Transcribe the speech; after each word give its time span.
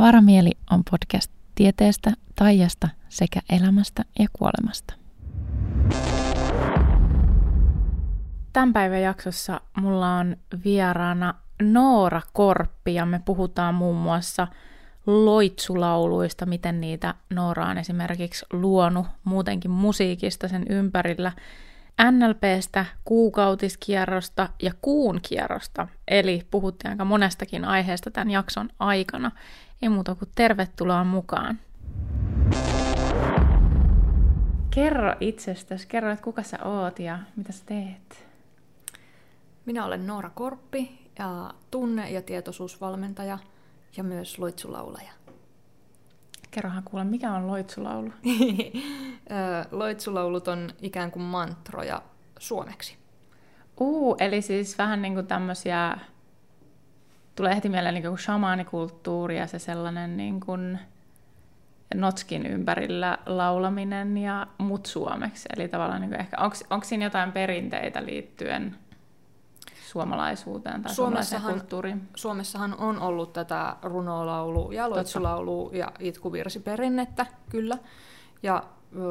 Avaramieli 0.00 0.50
on 0.70 0.82
podcast 0.90 1.32
tieteestä, 1.54 2.12
taijasta 2.36 2.88
sekä 3.08 3.40
elämästä 3.50 4.02
ja 4.18 4.26
kuolemasta. 4.32 4.94
Tämän 8.52 8.72
päivän 8.72 9.02
jaksossa 9.02 9.60
mulla 9.76 10.16
on 10.16 10.36
vieraana 10.64 11.34
Noora 11.62 12.22
Korppi 12.32 12.94
ja 12.94 13.06
me 13.06 13.20
puhutaan 13.24 13.74
muun 13.74 13.96
muassa 13.96 14.48
loitsulauluista, 15.06 16.46
miten 16.46 16.80
niitä 16.80 17.14
Noora 17.30 17.66
on 17.66 17.78
esimerkiksi 17.78 18.46
luonut 18.52 19.06
muutenkin 19.24 19.70
musiikista 19.70 20.48
sen 20.48 20.66
ympärillä– 20.68 21.32
NLPstä, 22.10 22.84
kuukautiskierrosta 23.04 24.48
ja 24.62 24.72
kuun 24.82 25.20
kierrosta, 25.28 25.88
eli 26.08 26.42
puhuttiin 26.50 26.90
aika 26.90 27.04
monestakin 27.04 27.64
aiheesta 27.64 28.10
tämän 28.10 28.30
jakson 28.30 28.70
aikana. 28.78 29.30
Ei 29.82 29.88
muuta 29.88 30.14
kuin 30.14 30.28
tervetuloa 30.34 31.04
mukaan. 31.04 31.58
Kerro 34.70 35.14
itsestäsi, 35.20 35.88
kerro, 35.88 36.10
että 36.10 36.24
kuka 36.24 36.42
sä 36.42 36.58
oot 36.64 36.98
ja 36.98 37.18
mitä 37.36 37.52
sä 37.52 37.64
teet. 37.66 38.26
Minä 39.64 39.84
olen 39.84 40.06
Noora 40.06 40.30
Korppi 40.30 41.10
ja 41.18 41.54
tunne- 41.70 42.10
ja 42.10 42.22
tietoisuusvalmentaja 42.22 43.38
ja 43.96 44.04
myös 44.04 44.38
loitsulaulaja. 44.38 45.12
Kerrohan 46.50 46.82
kuule, 46.82 47.04
mikä 47.04 47.32
on 47.32 47.46
loitsulaulu? 47.46 48.12
Loitsulaulut 49.70 50.48
on 50.48 50.70
ikään 50.82 51.10
kuin 51.10 51.22
mantroja 51.22 52.02
suomeksi. 52.38 52.96
Uu, 53.80 54.16
eli 54.20 54.42
siis 54.42 54.78
vähän 54.78 55.02
niin 55.02 55.14
kuin 55.14 55.26
tämmöisiä, 55.26 55.98
tulee 57.34 57.54
heti 57.54 57.68
mieleen 57.68 57.94
niin 57.94 58.04
kuin 58.04 58.18
shamaanikulttuuri 58.18 59.38
ja 59.38 59.46
se 59.46 59.58
sellainen 59.58 60.16
niin 60.16 60.40
kuin 60.40 60.78
notskin 61.94 62.46
ympärillä 62.46 63.18
laulaminen 63.26 64.18
ja 64.18 64.46
mut 64.58 64.86
suomeksi. 64.86 65.48
Eli 65.56 65.68
tavallaan 65.68 66.00
niin 66.00 66.20
ehkä, 66.20 66.36
onko 66.70 66.84
siinä 66.84 67.04
jotain 67.04 67.32
perinteitä 67.32 68.04
liittyen 68.04 68.76
suomalaisuuteen 69.90 70.82
tai 70.82 70.94
suomalaiseen 70.94 71.42
kulttuuriin. 71.42 72.08
Suomessahan 72.16 72.74
on 72.78 73.00
ollut 73.00 73.32
tätä 73.32 73.76
runolaulu 73.82 74.72
ja 74.72 74.90
loitsulaulu 74.90 75.70
ja 75.72 75.92
itkuvirsiperinnettä, 75.98 77.26
kyllä. 77.48 77.78
Ja 78.42 78.62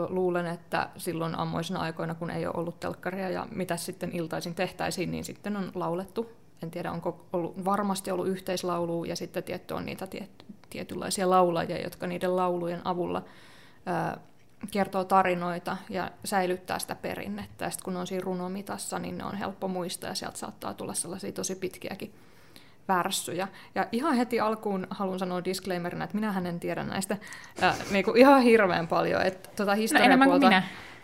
luulen, 0.10 0.46
että 0.46 0.90
silloin 0.98 1.36
ammoisina 1.36 1.80
aikoina, 1.80 2.16
kun 2.16 2.30
ei 2.30 2.46
ole 2.46 2.56
ollut 2.58 2.80
telkkaria 2.80 3.30
ja 3.30 3.48
mitä 3.52 3.78
sitten 3.78 4.12
iltaisin 4.12 4.56
tehtäisiin, 4.56 5.12
niin 5.12 5.24
sitten 5.24 5.58
on 5.58 5.72
laulettu. 5.76 6.30
En 6.64 6.72
tiedä, 6.72 6.92
onko 6.92 7.26
ollut, 7.34 7.66
varmasti 7.66 8.12
ollut 8.12 8.28
yhteislaulu 8.28 9.04
ja 9.04 9.16
sitten 9.16 9.44
tietty 9.44 9.74
on 9.74 9.86
niitä 9.86 10.08
tiet, 10.08 10.46
tietynlaisia 10.70 11.30
laulajia, 11.30 11.82
jotka 11.82 12.08
niiden 12.08 12.36
laulujen 12.36 12.82
avulla 12.84 13.24
ää, 13.86 14.18
kertoo 14.72 15.04
tarinoita 15.04 15.78
ja 15.90 16.12
säilyttää 16.26 16.80
sitä 16.80 16.96
perinnettä. 16.96 17.66
Ja 17.66 17.72
sitten 17.72 17.86
kun 17.86 17.98
on 17.98 18.08
siinä 18.08 18.24
runomitassa, 18.24 19.00
niin 19.00 19.18
ne 19.18 19.26
on 19.26 19.36
helppo 19.36 19.68
muistaa 19.68 20.10
ja 20.10 20.16
sieltä 20.16 20.38
saattaa 20.38 20.74
tulla 20.74 20.94
sellaisia 20.94 21.32
tosi 21.32 21.56
pitkiäkin 21.56 22.14
värssyjä. 22.88 23.48
Ja 23.76 23.88
ihan 23.92 24.16
heti 24.16 24.40
alkuun 24.40 24.88
haluan 24.90 25.20
sanoa 25.20 25.44
disclaimerina, 25.44 26.04
että 26.04 26.18
minä 26.18 26.42
en 26.50 26.60
tiedä 26.60 26.84
näistä 26.84 27.18
äh, 27.64 27.78
niin 27.92 28.06
kuin 28.06 28.18
ihan 28.18 28.42
hirveän 28.42 28.88
paljon. 28.88 29.22
Että 29.22 29.50
tuota 29.56 29.76
historiapuolta, 29.76 30.50
no, 30.50 30.62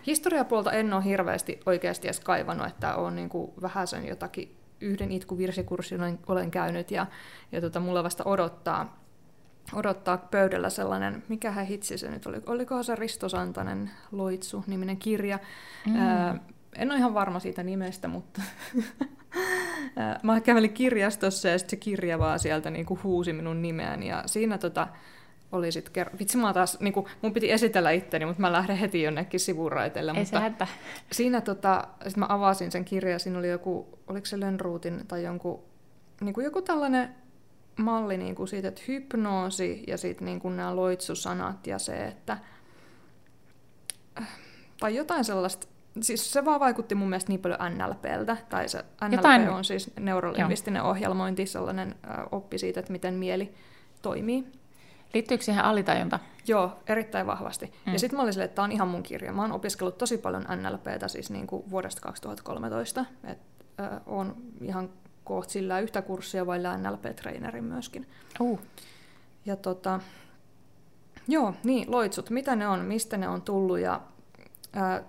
historiapuolta 0.07 0.71
en 0.71 0.93
ole 0.93 1.03
hirveästi 1.03 1.59
oikeasti 1.65 2.07
edes 2.07 2.19
kaivannut, 2.19 2.67
että 2.67 2.95
olen 2.95 3.15
niin 3.15 3.29
kuin 3.29 3.51
vähän 3.61 3.87
sen 3.87 4.07
jotakin 4.07 4.55
yhden 4.81 5.11
itkuvirsikurssin 5.11 6.01
olen, 6.01 6.19
olen 6.27 6.51
käynyt 6.51 6.91
ja, 6.91 7.05
ja 7.51 7.61
tota, 7.61 7.79
mulla 7.79 8.03
vasta 8.03 8.23
odottaa 8.23 9.04
odottaa 9.73 10.17
pöydällä 10.17 10.69
sellainen, 10.69 11.23
mikä 11.29 11.51
hän 11.51 11.65
hitsi 11.65 11.97
se 11.97 12.11
nyt 12.11 12.25
oli, 12.25 12.37
olikohan 12.45 12.83
se 12.83 12.95
Risto 12.95 13.29
Santanen 13.29 13.91
Loitsu-niminen 14.11 14.97
kirja. 14.97 15.39
Mm. 15.87 15.95
Ää, 15.95 16.39
en 16.75 16.91
ole 16.91 16.99
ihan 16.99 17.13
varma 17.13 17.39
siitä 17.39 17.63
nimestä, 17.63 18.07
mutta 18.07 18.41
mä 20.23 20.41
kävelin 20.41 20.73
kirjastossa 20.73 21.47
ja 21.47 21.57
sitten 21.59 21.77
se 21.77 21.83
kirja 21.83 22.19
vaan 22.19 22.39
sieltä 22.39 22.69
niin 22.69 22.85
kuin 22.85 23.03
huusi 23.03 23.33
minun 23.33 23.61
nimeäni 23.61 24.07
ja 24.07 24.23
siinä 24.25 24.57
tota, 24.57 24.87
oli 25.51 25.71
sitten 25.71 26.07
ker- 26.07 26.19
Vitsi, 26.19 26.37
mä 26.37 26.53
taas, 26.53 26.79
niin 26.79 26.93
kuin, 26.93 27.05
mun 27.21 27.33
piti 27.33 27.51
esitellä 27.51 27.91
itteni, 27.91 28.25
mutta 28.25 28.41
mä 28.41 28.51
lähden 28.51 28.77
heti 28.77 29.03
jonnekin 29.03 29.39
sivuraiteille. 29.39 30.11
Ei 30.11 30.19
mutta 30.19 30.39
se 30.57 30.67
Siinä 31.11 31.41
tota, 31.41 31.87
sit 32.07 32.17
mä 32.17 32.25
avasin 32.29 32.71
sen 32.71 32.85
kirjan, 32.85 33.19
siinä 33.19 33.39
oli 33.39 33.49
joku, 33.49 33.99
oliko 34.07 34.25
se 34.25 34.39
Lönnruutin 34.39 35.07
tai 35.07 35.23
jonkun, 35.23 35.63
niin 36.21 36.33
kuin 36.33 36.45
joku 36.45 36.61
tällainen 36.61 37.15
malli 37.77 38.17
niin 38.17 38.35
kuin 38.35 38.47
siitä, 38.47 38.67
että 38.67 38.81
hypnoosi 38.87 39.83
ja 39.87 39.97
sitten 39.97 40.25
niin 40.25 40.39
kuin 40.39 40.57
nämä 40.57 40.75
loitsusanat 40.75 41.67
ja 41.67 41.79
se, 41.79 42.05
että 42.05 42.37
tai 44.79 44.95
jotain 44.95 45.25
sellaista, 45.25 45.67
siis 46.01 46.33
se 46.33 46.45
vaan 46.45 46.59
vaikutti 46.59 46.95
mun 46.95 47.09
mielestä 47.09 47.29
niin 47.29 47.39
paljon 47.39 47.59
NLPltä, 47.69 48.37
tai 48.49 48.69
se 48.69 48.85
NLP 49.03 49.13
jotain... 49.13 49.49
on 49.49 49.65
siis 49.65 49.91
neurolingvistinen 49.99 50.83
ohjelmointi, 50.83 51.45
sellainen 51.45 51.95
oppi 52.31 52.57
siitä, 52.57 52.79
että 52.79 52.91
miten 52.91 53.13
mieli 53.13 53.53
toimii. 54.01 54.47
Liittyykö 55.13 55.43
siihen 55.43 55.63
alitajunta? 55.63 56.19
Joo, 56.47 56.79
erittäin 56.87 57.27
vahvasti. 57.27 57.65
Mm. 57.65 57.93
Ja 57.93 57.99
sitten 57.99 58.17
mä 58.17 58.23
olin 58.23 58.33
silleen, 58.33 58.45
että 58.45 58.55
tämä 58.55 58.63
on 58.63 58.71
ihan 58.71 58.87
mun 58.87 59.03
kirja. 59.03 59.33
Mä 59.33 59.41
oon 59.41 59.51
opiskellut 59.51 59.97
tosi 59.97 60.17
paljon 60.17 60.45
NLPtä 60.61 61.07
siis 61.07 61.31
niin 61.31 61.47
kuin 61.47 61.69
vuodesta 61.69 62.01
2013. 62.01 63.05
Et, 63.23 63.39
äh, 63.79 63.89
on 64.05 64.35
ihan 64.61 64.89
kohta 65.25 65.51
sillä 65.51 65.79
yhtä 65.79 66.01
kurssia 66.01 66.45
vai 66.45 66.59
NLP-treenerin 66.59 67.63
myöskin. 67.63 68.07
Uh. 68.39 68.59
Ja 69.45 69.55
tota, 69.55 69.99
joo, 71.27 71.53
niin, 71.63 71.91
loitsut, 71.91 72.29
mitä 72.29 72.55
ne 72.55 72.67
on, 72.67 72.79
mistä 72.79 73.17
ne 73.17 73.27
on 73.27 73.41
tullut 73.41 73.79
ja 73.79 74.01
ää, 74.73 75.03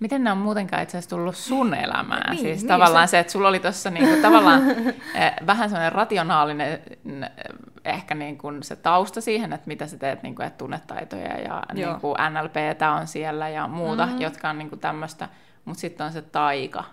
Miten 0.00 0.24
ne 0.24 0.32
on 0.32 0.38
muutenkaan 0.38 0.82
itse 0.82 0.98
asiassa 0.98 1.16
tullut 1.16 1.36
sun 1.36 1.74
elämään? 1.74 2.30
Niin, 2.30 2.42
siis 2.42 2.58
niin, 2.58 2.68
tavallaan 2.68 3.08
se... 3.08 3.10
se, 3.10 3.18
että 3.18 3.32
sulla 3.32 3.48
oli 3.48 3.60
tuossa 3.60 3.90
niinku, 3.90 4.22
tavallaan 4.28 4.70
eh, 5.14 5.32
vähän 5.46 5.68
sellainen 5.68 5.92
rationaalinen 5.92 6.80
ehkä 7.84 8.14
niinku 8.14 8.52
se 8.62 8.76
tausta 8.76 9.20
siihen, 9.20 9.52
että 9.52 9.66
mitä 9.66 9.86
sä 9.86 9.98
teet, 9.98 10.22
niinku, 10.22 10.42
että 10.42 10.58
tunnetaitoja 10.58 11.40
ja 11.40 11.62
niinku 11.74 12.14
NLPtä 12.30 12.90
on 12.90 13.06
siellä 13.06 13.48
ja 13.48 13.68
muuta, 13.68 14.06
mm-hmm. 14.06 14.20
jotka 14.20 14.50
on 14.50 14.58
niinku 14.58 14.76
tämmöistä, 14.76 15.28
mutta 15.64 15.80
sitten 15.80 16.06
on 16.06 16.12
se 16.12 16.22
taika, 16.22 16.84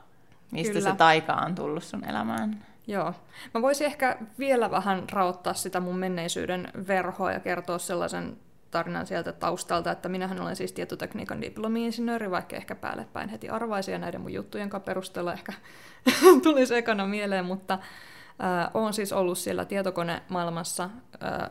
Mistä 0.52 0.74
Kyllä. 0.74 0.92
se 0.92 0.98
taika 0.98 1.34
on 1.34 1.56
tullut 1.56 1.84
sun 1.84 2.06
elämään? 2.06 2.66
Joo. 2.88 3.14
Mä 3.54 3.62
voisin 3.62 3.88
ehkä 3.88 4.18
vielä 4.40 4.72
vähän 4.72 5.04
raottaa 5.12 5.54
sitä 5.54 5.80
mun 5.80 5.98
menneisyyden 5.98 6.68
verhoa 6.88 7.32
ja 7.32 7.40
kertoa 7.40 7.78
sellaisen 7.78 8.38
tarinan 8.72 9.08
sieltä 9.08 9.32
taustalta, 9.32 9.92
että 9.92 10.10
minähän 10.10 10.42
olen 10.42 10.56
siis 10.56 10.74
tietotekniikan 10.74 11.42
diplomi-insinööri, 11.42 12.32
vaikka 12.32 12.56
ehkä 12.56 12.76
päälle 12.76 13.08
päin 13.14 13.30
heti 13.30 13.50
arvaisi 13.50 13.92
ja 13.92 14.00
näiden 14.00 14.22
mun 14.22 14.34
juttujen 14.34 14.70
perusteella 14.86 15.34
ehkä 15.34 15.54
tuli 16.44 16.62
ekana 16.78 17.06
mieleen, 17.06 17.46
mutta 17.46 17.74
äh, 17.74 18.70
olen 18.74 18.94
siis 18.94 19.14
ollut 19.14 19.38
siellä 19.38 19.66
tietokonemaailmassa 19.66 20.84
äh, 20.84 20.90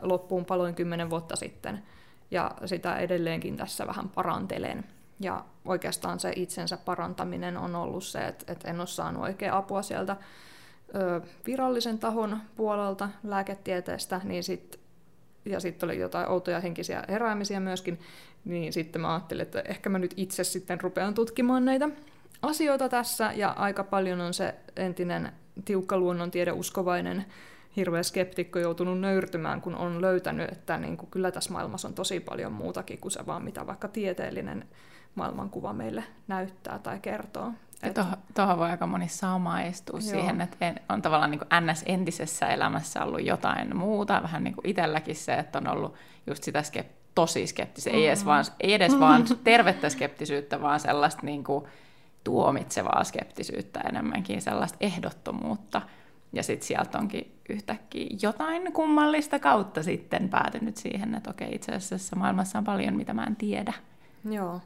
loppuun 0.02 0.44
paloin 0.44 0.74
kymmenen 0.74 1.10
vuotta 1.10 1.36
sitten 1.36 1.82
ja 2.30 2.50
sitä 2.64 2.96
edelleenkin 2.96 3.56
tässä 3.56 3.86
vähän 3.86 4.08
parantelen. 4.08 4.84
Ja 5.20 5.44
oikeastaan 5.64 6.20
se 6.20 6.32
itsensä 6.36 6.76
parantaminen 6.76 7.56
on 7.56 7.76
ollut 7.76 8.04
se, 8.04 8.18
että, 8.18 8.52
että 8.52 8.68
en 8.68 8.80
ole 8.80 8.86
saanut 8.86 9.22
oikein 9.22 9.52
apua 9.52 9.82
sieltä 9.82 10.16
ö, 10.94 11.20
virallisen 11.46 11.98
tahon 11.98 12.40
puolelta 12.56 13.08
lääketieteestä, 13.24 14.20
niin 14.24 14.44
sit, 14.44 14.80
ja 15.44 15.60
sitten 15.60 15.86
oli 15.86 15.98
jotain 15.98 16.28
outoja 16.28 16.60
henkisiä 16.60 17.04
heräämisiä 17.08 17.60
myöskin, 17.60 18.00
niin 18.44 18.72
sitten 18.72 19.02
mä 19.02 19.14
ajattelin, 19.14 19.42
että 19.42 19.60
ehkä 19.60 19.90
mä 19.90 19.98
nyt 19.98 20.14
itse 20.16 20.44
sitten 20.44 20.80
rupean 20.80 21.14
tutkimaan 21.14 21.64
näitä 21.64 21.88
asioita 22.42 22.88
tässä, 22.88 23.32
ja 23.32 23.50
aika 23.50 23.84
paljon 23.84 24.20
on 24.20 24.34
se 24.34 24.54
entinen 24.76 25.32
tiukka 25.64 25.98
luonnontiedeuskovainen 25.98 27.24
hirveä 27.76 28.02
skeptikko 28.02 28.58
joutunut 28.58 29.00
nöyrtymään, 29.00 29.60
kun 29.60 29.74
on 29.74 30.02
löytänyt, 30.02 30.52
että 30.52 30.78
niin 30.78 30.96
kuin 30.96 31.10
kyllä 31.10 31.30
tässä 31.30 31.52
maailmassa 31.52 31.88
on 31.88 31.94
tosi 31.94 32.20
paljon 32.20 32.52
muutakin 32.52 32.98
kuin 32.98 33.12
se 33.12 33.26
vaan, 33.26 33.44
mitä 33.44 33.66
vaikka 33.66 33.88
tieteellinen 33.88 34.68
maailmankuva 35.14 35.72
meille 35.72 36.04
näyttää 36.28 36.78
tai 36.78 36.98
kertoo. 36.98 37.52
Tuohon, 38.34 38.58
voi 38.58 38.70
aika 38.70 38.86
moni 38.86 39.08
samaistua 39.08 39.98
Joo. 39.98 40.10
siihen, 40.10 40.40
että 40.40 40.74
on 40.88 41.02
tavallaan 41.02 41.30
niin 41.30 41.38
kuin 41.38 41.48
NS-entisessä 41.66 42.46
elämässä 42.46 43.04
ollut 43.04 43.26
jotain 43.26 43.76
muuta, 43.76 44.22
vähän 44.22 44.44
niin 44.44 44.54
kuin 44.54 44.66
itselläkin 44.66 45.16
se, 45.16 45.34
että 45.34 45.58
on 45.58 45.68
ollut 45.68 45.94
just 46.26 46.42
sitä 46.42 46.62
skep- 46.62 47.00
tosi 47.14 47.46
skeptistä, 47.46 47.90
mm-hmm. 47.90 48.00
ei 48.00 48.08
edes, 48.08 48.24
vaan, 48.24 48.44
ei 48.60 48.74
edes 48.74 49.00
vaan 49.00 49.24
tervettä 49.44 49.88
skeptisyyttä, 49.88 50.62
vaan 50.62 50.80
sellaista 50.80 51.20
niin 51.22 51.44
kuin 51.44 51.64
tuomitsevaa 52.24 53.04
skeptisyyttä 53.04 53.80
enemmänkin, 53.80 54.42
sellaista 54.42 54.78
ehdottomuutta. 54.80 55.82
Ja 56.32 56.42
sitten 56.42 56.66
sieltä 56.66 56.98
onkin 56.98 57.40
yhtäkkiä 57.48 58.06
jotain 58.22 58.72
kummallista 58.72 59.38
kautta 59.38 59.82
sitten 59.82 60.28
päätynyt 60.28 60.76
siihen, 60.76 61.14
että 61.14 61.30
okei, 61.30 61.54
itse 61.54 61.72
asiassa 61.72 62.16
maailmassa 62.16 62.58
on 62.58 62.64
paljon, 62.64 62.96
mitä 62.96 63.14
mä 63.14 63.24
en 63.24 63.36
tiedä. 63.36 63.72
Joo. 64.30 64.60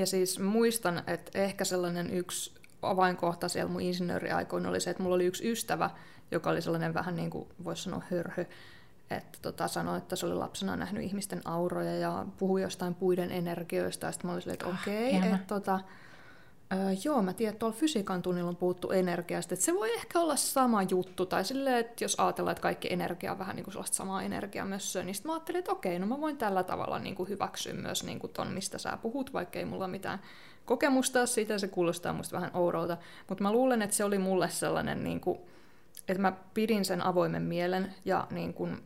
Ja 0.00 0.06
siis 0.06 0.38
muistan, 0.38 1.02
että 1.06 1.38
ehkä 1.38 1.64
sellainen 1.64 2.10
yksi 2.10 2.54
avainkohta 2.82 3.48
siellä 3.48 3.72
mun 3.72 3.80
insinööriaikoina 3.80 4.68
oli 4.68 4.80
se, 4.80 4.90
että 4.90 5.02
mulla 5.02 5.14
oli 5.14 5.26
yksi 5.26 5.50
ystävä, 5.52 5.90
joka 6.30 6.50
oli 6.50 6.62
sellainen 6.62 6.94
vähän 6.94 7.16
niin 7.16 7.30
kuin 7.30 7.48
voisi 7.64 7.82
sanoa 7.82 8.02
hörhö, 8.10 8.44
että 9.10 9.38
tota, 9.42 9.68
sanoi, 9.68 9.98
että 9.98 10.16
se 10.16 10.26
oli 10.26 10.34
lapsena 10.34 10.76
nähnyt 10.76 11.02
ihmisten 11.04 11.40
auroja 11.44 11.96
ja 11.96 12.26
puhui 12.38 12.62
jostain 12.62 12.94
puiden 12.94 13.30
energioista. 13.30 14.06
Ja 14.06 14.12
sitten 14.12 14.28
mä 14.28 14.32
olin 14.32 14.42
silleen, 14.42 14.54
että 14.54 14.66
ah, 14.66 14.80
okei, 14.82 15.16
okay, 15.16 15.30
että 15.30 15.46
tota, 15.46 15.80
Öö, 16.72 16.78
joo, 17.04 17.22
mä 17.22 17.32
tiedän, 17.32 17.52
että 17.52 17.58
tuolla 17.58 17.76
fysiikan 17.76 18.22
tunnilla 18.22 18.48
on 18.48 18.56
puhuttu 18.56 18.90
energiasta, 18.90 19.54
että 19.54 19.66
se 19.66 19.74
voi 19.74 19.94
ehkä 19.94 20.20
olla 20.20 20.36
sama 20.36 20.82
juttu, 20.82 21.26
tai 21.26 21.44
silleen, 21.44 21.76
että 21.76 22.04
jos 22.04 22.20
ajatellaan, 22.20 22.52
että 22.52 22.62
kaikki 22.62 22.92
energia 22.92 23.32
on 23.32 23.38
vähän 23.38 23.56
niin 23.56 23.64
kuin 23.64 23.72
sellaista 23.72 23.96
samaa 23.96 24.22
energiamössöä, 24.22 25.02
niin 25.02 25.14
sitten 25.14 25.30
mä 25.30 25.34
ajattelin, 25.34 25.58
että 25.58 25.72
okei, 25.72 25.98
no 25.98 26.06
mä 26.06 26.20
voin 26.20 26.36
tällä 26.36 26.62
tavalla 26.62 26.98
niin 26.98 27.14
kuin 27.14 27.28
hyväksyä 27.28 27.72
myös 27.72 28.04
niin 28.04 28.18
kuin 28.18 28.32
ton, 28.32 28.52
mistä 28.52 28.78
sä 28.78 28.98
puhut, 29.02 29.32
vaikka 29.32 29.58
ei 29.58 29.64
mulla 29.64 29.88
mitään 29.88 30.20
kokemusta 30.64 31.26
siitä, 31.26 31.58
se 31.58 31.68
kuulostaa 31.68 32.12
musta 32.12 32.36
vähän 32.36 32.50
oudolta, 32.54 32.96
mutta 33.28 33.42
mä 33.42 33.52
luulen, 33.52 33.82
että 33.82 33.96
se 33.96 34.04
oli 34.04 34.18
mulle 34.18 34.48
sellainen, 34.48 35.04
niin 35.04 35.20
kuin, 35.20 35.38
että 36.08 36.22
mä 36.22 36.32
pidin 36.54 36.84
sen 36.84 37.02
avoimen 37.02 37.42
mielen 37.42 37.94
ja 38.04 38.26
niin 38.30 38.54
kuin, 38.54 38.82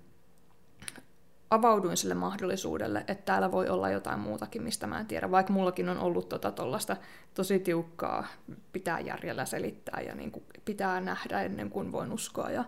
avauduin 1.54 1.96
sille 1.96 2.14
mahdollisuudelle, 2.14 2.98
että 2.98 3.24
täällä 3.24 3.52
voi 3.52 3.68
olla 3.68 3.90
jotain 3.90 4.20
muutakin, 4.20 4.62
mistä 4.62 4.86
mä 4.86 5.00
en 5.00 5.06
tiedä. 5.06 5.30
Vaikka 5.30 5.52
mullakin 5.52 5.88
on 5.88 5.98
ollut 5.98 6.28
tota 6.28 6.52
tollasta 6.52 6.96
tosi 7.34 7.58
tiukkaa, 7.58 8.26
pitää 8.72 9.00
järjellä 9.00 9.44
selittää 9.44 10.00
ja 10.00 10.14
niin 10.14 10.30
kuin 10.30 10.44
pitää 10.64 11.00
nähdä 11.00 11.42
ennen 11.42 11.70
kuin 11.70 11.92
voin 11.92 12.12
uskoa 12.12 12.50
ja 12.50 12.64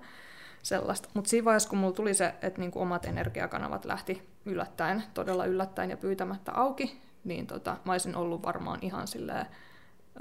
sellaista. 0.62 1.08
Mutta 1.14 1.30
siinä 1.30 1.44
vaiheessa, 1.44 1.68
kun 1.68 1.78
mulla 1.78 1.92
tuli 1.92 2.14
se, 2.14 2.34
että 2.42 2.60
niin 2.60 2.70
kuin 2.70 2.82
omat 2.82 3.04
energiakanavat 3.04 3.84
lähti 3.84 4.22
yllättäen, 4.44 5.02
todella 5.14 5.44
yllättäen 5.44 5.90
ja 5.90 5.96
pyytämättä 5.96 6.52
auki, 6.52 7.00
niin 7.24 7.46
tota, 7.46 7.76
mä 7.84 7.92
olisin 7.92 8.16
ollut 8.16 8.42
varmaan 8.42 8.78
ihan 8.82 9.08
silleen 9.08 9.46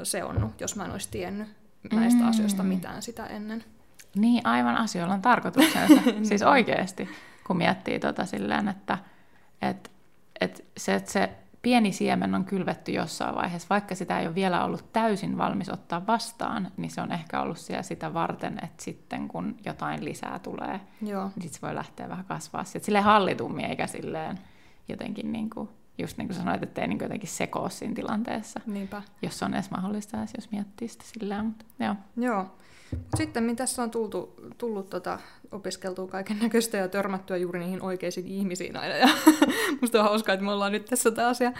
seonnut, 0.03 0.61
jos 0.61 0.75
mä 0.75 0.85
en 0.85 0.91
olisi 0.91 1.11
tiennyt 1.11 1.47
näistä 1.93 2.23
mm. 2.23 2.29
asioista 2.29 2.63
mitään 2.63 3.01
sitä 3.01 3.25
ennen. 3.25 3.63
Niin, 4.15 4.45
aivan 4.45 4.75
asioilla 4.75 5.13
on 5.13 5.21
tarkoituksensa. 5.21 6.01
siis 6.29 6.43
oikeasti 6.43 7.09
kun 7.47 7.57
miettii 7.57 7.99
tota 7.99 8.25
silleen, 8.25 8.67
että 8.67 8.97
et, 9.61 9.91
et 10.41 10.65
se, 10.77 10.95
että 10.95 11.11
se 11.11 11.29
pieni 11.65 11.91
siemen 11.91 12.35
on 12.35 12.45
kylvetty 12.45 12.91
jossain 12.91 13.35
vaiheessa, 13.35 13.67
vaikka 13.69 13.95
sitä 13.95 14.19
ei 14.19 14.27
ole 14.27 14.35
vielä 14.35 14.65
ollut 14.65 14.93
täysin 14.93 15.37
valmis 15.37 15.69
ottaa 15.69 16.07
vastaan, 16.07 16.71
niin 16.77 16.91
se 16.91 17.01
on 17.01 17.11
ehkä 17.11 17.41
ollut 17.41 17.57
siellä 17.57 17.83
sitä 17.83 18.13
varten, 18.13 18.59
että 18.63 18.83
sitten 18.83 19.27
kun 19.27 19.55
jotain 19.65 20.05
lisää 20.05 20.39
tulee, 20.39 20.79
Joo. 21.01 21.23
niin 21.23 21.31
sitten 21.41 21.53
se 21.53 21.61
voi 21.61 21.75
lähteä 21.75 22.09
vähän 22.09 22.25
kasvaa. 22.25 22.63
Sitten 22.63 22.83
silleen 22.83 23.03
hallitummin, 23.03 23.65
eikä 23.65 23.87
silleen 23.87 24.39
jotenkin 24.87 25.31
niin 25.31 25.49
kuin, 25.49 25.69
just 25.97 26.17
niin 26.17 26.27
kuin 26.27 26.37
sanoit, 26.37 26.63
että 26.63 26.81
ei 26.81 26.87
niin 26.87 26.99
jotenkin 27.01 27.29
sekoa 27.29 27.69
siinä 27.69 27.95
tilanteessa. 27.95 28.59
Niinpä. 28.65 29.01
Jos 29.21 29.43
on 29.43 29.53
edes 29.53 29.71
mahdollista, 29.71 30.17
jos 30.35 30.51
miettii 30.51 30.87
sitä 30.87 31.05
silleen. 31.07 31.45
Mutta, 31.45 31.65
joo. 31.79 31.95
joo. 32.17 32.55
Sitten 33.17 33.43
mitä 33.43 33.57
tässä 33.57 33.83
on 33.83 33.91
tultu, 33.91 34.35
tullut 34.57 34.89
tota, 34.89 35.19
opiskeltua 35.51 36.07
kaiken 36.07 36.39
näköistä 36.39 36.77
ja 36.77 36.87
törmättyä 36.87 37.37
juuri 37.37 37.59
niihin 37.59 37.81
oikeisiin 37.81 38.27
ihmisiin 38.27 38.77
aina. 38.77 38.95
Ja 38.95 39.07
musta 39.81 39.99
on 39.99 40.05
hauskaa, 40.05 40.33
että 40.33 40.45
me 40.45 40.51
ollaan 40.51 40.71
nyt 40.71 40.85
tässä 40.85 41.11
taas. 41.11 41.41
Ja 41.41 41.53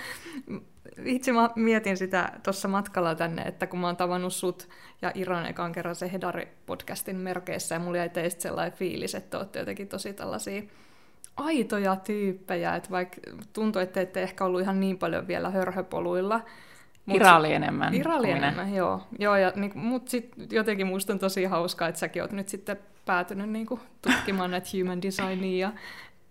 itse 1.06 1.32
mä 1.32 1.50
mietin 1.56 1.98
sitä 1.98 2.32
tuossa 2.44 2.68
matkalla 2.68 3.16
tänne, 3.16 3.42
että 3.42 3.68
kun 3.68 3.80
mä 3.80 3.88
oon 3.88 3.98
tavannut 3.98 4.34
sut 4.34 4.70
ja 5.02 5.12
Iran 5.16 5.46
ekan 5.46 5.72
kerran 5.72 5.96
se 5.96 6.12
Hedari-podcastin 6.14 7.16
merkeissä, 7.16 7.76
ja 7.76 7.80
mulla 7.80 7.98
jäi 7.98 8.10
teistä 8.10 8.42
sellainen 8.42 8.78
fiilis, 8.78 9.16
että 9.16 9.38
olette 9.38 9.60
jotenkin 9.60 9.88
tosi 9.88 10.14
tällaisia 10.14 10.62
aitoja 11.38 11.96
tyyppejä, 11.96 12.76
että 12.76 12.90
vaikka 12.90 13.18
tuntuu, 13.54 13.82
että 13.82 14.02
ette 14.02 14.24
ehkä 14.24 14.46
ollut 14.46 14.62
ihan 14.62 14.80
niin 14.80 14.98
paljon 14.98 15.28
vielä 15.28 15.50
hörhöpoluilla, 15.50 16.42
Oli 17.08 17.54
enemmän. 17.54 17.94
Ira 17.94 18.16
oli 18.16 18.32
enemmän, 18.32 18.74
joo. 18.74 19.02
joo 19.20 19.36
ja, 19.36 19.54
niin, 19.56 19.78
mutta 19.78 20.12
sitten 20.12 20.48
jotenkin 20.52 20.88
musta 20.88 21.14
on 21.14 21.20
tosi 21.20 21.46
hauskaa, 21.46 21.88
että 21.88 22.00
säkin 22.00 22.22
oot 22.22 22.32
nyt 22.32 22.50
sitten 22.50 22.78
päätynyt 23.06 23.50
niin 23.50 23.66
kuin, 23.66 23.82
tutkimaan 24.02 24.52
näitä 24.52 24.70
human 24.78 25.02
designia 25.02 25.68
ja 25.68 25.74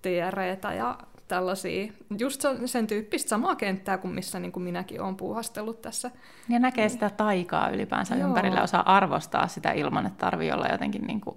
TREtä 0.03 0.73
ja 0.73 0.99
tällaisia, 1.29 1.93
just 2.19 2.45
sen 2.67 2.87
tyyppistä 2.87 3.29
samaa 3.29 3.57
kenttää 3.57 3.99
kuin 3.99 4.15
missä 4.15 4.41
niin 4.41 4.53
kuin 4.53 4.63
minäkin 4.63 5.01
olen 5.01 5.17
puuhastellut 5.17 5.83
tässä. 5.83 6.11
Ja 6.49 6.59
näkee 6.59 6.89
sitä 6.89 7.11
taikaa 7.11 7.69
ylipäänsä 7.69 8.17
Joo. 8.17 8.29
ympärillä, 8.29 8.63
osaa 8.63 8.97
arvostaa 8.97 9.49
sitä 9.49 9.73
ilman, 9.73 10.07
että 10.07 10.19
tarvii 10.19 10.53
olla 10.53 10.67
jotenkin 10.73 11.03
niin 11.03 11.21
kuin 11.21 11.37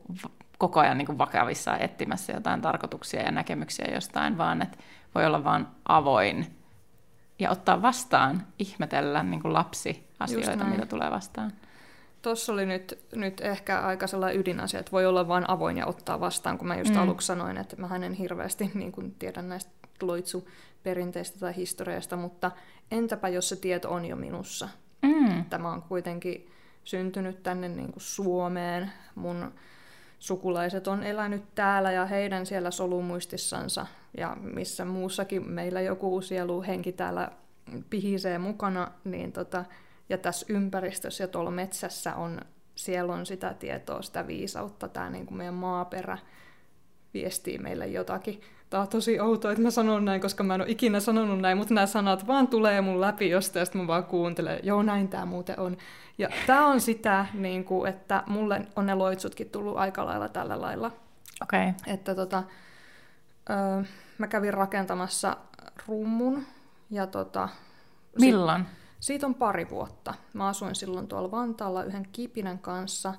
koko 0.58 0.80
ajan 0.80 0.98
niin 0.98 1.06
kuin 1.06 1.18
vakavissa 1.18 1.78
etsimässä 1.78 2.34
jotain 2.34 2.62
tarkoituksia 2.62 3.22
ja 3.22 3.32
näkemyksiä 3.32 3.88
jostain, 3.94 4.38
vaan 4.38 4.62
että 4.62 4.78
voi 5.16 5.26
olla 5.26 5.44
vain 5.44 5.66
avoin 5.86 6.57
ja 7.40 7.52
ottaa 7.52 7.82
vastaan, 7.82 8.48
ihmetellä 8.60 9.24
niin 9.24 9.42
kuin 9.42 9.54
lapsi 9.54 10.08
asioita, 10.20 10.66
mitä 10.66 10.86
tulee 10.86 11.12
vastaan. 11.12 11.52
Tuossa 12.22 12.54
oli 12.54 12.66
nyt, 12.66 13.00
nyt 13.16 13.42
ehkä 13.42 13.80
aika 13.80 14.08
sellainen 14.08 14.40
ydinasia, 14.40 14.80
että 14.80 14.92
voi 14.92 15.06
olla 15.06 15.28
vain 15.28 15.50
avoin 15.50 15.78
ja 15.78 15.86
ottaa 15.86 16.20
vastaan, 16.20 16.58
kun 16.58 16.68
mä 16.68 16.76
just 16.76 16.94
mm. 16.94 16.98
aluksi 16.98 17.28
sanoin, 17.28 17.58
että 17.58 17.76
mä 17.76 17.96
en 17.96 18.14
hirveästi 18.14 18.72
niin 18.74 18.92
kuin 18.92 19.16
tiedän 19.20 19.50
näistä 19.50 19.72
loitsuperinteistä 20.02 21.40
tai 21.40 21.56
historiasta, 21.56 22.18
mutta 22.18 22.52
entäpä 22.92 23.28
jos 23.28 23.50
se 23.50 23.56
tieto 23.56 23.94
on 23.94 24.06
jo 24.06 24.16
minussa? 24.16 24.70
Mm. 25.02 25.46
Tämä 25.46 25.72
on 25.72 25.82
kuitenkin 25.82 26.52
syntynyt 26.84 27.44
tänne 27.44 27.68
niin 27.68 27.92
kuin 27.92 28.04
Suomeen, 28.04 28.92
mun 29.16 29.54
sukulaiset 30.20 30.88
on 30.88 31.04
elänyt 31.04 31.56
täällä 31.56 31.92
ja 31.92 32.06
heidän 32.06 32.46
siellä 32.46 32.72
solumuistissansa 32.72 33.86
ja 34.18 34.38
missä 34.42 34.86
muussakin 34.86 35.50
meillä 35.50 35.82
joku 35.82 36.22
sielu 36.22 36.62
henki 36.62 36.92
täällä 36.92 37.32
pihisee 37.90 38.38
mukana, 38.38 38.92
niin 39.04 39.32
tota, 39.32 39.66
ja 40.10 40.18
tässä 40.18 40.46
ympäristössä 40.50 41.24
ja 41.24 41.28
tuolla 41.28 41.52
metsässä 41.52 42.16
on, 42.16 42.42
siellä 42.76 43.14
on 43.14 43.26
sitä 43.26 43.54
tietoa, 43.54 44.02
sitä 44.02 44.28
viisautta, 44.28 44.88
tämä 44.88 45.10
niin 45.10 45.26
kuin 45.26 45.38
meidän 45.38 45.54
maaperä 45.54 46.18
viestii 47.14 47.58
meille 47.58 47.88
jotakin. 47.88 48.42
Tämä 48.70 48.82
on 48.82 48.88
tosi 48.88 49.20
outoa, 49.20 49.52
että 49.52 49.64
mä 49.64 49.72
sanon 49.72 50.06
näin, 50.06 50.22
koska 50.22 50.44
mä 50.44 50.56
en 50.56 50.62
ole 50.62 50.70
ikinä 50.70 51.00
sanonut 51.00 51.40
näin, 51.40 51.58
mutta 51.58 51.74
nämä 51.74 51.88
sanat 51.88 52.28
vaan 52.28 52.48
tulee 52.48 52.82
mun 52.82 53.02
läpi 53.02 53.30
jostain, 53.30 53.62
ja 53.62 53.66
sitten 53.66 53.82
mä 53.82 53.88
vaan 53.88 54.04
kuuntelen, 54.04 54.60
joo 54.64 54.84
näin 54.84 55.08
tämä 55.08 55.26
muuten 55.26 55.60
on. 55.60 55.78
Ja 56.18 56.30
tämä 56.48 56.68
on 56.68 56.82
sitä, 56.82 57.26
niin 57.34 57.64
kuin, 57.64 57.90
että 57.90 58.24
mulle 58.28 58.62
on 58.76 58.86
ne 58.86 58.96
loitsutkin 58.96 59.50
tullut 59.50 59.78
aika 59.78 60.06
lailla 60.06 60.30
tällä 60.30 60.62
lailla. 60.62 60.92
Okay. 61.42 61.74
Että 61.88 62.16
tota, 62.16 62.44
öö, 63.50 63.84
mä 64.18 64.28
kävin 64.28 64.54
rakentamassa 64.54 65.38
rummun. 65.88 66.46
Ja 66.90 67.08
tota, 67.08 67.50
Milloin? 68.20 68.66
Sit, 68.66 68.74
siitä 69.00 69.26
on 69.26 69.36
pari 69.36 69.70
vuotta. 69.70 70.14
Mä 70.34 70.48
asuin 70.48 70.76
silloin 70.76 71.08
tuolla 71.08 71.32
Vantaalla 71.32 71.84
yhden 71.84 72.08
kipinän 72.12 72.60
kanssa. 72.60 73.14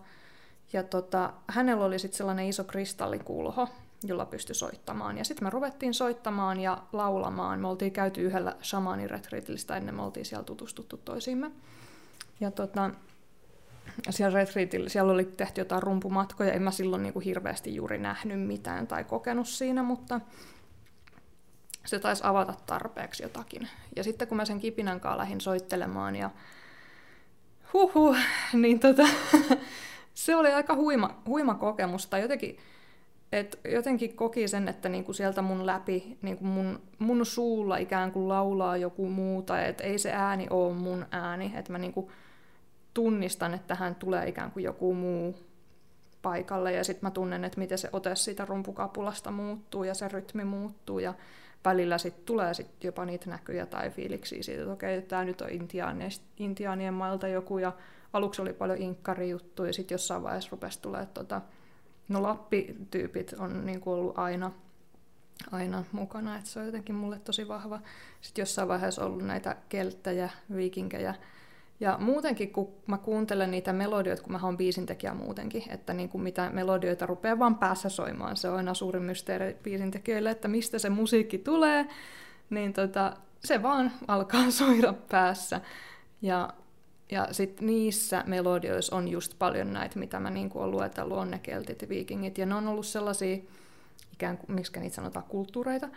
Ja 0.73 0.83
tota, 0.83 1.33
hänellä 1.49 1.85
oli 1.85 1.99
sitten 1.99 2.17
sellainen 2.17 2.47
iso 2.47 2.65
kristallikulho, 2.65 3.69
jolla 4.05 4.27
pystyi 4.27 4.55
soittamaan. 4.55 5.19
Ja 5.19 5.25
sitten 5.25 5.47
me 5.47 5.51
ruvettiin 5.51 5.95
soittamaan 5.95 6.61
ja 6.61 6.83
laulamaan. 6.93 7.61
Me 7.61 7.69
oltiin 7.69 7.93
käyty 7.93 8.21
yhdellä 8.23 8.57
shamaaniretriitillä, 8.63 9.77
ennen 9.77 9.95
me 9.95 10.03
oltiin 10.03 10.27
siellä 10.27 10.45
tutustuttu 10.45 10.97
toisiimme. 10.97 11.51
Ja 12.41 12.51
tota, 12.51 12.91
siellä 14.11 14.39
retriitillä, 14.39 14.89
siellä 14.89 15.13
oli 15.13 15.25
tehty 15.25 15.61
jotain 15.61 15.83
rumpumatkoja, 15.83 16.53
en 16.53 16.63
mä 16.63 16.71
silloin 16.71 17.03
niin 17.03 17.13
kuin 17.13 17.25
hirveästi 17.25 17.75
juuri 17.75 17.99
nähnyt 17.99 18.41
mitään 18.41 18.87
tai 18.87 19.05
kokenut 19.05 19.49
siinä, 19.49 19.83
mutta 19.83 20.21
se 21.87 21.99
taisi 21.99 22.23
avata 22.27 22.55
tarpeeksi 22.67 23.23
jotakin. 23.23 23.69
Ja 23.97 24.05
sitten 24.05 24.29
kun 24.29 24.37
mä 24.37 24.45
sen 24.45 24.61
kipinän 24.61 25.01
kanssa 25.01 25.19
lähdin 25.19 25.41
soittelemaan 25.41 26.17
ja 26.17 26.31
huhu, 27.73 28.17
niin 28.53 28.81
tota, 28.81 29.03
se 30.15 30.37
oli 30.37 30.53
aika 30.53 30.75
huima, 30.75 31.23
huima 31.27 31.55
kokemus. 31.55 32.07
Tai 32.07 32.23
jotenkin, 32.23 32.59
et 33.33 33.61
jotenkin 33.73 34.17
koki 34.17 34.49
sen, 34.49 34.69
että 34.69 34.89
niinku 34.89 35.13
sieltä 35.13 35.43
mun 35.43 35.67
läpi, 35.67 36.19
niinku 36.23 36.45
mun, 36.45 36.83
mun 36.99 37.27
suulla 37.27 37.77
ikään 37.77 38.13
kuin 38.13 38.29
laulaa 38.29 38.77
joku 38.77 39.09
muu, 39.09 39.43
tai 39.43 39.69
että 39.69 39.85
ei 39.85 39.99
se 39.99 40.13
ääni 40.13 40.47
ole 40.51 40.75
mun 40.75 41.07
ääni. 41.11 41.53
Että 41.57 41.73
mä 41.73 41.79
niinku 41.79 42.11
tunnistan, 42.99 43.55
että 43.55 43.67
tähän 43.67 43.95
tulee 43.95 44.29
ikään 44.29 44.51
kuin 44.51 44.65
joku 44.65 44.95
muu 44.95 45.37
paikalle, 46.23 46.73
ja 46.73 46.85
sitten 46.85 47.07
mä 47.07 47.11
tunnen, 47.11 47.45
että 47.45 47.59
miten 47.59 47.79
se 47.79 47.89
ote 47.93 48.17
siitä 48.17 48.45
rumpukapulasta 48.45 49.31
muuttuu, 49.31 49.85
ja 49.85 49.95
se 49.95 50.09
rytmi 50.09 50.45
muuttuu, 50.45 50.99
ja 50.99 51.15
välillä 51.65 51.99
sit 51.99 52.25
tulee 52.25 52.55
sit 52.55 52.85
jopa 52.85 53.05
niitä 53.05 53.31
näkyjä 53.31 53.67
tai 53.67 53.91
fiiliksiä 53.91 54.43
siitä, 54.43 54.63
että 54.63 54.73
okei, 54.73 55.03
tämä 55.03 55.25
nyt 55.25 55.41
on 55.41 55.49
intiaanien 56.39 56.95
mailta 56.95 57.29
joku, 57.29 57.59
ja 57.59 57.73
aluksi 58.13 58.43
oli 58.43 58.53
paljon 58.53 58.79
inkkari-juttuja, 58.79 59.69
ja 59.69 59.73
sitten 59.73 59.95
jossain 59.95 60.23
vaiheessa 60.23 60.51
rupesi 60.53 60.83
tulee, 60.83 61.07
tota, 61.07 61.41
no 62.09 62.23
Lappi-tyypit 62.23 63.35
on 63.39 63.67
niin 63.67 63.81
kuin 63.81 63.95
ollut 63.95 64.19
aina, 64.19 64.53
aina 65.51 65.85
mukana, 65.93 66.37
että 66.37 66.51
se 66.51 66.61
on 66.61 66.67
jotenkin 66.67 66.95
mulle 66.95 67.19
tosi 67.19 67.49
vahva. 67.49 67.81
Sitten 68.21 68.43
jossain 68.43 68.69
vaiheessa 68.69 69.05
ollut 69.05 69.23
näitä 69.23 69.57
kelttäjä, 69.69 70.31
viikinkejä, 70.55 71.15
ja 71.81 71.97
muutenkin, 72.01 72.53
kun 72.53 72.69
mä 72.87 72.99
kuuntelen 72.99 73.51
niitä 73.51 73.73
melodioita, 73.73 74.23
kun 74.23 74.33
mä 74.33 74.41
oon 74.43 74.57
biisintekijä 74.57 75.15
muutenkin, 75.15 75.63
että 75.71 75.93
niin 75.95 76.09
kuin 76.09 76.23
mitä 76.23 76.51
melodioita 76.51 77.07
rupeaa 77.07 77.39
vaan 77.39 77.59
päässä 77.59 77.89
soimaan, 77.89 78.37
se 78.37 78.49
on 78.49 78.57
aina 78.57 78.75
suurin 78.75 79.03
mysteeri 79.03 79.57
biisintekijöille, 79.63 80.31
että 80.31 80.49
mistä 80.49 80.79
se 80.79 80.91
musiikki 80.91 81.39
tulee, 81.39 81.87
niin 82.51 82.73
tota, 82.73 83.17
se 83.45 83.63
vaan 83.63 83.93
alkaa 84.09 84.51
soida 84.61 84.93
päässä. 84.93 85.61
Ja, 86.23 86.51
ja 87.11 87.29
sitten 87.31 87.67
niissä 87.67 88.25
melodioissa 88.27 88.97
on 88.97 89.09
just 89.09 89.35
paljon 89.39 89.73
näitä, 89.73 89.99
mitä 89.99 90.21
mä 90.21 90.31
niin 90.31 90.51
olen 90.55 90.71
luetellut, 90.71 91.19
on 91.19 91.31
ne 91.31 91.39
keltit 91.39 91.83
ja 91.83 91.89
viikingit, 91.89 92.39
ja 92.39 92.47
ne 92.47 92.55
on 92.55 92.69
ollut 92.69 92.87
sellaisia 92.87 93.39
ikään 94.13 94.39
kuin, 94.39 94.55
miksi 94.55 94.81
niitä 94.81 94.97
sanotaan, 94.97 95.25
kulttuureita, 95.29 95.89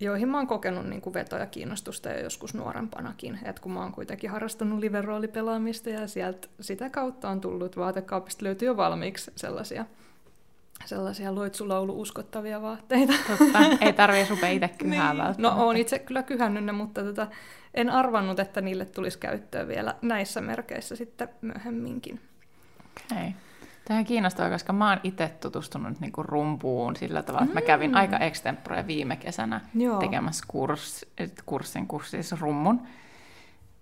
joihin 0.00 0.28
mä 0.28 0.36
oon 0.36 0.46
kokenut 0.46 0.86
niin 0.86 1.00
kuin 1.00 1.14
vetoja 1.14 1.46
kiinnostusta 1.46 2.08
jo 2.08 2.20
joskus 2.20 2.54
nuorempanakin. 2.54 3.38
Et 3.44 3.60
kun 3.60 3.72
mä 3.72 3.80
oon 3.80 3.92
kuitenkin 3.92 4.30
harrastanut 4.30 4.78
liveroolipelaamista 4.78 5.90
ja 5.90 6.06
sieltä 6.06 6.48
sitä 6.60 6.90
kautta 6.90 7.28
on 7.28 7.40
tullut 7.40 7.76
vaatekaupista 7.76 8.44
löytyy 8.44 8.68
jo 8.68 8.76
valmiiksi 8.76 9.32
sellaisia 9.36 9.84
sellaisia 10.84 11.34
loitsulaulu 11.34 12.00
uskottavia 12.00 12.62
vaatteita. 12.62 13.12
Totta, 13.28 13.58
ei 13.80 13.92
tarvitse 13.92 14.30
rupea 14.30 14.50
itse 14.50 14.68
kyhää 14.78 15.14
niin. 15.14 15.34
No 15.38 15.66
on 15.66 15.76
itse 15.76 15.98
kyllä 15.98 16.22
kyhännyt 16.22 16.64
ne, 16.64 16.72
mutta 16.72 17.02
tota, 17.02 17.26
en 17.74 17.90
arvannut, 17.90 18.40
että 18.40 18.60
niille 18.60 18.84
tulisi 18.84 19.18
käyttöä 19.18 19.68
vielä 19.68 19.94
näissä 20.02 20.40
merkeissä 20.40 20.96
sitten 20.96 21.28
myöhemminkin. 21.42 22.20
Okei. 22.96 23.18
Okay. 23.18 23.32
Tämä 23.86 23.98
on 23.98 24.04
kiinnostavaa, 24.04 24.50
koska 24.50 24.72
mä 24.72 24.88
oon 24.88 25.00
itse 25.02 25.28
tutustunut 25.40 26.00
niinku 26.00 26.22
rumpuun 26.22 26.96
sillä 26.96 27.22
tavalla, 27.22 27.44
että 27.44 27.54
mä 27.54 27.66
kävin 27.66 27.90
mm. 27.90 27.96
aika 27.96 28.18
extempore 28.18 28.86
viime 28.86 29.16
kesänä 29.16 29.60
Joo. 29.74 29.98
tekemässä 29.98 30.44
kurs, 30.48 31.06
kurssin, 31.46 31.86
kurssin 31.86 32.22
rummun. 32.40 32.82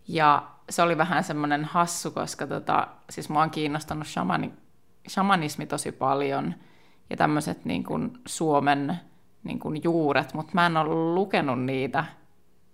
Ja 0.08 0.46
se 0.70 0.82
oli 0.82 0.98
vähän 0.98 1.24
semmoinen 1.24 1.64
hassu, 1.64 2.10
koska 2.10 2.46
tota, 2.46 2.88
siis 3.10 3.28
mua 3.28 3.42
on 3.42 3.50
kiinnostanut 3.50 4.06
shamani, 4.06 4.52
shamanismi 5.08 5.66
tosi 5.66 5.92
paljon 5.92 6.54
ja 7.10 7.16
tämmöiset 7.16 7.64
niin 7.64 7.84
Suomen 8.26 9.00
niin 9.44 9.58
kuin 9.58 9.80
juuret, 9.84 10.34
mutta 10.34 10.50
mä 10.54 10.66
en 10.66 10.76
ole 10.76 11.14
lukenut 11.14 11.62
niitä 11.62 12.04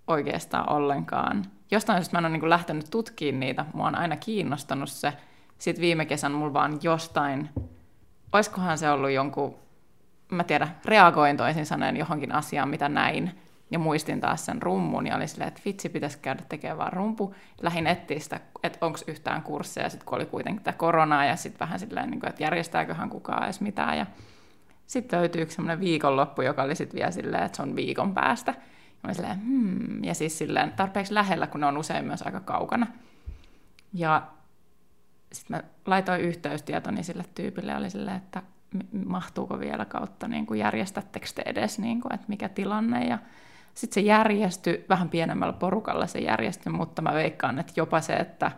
oikeastaan 0.07 0.73
ollenkaan. 0.73 1.45
Jostain 1.71 1.99
syystä 1.99 2.17
mä 2.17 2.19
en 2.19 2.25
ole 2.25 2.33
niin 2.33 2.41
kuin 2.41 2.51
lähtenyt 2.51 2.87
tutkimaan 2.91 3.41
niitä, 3.41 3.65
mua 3.75 3.87
on 3.87 3.95
aina 3.95 4.17
kiinnostanut 4.17 4.89
se, 4.89 5.13
sitten 5.61 5.83
viime 5.83 6.07
kesän 6.07 6.33
mulla 6.33 6.52
vaan 6.52 6.79
jostain, 6.83 7.50
oiskohan 8.33 8.79
se 8.79 8.90
ollut 8.90 9.11
jonkun, 9.11 9.55
mä 10.31 10.45
tiedä, 10.45 10.69
reagoin 10.85 11.37
toisin 11.37 11.67
sanoen 11.67 11.97
johonkin 11.97 12.33
asiaan, 12.33 12.69
mitä 12.69 12.88
näin, 12.88 13.40
ja 13.71 13.79
muistin 13.79 14.21
taas 14.21 14.47
sen 14.47 14.62
rummun, 14.62 15.07
ja 15.07 15.17
oli 15.17 15.29
silleen, 15.29 15.49
että 15.49 15.62
vitsi, 15.64 15.88
pitäisi 15.88 16.19
käydä 16.19 16.43
tekemään 16.49 16.79
vaan 16.79 16.93
rumpu. 16.93 17.35
Lähin 17.62 17.87
etsiä 17.87 18.19
sitä, 18.19 18.40
että 18.62 18.87
onko 18.87 18.99
yhtään 19.07 19.43
kursseja, 19.43 19.88
sitten 19.88 20.07
kun 20.07 20.19
oli 20.19 20.26
kuitenkin 20.26 20.64
tämä 20.64 20.76
koronaa, 20.76 21.25
ja 21.25 21.37
sitten 21.37 21.61
vähän 21.61 21.79
silleen, 21.79 22.11
niin 22.11 22.21
kuin, 22.21 22.31
että 22.31 22.43
järjestääköhän 22.43 23.11
kukaan 23.11 23.45
edes 23.45 23.61
mitään, 23.61 23.99
ja 23.99 24.07
sitten 24.87 25.19
löytyi 25.19 25.43
yksi 25.43 25.55
semmoinen 25.55 25.81
viikonloppu, 25.81 26.43
joka 26.43 26.62
oli 26.62 26.75
sitten 26.75 26.99
vielä 26.99 27.11
silleen, 27.11 27.45
että 27.45 27.57
se 27.57 27.62
on 27.62 27.76
viikon 27.76 28.14
päästä. 28.14 28.55
Ja 29.02 29.09
mä 29.09 29.14
silleen, 29.14 29.40
hmm, 29.47 30.05
ja 30.05 30.14
siis 30.14 30.38
silleen 30.38 30.73
tarpeeksi 30.73 31.14
lähellä, 31.14 31.47
kun 31.47 31.61
ne 31.61 31.67
on 31.67 31.79
usein 31.79 32.05
myös 32.05 32.23
aika 32.23 32.40
kaukana. 32.40 32.87
Ja 33.95 34.23
sitten 35.33 35.57
mä 35.57 35.63
laitoin 35.87 36.21
yhteystietoni 36.21 37.03
sille 37.03 37.25
tyypille 37.35 37.77
oli 37.77 37.91
silleen, 37.91 38.17
että 38.17 38.43
mahtuuko 39.07 39.61
vielä 39.61 39.85
kautta, 39.85 40.29
niin 40.29 40.47
kuin 40.47 40.61
järjestättekö 40.61 41.27
te 41.35 41.43
edes, 41.47 41.79
niin 41.79 42.01
kuin, 42.01 42.15
että 42.15 42.27
mikä 42.29 42.49
tilanne. 42.49 43.05
Ja 43.05 43.19
sitten 43.75 43.95
se 43.95 44.01
järjestyi, 44.01 44.85
vähän 44.89 45.09
pienemmällä 45.09 45.53
porukalla 45.53 46.07
se 46.07 46.19
järjestyi, 46.19 46.73
mutta 46.73 47.03
mä 47.03 47.13
veikkaan, 47.15 47.59
että 47.59 47.73
jopa 47.77 48.01
se, 48.01 48.13
että 48.13 48.51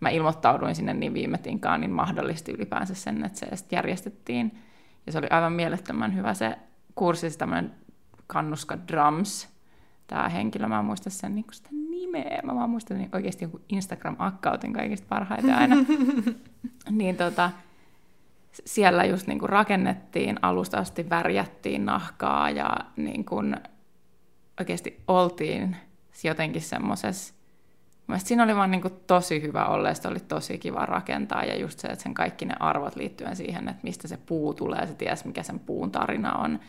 mä 0.00 0.08
ilmoittauduin 0.08 0.74
sinne 0.74 0.94
niin 0.94 1.14
viime 1.14 1.38
tinkaan, 1.38 1.80
niin 1.80 1.90
mahdollisti 1.90 2.52
ylipäänsä 2.52 2.94
sen, 2.94 3.24
että 3.24 3.38
se 3.38 3.64
järjestettiin. 3.72 4.58
Ja 5.06 5.12
se 5.12 5.18
oli 5.18 5.26
aivan 5.30 5.52
mielettömän 5.52 6.16
hyvä 6.16 6.34
se 6.34 6.58
kurssi, 6.94 7.38
tämmöinen 7.38 7.72
Kannuska 8.26 8.78
Drums, 8.88 9.48
tämä 10.06 10.28
henkilö, 10.28 10.68
mä 10.68 10.78
en 10.78 10.84
muista 10.84 11.10
sen, 11.10 11.34
niin 11.34 11.44
sitä 11.52 11.68
nimeä, 12.00 12.40
mä 12.44 12.54
vaan 12.54 12.70
muistan 12.70 12.98
niin 12.98 13.08
oikeasti 13.12 13.44
joku 13.44 13.60
Instagram-akkautin 13.68 14.72
kaikista 14.72 15.06
parhaiten 15.08 15.54
aina. 15.54 15.76
niin 16.90 17.16
tota, 17.16 17.50
siellä 18.64 19.04
just 19.04 19.26
niin 19.26 19.38
kuin 19.38 19.48
rakennettiin, 19.48 20.38
alusta 20.42 20.78
asti 20.78 21.10
värjättiin 21.10 21.86
nahkaa 21.86 22.50
ja 22.50 22.76
niin 22.96 23.24
kuin 23.24 23.56
oikeasti 24.60 25.02
oltiin 25.08 25.76
jotenkin 26.24 26.62
semmoisessa, 26.62 27.34
Mielestäni 28.06 28.28
siinä 28.28 28.44
oli 28.44 28.56
vaan 28.56 28.70
niin 28.70 28.82
kuin 28.82 28.94
tosi 29.06 29.42
hyvä 29.42 29.64
olla 29.64 29.88
ja 29.88 29.94
oli 30.10 30.20
tosi 30.20 30.58
kiva 30.58 30.86
rakentaa 30.86 31.44
ja 31.44 31.56
just 31.56 31.78
se, 31.78 31.88
että 31.88 32.02
sen 32.02 32.14
kaikki 32.14 32.44
ne 32.44 32.54
arvot 32.60 32.96
liittyen 32.96 33.36
siihen, 33.36 33.68
että 33.68 33.82
mistä 33.82 34.08
se 34.08 34.18
puu 34.26 34.54
tulee, 34.54 34.86
se 34.86 34.94
ties 34.94 35.24
mikä 35.24 35.42
sen 35.42 35.58
puun 35.58 35.90
tarina 35.90 36.32
on 36.32 36.60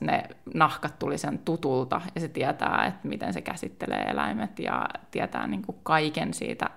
ne 0.00 0.22
nahkat 0.54 0.98
tuli 0.98 1.18
sen 1.18 1.38
tutulta 1.38 2.00
ja 2.14 2.20
se 2.20 2.28
tietää, 2.28 2.84
että 2.86 3.08
miten 3.08 3.32
se 3.32 3.40
käsittelee 3.40 4.02
eläimet 4.02 4.58
ja 4.58 4.88
tietää 5.10 5.46
niin 5.46 5.62
kuin 5.62 5.78
kaiken 5.82 6.34
siitä, 6.34 6.70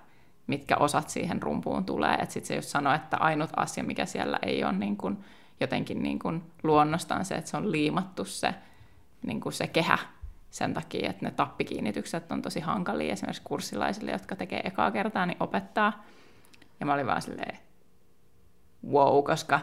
mitkä 0.47 0.77
osat 0.77 1.09
siihen 1.09 1.41
rumpuun 1.41 1.85
tulee. 1.85 2.17
Sitten 2.17 2.45
se 2.45 2.55
just 2.55 2.67
sanoo, 2.67 2.93
että 2.93 3.17
ainut 3.17 3.49
asia, 3.55 3.83
mikä 3.83 4.05
siellä 4.05 4.39
ei 4.41 4.63
ole 4.63 4.73
niin 4.73 4.97
kuin 4.97 5.17
jotenkin 5.59 6.03
niin 6.03 6.19
kuin 6.19 6.43
luonnostaan 6.63 7.25
se, 7.25 7.35
että 7.35 7.51
se 7.51 7.57
on 7.57 7.71
liimattu 7.71 8.25
se, 8.25 8.55
niin 9.25 9.41
kuin 9.41 9.53
se 9.53 9.67
kehä 9.67 9.97
sen 10.49 10.73
takia, 10.73 11.09
että 11.09 11.25
ne 11.25 11.31
tappikiinnitykset 11.31 12.31
on 12.31 12.41
tosi 12.41 12.59
hankalia 12.59 13.13
esimerkiksi 13.13 13.41
kurssilaisille, 13.45 14.11
jotka 14.11 14.35
tekee 14.35 14.61
ekaa 14.63 14.91
kertaa, 14.91 15.25
niin 15.25 15.37
opettaa. 15.39 16.03
Ja 16.79 16.85
mä 16.85 16.93
olin 16.93 17.07
vaan 17.07 17.21
silleen, 17.21 17.57
wow, 18.91 19.23
koska 19.23 19.59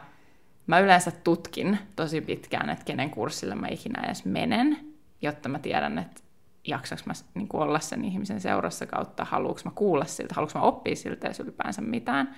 Mä 0.69 0.79
yleensä 0.79 1.11
tutkin 1.11 1.79
tosi 1.97 2.21
pitkään, 2.21 2.71
että 2.71 2.85
kenen 2.85 3.11
kurssille 3.11 3.55
mä 3.55 3.69
ikinä 3.69 4.03
edes 4.03 4.25
menen, 4.25 4.79
jotta 5.23 5.49
mä 5.49 5.59
tiedän, 5.59 5.99
että 5.99 6.21
jaksaks 6.67 7.07
mä 7.07 7.13
niin 7.35 7.49
olla 7.53 7.81
sen 7.81 8.05
ihmisen 8.05 8.41
seurassa 8.41 8.87
kautta, 8.87 9.25
haluuks 9.25 9.65
mä 9.65 9.71
kuulla 9.75 10.05
siltä, 10.05 10.35
haluuks 10.35 10.55
mä 10.55 10.61
oppia 10.61 10.97
siltä 10.97 11.27
edes 11.27 11.41
ylipäänsä 11.41 11.83
mitään. 11.83 12.35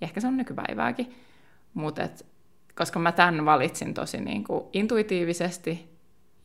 Ja 0.00 0.04
ehkä 0.04 0.20
se 0.20 0.26
on 0.26 0.36
nykypäivääkin. 0.36 1.14
Mutta 1.74 2.02
koska 2.74 2.98
mä 2.98 3.12
tämän 3.12 3.44
valitsin 3.44 3.94
tosi 3.94 4.20
niin 4.20 4.44
kuin 4.44 4.64
intuitiivisesti, 4.72 5.98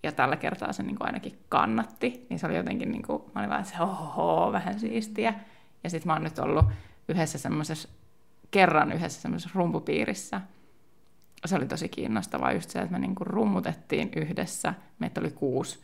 ja 0.03 0.11
tällä 0.11 0.35
kertaa 0.35 0.73
se 0.73 0.83
niin 0.83 0.95
kuin 0.95 1.07
ainakin 1.07 1.39
kannatti, 1.49 2.27
niin 2.29 2.39
se 2.39 2.45
oli 2.45 2.55
jotenkin, 2.55 2.91
niin 2.91 3.03
kuin, 3.03 3.23
mä 3.35 3.41
olin 3.41 3.49
vaan 3.49 3.65
se, 3.65 3.75
oho, 3.79 4.51
vähän 4.51 4.79
siistiä. 4.79 5.33
Ja 5.83 5.89
sitten 5.89 6.07
mä 6.07 6.13
oon 6.13 6.23
nyt 6.23 6.39
ollut 6.39 6.65
yhdessä 7.09 7.37
semmoisessa, 7.37 7.89
kerran 8.51 8.91
yhdessä 8.91 9.21
semmoisessa 9.21 9.59
rumpupiirissä, 9.59 10.41
se 11.45 11.55
oli 11.55 11.65
tosi 11.65 11.89
kiinnostavaa 11.89 12.51
just 12.51 12.69
se, 12.69 12.79
että 12.79 12.91
me 12.91 12.99
niinku 12.99 13.23
rummutettiin 13.23 14.11
yhdessä, 14.15 14.73
meitä 14.99 15.21
oli 15.21 15.31
kuusi, 15.31 15.79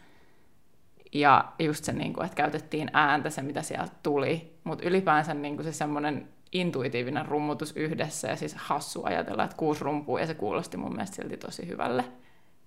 ja 1.13 1.53
just 1.59 1.83
se, 1.83 1.93
niinku, 1.93 2.21
että 2.21 2.35
käytettiin 2.35 2.89
ääntä, 2.93 3.29
se 3.29 3.41
mitä 3.41 3.61
sieltä 3.61 3.91
tuli, 4.03 4.59
mutta 4.63 4.85
ylipäänsä 4.87 5.33
niinku 5.33 5.63
se 5.63 5.71
semmoinen 5.71 6.27
intuitiivinen 6.51 7.25
rummutus 7.25 7.73
yhdessä, 7.75 8.27
ja 8.27 8.35
siis 8.35 8.55
hassu 8.55 9.03
ajatella, 9.03 9.43
että 9.43 9.57
kuusi 9.57 9.83
rumpuu, 9.83 10.17
ja 10.17 10.27
se 10.27 10.33
kuulosti 10.33 10.77
mun 10.77 10.91
mielestä 10.91 11.15
silti 11.15 11.37
tosi 11.37 11.67
hyvälle, 11.67 12.05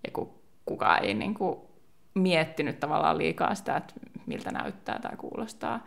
ja 0.06 0.10
ku, 0.12 0.42
kukaan 0.64 1.04
ei 1.04 1.14
niinku 1.14 1.70
miettinyt 2.14 2.80
tavallaan 2.80 3.18
liikaa 3.18 3.54
sitä, 3.54 3.76
että 3.76 3.94
miltä 4.26 4.50
näyttää 4.50 4.98
tai 4.98 5.16
kuulostaa, 5.16 5.86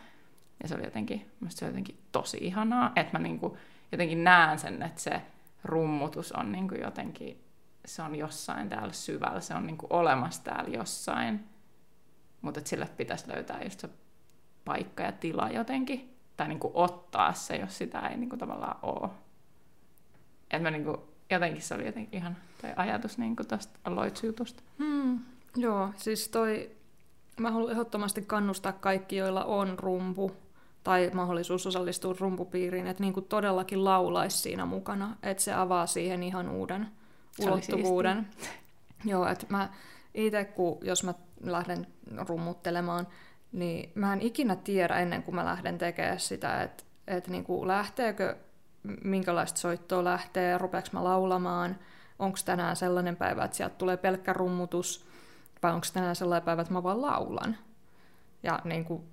ja 0.63 0.67
se 0.67 0.75
oli 0.75 0.83
jotenkin, 0.83 1.31
se 1.49 1.65
oli 1.65 1.69
jotenkin 1.69 1.97
tosi 2.11 2.37
ihanaa, 2.41 2.91
että 2.95 3.13
mä 3.13 3.23
niinku 3.23 3.57
jotenkin 3.91 4.23
näen 4.23 4.59
sen, 4.59 4.83
että 4.83 5.01
se 5.01 5.21
rummutus 5.65 6.31
on 6.31 6.51
niin 6.51 6.67
kuin 6.67 6.81
jotenkin, 6.81 7.43
se 7.85 8.01
on 8.01 8.15
jossain 8.15 8.69
täällä 8.69 8.93
syvällä, 8.93 9.39
se 9.39 9.53
on 9.53 9.67
niin 9.67 9.77
kuin 9.77 9.93
olemassa 9.93 10.43
täällä 10.43 10.77
jossain, 10.77 11.45
mutta 12.41 12.61
sille 12.63 12.89
pitäisi 12.97 13.27
löytää 13.27 13.63
just 13.63 13.79
se 13.79 13.89
paikka 14.65 15.03
ja 15.03 15.11
tila 15.11 15.49
jotenkin, 15.49 16.17
tai 16.37 16.47
niin 16.47 16.59
kuin 16.59 16.71
ottaa 16.75 17.33
se, 17.33 17.55
jos 17.55 17.77
sitä 17.77 17.99
ei 17.99 18.17
niin 18.17 18.29
kuin 18.29 18.39
tavallaan 18.39 18.79
ole. 18.81 19.09
Et 20.51 20.61
mä 20.61 20.71
niin 20.71 20.83
kuin, 20.83 20.97
jotenkin 21.29 21.61
se 21.61 21.73
oli 21.73 21.85
jotenkin 21.85 22.19
ihan 22.19 22.37
toi 22.61 22.69
ajatus 22.75 23.17
niin 23.17 23.35
kuin 23.35 23.47
tosta 23.47 23.79
loitsujutusta. 23.85 24.63
Hmm, 24.77 25.19
joo, 25.55 25.89
siis 25.97 26.29
toi, 26.29 26.71
mä 27.39 27.51
haluan 27.51 27.71
ehdottomasti 27.71 28.21
kannustaa 28.21 28.71
kaikki, 28.71 29.15
joilla 29.15 29.43
on 29.45 29.79
rumpu, 29.79 30.31
tai 30.85 31.11
mahdollisuus 31.13 31.67
osallistua 31.67 32.15
rumpupiiriin, 32.19 32.87
että 32.87 33.03
niin 33.03 33.13
kuin 33.13 33.25
todellakin 33.25 33.85
laulaisi 33.85 34.37
siinä 34.37 34.65
mukana, 34.65 35.15
että 35.23 35.43
se 35.43 35.53
avaa 35.53 35.87
siihen 35.87 36.23
ihan 36.23 36.49
uuden 36.49 36.87
se 37.31 37.49
ulottuvuuden. 37.49 38.27
Joo, 39.05 39.27
että 39.27 39.45
mä 39.49 39.69
itse, 40.13 40.45
kun 40.45 40.77
jos 40.81 41.03
mä 41.03 41.13
lähden 41.43 41.87
rummuttelemaan, 42.27 43.07
niin 43.51 43.91
mä 43.95 44.13
en 44.13 44.21
ikinä 44.21 44.55
tiedä 44.55 44.99
ennen 44.99 45.23
kuin 45.23 45.35
mä 45.35 45.45
lähden 45.45 45.77
tekemään 45.77 46.19
sitä, 46.19 46.63
että, 46.63 46.83
että 47.07 47.31
niin 47.31 47.43
kuin 47.43 47.67
lähteekö, 47.67 48.35
minkälaista 49.03 49.59
soittoa 49.59 50.03
lähtee, 50.03 50.57
rupeaks 50.57 50.91
mä 50.91 51.03
laulamaan, 51.03 51.79
onko 52.19 52.37
tänään 52.45 52.75
sellainen 52.75 53.15
päivä, 53.15 53.43
että 53.43 53.57
sieltä 53.57 53.75
tulee 53.75 53.97
pelkkä 53.97 54.33
rummutus, 54.33 55.05
vai 55.63 55.73
onko 55.73 55.87
tänään 55.93 56.15
sellainen 56.15 56.45
päivä, 56.45 56.61
että 56.61 56.73
mä 56.73 56.83
vaan 56.83 57.01
laulan 57.01 57.57
ja 58.45 58.59
niin 58.63 58.85
kuin 58.85 59.03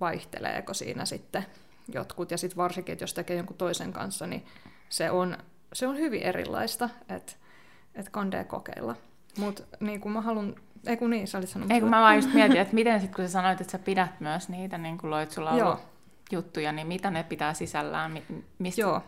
vaihteleeko 0.00 0.74
siinä 0.74 1.04
sitten 1.04 1.46
jotkut. 1.92 2.30
Ja 2.30 2.38
sitten 2.38 2.56
varsinkin, 2.56 2.92
että 2.92 3.02
jos 3.02 3.14
tekee 3.14 3.36
jonkun 3.36 3.56
toisen 3.56 3.92
kanssa, 3.92 4.26
niin 4.26 4.46
se 4.88 5.10
on, 5.10 5.38
se 5.72 5.86
on 5.86 5.96
hyvin 5.96 6.22
erilaista, 6.22 6.88
että 7.08 7.32
et 7.94 8.08
kandee 8.08 8.44
kokeilla. 8.44 8.96
Mutta 9.38 9.62
niin 9.80 10.00
kuin 10.00 10.12
mä 10.12 10.20
haluan 10.20 10.54
ei 10.86 10.96
kun 10.96 11.10
niin, 11.10 11.28
sä 11.28 11.38
olit 11.38 11.48
sanonut. 11.48 11.72
Ei 11.72 11.80
kun 11.80 11.90
mä 11.90 12.00
vaan 12.00 12.16
just 12.16 12.34
mietin, 12.34 12.56
että 12.56 12.74
miten 12.74 13.00
sitten 13.00 13.16
kun 13.16 13.24
sä 13.24 13.32
sanoit, 13.32 13.60
että 13.60 13.70
sä 13.70 13.78
pidät 13.78 14.20
myös 14.20 14.48
niitä 14.48 14.78
niin 14.78 14.98
kuin 14.98 15.10
loitsulaulu 15.10 15.78
juttuja, 16.32 16.72
niin 16.72 16.86
mitä 16.86 17.10
ne 17.10 17.22
pitää 17.22 17.54
sisällään? 17.54 18.22
Mistä 18.58 18.80
Joo. 18.80 19.02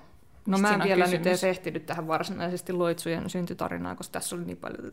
No 0.47 0.59
mä 0.59 0.75
en 0.75 0.83
vielä 0.83 1.04
kysymys. 1.04 1.21
nyt 1.21 1.26
edes 1.26 1.45
ehtinyt 1.45 1.87
tähän 1.87 2.09
varsinaisesti 2.09 2.73
loitsujen 2.73 3.30
syntytarinaan, 3.30 3.97
koska 3.97 4.12
tässä 4.12 4.37
oli 4.37 4.45
niin 4.45 4.56
paljon 4.56 4.92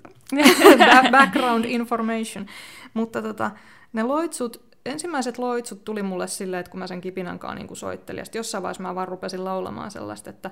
background 1.12 1.66
information. 1.66 2.46
Mutta 2.94 3.22
tota, 3.22 3.52
ne 3.94 4.04
loitsut, 4.04 4.73
ensimmäiset 4.86 5.38
loitsut 5.38 5.86
tuli 5.86 6.04
mulle 6.04 6.28
silleen, 6.28 6.60
että 6.60 6.70
kun 6.70 6.80
mä 6.80 6.88
sen 6.88 7.02
kipinankaan 7.02 7.58
niin 7.58 7.76
soittelin, 7.76 8.20
ja 8.20 8.26
jossain 8.34 8.64
vaiheessa 8.64 8.84
mä 8.84 8.96
vaan 8.96 9.08
rupesin 9.08 9.46
laulamaan 9.46 9.92
sellaista, 9.92 10.30
että 10.30 10.52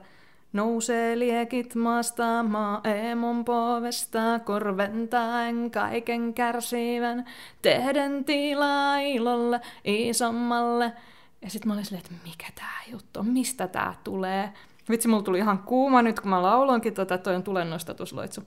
Nousee 0.54 1.20
liekit 1.20 1.76
maasta 1.76 2.44
maaemon 2.44 3.46
povesta, 3.46 4.40
korventaen 4.46 5.72
kaiken 5.72 6.34
kärsivän, 6.34 7.26
tehden 7.62 8.26
tilaa 8.26 9.00
ilolle 9.00 9.62
isommalle. 9.84 10.94
Ja 11.42 11.50
sitten 11.50 11.68
mä 11.68 11.74
olin 11.74 11.86
silleen, 11.86 12.06
että 12.06 12.30
mikä 12.30 12.48
tää 12.56 12.82
juttu 12.92 13.20
on, 13.20 13.28
mistä 13.28 13.68
tää 13.68 13.96
tulee. 14.04 14.54
Vitsi, 14.90 15.08
mulla 15.08 15.24
tuli 15.24 15.38
ihan 15.38 15.60
kuuma 15.60 16.02
nyt, 16.02 16.20
kun 16.20 16.30
mä 16.30 16.42
lauloinkin, 16.42 16.94
tota, 16.94 17.18
toi 17.18 17.36
on 17.36 17.44
tulennostatusloitsu. 17.44 18.42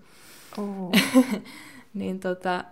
Oh. 0.59 0.93
niin 1.95 2.21
tota, 2.21 2.65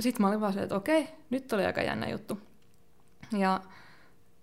sit 0.00 0.18
mä 0.18 0.28
olin 0.28 0.40
vaan 0.40 0.52
se, 0.52 0.62
että 0.62 0.76
okei, 0.76 1.08
nyt 1.30 1.52
oli 1.52 1.66
aika 1.66 1.82
jännä 1.82 2.08
juttu. 2.08 2.40
Ja 3.38 3.60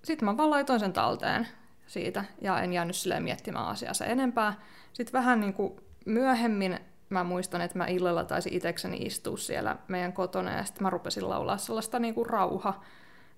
sitten 0.03 0.25
mä 0.25 0.37
vaan 0.37 0.49
laitoin 0.49 0.79
sen 0.79 0.93
talteen 0.93 1.47
siitä 1.87 2.25
ja 2.41 2.61
en 2.61 2.73
jäänyt 2.73 2.95
silleen 2.95 3.23
miettimään 3.23 3.67
asiassa 3.67 4.05
enempää. 4.05 4.53
Sitten 4.93 5.13
vähän 5.13 5.39
niin 5.39 5.53
kuin 5.53 5.79
myöhemmin 6.05 6.79
mä 7.09 7.23
muistan, 7.23 7.61
että 7.61 7.77
mä 7.77 7.87
illalla 7.87 8.23
taisin 8.23 8.53
itekseni 8.53 8.97
istua 8.97 9.37
siellä 9.37 9.77
meidän 9.87 10.13
kotona 10.13 10.51
ja 10.51 10.63
sitten 10.63 10.83
mä 10.83 10.89
rupesin 10.89 11.29
laulaa 11.29 11.57
sellaista 11.57 11.99
niin 11.99 12.13
kuin 12.13 12.29
rauha, 12.29 12.83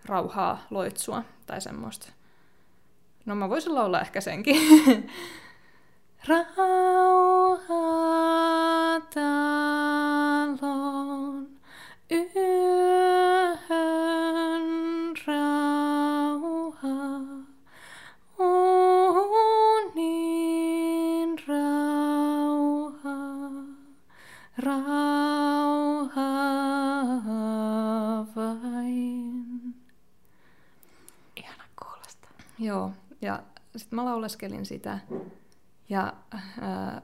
rauhaa 0.06 0.64
loitsua 0.70 1.24
tai 1.46 1.62
semmoista. 1.62 2.08
No 3.26 3.36
mä 3.36 3.50
voisin 3.50 3.76
laulaa 3.76 4.02
ehkä 4.02 4.22
senkin. 4.22 4.56
Rauha 6.28 7.80
talon 9.14 10.70
yhön 12.10 12.40
rauha. 15.28 16.90
Unin 19.70 21.40
rauha. 21.48 23.18
Rauha 24.58 26.30
vain. 28.36 29.76
Ihana 31.36 31.64
kuulostaa. 31.84 32.32
Joo, 32.60 32.92
ja 33.22 33.44
sitten 33.76 33.96
mä 33.96 34.06
lauleskelin 34.06 34.66
sitä 34.66 35.00
ja 35.90 36.14
ää, 36.62 37.02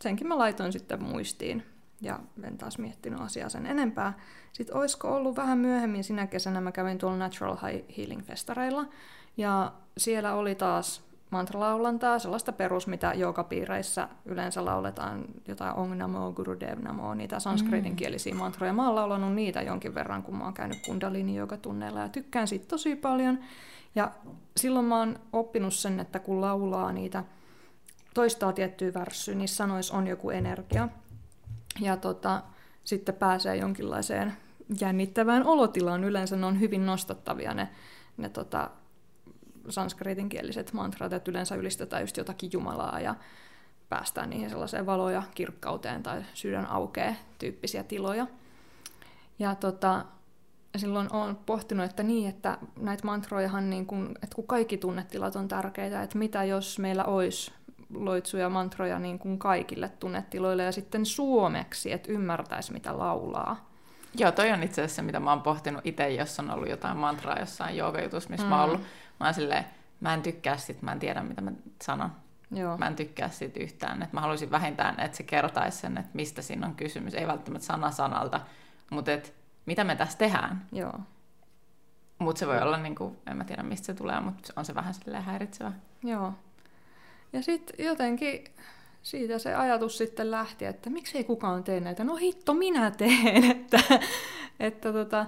senkin 0.00 0.26
mä 0.26 0.38
laitoin 0.38 0.72
sitten 0.72 1.02
muistiin 1.02 1.73
ja 2.04 2.18
en 2.42 2.58
taas 2.58 2.78
miettinyt 2.78 3.20
asiaa 3.20 3.48
sen 3.48 3.66
enempää. 3.66 4.12
Sitten 4.52 4.76
olisiko 4.76 5.16
ollut 5.16 5.36
vähän 5.36 5.58
myöhemmin 5.58 6.04
sinä 6.04 6.26
kesänä, 6.26 6.60
mä 6.60 6.72
kävin 6.72 6.98
tuolla 6.98 7.16
Natural 7.16 7.56
Healing-festareilla 7.96 8.86
ja 9.36 9.72
siellä 9.98 10.34
oli 10.34 10.54
taas 10.54 11.04
mantralaulantaa, 11.30 12.18
sellaista 12.18 12.52
perus, 12.52 12.86
mitä 12.86 13.12
piireissä 13.48 14.08
yleensä 14.24 14.64
lauletaan, 14.64 15.24
jotain 15.48 15.76
Ong 15.76 15.94
Namo, 15.94 16.32
Gurudev 16.32 16.78
Namo, 16.82 17.14
niitä 17.14 17.40
sanskritinkielisiä 17.40 18.34
mantroja. 18.34 18.72
Mä 18.72 18.86
oon 18.86 18.94
laulanut 18.94 19.34
niitä 19.34 19.62
jonkin 19.62 19.94
verran, 19.94 20.22
kun 20.22 20.36
mä 20.36 20.44
oon 20.44 20.54
käynyt 20.54 20.78
kundalini 20.86 21.36
joka 21.36 21.56
tunneilla 21.56 22.00
ja 22.00 22.08
tykkään 22.08 22.48
siitä 22.48 22.66
tosi 22.68 22.96
paljon. 22.96 23.38
Ja 23.94 24.10
silloin 24.56 24.86
mä 24.86 24.98
oon 24.98 25.18
oppinut 25.32 25.74
sen, 25.74 26.00
että 26.00 26.18
kun 26.18 26.40
laulaa 26.40 26.92
niitä, 26.92 27.24
toistaa 28.14 28.52
tiettyä 28.52 28.94
värssyä, 28.94 29.34
niin 29.34 29.48
sanoissa 29.48 29.96
on 29.96 30.06
joku 30.06 30.30
energia. 30.30 30.88
Ja 31.80 31.96
tota, 31.96 32.42
sitten 32.84 33.14
pääsee 33.14 33.56
jonkinlaiseen 33.56 34.36
jännittävään 34.80 35.46
olotilaan. 35.46 36.04
Yleensä 36.04 36.36
ne 36.36 36.46
on 36.46 36.60
hyvin 36.60 36.86
nostattavia 36.86 37.54
ne, 37.54 37.68
ne 38.16 38.28
tota, 38.28 38.70
sanskritinkieliset 39.68 40.72
mantrat, 40.72 41.12
että 41.12 41.30
yleensä 41.30 41.54
ylistetään 41.54 42.02
just 42.02 42.16
jotakin 42.16 42.50
Jumalaa 42.52 43.00
ja 43.00 43.14
päästään 43.88 44.30
niihin 44.30 44.50
sellaiseen 44.50 44.86
valoja 44.86 45.22
kirkkauteen 45.34 46.02
tai 46.02 46.22
sydän 46.34 46.66
aukee 46.66 47.16
tyyppisiä 47.38 47.82
tiloja. 47.82 48.26
Ja 49.38 49.54
tota, 49.54 50.04
silloin 50.76 51.12
olen 51.12 51.36
pohtinut, 51.36 51.84
että 51.84 52.02
niin, 52.02 52.28
että 52.28 52.58
näitä 52.80 53.06
mantrojahan, 53.06 53.70
niin 53.70 53.86
kun, 53.86 54.14
että 54.22 54.34
kun 54.34 54.46
kaikki 54.46 54.78
tunnetilat 54.78 55.36
on 55.36 55.48
tärkeitä, 55.48 56.02
että 56.02 56.18
mitä 56.18 56.44
jos 56.44 56.78
meillä 56.78 57.04
olisi 57.04 57.52
loitsuja 57.94 58.48
mantroja 58.48 58.98
niin 58.98 59.18
kuin 59.18 59.38
kaikille 59.38 59.88
tunnetiloille 59.88 60.62
ja 60.62 60.72
sitten 60.72 61.06
suomeksi, 61.06 61.92
että 61.92 62.12
ymmärtäisi 62.12 62.72
mitä 62.72 62.98
laulaa. 62.98 63.70
Joo, 64.14 64.32
toi 64.32 64.52
on 64.52 64.62
itse 64.62 64.80
asiassa 64.80 64.96
se, 64.96 65.02
mitä 65.02 65.20
mä 65.20 65.30
oon 65.30 65.42
pohtinut 65.42 65.86
itse, 65.86 66.10
jos 66.10 66.40
on 66.40 66.50
ollut 66.50 66.68
jotain 66.68 66.96
mantraa 66.96 67.38
jossain 67.38 67.76
joogajutussa, 67.76 68.30
missä 68.30 68.46
mm. 68.46 68.50
mä 68.50 68.60
oon 68.60 68.70
ollut. 68.70 68.86
Mä 69.20 69.26
oon 69.26 69.34
silleen, 69.34 69.64
mä 70.00 70.14
en 70.14 70.22
tykkää 70.22 70.56
sit, 70.56 70.82
mä 70.82 70.92
en 70.92 70.98
tiedä 70.98 71.22
mitä 71.22 71.40
mä 71.40 71.52
sanon. 71.82 72.10
Joo. 72.50 72.78
Mä 72.78 72.86
en 72.86 72.96
tykkää 72.96 73.28
siitä 73.28 73.60
yhtään. 73.60 74.02
Et 74.02 74.12
mä 74.12 74.20
haluaisin 74.20 74.50
vähintään, 74.50 75.00
että 75.00 75.16
se 75.16 75.22
kertaisi 75.22 75.78
sen, 75.78 75.98
että 75.98 76.10
mistä 76.12 76.42
siinä 76.42 76.66
on 76.66 76.74
kysymys. 76.74 77.14
Ei 77.14 77.26
välttämättä 77.26 77.66
sana 77.66 77.90
sanalta, 77.90 78.40
mutta 78.90 79.12
että 79.12 79.28
mitä 79.66 79.84
me 79.84 79.96
tässä 79.96 80.18
tehdään. 80.18 80.66
Joo. 80.72 81.00
Mutta 82.18 82.38
se 82.38 82.46
voi 82.46 82.62
olla, 82.62 82.76
niin 82.76 82.94
kuin, 82.94 83.18
en 83.26 83.36
mä 83.36 83.44
tiedä 83.44 83.62
mistä 83.62 83.86
se 83.86 83.94
tulee, 83.94 84.20
mutta 84.20 84.52
on 84.56 84.64
se 84.64 84.74
vähän 84.74 84.94
silleen 84.94 85.22
häiritsevä. 85.22 85.72
Joo. 86.02 86.32
Ja 87.34 87.42
sitten 87.42 87.86
jotenkin 87.86 88.44
siitä 89.02 89.38
se 89.38 89.54
ajatus 89.54 89.98
sitten 89.98 90.30
lähti, 90.30 90.64
että 90.64 90.90
miksei 90.90 91.24
kukaan 91.24 91.64
tee 91.64 91.80
näitä. 91.80 92.04
No 92.04 92.16
hitto, 92.16 92.54
minä 92.54 92.90
teen. 92.90 93.44
Että, 93.50 93.80
että 94.60 94.92
tota, 94.92 95.26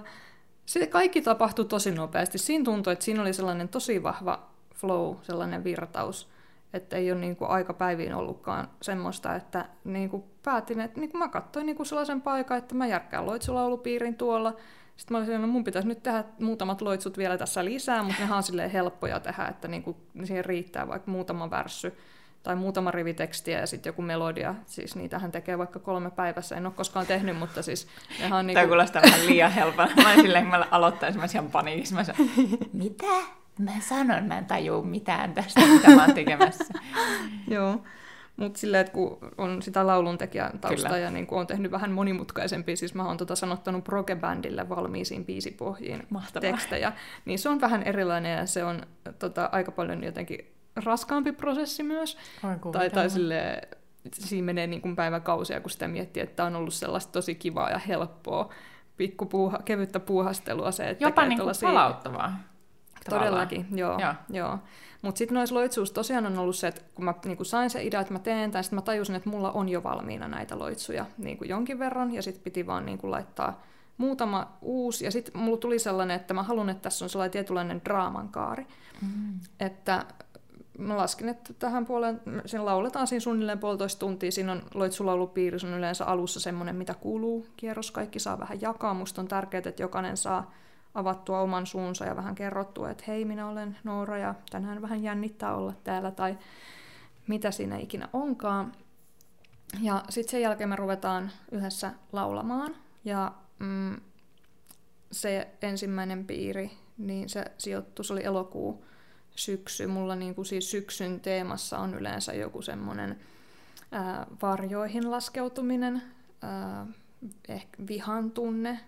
se 0.65 0.87
kaikki 0.87 1.21
tapahtui 1.21 1.65
tosi 1.65 1.91
nopeasti. 1.91 2.37
Siinä 2.37 2.65
tuntui, 2.65 2.93
että 2.93 3.05
siinä 3.05 3.21
oli 3.21 3.33
sellainen 3.33 3.69
tosi 3.69 4.03
vahva 4.03 4.49
flow, 4.75 5.15
sellainen 5.21 5.63
virtaus, 5.63 6.29
että 6.73 6.95
ei 6.97 7.11
ole 7.11 7.19
niin 7.19 7.35
kuin 7.35 7.49
aikapäiviin 7.49 8.13
ollutkaan 8.13 8.69
semmoista, 8.81 9.35
että 9.35 9.65
niin 9.83 10.09
kuin 10.09 10.23
päätin, 10.43 10.79
että 10.79 10.99
niin 10.99 11.11
kuin 11.11 11.19
mä 11.19 11.27
katsoin 11.27 11.65
niin 11.65 11.75
kuin 11.75 11.87
sellaisen 11.87 12.21
paikan, 12.21 12.57
että 12.57 12.75
mä 12.75 12.87
järkkään 12.87 13.25
loitsulaulupiirin 13.25 14.15
tuolla. 14.15 14.53
Sitten 14.97 15.15
mä 15.15 15.17
olisin, 15.17 15.35
että 15.35 15.47
no 15.47 15.53
mun 15.53 15.63
pitäisi 15.63 15.87
nyt 15.87 16.03
tehdä 16.03 16.23
muutamat 16.39 16.81
loitsut 16.81 17.17
vielä 17.17 17.37
tässä 17.37 17.65
lisää, 17.65 18.03
mutta 18.03 18.25
ne 18.25 18.33
on 18.33 18.43
silleen 18.43 18.71
helppoja 18.71 19.19
tehdä, 19.19 19.45
että 19.45 19.67
niin 19.67 19.83
kuin 19.83 19.97
siihen 20.23 20.45
riittää 20.45 20.87
vaikka 20.87 21.11
muutama 21.11 21.49
värssy 21.49 21.97
tai 22.43 22.55
muutama 22.55 22.91
rivi 22.91 23.13
tekstiä 23.13 23.59
ja 23.59 23.67
sitten 23.67 23.89
joku 23.89 24.01
melodia. 24.01 24.55
Siis 24.65 24.95
niitähän 24.95 25.31
tekee 25.31 25.57
vaikka 25.57 25.79
kolme 25.79 26.11
päivässä. 26.11 26.55
En 26.55 26.65
ole 26.65 26.73
koskaan 26.73 27.05
tehnyt, 27.05 27.37
mutta 27.37 27.61
siis 27.61 27.87
nehän 28.19 28.39
on... 28.39 28.47
Niinku... 28.47 28.57
Tämä 28.57 28.67
kuulostaa 28.67 29.01
vähän 29.01 29.25
liian 29.25 29.51
helpolta. 29.51 29.95
Mä 29.95 30.09
olin 30.09 30.21
silleen, 30.21 30.43
kun 30.43 30.59
mä 30.59 30.65
aloittaisin, 30.71 31.21
mä 31.21 31.27
ihan 31.33 31.51
paniikissa. 31.51 31.95
Mä 31.95 32.03
sanoin, 32.03 32.31
mitä? 32.73 33.07
Mä 33.59 33.71
sanon, 33.79 34.23
mä 34.23 34.37
en 34.37 34.45
tajua 34.45 34.83
mitään 34.83 35.33
tästä, 35.33 35.61
mitä 35.61 35.89
mä 35.89 36.05
oon 36.05 36.13
tekemässä. 36.13 36.73
Joo. 37.47 37.83
Mutta 38.37 38.59
silleen, 38.59 38.81
että 38.81 38.93
kun 38.93 39.17
on 39.37 39.61
sitä 39.61 39.87
lauluntekijän 39.87 40.59
tausta 40.59 40.87
Kyllä. 40.87 40.99
ja 40.99 41.11
niin 41.11 41.27
on 41.31 41.47
tehnyt 41.47 41.71
vähän 41.71 41.91
monimutkaisempi, 41.91 42.75
siis 42.75 42.93
mä 42.93 43.05
oon 43.05 43.17
tota 43.17 43.35
sanottanut 43.35 43.83
progebändille 43.83 44.69
valmiisiin 44.69 45.25
biisipohjiin 45.25 46.07
Mahtavaa. 46.09 46.51
tekstejä, 46.51 46.93
niin 47.25 47.39
se 47.39 47.49
on 47.49 47.61
vähän 47.61 47.83
erilainen 47.83 48.37
ja 48.37 48.45
se 48.45 48.63
on 48.63 48.81
tota, 49.19 49.49
aika 49.51 49.71
paljon 49.71 50.03
jotenkin 50.03 50.53
raskaampi 50.85 51.31
prosessi 51.31 51.83
myös. 51.83 52.17
Tai, 52.71 52.89
tai 52.89 53.09
sille, 53.09 53.61
siinä 54.13 54.45
menee 54.45 54.67
niin 54.67 54.81
kuin 54.81 54.95
päiväkausia, 54.95 55.61
kun 55.61 55.71
sitä 55.71 55.87
miettii, 55.87 56.23
että 56.23 56.43
on 56.43 56.55
ollut 56.55 56.73
sellaista 56.73 57.11
tosi 57.11 57.35
kivaa 57.35 57.69
ja 57.69 57.77
helppoa, 57.77 58.53
pikkupuuha, 58.97 59.59
kevyttä 59.65 59.99
puuhastelua 59.99 60.71
se, 60.71 60.89
että 60.89 61.03
Jopa 61.03 61.25
niin 61.25 61.39
kuin 61.39 61.55
palauttavaa. 61.61 62.39
Todellakin, 63.09 63.67
joo. 63.75 63.99
joo. 63.99 64.13
joo. 64.29 64.59
Mutta 65.01 65.19
sitten 65.19 65.35
noissa 65.35 65.55
loitsuus 65.55 65.91
tosiaan 65.91 66.25
on 66.25 66.37
ollut 66.37 66.55
se, 66.55 66.67
että 66.67 66.81
kun 66.95 67.05
mä 67.05 67.13
niinku 67.25 67.43
sain 67.43 67.69
se 67.69 67.83
idea, 67.83 68.01
että 68.01 68.13
mä 68.13 68.19
teen 68.19 68.51
tai 68.51 68.63
sitten 68.63 68.77
mä 68.77 68.81
tajusin, 68.81 69.15
että 69.15 69.29
mulla 69.29 69.51
on 69.51 69.69
jo 69.69 69.83
valmiina 69.83 70.27
näitä 70.27 70.59
loitsuja 70.59 71.05
niinku 71.17 71.43
jonkin 71.43 71.79
verran, 71.79 72.13
ja 72.13 72.21
sitten 72.21 72.43
piti 72.43 72.67
vaan 72.67 72.85
niinku 72.85 73.11
laittaa 73.11 73.61
muutama 73.97 74.57
uusi, 74.61 75.05
ja 75.05 75.11
sitten 75.11 75.41
mulla 75.41 75.57
tuli 75.57 75.79
sellainen, 75.79 76.15
että 76.15 76.33
mä 76.33 76.43
haluan, 76.43 76.69
että 76.69 76.81
tässä 76.81 77.05
on 77.05 77.09
sellainen 77.09 77.31
tietynlainen 77.31 77.81
draaman 77.85 78.29
kaari. 78.29 78.67
Mm. 79.01 79.39
Että 79.59 80.05
mä 80.77 80.97
laskin, 80.97 81.29
että 81.29 81.53
tähän 81.53 81.85
puoleen, 81.85 82.21
sen 82.45 82.65
lauletaan 82.65 83.07
siinä 83.07 83.19
suunnilleen 83.19 83.59
puolitoista 83.59 83.99
tuntia, 83.99 84.31
siinä 84.31 84.51
on 84.51 84.61
loitsulaulupiiri, 84.73 85.57
on 85.63 85.73
yleensä 85.77 86.05
alussa 86.05 86.39
semmoinen, 86.39 86.75
mitä 86.75 86.93
kuuluu 86.93 87.47
kierros, 87.57 87.91
kaikki 87.91 88.19
saa 88.19 88.39
vähän 88.39 88.61
jakaa, 88.61 88.93
musta 88.93 89.21
on 89.21 89.27
tärkeää, 89.27 89.63
että 89.65 89.83
jokainen 89.83 90.17
saa 90.17 90.51
avattua 90.97 91.39
oman 91.39 91.65
suunsa 91.65 92.05
ja 92.05 92.15
vähän 92.15 92.35
kerrottua, 92.35 92.89
että 92.89 93.03
hei, 93.07 93.25
minä 93.25 93.47
olen 93.47 93.77
Noora 93.83 94.17
ja 94.17 94.35
tänään 94.49 94.81
vähän 94.81 95.03
jännittää 95.03 95.55
olla 95.55 95.73
täällä 95.83 96.11
tai 96.11 96.37
mitä 97.27 97.51
siinä 97.51 97.77
ikinä 97.77 98.09
onkaan. 98.13 98.71
Ja 99.81 100.03
sitten 100.09 100.31
sen 100.31 100.41
jälkeen 100.41 100.69
me 100.69 100.75
ruvetaan 100.75 101.31
yhdessä 101.51 101.93
laulamaan 102.11 102.75
ja 103.05 103.31
mm, 103.59 103.95
se 105.11 105.47
ensimmäinen 105.61 106.25
piiri, 106.25 106.71
niin 106.97 107.29
se 107.29 107.45
sijoittu, 107.57 108.03
se 108.03 108.13
oli 108.13 108.23
elokuu 108.23 108.85
syksy. 109.35 109.87
Mulla 109.87 110.15
niin 110.15 110.35
kuin 110.35 110.45
siis 110.45 110.71
syksyn 110.71 111.19
teemassa 111.19 111.79
on 111.79 111.93
yleensä 111.93 112.33
joku 112.33 112.61
semmoinen 112.61 113.19
varjoihin 114.41 115.11
laskeutuminen, 115.11 116.01
ää, 116.41 116.87
ehkä 117.47 117.77
vihan 117.87 118.31
tunne, 118.31 118.79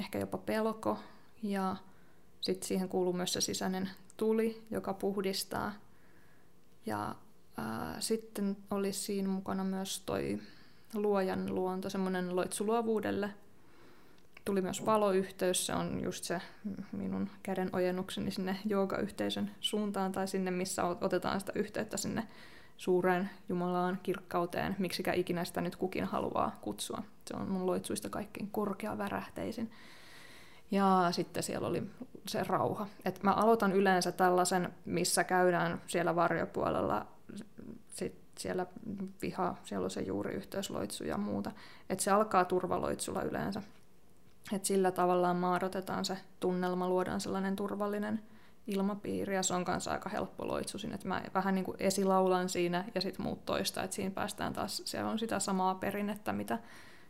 ehkä 0.00 0.18
jopa 0.18 0.38
pelko 0.38 0.98
ja 1.44 1.76
sitten 2.40 2.68
siihen 2.68 2.88
kuuluu 2.88 3.12
myös 3.12 3.32
se 3.32 3.40
sisäinen 3.40 3.90
tuli, 4.16 4.62
joka 4.70 4.94
puhdistaa. 4.94 5.72
Ja 6.86 7.14
ää, 7.56 7.96
sitten 8.00 8.56
olisi 8.70 9.00
siinä 9.00 9.28
mukana 9.28 9.64
myös 9.64 10.02
toi 10.06 10.40
luojan 10.94 11.54
luonto, 11.54 11.90
semmoinen 11.90 12.36
loitsu 12.36 12.66
luovuudelle. 12.66 13.30
Tuli 14.44 14.62
myös 14.62 14.86
valoyhteys, 14.86 15.66
se 15.66 15.74
on 15.74 16.00
just 16.02 16.24
se 16.24 16.40
minun 16.92 17.30
käden 17.42 17.70
ojennukseni 17.72 18.30
sinne 18.30 18.56
joogayhteisön 18.64 19.50
suuntaan 19.60 20.12
tai 20.12 20.28
sinne, 20.28 20.50
missä 20.50 20.84
otetaan 20.84 21.40
sitä 21.40 21.52
yhteyttä 21.54 21.96
sinne 21.96 22.28
suureen 22.76 23.30
Jumalaan, 23.48 23.98
kirkkauteen, 24.02 24.76
miksikä 24.78 25.12
ikinä 25.12 25.44
sitä 25.44 25.60
nyt 25.60 25.76
kukin 25.76 26.04
haluaa 26.04 26.58
kutsua. 26.60 27.02
Se 27.26 27.36
on 27.36 27.50
mun 27.50 27.66
loitsuista 27.66 28.08
kaikkein 28.08 28.50
korkea 28.50 28.98
värähteisin. 28.98 29.70
Ja 30.70 31.08
sitten 31.10 31.42
siellä 31.42 31.68
oli 31.68 31.90
se 32.28 32.42
rauha. 32.42 32.86
Et 33.04 33.22
mä 33.22 33.32
aloitan 33.32 33.72
yleensä 33.72 34.12
tällaisen, 34.12 34.74
missä 34.84 35.24
käydään 35.24 35.82
siellä 35.86 36.16
varjopuolella, 36.16 37.06
sit 37.88 38.14
siellä 38.38 38.66
viha, 39.22 39.54
siellä 39.64 39.84
on 39.84 39.90
se 39.90 40.00
juuriyhteysloitsu 40.00 41.04
ja 41.04 41.18
muuta. 41.18 41.52
Et 41.90 42.00
se 42.00 42.10
alkaa 42.10 42.44
turvaloitsulla 42.44 43.22
yleensä. 43.22 43.62
Et 44.52 44.64
sillä 44.64 44.90
tavallaan 44.90 45.36
maadotetaan 45.36 46.04
se 46.04 46.18
tunnelma, 46.40 46.88
luodaan 46.88 47.20
sellainen 47.20 47.56
turvallinen 47.56 48.20
ilmapiiri, 48.66 49.34
ja 49.34 49.42
se 49.42 49.54
on 49.54 49.64
kanssa 49.64 49.92
aika 49.92 50.08
helppo 50.08 50.46
loitsu 50.46 50.78
sinne, 50.78 50.94
että 50.94 51.08
mä 51.08 51.22
vähän 51.34 51.54
niin 51.54 51.64
kuin 51.64 51.76
esilaulan 51.80 52.48
siinä, 52.48 52.84
ja 52.94 53.00
sitten 53.00 53.22
muut 53.22 53.44
toista, 53.44 53.82
että 53.82 53.96
siinä 53.96 54.10
päästään 54.10 54.52
taas, 54.52 54.82
se 54.84 55.04
on 55.04 55.18
sitä 55.18 55.38
samaa 55.38 55.74
perinnettä, 55.74 56.32
mitä 56.32 56.58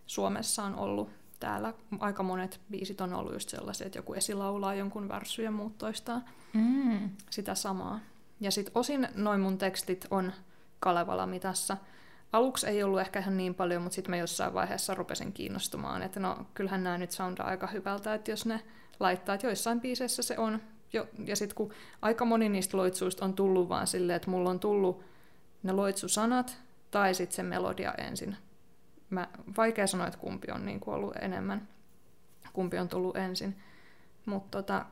Suomessa 0.06 0.62
on 0.62 0.74
ollut 0.74 1.10
täällä 1.44 1.74
aika 1.98 2.22
monet 2.22 2.60
biisit 2.70 3.00
on 3.00 3.14
ollut 3.14 3.32
just 3.32 3.48
sellaisia, 3.48 3.86
että 3.86 3.98
joku 3.98 4.14
esilaulaa 4.14 4.74
jonkun 4.74 5.08
värsy 5.08 5.42
ja 5.42 5.50
muut 5.50 5.78
toistaa 5.78 6.20
mm. 6.52 7.10
sitä 7.30 7.54
samaa. 7.54 8.00
Ja 8.40 8.50
sitten 8.50 8.72
osin 8.74 9.08
noin 9.14 9.40
mun 9.40 9.58
tekstit 9.58 10.06
on 10.10 10.32
Kalevala 10.80 11.26
mitassa. 11.26 11.76
Aluksi 12.32 12.66
ei 12.66 12.82
ollut 12.82 13.00
ehkä 13.00 13.18
ihan 13.18 13.36
niin 13.36 13.54
paljon, 13.54 13.82
mutta 13.82 13.94
sitten 13.94 14.10
mä 14.10 14.16
jossain 14.16 14.54
vaiheessa 14.54 14.94
rupesin 14.94 15.32
kiinnostumaan, 15.32 16.02
että 16.02 16.20
no 16.20 16.46
kyllähän 16.54 16.84
nämä 16.84 16.98
nyt 16.98 17.10
soundaa 17.10 17.46
aika 17.46 17.66
hyvältä, 17.66 18.14
että 18.14 18.30
jos 18.30 18.46
ne 18.46 18.60
laittaa, 19.00 19.34
että 19.34 19.46
joissain 19.46 19.80
biiseissä 19.80 20.22
se 20.22 20.38
on. 20.38 20.62
Jo, 20.92 21.06
ja 21.24 21.36
sitten 21.36 21.56
kun 21.56 21.72
aika 22.02 22.24
moni 22.24 22.48
niistä 22.48 22.76
loitsuista 22.76 23.24
on 23.24 23.34
tullut 23.34 23.68
vaan 23.68 23.86
silleen, 23.86 24.16
että 24.16 24.30
mulla 24.30 24.50
on 24.50 24.60
tullut 24.60 25.04
ne 25.62 25.72
loitsusanat 25.72 26.58
tai 26.90 27.14
sitten 27.14 27.36
se 27.36 27.42
melodia 27.42 27.94
ensin 27.94 28.36
mä, 29.14 29.28
vaikea 29.56 29.86
sanoa, 29.86 30.06
että 30.06 30.18
kumpi 30.18 30.52
on 30.52 30.66
niin 30.66 30.80
ollut 30.86 31.16
enemmän, 31.20 31.68
kumpi 32.52 32.78
on 32.78 32.88
tullut 32.88 33.16
ensin. 33.16 33.56
Mutta 34.26 34.62
tota, 34.62 34.84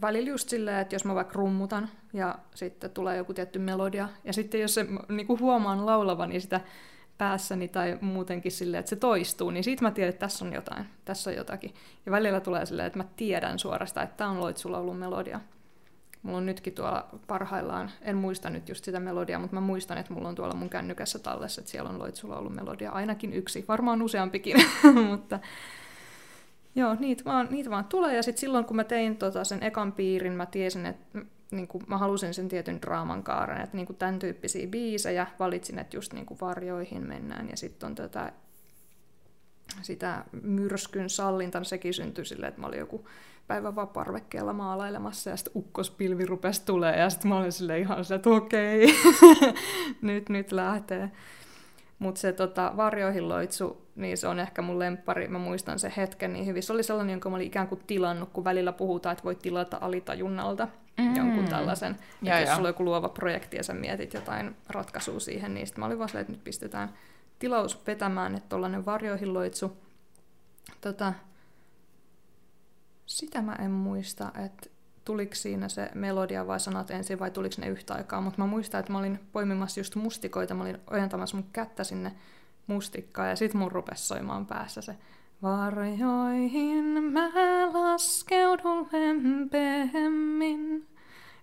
välillä 0.00 0.28
just 0.28 0.48
silleen, 0.48 0.78
että 0.78 0.94
jos 0.94 1.04
mä 1.04 1.14
vaikka 1.14 1.34
rummutan 1.34 1.88
ja 2.12 2.38
sitten 2.54 2.90
tulee 2.90 3.16
joku 3.16 3.34
tietty 3.34 3.58
melodia, 3.58 4.08
ja 4.24 4.32
sitten 4.32 4.60
jos 4.60 4.74
se 4.74 4.86
niin 5.08 5.26
kuin 5.26 5.40
huomaan 5.40 5.86
laulavani 5.86 6.40
sitä 6.40 6.60
päässäni 7.18 7.68
tai 7.68 7.98
muutenkin 8.00 8.52
silleen, 8.52 8.78
että 8.78 8.90
se 8.90 8.96
toistuu, 8.96 9.50
niin 9.50 9.64
siitä 9.64 9.82
mä 9.82 9.90
tiedän, 9.90 10.08
että 10.08 10.20
tässä 10.20 10.44
on 10.44 10.52
jotain, 10.52 10.86
tässä 11.04 11.30
on 11.30 11.36
jotakin. 11.36 11.74
Ja 12.06 12.12
välillä 12.12 12.40
tulee 12.40 12.66
silleen, 12.66 12.86
että 12.86 12.98
mä 12.98 13.04
tiedän 13.16 13.58
suorastaan, 13.58 14.04
että 14.04 14.16
tämä 14.16 14.30
on 14.30 14.40
loitsulaulun 14.40 14.96
melodia. 14.96 15.40
Mulla 16.24 16.38
on 16.38 16.46
nytkin 16.46 16.72
tuolla 16.72 17.08
parhaillaan, 17.26 17.90
en 18.02 18.16
muista 18.16 18.50
nyt 18.50 18.68
just 18.68 18.84
sitä 18.84 19.00
melodiaa, 19.00 19.40
mutta 19.40 19.56
mä 19.56 19.60
muistan, 19.60 19.98
että 19.98 20.12
mulla 20.12 20.28
on 20.28 20.34
tuolla 20.34 20.54
mun 20.54 20.70
kännykässä 20.70 21.18
tallessa, 21.18 21.60
että 21.60 21.70
siellä 21.70 21.90
on 21.90 21.98
Loitsulla 21.98 22.36
ollut 22.36 22.54
melodia, 22.54 22.90
ainakin 22.90 23.32
yksi, 23.32 23.64
varmaan 23.68 24.02
useampikin, 24.02 24.56
mutta 25.10 25.38
joo, 26.74 26.96
niitä 27.00 27.24
vaan, 27.24 27.48
niitä 27.50 27.70
vaan 27.70 27.84
tulee. 27.84 28.16
Ja 28.16 28.22
sitten 28.22 28.40
silloin, 28.40 28.64
kun 28.64 28.76
mä 28.76 28.84
tein 28.84 29.16
tota 29.16 29.44
sen 29.44 29.62
ekan 29.62 29.92
piirin, 29.92 30.32
mä 30.32 30.46
tiesin, 30.46 30.86
että 30.86 31.18
niin 31.50 31.68
kuin, 31.68 31.84
mä 31.86 31.98
halusin 31.98 32.34
sen 32.34 32.48
tietyn 32.48 32.82
draaman 32.82 33.22
kaaren, 33.22 33.60
että 33.60 33.76
niin 33.76 33.86
kuin 33.86 33.96
tämän 33.96 34.18
tyyppisiä 34.18 34.66
biisejä, 34.66 35.26
valitsin, 35.38 35.78
että 35.78 35.96
just 35.96 36.12
niin 36.12 36.26
kuin 36.26 36.40
varjoihin 36.40 37.06
mennään, 37.06 37.48
ja 37.48 37.56
sitten 37.56 37.86
on 37.86 37.94
tätä 37.94 38.32
sitä 39.82 40.24
myrskyn 40.42 41.10
sallinta, 41.10 41.64
sekin 41.64 41.94
syntyi 41.94 42.24
silleen, 42.24 42.48
että 42.48 42.60
mä 42.60 42.66
olin 42.66 42.78
joku 42.78 43.06
päivän 43.46 43.74
vaan 43.74 43.88
parvekkeella 43.88 44.52
maalailemassa 44.52 45.30
ja 45.30 45.36
sitten 45.36 45.52
ukkospilvi 45.56 46.26
rupesi 46.26 46.64
tulee 46.64 46.98
ja 46.98 47.10
sitten 47.10 47.28
mä 47.28 47.38
olin 47.38 47.52
sille 47.52 47.78
ihan 47.78 48.04
se, 48.04 48.14
että 48.14 48.30
okei, 48.30 48.86
nyt, 50.02 50.28
nyt 50.28 50.52
lähtee. 50.52 51.10
Mutta 51.98 52.20
se 52.20 52.32
tota, 52.32 52.72
varjoihin 52.76 53.28
loitsu, 53.28 53.86
niin 53.96 54.18
se 54.18 54.28
on 54.28 54.40
ehkä 54.40 54.62
mun 54.62 54.78
lemppari. 54.78 55.28
Mä 55.28 55.38
muistan 55.38 55.78
sen 55.78 55.92
hetken 55.96 56.32
niin 56.32 56.46
hyvin. 56.46 56.62
Se 56.62 56.72
oli 56.72 56.82
sellainen, 56.82 57.12
jonka 57.12 57.30
mä 57.30 57.36
olin 57.36 57.46
ikään 57.46 57.68
kuin 57.68 57.80
tilannut, 57.86 58.30
kun 58.32 58.44
välillä 58.44 58.72
puhutaan, 58.72 59.12
että 59.12 59.24
voi 59.24 59.34
tilata 59.34 59.78
alitajunnalta 59.80 60.68
mm. 60.98 61.16
jonkun 61.16 61.44
tällaisen. 61.44 61.96
Ja, 62.22 62.40
jos 62.40 62.48
sulla 62.50 62.68
on 62.68 62.70
joku 62.70 62.84
luova 62.84 63.08
projekti 63.08 63.56
ja 63.56 63.62
sä 63.62 63.74
mietit 63.74 64.14
jotain 64.14 64.56
ratkaisua 64.68 65.20
siihen, 65.20 65.54
niin 65.54 65.66
sitten 65.66 65.82
mä 65.82 65.86
olin 65.86 65.98
vaan 65.98 66.16
että 66.16 66.32
nyt 66.32 66.44
pistetään 66.44 66.94
tilaus 67.38 67.86
vetämään, 67.86 68.34
että 68.34 68.48
tollainen 68.48 68.86
varjoihin 68.86 69.34
loitsu. 69.34 69.76
Tota, 70.80 71.12
sitä 73.06 73.42
mä 73.42 73.52
en 73.52 73.70
muista, 73.70 74.32
että 74.44 74.70
tuliko 75.04 75.34
siinä 75.34 75.68
se 75.68 75.90
melodia 75.94 76.46
vai 76.46 76.60
sanat 76.60 76.90
ensin 76.90 77.18
vai 77.18 77.30
tuliko 77.30 77.54
ne 77.58 77.68
yhtä 77.68 77.94
aikaa, 77.94 78.20
mutta 78.20 78.38
mä 78.38 78.46
muistan, 78.46 78.80
että 78.80 78.92
mä 78.92 78.98
olin 78.98 79.20
poimimassa 79.32 79.80
just 79.80 79.94
mustikoita, 79.94 80.54
mä 80.54 80.62
olin 80.62 80.78
ojentamassa 80.90 81.36
mun 81.36 81.46
kättä 81.52 81.84
sinne 81.84 82.12
mustikkaan 82.66 83.28
ja 83.28 83.36
sit 83.36 83.54
mun 83.54 83.72
rupesi 83.72 84.06
soimaan 84.06 84.46
päässä 84.46 84.82
se 84.82 84.96
Varjoihin 85.42 86.84
mä 86.84 87.30
laskeudun 87.72 88.88
lempeämmin. 88.92 90.86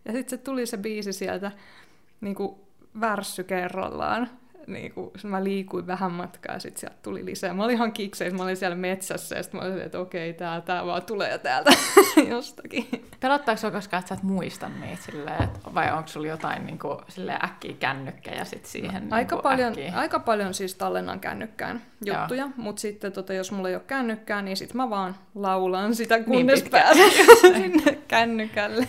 Ja 0.06 0.12
sitten 0.12 0.30
se 0.30 0.44
tuli 0.44 0.66
se 0.66 0.78
biisi 0.78 1.14
sieltä 1.14 1.52
niin 2.22 2.36
kuin 2.36 2.56
värssy 3.02 3.44
kerrallaan 3.44 4.30
niin 4.74 4.92
kuin, 4.92 5.12
mä 5.24 5.44
liikuin 5.44 5.88
vähän 5.88 6.12
matkaa 6.12 6.56
ja 6.56 6.60
sitten 6.60 6.80
sieltä 6.80 6.98
tuli 7.04 7.26
lisää. 7.26 7.54
Mä 7.54 7.64
olin 7.64 7.76
ihan 7.76 7.92
kikseissä, 7.92 8.38
mä 8.38 8.44
olin 8.44 8.58
siellä 8.58 8.76
metsässä 8.76 9.36
ja 9.36 9.44
sitten 9.44 9.62
mä 9.62 9.68
olin, 9.68 9.82
että 9.82 10.00
okei, 10.00 10.34
tää, 10.34 10.62
tää 10.62 10.86
vaan 10.86 11.04
tulee 11.04 11.38
täältä 11.38 11.72
jostakin. 12.30 12.88
Pelottaako 13.20 13.60
sinua 13.60 13.72
koskaan, 13.72 14.00
että 14.00 14.10
sä 14.10 14.16
et 14.16 14.24
muista 14.24 14.70
niitä 14.70 15.04
silleen, 15.04 15.44
että, 15.44 15.60
vai 15.76 15.92
onko 15.92 16.08
sulla 16.08 16.28
jotain 16.28 16.66
niin 16.66 16.80
kuin, 16.80 16.98
silleen 17.08 17.46
äkkiä 17.46 17.74
kännykkä 17.80 18.32
ja 18.32 18.46
sitten 18.46 18.72
siihen 18.72 19.10
no, 19.10 19.16
aika, 19.16 19.36
niin 19.36 19.44
paljon, 19.44 19.70
äkkiä... 19.70 19.94
aika 19.96 20.20
paljon 20.20 20.54
siis 20.54 20.76
tallennan 20.76 21.20
kännykkään 21.20 21.82
juttuja, 22.06 22.50
mutta 22.56 22.80
sitten 22.80 23.12
tota, 23.12 23.34
jos 23.34 23.52
mulla 23.52 23.70
ei 23.70 23.76
ole 23.76 23.84
kännykkää, 23.88 24.42
niin 24.42 24.58
sitten 24.58 24.78
mä 24.78 24.90
vaan 24.90 25.16
laulan 25.36 25.96
sitä, 25.96 26.24
kunnes 26.24 26.62
niin 26.62 26.72
pääsen 26.72 27.12
sinne 27.62 27.98
kännykälle. 28.08 28.88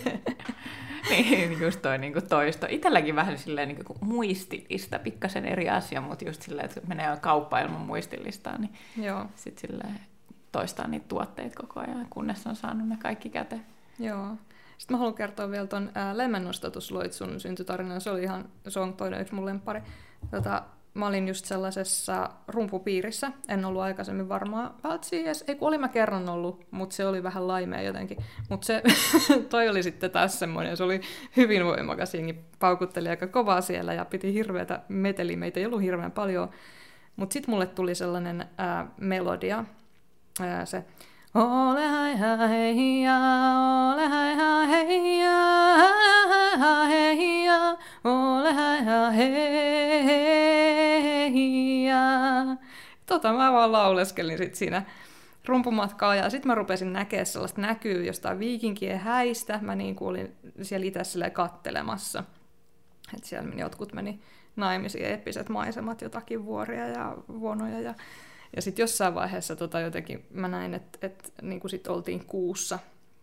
niin, 1.09 1.61
just 1.61 1.81
toi 1.81 1.97
niin 1.97 2.13
kuin 2.13 2.29
toisto. 2.29 2.67
Itselläkin 2.69 3.15
vähän 3.15 3.37
silleen 3.37 3.67
niin 3.67 3.85
kuin 3.85 3.97
muistilista, 4.01 4.99
pikkasen 4.99 5.45
eri 5.45 5.69
asia, 5.69 6.01
mutta 6.01 6.25
just 6.25 6.41
silleen, 6.41 6.65
että 6.65 6.81
menee 6.87 7.17
kauppa 7.21 7.59
ilman 7.59 7.81
muistilistaa, 7.81 8.57
niin 8.57 8.73
Joo. 8.97 9.25
sitten 9.35 9.69
silleen 9.69 9.99
toistaa 10.51 10.87
niitä 10.87 11.05
tuotteita 11.07 11.61
koko 11.61 11.79
ajan, 11.79 12.07
kunnes 12.09 12.47
on 12.47 12.55
saanut 12.55 12.87
ne 12.87 12.97
kaikki 13.01 13.29
käteen. 13.29 13.65
Joo. 13.99 14.27
Sitten 14.77 14.95
mä 14.95 14.97
haluan 14.97 15.15
kertoa 15.15 15.51
vielä 15.51 15.67
ton 15.67 15.91
lemmennostatusloitsun 16.13 17.39
syntytarinan. 17.39 18.01
Se 18.01 18.09
oli 18.09 18.23
ihan, 18.23 18.45
se 18.67 18.79
on 18.79 18.93
toinen 18.93 19.21
yksi 19.21 19.35
mun 19.35 19.45
lemppari. 19.45 19.81
Tota, 20.31 20.63
mä 20.93 21.07
olin 21.07 21.27
just 21.27 21.45
sellaisessa 21.45 22.29
rumpupiirissä, 22.47 23.31
en 23.47 23.65
ollut 23.65 23.81
aikaisemmin 23.81 24.29
varmaan 24.29 24.73
edes, 25.11 25.43
ei 25.47 25.55
kun 25.55 25.67
olin 25.67 25.81
mä 25.81 25.87
kerran 25.87 26.29
ollut, 26.29 26.65
mutta 26.71 26.95
se 26.95 27.05
oli 27.05 27.23
vähän 27.23 27.47
laimea 27.47 27.81
jotenkin. 27.81 28.17
Mutta 28.49 28.65
se, 28.65 28.83
toi 29.49 29.69
oli 29.69 29.83
sitten 29.83 30.11
taas 30.11 30.39
semmoinen, 30.39 30.77
se 30.77 30.83
oli 30.83 31.01
hyvin 31.37 31.65
voimakas, 31.65 32.13
jengi 32.13 32.35
paukutteli 32.59 33.09
aika 33.09 33.27
kovaa 33.27 33.61
siellä 33.61 33.93
ja 33.93 34.05
piti 34.05 34.33
hirveätä 34.33 34.81
meteliä, 34.87 35.37
meitä 35.37 35.59
ei 35.59 35.65
ollut 35.65 35.81
hirveän 35.81 36.11
paljon. 36.11 36.49
Mutta 37.15 37.33
sitten 37.33 37.51
mulle 37.51 37.65
tuli 37.65 37.95
sellainen 37.95 38.45
ää, 38.57 38.87
melodia, 38.97 39.65
ää, 40.41 40.65
se 40.65 40.85
Ole 41.35 41.87
hai 41.87 42.17
hai 42.17 43.01
ja, 43.01 43.17
ole 43.93 44.07
hai 44.07 44.35
hai 44.35 45.19
ja, 45.19 45.31
hai 46.57 47.45
ja, 47.45 47.77
ole 48.03 48.53
hai 48.53 48.85
hai 48.85 49.43
ja 51.85 52.57
tota 53.05 53.33
mä 53.33 53.53
vaan 53.53 53.71
lauleskelin 53.71 54.37
sit 54.37 54.55
siinä 54.55 54.85
rumpumatkaa 55.45 56.15
ja 56.15 56.29
sitten 56.29 56.47
mä 56.47 56.55
rupesin 56.55 56.93
näkemään 56.93 57.25
sellaista 57.25 57.61
näkyy 57.61 58.05
jostain 58.05 58.39
viikinkien 58.39 58.99
häistä. 58.99 59.59
Mä 59.61 59.75
niin 59.75 59.95
kuin 59.95 60.09
olin 60.09 60.35
siellä 60.61 60.85
itse 60.85 61.29
kattelemassa. 61.29 62.23
Että 63.15 63.27
siellä 63.27 63.53
jotkut 63.55 63.93
meni 63.93 64.19
naimisiin 64.55 65.05
eeppiset 65.05 65.49
maisemat, 65.49 66.01
jotakin 66.01 66.45
vuoria 66.45 66.87
ja 66.87 67.17
vuonoja. 67.27 67.79
Ja, 67.79 67.93
ja 68.55 68.61
sitten 68.61 68.83
jossain 68.83 69.15
vaiheessa 69.15 69.55
tota 69.55 69.79
jotenkin 69.79 70.25
mä 70.31 70.47
näin, 70.47 70.73
että 70.73 70.99
et, 71.01 71.33
niin 71.41 71.59
kuin 71.59 71.71
sit 71.71 71.87
oltiin 71.87 72.25
kuussa 72.25 72.79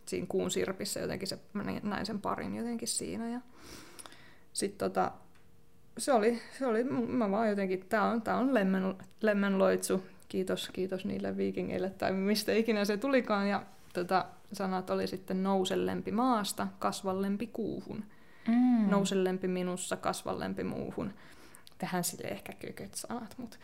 siinä 0.07 0.27
kuun 0.29 0.51
sirpissä 0.51 1.01
jotenkin 1.01 1.29
se, 1.29 1.38
mä 1.53 1.64
näin 1.83 2.07
sen 2.07 2.21
parin 2.21 2.57
jotenkin 2.57 2.88
siinä. 2.88 3.29
Ja 3.29 3.40
sitten 4.53 4.90
tota, 4.90 5.12
se 5.99 6.12
oli, 6.12 6.43
se 6.59 6.66
oli, 6.66 6.85
mä 6.85 7.31
vaan 7.31 7.49
jotenkin, 7.49 7.85
tää 7.88 8.05
on, 8.05 8.23
tää 8.23 8.37
on 8.37 8.55
lemmen, 8.55 8.95
lemmenloitsu, 9.21 10.03
kiitos, 10.29 10.69
kiitos 10.73 11.05
niille 11.05 11.37
viikingeille 11.37 11.90
tai 11.90 12.12
mistä 12.12 12.53
ikinä 12.53 12.85
se 12.85 12.97
tulikaan. 12.97 13.49
Ja 13.49 13.62
tota, 13.93 14.25
sanat 14.53 14.90
oli 14.90 15.07
sitten 15.07 15.43
nousellempi 15.43 16.12
maasta, 16.12 16.69
kasvallempi 16.79 17.47
kuuhun. 17.47 18.05
Mm. 18.49 18.90
Nousellempi 18.90 19.49
minussa, 19.49 19.97
kasvallempi 19.97 20.64
muuhun. 20.64 21.12
Tähän 21.79 22.05
sille 22.05 22.29
ehkä 22.29 22.53
kököt 22.53 22.95
sanat, 22.95 23.35
mutta 23.38 23.57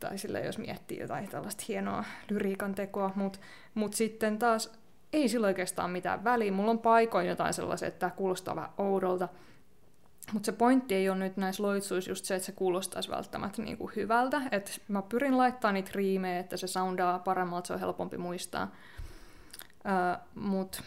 tai 0.00 0.18
sille 0.18 0.40
jos 0.40 0.58
miettii 0.58 0.98
jotain 0.98 1.28
tällaista 1.28 1.64
hienoa 1.68 2.04
lyriikan 2.30 2.74
tekoa, 2.74 3.12
mutta 3.14 3.38
mut 3.74 3.92
sitten 3.92 4.38
taas 4.38 4.72
ei 5.12 5.28
sillä 5.28 5.46
oikeastaan 5.46 5.90
mitään 5.90 6.24
väliä. 6.24 6.52
Mulla 6.52 6.70
on 6.70 6.78
paikoin 6.78 7.26
jotain 7.28 7.54
sellaisia, 7.54 7.88
että 7.88 7.98
tämä 7.98 8.10
kuulostaa 8.10 8.56
vähän 8.56 8.70
oudolta, 8.78 9.28
mutta 10.32 10.46
se 10.46 10.52
pointti 10.52 10.94
ei 10.94 11.08
ole 11.08 11.18
nyt 11.18 11.36
näissä 11.36 11.62
loitsuissa 11.62 12.10
just 12.10 12.24
se, 12.24 12.34
että 12.34 12.46
se 12.46 12.52
kuulostaisi 12.52 13.10
välttämättä 13.10 13.62
niinku 13.62 13.90
hyvältä. 13.96 14.42
että 14.50 14.70
mä 14.88 15.02
pyrin 15.02 15.38
laittamaan 15.38 15.74
niitä 15.74 15.90
riimejä, 15.94 16.38
että 16.38 16.56
se 16.56 16.66
soundaa 16.66 17.18
paremmalta, 17.18 17.66
se 17.66 17.72
on 17.72 17.80
helpompi 17.80 18.18
muistaa. 18.18 18.72
Mutta 20.34 20.82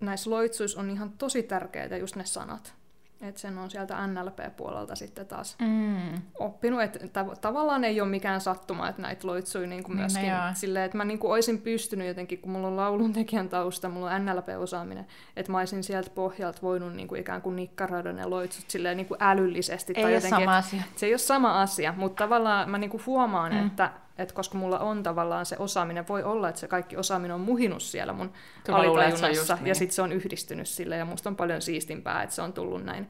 näissä 0.00 0.30
loitsuissa 0.30 0.80
on 0.80 0.90
ihan 0.90 1.12
tosi 1.12 1.42
tärkeitä 1.42 1.96
just 1.96 2.16
ne 2.16 2.24
sanat. 2.24 2.77
Että 3.20 3.40
sen 3.40 3.58
on 3.58 3.70
sieltä 3.70 4.06
NLP-puolelta 4.06 4.94
sitten 4.94 5.26
taas 5.26 5.56
mm. 5.60 6.22
oppinut, 6.38 6.82
että 6.82 7.22
tav- 7.22 7.36
tavallaan 7.40 7.84
ei 7.84 8.00
ole 8.00 8.08
mikään 8.08 8.40
sattuma, 8.40 8.88
että 8.88 9.02
näitä 9.02 9.26
loitsui 9.26 9.66
niin 9.66 9.82
kuin 9.82 9.96
myöskin 9.96 10.22
niin 10.22 10.54
silleen, 10.54 10.84
että 10.84 10.96
mä 10.96 11.04
niin 11.04 11.18
kuin 11.18 11.32
olisin 11.32 11.58
pystynyt 11.58 12.08
jotenkin, 12.08 12.38
kun 12.38 12.52
mulla 12.52 12.66
on 12.66 12.76
lauluntekijän 12.76 13.48
tausta, 13.48 13.88
mulla 13.88 14.10
on 14.10 14.26
NLP-osaaminen, 14.26 15.06
että 15.36 15.52
mä 15.52 15.58
olisin 15.58 15.84
sieltä 15.84 16.10
pohjalta 16.10 16.58
voinut 16.62 16.94
niin 16.94 17.08
kuin 17.08 17.20
ikään 17.20 17.42
kuin 17.42 17.56
nikkaroida 17.56 18.12
ne 18.12 18.26
loitsut 18.26 18.70
silleen 18.70 18.96
niin 18.96 19.06
kuin 19.06 19.22
älyllisesti. 19.22 19.92
Ei 19.96 20.02
tai 20.02 20.14
jotenkin, 20.14 20.38
sama 20.40 20.56
asia. 20.56 20.82
Se 20.96 21.06
ei 21.06 21.12
ole 21.12 21.18
sama 21.18 21.62
asia, 21.62 21.94
mutta 21.96 22.24
tavallaan 22.24 22.70
mä 22.70 22.78
niin 22.78 22.90
kuin 22.90 23.02
huomaan, 23.06 23.52
mm. 23.52 23.66
että 23.66 23.90
että 24.18 24.34
koska 24.34 24.58
mulla 24.58 24.78
on 24.78 25.02
tavallaan 25.02 25.46
se 25.46 25.56
osaaminen, 25.58 26.08
voi 26.08 26.22
olla, 26.22 26.48
että 26.48 26.60
se 26.60 26.68
kaikki 26.68 26.96
osaaminen 26.96 27.34
on 27.34 27.40
muhinut 27.40 27.82
siellä 27.82 28.12
mun 28.12 28.32
alitajunnassa, 28.72 29.54
niin. 29.54 29.66
ja 29.66 29.74
sitten 29.74 29.94
se 29.94 30.02
on 30.02 30.12
yhdistynyt 30.12 30.68
sille, 30.68 30.96
ja 30.96 31.04
musta 31.04 31.28
on 31.28 31.36
paljon 31.36 31.62
siistimpää, 31.62 32.22
että 32.22 32.34
se 32.34 32.42
on 32.42 32.52
tullut 32.52 32.84
näin. 32.84 33.08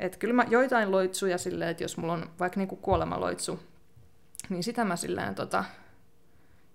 Että 0.00 0.18
kyllä 0.18 0.34
mä 0.34 0.44
joitain 0.48 0.90
loitsuja 0.90 1.38
silleen, 1.38 1.70
että 1.70 1.84
jos 1.84 1.96
mulla 1.96 2.12
on 2.12 2.30
vaikka 2.38 2.60
niinku 2.60 2.76
kuolemaloitsu, 2.76 3.60
niin 4.48 4.62
sitä 4.62 4.84
mä 4.84 4.96
silleen 4.96 5.34
tota, 5.34 5.64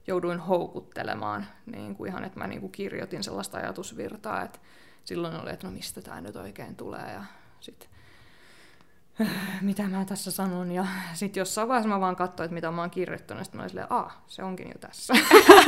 jouduin 0.08 0.40
houkuttelemaan, 0.40 1.46
niin 1.66 1.96
kuin 1.96 2.10
ihan, 2.10 2.24
että 2.24 2.40
mä 2.40 2.48
niinku 2.48 2.70
kirjoitin 2.70 3.24
sellaista 3.24 3.58
ajatusvirtaa, 3.58 4.44
että 4.44 4.60
silloin 5.04 5.36
oli, 5.36 5.50
että 5.50 5.68
no 5.68 5.74
mistä 5.74 6.02
tämä 6.02 6.22
nyt 6.22 6.36
oikein 6.36 6.76
tulee, 6.76 7.14
ja 7.14 7.24
sitten 7.60 7.90
mitä 9.62 9.84
mä 9.84 10.06
tässä 10.06 10.32
sanon. 10.32 10.71
Ja 10.71 10.86
sitten 11.13 11.41
jossain 11.41 11.67
vaiheessa 11.67 11.89
mä 11.89 11.99
vaan 11.99 12.15
katsoin, 12.15 12.45
että 12.45 12.56
mitä 12.56 12.71
mä 12.71 12.82
oon 12.82 12.89
kirjoittanut, 12.89 13.43
sitten 13.43 13.58
mä 13.58 13.62
olin 13.62 13.69
silleen, 13.69 13.88
aah, 13.89 14.17
se 14.28 14.43
onkin 14.43 14.67
jo 14.67 14.80
tässä. 14.80 15.13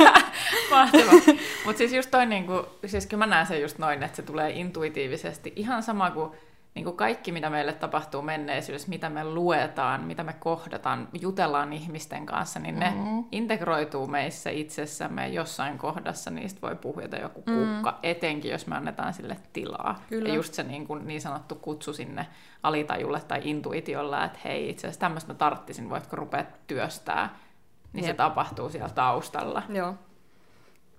Mahtavaa. 0.70 1.12
Mutta 1.64 1.78
siis 1.78 1.92
just 1.92 2.10
toi, 2.10 2.26
niinku, 2.26 2.66
siis 2.86 3.06
kyllä 3.06 3.26
mä 3.26 3.34
näen 3.34 3.46
sen 3.46 3.62
just 3.62 3.78
noin, 3.78 4.02
että 4.02 4.16
se 4.16 4.22
tulee 4.22 4.50
intuitiivisesti. 4.50 5.52
Ihan 5.56 5.82
sama 5.82 6.10
kuin 6.10 6.32
niin 6.74 6.84
kuin 6.84 6.96
kaikki, 6.96 7.32
mitä 7.32 7.50
meille 7.50 7.72
tapahtuu 7.72 8.22
menneisyydessä, 8.22 8.88
mitä 8.88 9.10
me 9.10 9.24
luetaan, 9.24 10.04
mitä 10.04 10.24
me 10.24 10.32
kohdataan, 10.32 11.08
jutellaan 11.20 11.72
ihmisten 11.72 12.26
kanssa, 12.26 12.60
niin 12.60 12.78
ne 12.78 12.90
mm-hmm. 12.90 13.24
integroituu 13.32 14.06
meissä 14.06 14.50
itsessämme 14.50 15.28
jossain 15.28 15.78
kohdassa, 15.78 16.30
niistä 16.30 16.60
voi 16.62 16.76
puhua 16.76 17.02
joku 17.02 17.42
kukka, 17.42 17.90
mm. 17.90 17.98
etenkin 18.02 18.50
jos 18.50 18.66
me 18.66 18.76
annetaan 18.76 19.14
sille 19.14 19.36
tilaa. 19.52 20.02
Kyllä. 20.08 20.28
Ja 20.28 20.34
just 20.34 20.54
se 20.54 20.62
niin, 20.62 20.86
kuin, 20.86 21.06
niin 21.06 21.20
sanottu 21.20 21.54
kutsu 21.54 21.92
sinne 21.92 22.26
alitajulle 22.62 23.20
tai 23.20 23.40
intuitiolla, 23.44 24.24
että 24.24 24.38
hei, 24.44 24.70
itse 24.70 24.86
asiassa 24.86 25.00
tämmöistä 25.00 25.32
mä 25.32 25.38
tarttisin, 25.38 25.90
voitko 25.90 26.16
rupea 26.16 26.44
työstää, 26.66 27.38
niin 27.92 28.04
Jep. 28.04 28.12
se 28.12 28.16
tapahtuu 28.16 28.68
siellä 28.68 28.90
taustalla. 28.90 29.62
Joo. 29.68 29.94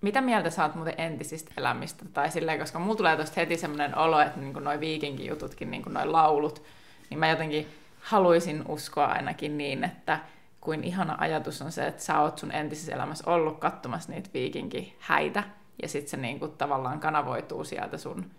Mitä 0.01 0.21
mieltä 0.21 0.49
sä 0.49 0.63
oot 0.63 0.75
muuten 0.75 0.93
entisistä 0.97 1.51
elämistä? 1.57 2.05
Tai 2.13 2.31
silleen, 2.31 2.59
koska 2.59 2.79
mulla 2.79 2.95
tulee 2.95 3.17
tosta 3.17 3.39
heti 3.39 3.57
semmoinen 3.57 3.97
olo, 3.97 4.19
että 4.19 4.39
niin 4.39 4.53
noi 4.53 4.79
viikinkin 4.79 5.27
jututkin, 5.27 5.71
niin 5.71 5.83
noi 5.89 6.07
laulut, 6.07 6.63
niin 7.09 7.19
mä 7.19 7.29
jotenkin 7.29 7.67
haluaisin 7.99 8.63
uskoa 8.67 9.05
ainakin 9.05 9.57
niin, 9.57 9.83
että 9.83 10.19
kuin 10.61 10.83
ihana 10.83 11.15
ajatus 11.19 11.61
on 11.61 11.71
se, 11.71 11.87
että 11.87 12.03
sä 12.03 12.19
oot 12.19 12.37
sun 12.37 12.51
entisessä 12.51 12.93
elämässä 12.93 13.31
ollut 13.31 13.59
katsomassa 13.59 14.11
niitä 14.11 14.29
viikinkin 14.33 14.93
häitä, 14.99 15.43
ja 15.81 15.87
sitten 15.87 16.09
se 16.09 16.17
niin 16.17 16.39
kuin, 16.39 16.51
tavallaan 16.51 16.99
kanavoituu 16.99 17.63
sieltä 17.63 17.97
sun, 17.97 18.31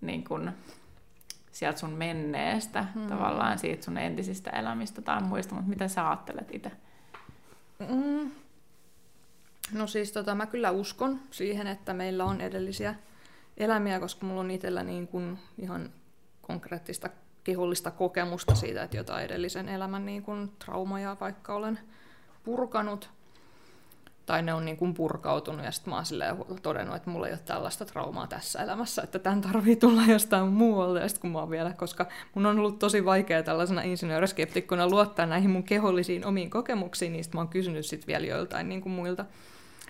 niin 0.00 0.24
kuin, 0.24 0.50
sieltä 1.52 1.78
sun 1.78 1.90
menneestä, 1.90 2.82
hmm. 2.94 3.08
tavallaan 3.08 3.58
siitä 3.58 3.84
sun 3.84 3.98
entisistä 3.98 4.50
elämistä 4.50 5.02
tai 5.02 5.22
muista, 5.22 5.54
mutta 5.54 5.68
mitä 5.70 5.88
sä 5.88 6.08
ajattelet 6.08 6.54
itse? 6.54 6.70
Mm, 7.78 8.30
No 9.72 9.86
siis 9.86 10.12
tota, 10.12 10.34
mä 10.34 10.46
kyllä 10.46 10.70
uskon 10.70 11.20
siihen, 11.30 11.66
että 11.66 11.94
meillä 11.94 12.24
on 12.24 12.40
edellisiä 12.40 12.94
elämiä, 13.56 14.00
koska 14.00 14.26
mulla 14.26 14.40
on 14.40 14.50
itsellä 14.50 14.82
niin 14.82 15.08
kuin 15.08 15.38
ihan 15.58 15.92
konkreettista 16.42 17.10
kehollista 17.44 17.90
kokemusta 17.90 18.54
siitä, 18.54 18.82
että 18.82 18.96
jotain 18.96 19.24
edellisen 19.24 19.68
elämän 19.68 20.06
niin 20.06 20.22
kuin 20.22 20.52
traumaja 20.58 21.16
vaikka 21.20 21.54
olen 21.54 21.78
purkanut, 22.44 23.10
tai 24.26 24.42
ne 24.42 24.54
on 24.54 24.64
niin 24.64 24.76
kuin 24.76 24.94
purkautunut, 24.94 25.64
ja 25.64 25.72
sitten 25.72 25.90
mä 25.90 25.96
oon 25.96 26.60
todennut, 26.62 26.96
että 26.96 27.10
mulla 27.10 27.26
ei 27.26 27.32
ole 27.32 27.40
tällaista 27.44 27.84
traumaa 27.84 28.26
tässä 28.26 28.62
elämässä, 28.62 29.02
että 29.02 29.18
tämän 29.18 29.40
tarvii 29.40 29.76
tulla 29.76 30.02
jostain 30.08 30.46
muualta, 30.48 31.00
ja 31.00 31.08
sitten 31.08 31.20
kun 31.20 31.30
mä 31.30 31.38
oon 31.38 31.50
vielä, 31.50 31.72
koska 31.72 32.06
mun 32.34 32.46
on 32.46 32.58
ollut 32.58 32.78
tosi 32.78 33.04
vaikea 33.04 33.42
tällaisena 33.42 33.82
insinööriskeptikkona 33.82 34.88
luottaa 34.88 35.26
näihin 35.26 35.50
mun 35.50 35.64
kehollisiin 35.64 36.26
omiin 36.26 36.50
kokemuksiin, 36.50 37.12
niin 37.12 37.24
mä 37.34 37.40
oon 37.40 37.48
kysynyt 37.48 37.86
sitten 37.86 38.06
vielä 38.06 38.26
joiltain 38.26 38.68
niin 38.68 38.80
kuin 38.80 38.92
muilta 38.92 39.24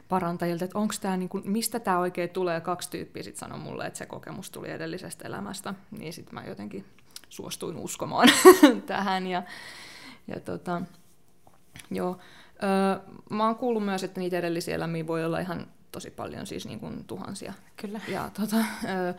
parantajilta, 0.08 0.64
että 0.64 0.78
onko 0.78 0.94
tämä, 1.00 1.16
niin 1.16 1.28
kuin, 1.28 1.50
mistä 1.50 1.80
tämä 1.80 1.98
oikein 1.98 2.30
tulee, 2.30 2.60
kaksi 2.60 2.90
tyyppiä 2.90 3.22
sitten 3.22 3.40
sanoi 3.40 3.58
mulle, 3.58 3.86
että 3.86 3.98
se 3.98 4.06
kokemus 4.06 4.50
tuli 4.50 4.70
edellisestä 4.70 5.28
elämästä, 5.28 5.74
niin 5.90 6.12
sitten 6.12 6.34
mä 6.34 6.44
jotenkin 6.46 6.84
suostuin 7.28 7.76
uskomaan 7.76 8.28
tähän. 8.86 9.26
Ja, 9.26 9.42
ja 10.28 10.40
tota, 10.40 10.82
joo. 11.90 12.18
Öö, 12.62 13.14
mä 13.30 13.46
oon 13.46 13.56
kuullut 13.56 13.84
myös, 13.84 14.04
että 14.04 14.20
niitä 14.20 14.38
edellisiä 14.38 14.74
elämiä 14.74 15.06
voi 15.06 15.24
olla 15.24 15.38
ihan 15.38 15.66
tosi 15.92 16.10
paljon, 16.10 16.46
siis 16.46 16.66
niin 16.66 16.80
kuin 16.80 17.04
tuhansia. 17.04 17.52
Kyllä. 17.76 18.00
Ja 18.08 18.30
tota, 18.40 18.56
öö, 18.84 19.14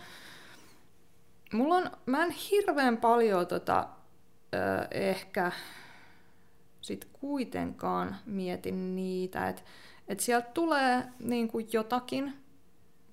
mulla 1.54 1.76
on, 1.76 1.92
mä 2.06 2.24
en 2.24 2.32
hirveän 2.32 2.98
paljon 2.98 3.48
tota, 3.48 3.88
öö, 4.54 4.88
ehkä 4.92 5.52
sit 6.82 7.08
kuitenkaan 7.14 8.16
mietin 8.26 8.96
niitä, 8.96 9.50
että 9.50 9.62
että 10.10 10.24
sieltä 10.24 10.50
tulee 10.54 11.04
niin 11.20 11.48
kuin 11.48 11.68
jotakin, 11.74 12.34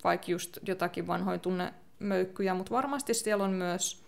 vaikka 0.03 0.31
just 0.31 0.57
jotakin 0.67 1.07
vanhoja 1.07 1.37
tunnemöykkyjä, 1.37 2.53
mutta 2.53 2.71
varmasti 2.75 3.13
siellä 3.13 3.43
on 3.43 3.51
myös 3.51 4.03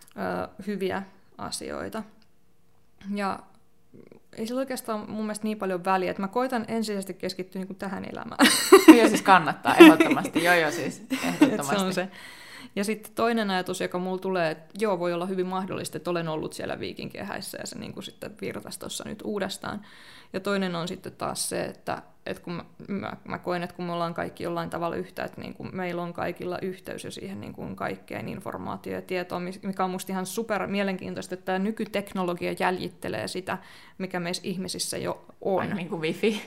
ö, 0.00 0.48
hyviä 0.66 1.02
asioita. 1.38 2.02
Ja 3.14 3.38
ei 4.36 4.46
sillä 4.46 4.58
oikeastaan 4.58 5.10
mun 5.10 5.24
mielestä 5.24 5.44
niin 5.44 5.58
paljon 5.58 5.84
väliä, 5.84 6.10
että 6.10 6.22
mä 6.22 6.28
koitan 6.28 6.64
ensisijaisesti 6.68 7.14
keskittyä 7.14 7.60
niin 7.60 7.66
kuin 7.66 7.76
tähän 7.76 8.04
elämään. 8.12 8.46
Joo, 8.96 9.08
siis 9.08 9.22
kannattaa, 9.22 9.76
ehdottomasti. 9.76 10.44
joo, 10.44 10.54
joo, 10.54 10.70
siis 10.70 11.02
ehdottomasti. 11.24 11.76
se 11.76 11.84
on 11.84 11.94
se. 11.94 12.08
Ja 12.76 12.84
sitten 12.84 13.12
toinen 13.14 13.50
ajatus, 13.50 13.80
joka 13.80 13.98
mulla 13.98 14.18
tulee, 14.18 14.50
että 14.50 14.74
joo, 14.78 14.98
voi 14.98 15.12
olla 15.12 15.26
hyvin 15.26 15.46
mahdollista, 15.46 15.96
että 15.96 16.10
olen 16.10 16.28
ollut 16.28 16.52
siellä 16.52 16.80
viikinkehäissä 16.80 17.58
ja 17.60 17.66
se 17.66 17.78
niin 17.78 17.92
kuin 17.92 18.04
sitten 18.04 18.34
virtasi 18.40 18.78
tuossa 18.78 19.04
nyt 19.06 19.22
uudestaan. 19.24 19.86
Ja 20.32 20.40
toinen 20.40 20.74
on 20.74 20.88
sitten 20.88 21.12
taas 21.12 21.48
se, 21.48 21.64
että, 21.64 22.02
että 22.26 22.42
kun 22.42 22.52
mä, 22.52 22.64
mä, 22.88 23.12
mä 23.28 23.38
koen, 23.38 23.62
että 23.62 23.76
kun 23.76 23.84
me 23.84 23.92
ollaan 23.92 24.14
kaikki 24.14 24.44
jollain 24.44 24.70
tavalla 24.70 24.96
yhtä, 24.96 25.24
että 25.24 25.40
niin 25.40 25.54
kuin 25.54 25.76
meillä 25.76 26.02
on 26.02 26.12
kaikilla 26.12 26.58
yhteys 26.62 27.04
jo 27.04 27.10
siihen 27.10 27.40
niin 27.40 27.52
kuin 27.52 27.76
kaikkeen 27.76 28.28
informaatioon 28.28 28.94
ja 28.94 29.02
tietoon, 29.02 29.42
mikä 29.62 29.84
on 29.84 29.90
musta 29.90 30.12
ihan 30.12 30.26
super 30.26 30.66
mielenkiintoista, 30.66 31.34
että 31.34 31.44
tämä 31.44 31.58
nykyteknologia 31.58 32.54
jäljittelee 32.58 33.28
sitä, 33.28 33.58
mikä 33.98 34.20
meissä 34.20 34.42
ihmisissä 34.44 34.98
jo 34.98 35.24
on. 35.40 35.60
Ai 35.60 35.74
niin 35.74 35.88
kuin 35.88 36.00
wifi. 36.00 36.30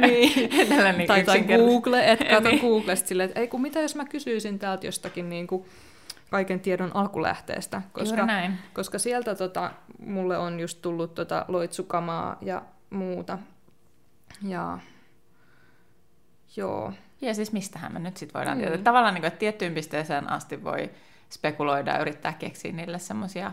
niin. 0.00 0.50
niin 0.96 1.06
tai, 1.06 1.24
tai 1.24 1.42
Google, 1.42 2.12
että 2.12 2.24
kato 2.24 2.48
niin. 2.48 2.60
Googlesta 2.60 3.08
silleen, 3.08 3.28
että 3.28 3.40
ei 3.40 3.48
kun 3.48 3.62
mitä 3.62 3.80
jos 3.80 3.94
mä 3.94 4.04
kysyisin 4.04 4.58
täältä 4.58 4.86
jostakin 4.86 5.28
niin 5.28 5.46
kuin 5.46 5.64
kaiken 6.30 6.60
tiedon 6.60 6.96
alkulähteestä, 6.96 7.82
koska, 7.92 8.26
koska 8.72 8.98
sieltä 8.98 9.34
tota, 9.34 9.70
mulle 9.98 10.38
on 10.38 10.60
just 10.60 10.82
tullut 10.82 11.14
tota 11.14 11.44
loitsukamaa 11.48 12.38
ja 12.40 12.62
muuta. 12.90 13.38
Ja 14.42 14.78
joo. 16.56 16.92
Ja 17.20 17.34
siis 17.34 17.52
mistähän 17.52 17.92
me 17.92 17.98
nyt 17.98 18.16
sitten 18.16 18.38
voidaan 18.38 18.58
mm. 18.58 18.60
tietää. 18.60 18.78
Tavallaan 18.78 19.14
niin 19.14 19.22
kuin, 19.22 19.28
että 19.28 19.38
tiettyyn 19.38 19.74
pisteeseen 19.74 20.30
asti 20.30 20.64
voi 20.64 20.90
spekuloida 21.30 21.90
ja 21.90 21.98
yrittää 21.98 22.32
keksiä 22.32 22.72
niille 22.72 22.98
semmoisia 22.98 23.52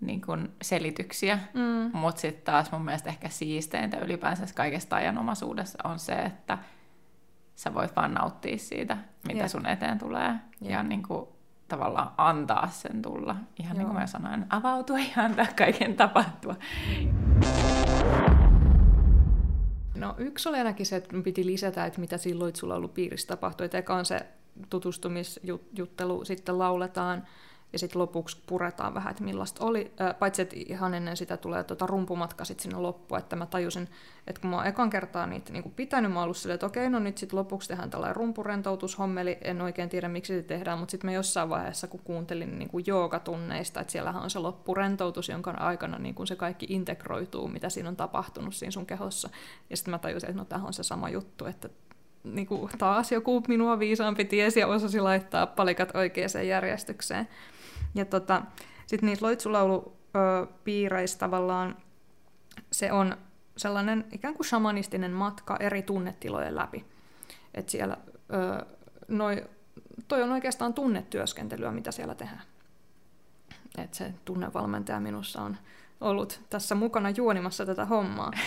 niin 0.00 0.20
kuin 0.20 0.52
selityksiä, 0.62 1.38
mm. 1.54 1.90
mutta 1.98 2.20
sitten 2.20 2.44
taas 2.44 2.72
mun 2.72 2.84
mielestä 2.84 3.10
ehkä 3.10 3.28
siisteintä 3.28 3.98
ylipäänsä 3.98 4.44
kaikesta 4.54 4.96
ajanomaisuudessa 4.96 5.78
on 5.84 5.98
se, 5.98 6.12
että 6.12 6.58
sä 7.56 7.74
voit 7.74 7.96
vaan 7.96 8.14
nauttia 8.14 8.58
siitä, 8.58 8.96
mitä 9.26 9.40
Jep. 9.40 9.48
sun 9.48 9.66
eteen 9.66 9.98
tulee. 9.98 10.28
Jep. 10.60 10.70
Ja 10.70 10.82
niin 10.82 11.02
kuin, 11.02 11.28
tavallaan 11.68 12.12
antaa 12.18 12.68
sen 12.68 13.02
tulla. 13.02 13.36
Ihan 13.58 13.72
niin 13.72 13.80
Joo. 13.80 13.90
kuin 13.90 14.00
mä 14.00 14.06
sanoin, 14.06 14.46
avautua 14.50 14.98
ja 14.98 15.24
antaa 15.24 15.46
kaiken 15.56 15.96
tapahtua. 15.96 16.54
No 20.04 20.14
yksi 20.18 20.48
oli 20.48 20.58
ainakin 20.58 20.86
se, 20.86 20.96
että 20.96 21.16
piti 21.24 21.46
lisätä, 21.46 21.86
että 21.86 22.00
mitä 22.00 22.18
silloin 22.18 22.56
sulla 22.56 22.74
ollut 22.74 22.94
piirissä 22.94 23.28
tapahtui. 23.28 23.64
Et 23.64 23.74
eka 23.74 23.94
on 23.94 24.04
se 24.04 24.20
tutustumisjuttelu, 24.70 26.24
sitten 26.24 26.58
lauletaan 26.58 27.26
ja 27.74 27.78
sitten 27.78 28.02
lopuksi 28.02 28.42
puretaan 28.46 28.94
vähän, 28.94 29.10
että 29.10 29.24
millaista 29.24 29.64
oli. 29.64 29.92
Paitsi, 30.18 30.42
että 30.42 30.56
ihan 30.68 30.94
ennen 30.94 31.16
sitä 31.16 31.36
tulee 31.36 31.64
tuota 31.64 31.86
rumpumatka 31.86 32.44
sitten 32.44 32.62
sinne 32.62 32.78
loppuun, 32.78 33.18
että 33.18 33.36
mä 33.36 33.46
tajusin, 33.46 33.88
että 34.26 34.40
kun 34.40 34.50
mä 34.50 34.56
oon 34.56 34.66
ekan 34.66 34.90
kertaa 34.90 35.26
niitä 35.26 35.52
niin 35.52 35.72
pitänyt, 35.76 36.12
mä 36.12 36.18
oon 36.18 36.24
ollut 36.24 36.36
silleen, 36.36 36.54
että 36.54 36.66
okei, 36.66 36.90
no 36.90 36.98
nyt 36.98 37.18
sitten 37.18 37.38
lopuksi 37.38 37.68
tehdään 37.68 37.90
tällainen 37.90 38.16
rumpurentoutushommeli, 38.16 39.38
en 39.42 39.62
oikein 39.62 39.88
tiedä 39.88 40.08
miksi 40.08 40.36
se 40.36 40.42
tehdään, 40.42 40.78
mutta 40.78 40.90
sitten 40.90 41.08
mä 41.08 41.14
jossain 41.14 41.48
vaiheessa, 41.48 41.86
kun 41.86 42.00
kuuntelin 42.04 42.58
niin 42.58 42.68
kuin 42.68 42.84
joogatunneista, 42.86 43.80
että 43.80 43.92
siellähän 43.92 44.22
on 44.22 44.30
se 44.30 44.38
loppurentoutus, 44.38 45.28
jonka 45.28 45.50
aikana 45.50 45.98
niin 45.98 46.14
kuin 46.14 46.26
se 46.26 46.36
kaikki 46.36 46.66
integroituu, 46.68 47.48
mitä 47.48 47.68
siinä 47.68 47.88
on 47.88 47.96
tapahtunut 47.96 48.54
siinä 48.54 48.70
sun 48.70 48.86
kehossa. 48.86 49.28
Ja 49.70 49.76
sitten 49.76 49.90
mä 49.90 49.98
tajusin, 49.98 50.30
että 50.30 50.40
no 50.40 50.44
tämähän 50.44 50.66
on 50.66 50.72
se 50.72 50.82
sama 50.82 51.08
juttu, 51.08 51.44
että 51.46 51.68
niin 52.24 52.46
kuin 52.46 52.70
taas 52.78 53.12
joku 53.12 53.42
minua 53.48 53.78
viisaampi 53.78 54.24
tiesi 54.24 54.60
ja 54.60 54.66
osasi 54.66 55.00
laittaa 55.00 55.46
palikat 55.46 55.96
oikeaan 55.96 56.48
järjestykseen. 56.48 57.28
Ja 57.94 58.04
tota, 58.04 58.42
sitten 58.86 59.06
niissä 59.06 59.26
loitsulaulupiireissä 59.26 61.18
tavallaan 61.18 61.76
se 62.72 62.92
on 62.92 63.16
sellainen 63.56 64.04
ikään 64.12 64.34
kuin 64.34 64.46
shamanistinen 64.46 65.10
matka 65.10 65.56
eri 65.60 65.82
tunnetilojen 65.82 66.56
läpi. 66.56 66.84
Et 67.54 67.68
siellä, 67.68 67.96
ö, 68.32 68.66
noi, 69.08 69.44
toi 70.08 70.22
on 70.22 70.32
oikeastaan 70.32 70.74
tunnetyöskentelyä, 70.74 71.72
mitä 71.72 71.92
siellä 71.92 72.14
tehdään. 72.14 72.42
Et 73.78 73.94
se 73.94 74.14
tunnevalmentaja 74.24 75.00
minussa 75.00 75.42
on 75.42 75.56
ollut 76.00 76.40
tässä 76.50 76.74
mukana 76.74 77.10
juonimassa 77.10 77.66
tätä 77.66 77.84
hommaa. 77.84 78.32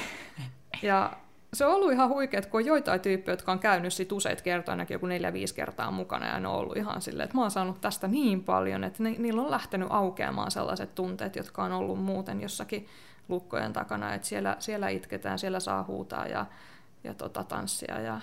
Ja 0.82 1.14
se 1.58 1.66
on 1.66 1.76
ollut 1.76 1.92
ihan 1.92 2.10
huikea, 2.10 2.38
että 2.38 2.52
kun 2.52 2.60
on 2.60 2.66
joitain 2.66 3.00
tyyppejä, 3.00 3.34
jotka 3.34 3.52
on 3.52 3.60
käynyt 3.60 3.94
sit 3.94 4.12
useita 4.12 4.44
kertoja, 4.44 4.74
ainakin 4.74 4.96
joku 4.96 5.06
neljä-viisi 5.06 5.56
kertaa 5.56 5.92
mukana, 5.92 6.28
ja 6.28 6.40
ne 6.40 6.48
on 6.48 6.56
ollut 6.56 6.78
ihan 6.78 7.02
silleen, 7.02 7.26
että 7.26 7.38
mä 7.38 7.42
oon 7.42 7.52
saanut 7.52 7.82
tästä 7.82 8.08
niin 8.08 8.44
paljon, 8.44 8.84
että 8.84 9.04
ni- 9.04 9.16
niillä 9.20 9.42
on 9.42 9.52
lähtenyt 9.52 9.88
aukeamaan 9.92 10.52
sellaiset 10.52 10.96
tunteet, 10.96 11.36
jotka 11.36 11.64
on 11.64 11.72
ollut 11.72 12.04
muuten 12.04 12.42
jossakin 12.42 12.88
lukkojen 13.30 13.74
takana, 13.74 14.14
että 14.14 14.28
siellä, 14.28 14.56
siellä 14.60 14.90
itketään, 14.90 15.40
siellä 15.40 15.60
saa 15.60 15.84
huutaa 15.84 16.28
ja, 16.28 16.46
ja 17.04 17.14
tota, 17.14 17.44
tanssia 17.44 18.00
ja 18.00 18.22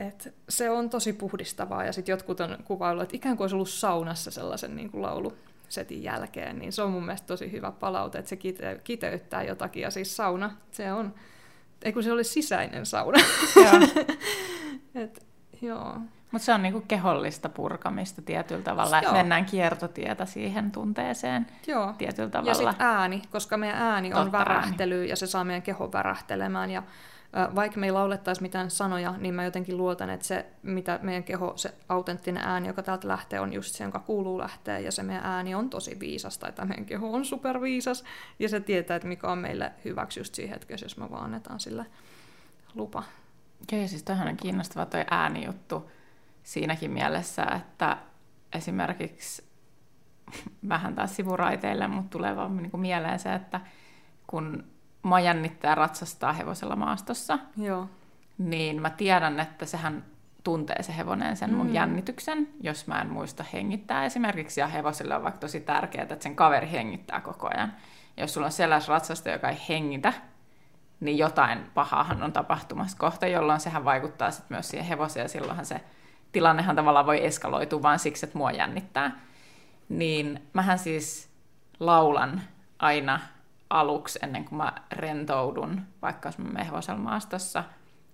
et 0.00 0.34
se 0.48 0.70
on 0.70 0.90
tosi 0.90 1.12
puhdistavaa. 1.12 1.84
Ja 1.84 1.92
sitten 1.92 2.12
jotkut 2.12 2.40
on 2.40 2.58
kuvaillut, 2.64 3.02
että 3.02 3.16
ikään 3.16 3.36
kuin 3.36 3.44
olisi 3.44 3.54
ollut 3.54 3.68
saunassa 3.68 4.30
sellaisen 4.30 4.76
niin 4.76 4.90
kuin 4.90 5.02
laulusetin 5.02 6.02
jälkeen, 6.02 6.58
niin 6.58 6.72
se 6.72 6.82
on 6.82 6.90
mun 6.90 7.04
mielestä 7.04 7.26
tosi 7.26 7.52
hyvä 7.52 7.72
palaute, 7.72 8.18
että 8.18 8.28
se 8.28 8.36
kite- 8.36 8.80
kiteyttää 8.84 9.42
jotakin. 9.42 9.82
Ja 9.82 9.90
siis 9.90 10.16
sauna, 10.16 10.56
se 10.70 10.92
on, 10.92 11.14
ei 11.82 11.92
kun 11.92 12.02
se 12.02 12.12
oli 12.12 12.24
sisäinen 12.24 12.86
sauna. 12.86 13.18
Joo. 13.56 14.06
Et, 15.02 15.26
joo. 15.62 15.96
Mutta 16.30 16.44
se 16.44 16.52
on 16.54 16.62
niinku 16.62 16.84
kehollista 16.88 17.48
purkamista 17.48 18.22
tietyllä 18.22 18.62
tavalla, 18.62 18.98
että 18.98 19.12
mennään 19.12 19.44
kiertotietä 19.44 20.24
siihen 20.24 20.70
tunteeseen 20.72 21.46
Joo. 21.66 21.94
tietyllä 21.98 22.26
Ja 22.26 22.30
tavalla. 22.30 22.54
sitten 22.54 22.74
ääni, 22.86 23.22
koska 23.32 23.56
meidän 23.56 23.78
ääni 23.78 24.14
on 24.14 24.22
Totta, 24.22 24.38
värähtely 24.38 25.04
ja 25.04 25.16
se 25.16 25.26
saa 25.26 25.44
meidän 25.44 25.62
kehon 25.62 25.92
värähtelemään. 25.92 26.70
Ja 26.70 26.82
vaikka 27.32 27.80
me 27.80 27.86
ei 27.86 27.92
laulettaisi 27.92 28.42
mitään 28.42 28.70
sanoja, 28.70 29.14
niin 29.18 29.34
mä 29.34 29.44
jotenkin 29.44 29.76
luotan, 29.76 30.10
että 30.10 30.26
se, 30.26 30.46
mitä 30.62 30.98
meidän 31.02 31.24
keho, 31.24 31.52
se 31.56 31.74
autenttinen 31.88 32.42
ääni, 32.42 32.66
joka 32.66 32.82
täältä 32.82 33.08
lähtee, 33.08 33.40
on 33.40 33.52
just 33.52 33.74
se, 33.74 33.84
jonka 33.84 33.98
kuuluu 33.98 34.38
lähteä. 34.38 34.78
Ja 34.78 34.92
se 34.92 35.02
meidän 35.02 35.24
ääni 35.24 35.54
on 35.54 35.70
tosi 35.70 36.00
viisas, 36.00 36.38
tai 36.38 36.52
tämä 36.52 36.68
meidän 36.68 36.86
keho 36.86 37.12
on 37.12 37.24
superviisas. 37.24 38.04
Ja 38.38 38.48
se 38.48 38.60
tietää, 38.60 38.96
että 38.96 39.08
mikä 39.08 39.28
on 39.28 39.38
meille 39.38 39.72
hyväksi 39.84 40.20
just 40.20 40.34
siinä 40.34 40.52
hetkessä, 40.52 40.84
jos 40.86 40.96
me 40.96 41.10
vaan 41.10 41.24
annetaan 41.24 41.60
sille 41.60 41.86
lupa. 42.74 43.02
Joo, 43.72 43.82
ja 43.82 43.88
siis 43.88 44.02
toihan 44.02 44.28
on 44.28 44.36
kiinnostava 44.36 44.86
toi 44.86 45.04
äänijuttu 45.10 45.90
siinäkin 46.42 46.90
mielessä, 46.90 47.42
että 47.44 47.96
esimerkiksi 48.52 49.44
vähän 50.68 50.94
taas 50.94 51.16
sivuraiteille, 51.16 51.86
mutta 51.86 52.10
tulee 52.10 52.36
vaan 52.36 52.56
niin 52.56 52.70
kuin 52.70 52.80
mieleen 52.80 53.18
se, 53.18 53.34
että 53.34 53.60
kun 54.26 54.64
mua 55.02 55.20
jännittää 55.20 55.74
ratsastaa 55.74 56.32
hevosella 56.32 56.76
maastossa, 56.76 57.38
Joo. 57.56 57.88
niin 58.38 58.82
mä 58.82 58.90
tiedän, 58.90 59.40
että 59.40 59.66
sehän 59.66 60.04
tuntee 60.44 60.82
se 60.82 60.96
hevonen 60.96 61.36
sen 61.36 61.54
mun 61.54 61.66
Mm. 61.66 61.74
jännityksen, 61.74 62.48
jos 62.60 62.86
mä 62.86 63.00
en 63.00 63.10
muista 63.10 63.44
hengittää 63.52 64.04
esimerkiksi, 64.04 64.60
ja 64.60 64.66
hevosille 64.66 65.16
on 65.16 65.22
vaikka 65.22 65.40
tosi 65.40 65.60
tärkeää, 65.60 66.02
että 66.02 66.16
sen 66.20 66.36
kaveri 66.36 66.70
hengittää 66.70 67.20
koko 67.20 67.48
ajan. 67.54 67.72
Ja 68.16 68.22
jos 68.24 68.34
sulla 68.34 68.46
on 68.46 68.52
sellainen 68.52 68.88
ratsastaja, 68.88 69.34
joka 69.34 69.48
ei 69.48 69.58
hengitä, 69.68 70.12
niin 71.00 71.18
jotain 71.18 71.58
pahaahan 71.74 72.22
on 72.22 72.32
tapahtumassa 72.32 72.98
kohta, 72.98 73.26
jolloin 73.26 73.60
sehän 73.60 73.84
vaikuttaa 73.84 74.30
sitten 74.30 74.54
myös 74.56 74.68
siihen 74.68 74.86
hevoseen, 74.86 75.24
ja 75.24 75.28
silloinhan 75.28 75.66
se 75.66 75.80
tilannehan 76.32 76.76
tavallaan 76.76 77.06
voi 77.06 77.26
eskaloitua 77.26 77.82
vain 77.82 77.98
siksi, 77.98 78.26
että 78.26 78.38
mua 78.38 78.50
jännittää. 78.52 79.20
Niin 79.88 80.42
mähän 80.52 80.78
siis 80.78 81.28
laulan 81.80 82.42
aina 82.78 83.20
aluksi, 83.70 84.18
ennen 84.22 84.44
kuin 84.44 84.56
mä 84.56 84.72
rentoudun, 84.92 85.80
vaikka 86.02 86.28
jos 86.28 86.38
mä 86.38 86.44
menen 86.44 86.66
hevosella 86.66 87.00
maastossa, 87.00 87.64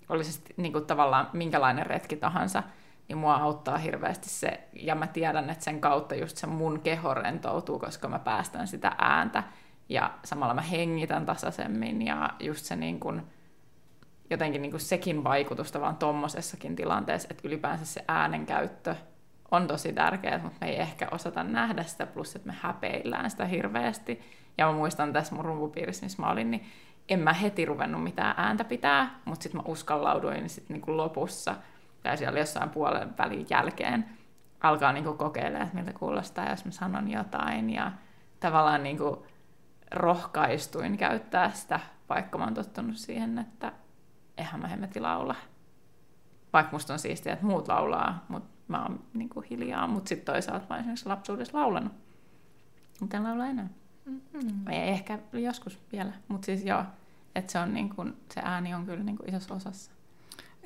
oli 0.08 0.24
se 0.24 0.40
niin 0.56 0.72
kuin 0.72 0.86
tavallaan 0.86 1.30
minkälainen 1.32 1.86
retki 1.86 2.16
tahansa, 2.16 2.62
niin 3.08 3.18
mua 3.18 3.34
auttaa 3.34 3.78
hirveästi 3.78 4.28
se, 4.28 4.68
ja 4.72 4.94
mä 4.94 5.06
tiedän, 5.06 5.50
että 5.50 5.64
sen 5.64 5.80
kautta 5.80 6.14
just 6.14 6.36
se 6.36 6.46
mun 6.46 6.80
keho 6.80 7.14
rentoutuu, 7.14 7.78
koska 7.78 8.08
mä 8.08 8.18
päästän 8.18 8.68
sitä 8.68 8.92
ääntä, 8.98 9.42
ja 9.88 10.10
samalla 10.24 10.54
mä 10.54 10.60
hengitän 10.60 11.26
tasaisemmin, 11.26 12.02
ja 12.02 12.30
just 12.40 12.64
se 12.64 12.76
niin 12.76 13.00
kuin, 13.00 13.22
jotenkin 14.30 14.62
niin 14.62 14.70
kuin 14.70 14.80
sekin 14.80 15.24
vaikutusta 15.24 15.80
vaan 15.80 15.96
tommosessakin 15.96 16.76
tilanteessa, 16.76 17.28
että 17.30 17.48
ylipäänsä 17.48 17.84
se 17.84 18.04
äänen 18.08 18.46
käyttö 18.46 18.94
on 19.50 19.66
tosi 19.66 19.92
tärkeää, 19.92 20.38
mutta 20.38 20.58
me 20.60 20.70
ei 20.70 20.80
ehkä 20.80 21.08
osata 21.10 21.44
nähdä 21.44 21.82
sitä, 21.82 22.06
plus 22.06 22.36
että 22.36 22.48
me 22.48 22.54
häpeillään 22.60 23.30
sitä 23.30 23.44
hirveästi. 23.44 24.20
Ja 24.58 24.66
mä 24.66 24.72
muistan 24.72 25.12
tässä 25.12 25.34
mun 25.34 25.44
rumpupiirissä, 25.44 26.06
missä 26.06 26.22
mä 26.22 26.30
olin, 26.30 26.50
niin 26.50 26.66
en 27.08 27.20
mä 27.20 27.32
heti 27.32 27.64
ruvennut 27.64 28.02
mitään 28.02 28.34
ääntä 28.36 28.64
pitää, 28.64 29.20
mutta 29.24 29.42
sitten 29.42 29.60
mä 29.60 29.64
uskallauduin 29.66 30.48
sit 30.48 30.68
niinku 30.68 30.96
lopussa, 30.96 31.54
tai 32.02 32.16
siellä 32.16 32.38
jossain 32.38 32.70
puolen 32.70 33.18
välin 33.18 33.46
jälkeen, 33.50 34.04
alkaa 34.60 34.92
niinku 34.92 35.14
kokeilemaan, 35.14 35.62
että 35.62 35.76
miltä 35.76 35.92
kuulostaa, 35.92 36.50
jos 36.50 36.64
mä 36.64 36.70
sanon 36.70 37.10
jotain, 37.10 37.70
ja 37.70 37.92
tavallaan 38.40 38.82
niinku 38.82 39.26
rohkaistuin 39.90 40.96
käyttää 40.96 41.50
sitä, 41.50 41.80
vaikka 42.08 42.38
mä 42.38 42.44
oon 42.44 42.54
tottunut 42.54 42.96
siihen, 42.96 43.38
että 43.38 43.72
eihän 44.38 44.60
mä 44.60 44.68
hemmetti 44.68 45.00
laula. 45.00 45.34
Vaikka 46.52 46.72
musta 46.72 46.92
on 46.92 46.98
siistiä, 46.98 47.32
että 47.32 47.46
muut 47.46 47.68
laulaa, 47.68 48.24
mutta 48.28 48.48
mä 48.68 48.82
oon 48.82 49.04
niinku 49.14 49.40
hiljaa, 49.40 49.86
mutta 49.86 50.08
sitten 50.08 50.34
toisaalta 50.34 50.66
mä 50.68 50.74
oon 50.74 50.80
esimerkiksi 50.80 51.08
lapsuudessa 51.08 51.58
laulanut. 51.58 51.92
Mutta 53.00 53.16
en 53.16 53.24
laula 53.24 53.46
enää. 53.46 53.68
Mm-hmm. 54.04 54.68
Ei 54.70 54.88
ehkä 54.88 55.18
joskus 55.32 55.78
vielä, 55.92 56.12
mutta 56.28 56.46
siis 56.46 56.64
joo, 56.64 56.84
että 57.34 57.52
se, 57.52 57.58
on 57.58 57.74
niinku, 57.74 58.04
se 58.34 58.40
ääni 58.44 58.74
on 58.74 58.86
kyllä 58.86 59.04
niinku 59.04 59.22
isossa 59.26 59.54
osassa. 59.54 59.90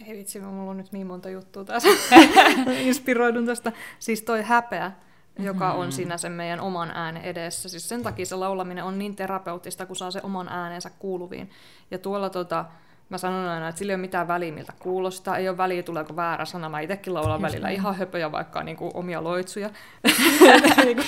Ei 0.07 0.16
vitsi, 0.18 0.40
mulla 0.40 0.70
on 0.70 0.77
nyt 0.77 0.92
niin 0.92 1.07
monta 1.07 1.31
juttua 1.31 1.64
tässä. 1.64 1.88
Inspiroidun 2.81 3.46
tästä. 3.46 3.72
Siis 3.98 4.22
toi 4.22 4.42
häpeä, 4.42 4.92
joka 5.38 5.70
Mhm. 5.70 5.79
on 5.79 5.92
siinä 5.92 6.16
sen 6.16 6.33
meidän 6.33 6.61
oman 6.61 6.90
äänen 6.90 7.22
edessä. 7.22 7.68
Siis 7.68 7.88
sen 7.88 8.03
takia 8.03 8.27
se 8.27 8.35
laulaminen 8.37 8.85
on 8.85 8.98
niin 8.98 9.16
terapeuttista, 9.16 9.87
kun 9.87 9.96
saa 9.96 10.11
se 10.11 10.20
oman 10.22 10.48
äänensä 10.48 10.90
kuuluviin. 10.90 11.51
Ja 11.90 11.98
tuolla 11.98 12.31
tota, 12.31 12.64
mä 13.09 13.18
sanon 13.18 13.49
aina, 13.49 13.68
että 13.68 13.79
sillä 13.79 13.92
ei 13.92 13.94
ole 13.94 14.01
mitään 14.01 14.29
väliä, 14.29 14.53
miltä 14.53 14.73
kuulostaa. 14.79 15.37
Ei 15.37 15.49
ole 15.49 15.57
väliä, 15.57 15.83
tuleeko 15.83 16.16
väärä 16.16 16.44
sana. 16.44 16.68
Mä 16.68 16.81
itsekin 16.81 17.14
laulan 17.14 17.43
välillä 17.43 17.68
ihan 17.68 17.97
höpöjä, 17.97 18.32
vaikka 18.32 18.62
niinku 18.62 18.91
omia 18.95 19.24
loitsuja. 19.24 19.70
niinku, 20.85 21.03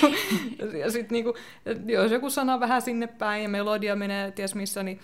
ja 0.79 0.91
sitten 0.91 1.15
niinku, 1.15 1.35
jos 1.87 2.13
joku 2.13 2.31
sana 2.31 2.61
vähän 2.61 2.83
sinne 2.83 3.07
päin 3.07 3.43
ja 3.43 3.49
melodia 3.49 3.97
menee 3.97 4.31
ties 4.31 4.55
missä, 4.55 4.83
niin 4.83 5.01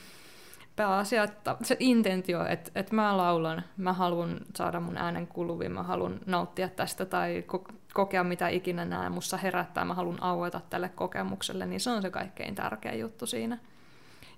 pääasia, 0.76 1.24
että 1.24 1.56
se 1.62 1.76
intentio, 1.80 2.46
että, 2.46 2.70
että 2.74 2.94
mä 2.94 3.16
laulan, 3.16 3.62
mä 3.76 3.92
haluan 3.92 4.40
saada 4.54 4.80
mun 4.80 4.96
äänen 4.96 5.26
kuuluviin, 5.26 5.72
mä 5.72 5.82
haluan 5.82 6.20
nauttia 6.26 6.68
tästä 6.68 7.04
tai 7.04 7.44
ko- 7.52 7.72
kokea 7.94 8.24
mitä 8.24 8.48
ikinä 8.48 8.84
näen, 8.84 9.12
mussa 9.12 9.36
herättää, 9.36 9.84
mä 9.84 9.94
haluan 9.94 10.22
aueta 10.22 10.60
tälle 10.70 10.88
kokemukselle, 10.88 11.66
niin 11.66 11.80
se 11.80 11.90
on 11.90 12.02
se 12.02 12.10
kaikkein 12.10 12.54
tärkein 12.54 13.00
juttu 13.00 13.26
siinä. 13.26 13.58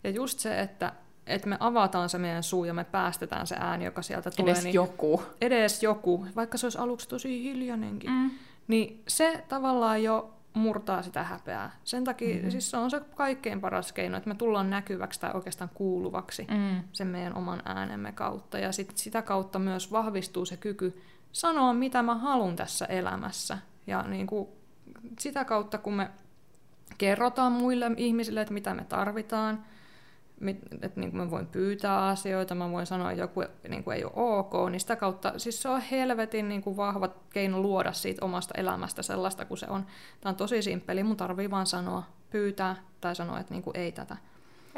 Ja 0.05 0.11
just 0.11 0.39
se, 0.39 0.61
että, 0.61 0.93
että 1.29 1.49
me 1.49 1.57
avataan 1.61 2.09
se 2.09 2.19
meidän 2.19 2.43
suu 2.43 2.65
ja 2.65 2.75
me 2.75 2.85
päästetään 2.85 3.47
se 3.47 3.57
ääni, 3.61 3.85
joka 3.85 4.03
sieltä 4.03 4.31
tulee. 4.31 4.53
Edes 4.53 4.65
niin 4.65 4.75
joku. 4.75 5.23
edes 5.41 5.83
joku, 5.83 6.27
vaikka 6.37 6.59
se 6.59 6.67
olisi 6.67 6.79
aluksi 6.79 7.09
tosi 7.09 7.43
hiljainenkin, 7.43 8.11
Mm. 8.11 8.31
niin 8.69 9.03
se 9.09 9.45
tavallaan 9.49 10.03
jo 10.03 10.35
murtaa 10.55 11.03
sitä 11.03 11.23
häpeää. 11.23 11.71
Sen 11.85 12.05
takia 12.05 12.35
mm-hmm. 12.35 12.51
siis 12.51 12.71
se 12.71 12.77
on 12.77 12.91
se 12.91 13.01
kaikkein 13.15 13.61
paras 13.61 13.93
keino, 13.93 14.17
että 14.17 14.29
me 14.29 14.35
tullaan 14.35 14.71
näkyväksi 14.71 15.21
tai 15.21 15.31
oikeastaan 15.35 15.71
kuuluvaksi 15.75 16.47
mm. 16.51 16.83
sen 16.93 17.07
meidän 17.07 17.35
oman 17.35 17.63
äänemme 17.65 18.13
kautta. 18.13 18.59
Ja 18.59 18.73
sit 18.73 18.93
sitä 18.97 19.23
kautta 19.23 19.59
myös 19.59 19.93
vahvistuu 19.93 20.45
se 20.45 20.57
kyky 20.57 21.01
sanoa, 21.33 21.75
mitä 21.75 22.03
mä 22.03 22.15
haluan 22.15 22.57
tässä 22.57 22.85
elämässä. 22.85 23.59
Ja 23.87 24.03
niin 24.03 24.27
kuin 24.27 24.49
sitä 25.19 25.45
kautta, 25.45 25.79
kun 25.79 25.93
me 25.95 26.11
kerrotaan 26.99 27.53
muille 27.53 27.91
ihmisille, 27.97 28.41
että 28.41 28.55
mitä 28.55 28.75
me 28.75 28.85
tarvitaan, 28.85 29.65
että 30.83 31.01
niin 31.01 31.11
kuin 31.11 31.23
mä 31.23 31.31
voin 31.31 31.47
pyytää 31.47 32.09
asioita, 32.09 32.55
mä 32.55 32.71
voin 32.71 32.87
sanoa, 32.87 33.11
että 33.11 33.23
joku 33.23 33.45
niin 33.69 33.85
kuin 33.85 33.97
ei 33.97 34.05
ole 34.05 34.13
ok, 34.15 34.53
niin 34.71 34.81
sitä 34.81 34.97
kautta, 34.97 35.33
siis 35.37 35.63
se 35.63 35.69
on 35.69 35.81
helvetin 35.81 36.49
niin 36.49 36.63
kuin 36.63 36.77
vahva 36.77 37.09
keino 37.31 37.61
luoda 37.61 37.93
siitä 37.93 38.25
omasta 38.25 38.55
elämästä 38.57 39.03
sellaista 39.03 39.45
kuin 39.45 39.59
se 39.59 39.67
on. 39.69 39.87
Tämä 40.21 40.31
on 40.31 40.37
tosi 40.37 40.63
simppeli, 40.63 41.03
mun 41.03 41.17
tarvii 41.17 41.51
vaan 41.51 41.67
sanoa, 41.67 42.03
pyytää 42.31 42.77
tai 43.01 43.17
sanoa, 43.17 43.41
että 43.41 43.55
niin 43.55 43.63
kuin 43.63 43.77
ei 43.77 43.93
tätä. 43.93 44.17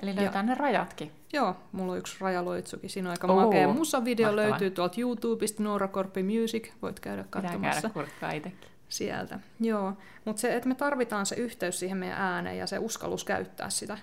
Eli 0.03 0.17
löytää 0.17 0.39
ja, 0.39 0.43
ne 0.43 0.55
rajatkin. 0.55 1.13
Joo, 1.33 1.57
mulla 1.73 1.93
on 1.93 1.99
yksi 1.99 2.17
rajaloitsukin. 2.21 2.91
Siinä 2.91 3.09
on 3.09 3.11
aika 3.11 3.27
Oo, 3.33 3.47
makea 3.47 3.69
musavideo, 3.69 4.27
mahtavaa. 4.27 4.51
löytyy 4.51 4.71
tuolta 4.71 5.01
YouTubesta, 5.01 5.63
Noora 5.63 5.89
Korpi 5.89 6.23
Music, 6.23 6.71
voit 6.83 7.01
käydä 7.01 7.25
katsomassa. 7.31 7.89
Pitää 7.89 8.07
käydä 8.21 8.35
itsekin. 8.35 8.71
Sieltä, 8.89 9.41
joo. 9.61 9.93
Mutta 10.25 10.41
se, 10.41 10.57
että 10.57 10.69
me 10.69 10.75
tarvitaan 10.75 11.27
se 11.27 11.35
yhteys 11.35 11.79
siihen 11.79 11.99
meidän 11.99 12.19
ääneen 12.19 12.59
ja 12.59 12.67
se 12.67 12.79
uskallus 12.79 13.25
käyttää 13.25 13.71
sitä, 13.71 13.99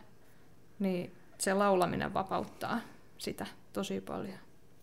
niin 0.79 1.16
se 1.37 1.53
laulaminen 1.53 2.13
vapauttaa 2.13 2.79
sitä 3.17 3.45
tosi 3.73 4.01
paljon. 4.01 4.39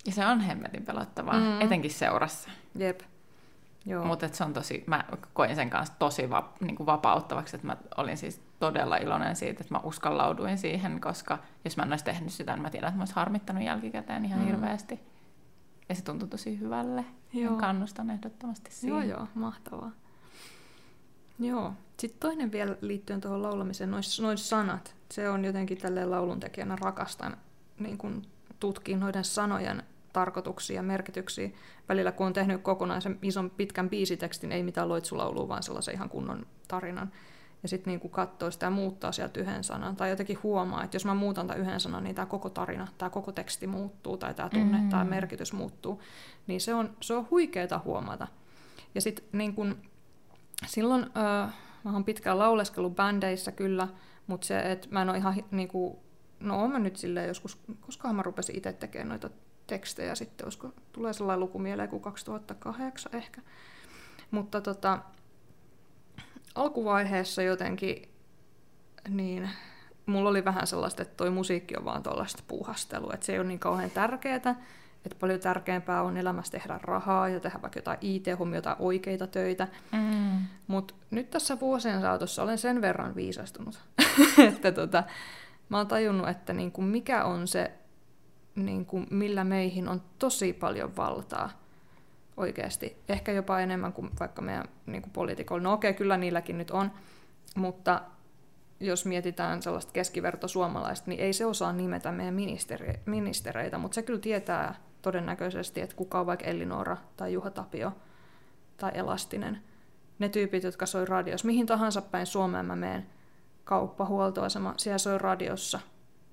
Ja 0.07 0.13
se 0.13 0.27
on 0.27 0.41
hemmetin 0.41 0.85
pelottavaa, 0.85 1.41
mm. 1.41 1.61
etenkin 1.61 1.91
seurassa. 1.91 2.51
Jep. 2.75 3.01
Mutta 4.05 4.29
se 4.29 4.45
on 4.45 4.53
tosi, 4.53 4.85
mä 4.87 5.05
koin 5.33 5.55
sen 5.55 5.71
kanssa 5.71 5.95
tosi 5.99 6.31
va, 6.31 6.53
niin 6.61 6.77
kuin 6.77 6.87
vapauttavaksi, 6.87 7.57
että 7.57 7.67
mä 7.67 7.77
olin 7.97 8.17
siis 8.17 8.41
todella 8.61 8.97
iloinen 8.97 9.37
siitä, 9.37 9.61
että 9.61 9.75
mä 9.75 9.81
uskallauduin 9.85 10.59
siihen, 10.59 11.01
koska 11.01 11.39
jos 11.65 11.77
mä 11.77 11.83
en 11.83 11.93
olisi 11.93 12.05
tehnyt 12.05 12.33
sitä, 12.33 12.53
niin 12.53 12.63
mä 12.63 12.71
tiedän, 12.71 12.89
että 12.89 12.97
mä 12.99 13.03
olisin 13.03 13.17
harmittanut 13.17 13.63
jälkikäteen 13.63 14.25
ihan 14.25 14.41
mm. 14.41 14.47
hirveästi. 14.47 15.01
Ja 15.89 15.95
se 15.95 16.05
tuntui 16.05 16.29
tosi 16.29 16.61
hyvälle. 16.61 17.05
Joo. 17.33 17.57
kannustan 17.57 18.11
ehdottomasti 18.11 18.71
siihen. 18.71 19.09
Joo, 19.09 19.19
joo, 19.19 19.29
mahtavaa. 19.35 19.91
Joo. 21.39 21.73
Sitten 21.97 22.21
toinen 22.21 22.53
vielä 22.53 22.77
liittyen 22.81 23.21
tuohon 23.21 23.43
laulamiseen, 23.43 23.91
noin 23.91 24.39
sanat. 24.39 24.95
Se 25.15 25.29
on 25.29 25.45
jotenkin 25.45 25.79
tälleen 25.79 26.11
lauluntekijänä 26.11 26.77
rakastan 26.81 27.37
niin 27.79 27.99
kun 27.99 28.23
tutkii 28.61 28.97
noiden 28.97 29.25
sanojen 29.25 29.83
tarkoituksia 30.13 30.77
ja 30.77 30.83
merkityksiä. 30.83 31.51
Välillä 31.89 32.13
kun 32.13 32.27
on 32.27 32.33
tehnyt 32.33 32.63
kokonaisen 32.63 33.19
ison 33.23 33.51
pitkän 33.51 33.91
biisitekstin, 33.91 34.53
ei 34.53 34.63
mitään 34.63 34.89
loitsulaulua, 34.89 35.49
vaan 35.49 35.63
sellaisen 35.63 35.95
ihan 35.95 36.09
kunnon 36.09 36.47
tarinan. 36.69 37.13
Ja 37.63 37.69
sitten 37.69 37.91
niin 37.91 38.11
katsoo 38.11 38.51
sitä 38.51 38.67
ja 38.67 38.71
muuttaa 38.71 39.13
sieltä 39.13 39.41
yhden 39.41 39.65
sanan. 39.65 39.97
Tai 39.97 40.11
jotenkin 40.11 40.39
huomaa, 40.43 40.85
että 40.85 40.95
jos 40.95 41.05
mä 41.05 41.15
muutan 41.15 41.47
tämän 41.47 41.61
yhden 41.61 41.81
sanan, 41.81 42.05
niin 42.05 42.15
tämä 42.15 42.27
koko 42.27 42.51
tarina, 42.51 42.89
tämä 42.99 43.11
koko 43.11 43.33
teksti 43.33 43.67
muuttuu, 43.67 44.17
tai 44.17 44.35
tämä 44.35 44.49
tunne, 44.49 44.79
mm. 44.79 44.89
tämä 44.89 45.05
merkitys 45.05 45.53
muuttuu. 45.53 46.03
Niin 46.47 46.61
se 46.61 46.75
on, 46.75 46.97
se 47.01 47.15
on 47.15 47.27
huikeeta 47.31 47.81
huomata. 47.85 48.29
Ja 48.95 49.01
sitten 49.01 49.25
niin 49.33 49.55
kun, 49.55 49.77
silloin, 50.67 51.03
äh, 51.03 51.55
mä 51.85 51.93
oon 51.93 52.05
pitkään 52.05 52.39
lauleskellut 52.39 52.97
bändeissä 52.97 53.53
kyllä, 53.53 53.89
mutta 54.27 54.47
se, 54.47 54.73
että 54.73 54.89
mä 54.91 55.03
en 55.03 55.11
ole 55.11 55.19
ihan 55.19 55.35
niin 55.51 55.69
kuin, 55.69 55.97
no 56.41 56.61
oon 56.61 56.73
mä 56.73 56.79
nyt 56.79 56.97
silleen 56.97 57.29
joskus, 57.29 57.61
koska 57.81 58.13
mä 58.13 58.23
rupesin 58.23 58.57
itse 58.57 58.73
tekemään 58.73 59.09
noita 59.09 59.31
tekstejä 59.67 60.15
sitten, 60.15 60.47
olisiko, 60.47 60.73
tulee 60.93 61.13
sellainen 61.13 61.41
luku 61.41 61.59
mieleen 61.59 61.89
kuin 61.89 62.03
2008 62.03 63.15
ehkä. 63.15 63.41
Mutta 64.31 64.61
tota, 64.61 64.99
alkuvaiheessa 66.55 67.43
jotenkin, 67.43 68.09
niin 69.09 69.51
mulla 70.07 70.31
oli 70.31 70.45
vähän 70.45 70.67
sellaista, 70.67 71.03
että 71.03 71.17
toi 71.17 71.31
musiikki 71.31 71.77
on 71.77 71.85
vaan 71.85 72.03
tuollaista 72.03 72.43
puuhastelua, 72.49 73.15
että 73.15 73.27
se 73.27 73.33
ei 73.33 73.39
ole 73.39 73.49
niin 73.49 73.59
kauhean 73.59 73.91
tärkeää, 73.91 74.65
että 75.05 75.17
paljon 75.21 75.41
tärkeämpää 75.41 76.03
on 76.03 76.17
elämässä 76.17 76.53
tehdä 76.53 76.81
rahaa 76.83 77.29
ja 77.29 77.41
tehdä 77.41 77.59
vaikka 77.63 77.79
jotain 77.79 77.99
IT-hommia, 78.01 78.59
jotain 78.59 78.77
oikeita 78.79 79.27
töitä. 79.27 79.69
Mm. 79.93 80.39
Mutta 80.67 80.95
nyt 81.11 81.31
tässä 81.31 81.61
vuosien 81.61 82.01
saatossa 82.01 82.43
olen 82.43 82.59
sen 82.59 82.81
verran 82.81 83.15
viisastunut, 83.15 83.81
että 84.49 84.73
tota, 84.73 85.03
mä 85.69 85.77
oon 85.77 85.87
tajunnut, 85.87 86.29
että 86.29 86.53
niinku 86.53 86.83
mikä 86.83 87.25
on 87.25 87.49
se, 87.49 87.73
niinku, 88.55 89.03
millä 89.11 89.45
meihin 89.45 89.89
on 89.89 90.03
tosi 90.19 90.53
paljon 90.53 90.97
valtaa 90.97 91.51
oikeasti. 92.37 92.97
Ehkä 93.09 93.33
jopa 93.33 93.61
enemmän 93.61 93.93
kuin 93.93 94.11
vaikka 94.21 94.43
meidän 94.43 94.69
niinku, 94.87 95.11
poliitikoilla. 95.13 95.63
No 95.63 95.73
okei, 95.73 95.91
okay, 95.91 95.99
kyllä 95.99 96.17
niilläkin 96.17 96.59
nyt 96.59 96.71
on, 96.71 96.91
mutta 97.57 98.01
jos 98.81 99.07
mietitään 99.07 99.63
sellaista 99.63 99.93
keskiverto 99.93 100.49
suomalaista, 100.49 101.11
niin 101.11 101.21
ei 101.21 101.33
se 101.33 101.47
osaa 101.47 101.73
nimetä 101.73 102.13
meidän 102.13 102.35
ministeri, 102.35 102.95
ministereitä, 103.07 103.79
mutta 103.79 103.95
se 103.95 104.03
kyllä 104.03 104.21
tietää 104.21 104.75
todennäköisesti, 105.05 105.81
että 105.81 105.97
kuka 105.97 106.21
on 106.21 106.27
vaikka 106.27 106.45
Elinora 106.45 106.97
tai 107.17 107.33
Juha 107.33 107.51
Tapio 107.51 107.93
tai 108.77 108.91
Elastinen. 108.95 109.63
Ne 110.19 110.29
tyypit, 110.29 110.63
jotka 110.63 110.87
soi 110.87 111.05
radios, 111.05 111.45
mihin 111.45 111.67
tahansa 111.67 112.03
päin 112.03 112.27
Suomeen 112.27 112.67
mä 112.67 112.77
menen, 112.77 113.07
kauppa, 113.65 114.05
huoltoasema, 114.05 114.75
siellä 114.77 114.99
soi 114.99 115.19
radiossa. 115.19 115.81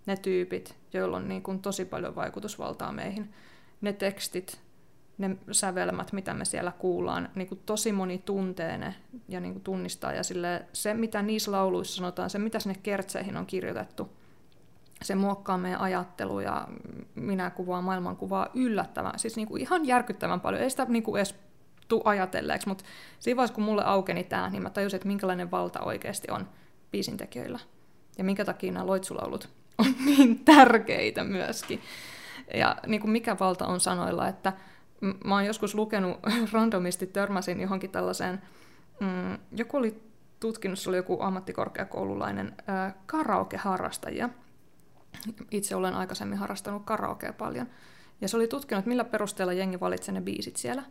Ne 0.05 0.17
tyypit, 0.17 0.75
joilla 0.93 1.17
on 1.17 1.27
niin 1.27 1.43
kuin 1.43 1.59
tosi 1.59 1.85
paljon 1.85 2.15
vaikutusvaltaa 2.15 2.91
meihin. 2.91 3.33
Ne 3.81 3.93
tekstit, 3.93 4.61
ne 5.17 5.37
sävelmät, 5.51 6.13
mitä 6.13 6.33
me 6.33 6.45
siellä 6.45 6.71
kuullaan, 6.79 7.29
niin 7.35 7.47
kuin 7.47 7.61
tosi 7.65 7.91
moni 7.91 8.17
tuntee 8.17 8.77
ne 8.77 8.95
ja 9.27 9.39
niin 9.39 9.53
kuin 9.53 9.63
tunnistaa. 9.63 10.13
Ja 10.13 10.21
se, 10.73 10.93
mitä 10.93 11.21
niissä 11.21 11.51
lauluissa 11.51 11.95
sanotaan, 11.95 12.29
se, 12.29 12.39
mitä 12.39 12.59
sinne 12.59 12.79
kertseihin 12.83 13.37
on 13.37 13.45
kirjoitettu, 13.45 14.09
se 15.01 15.15
muokkaa 15.15 15.57
meidän 15.57 15.79
ajattelu 15.79 16.39
ja 16.39 16.67
minä 17.15 17.49
kuvaan 17.49 17.83
maailmankuvaa 17.83 18.47
yllättävän, 18.53 19.19
siis 19.19 19.35
niin 19.35 19.47
kuin 19.47 19.61
ihan 19.61 19.85
järkyttävän 19.85 20.41
paljon. 20.41 20.63
Ei 20.63 20.69
sitä 20.69 20.85
niin 20.85 21.03
kuin 21.03 21.19
edes 21.19 21.35
tuu 21.87 22.01
ajatelleeksi, 22.05 22.67
mutta 22.67 22.83
siinä 23.19 23.37
vaiheessa, 23.37 23.55
kun 23.55 23.63
mulle 23.63 23.83
aukeni 23.85 24.23
tämä, 24.23 24.49
niin 24.49 24.63
mä 24.63 24.69
tajusin, 24.69 24.95
että 24.95 25.07
minkälainen 25.07 25.51
valta 25.51 25.79
oikeasti 25.79 26.31
on 26.31 26.47
biisintekijöillä. 26.91 27.59
Ja 28.17 28.23
minkä 28.23 28.45
takia 28.45 28.71
nämä 28.71 28.87
loitsulaulut 28.87 29.49
on 29.77 29.85
niin 30.05 30.45
tärkeitä 30.45 31.23
myöskin. 31.23 31.81
Ja 32.53 32.75
niin 32.87 33.01
kuin 33.01 33.11
mikä 33.11 33.39
valta 33.39 33.67
on 33.67 33.79
sanoilla, 33.79 34.27
että 34.27 34.53
mä 35.25 35.35
oon 35.35 35.45
joskus 35.45 35.75
lukenut, 35.75 36.19
randomisti 36.53 37.07
törmäsin 37.07 37.61
johonkin 37.61 37.91
tällaiseen, 37.91 38.41
mm, 38.99 39.37
joku 39.55 39.77
oli 39.77 40.03
tutkinut, 40.39 40.79
se 40.79 40.89
oli 40.89 40.97
joku 40.97 41.21
ammattikorkeakoululainen 41.21 42.55
karaoke-harrastajia, 43.05 44.29
itse 45.51 45.75
olen 45.75 45.93
aikaisemmin 45.93 46.37
harrastanut 46.37 46.83
karaokea 46.85 47.33
paljon. 47.33 47.67
Ja 48.21 48.27
se 48.27 48.37
oli 48.37 48.47
tutkinut, 48.47 48.85
millä 48.85 49.03
perusteella 49.03 49.53
jengi 49.53 49.79
valitsee 49.79 50.13
ne 50.13 50.21
biisit 50.21 50.55
siellä. 50.55 50.83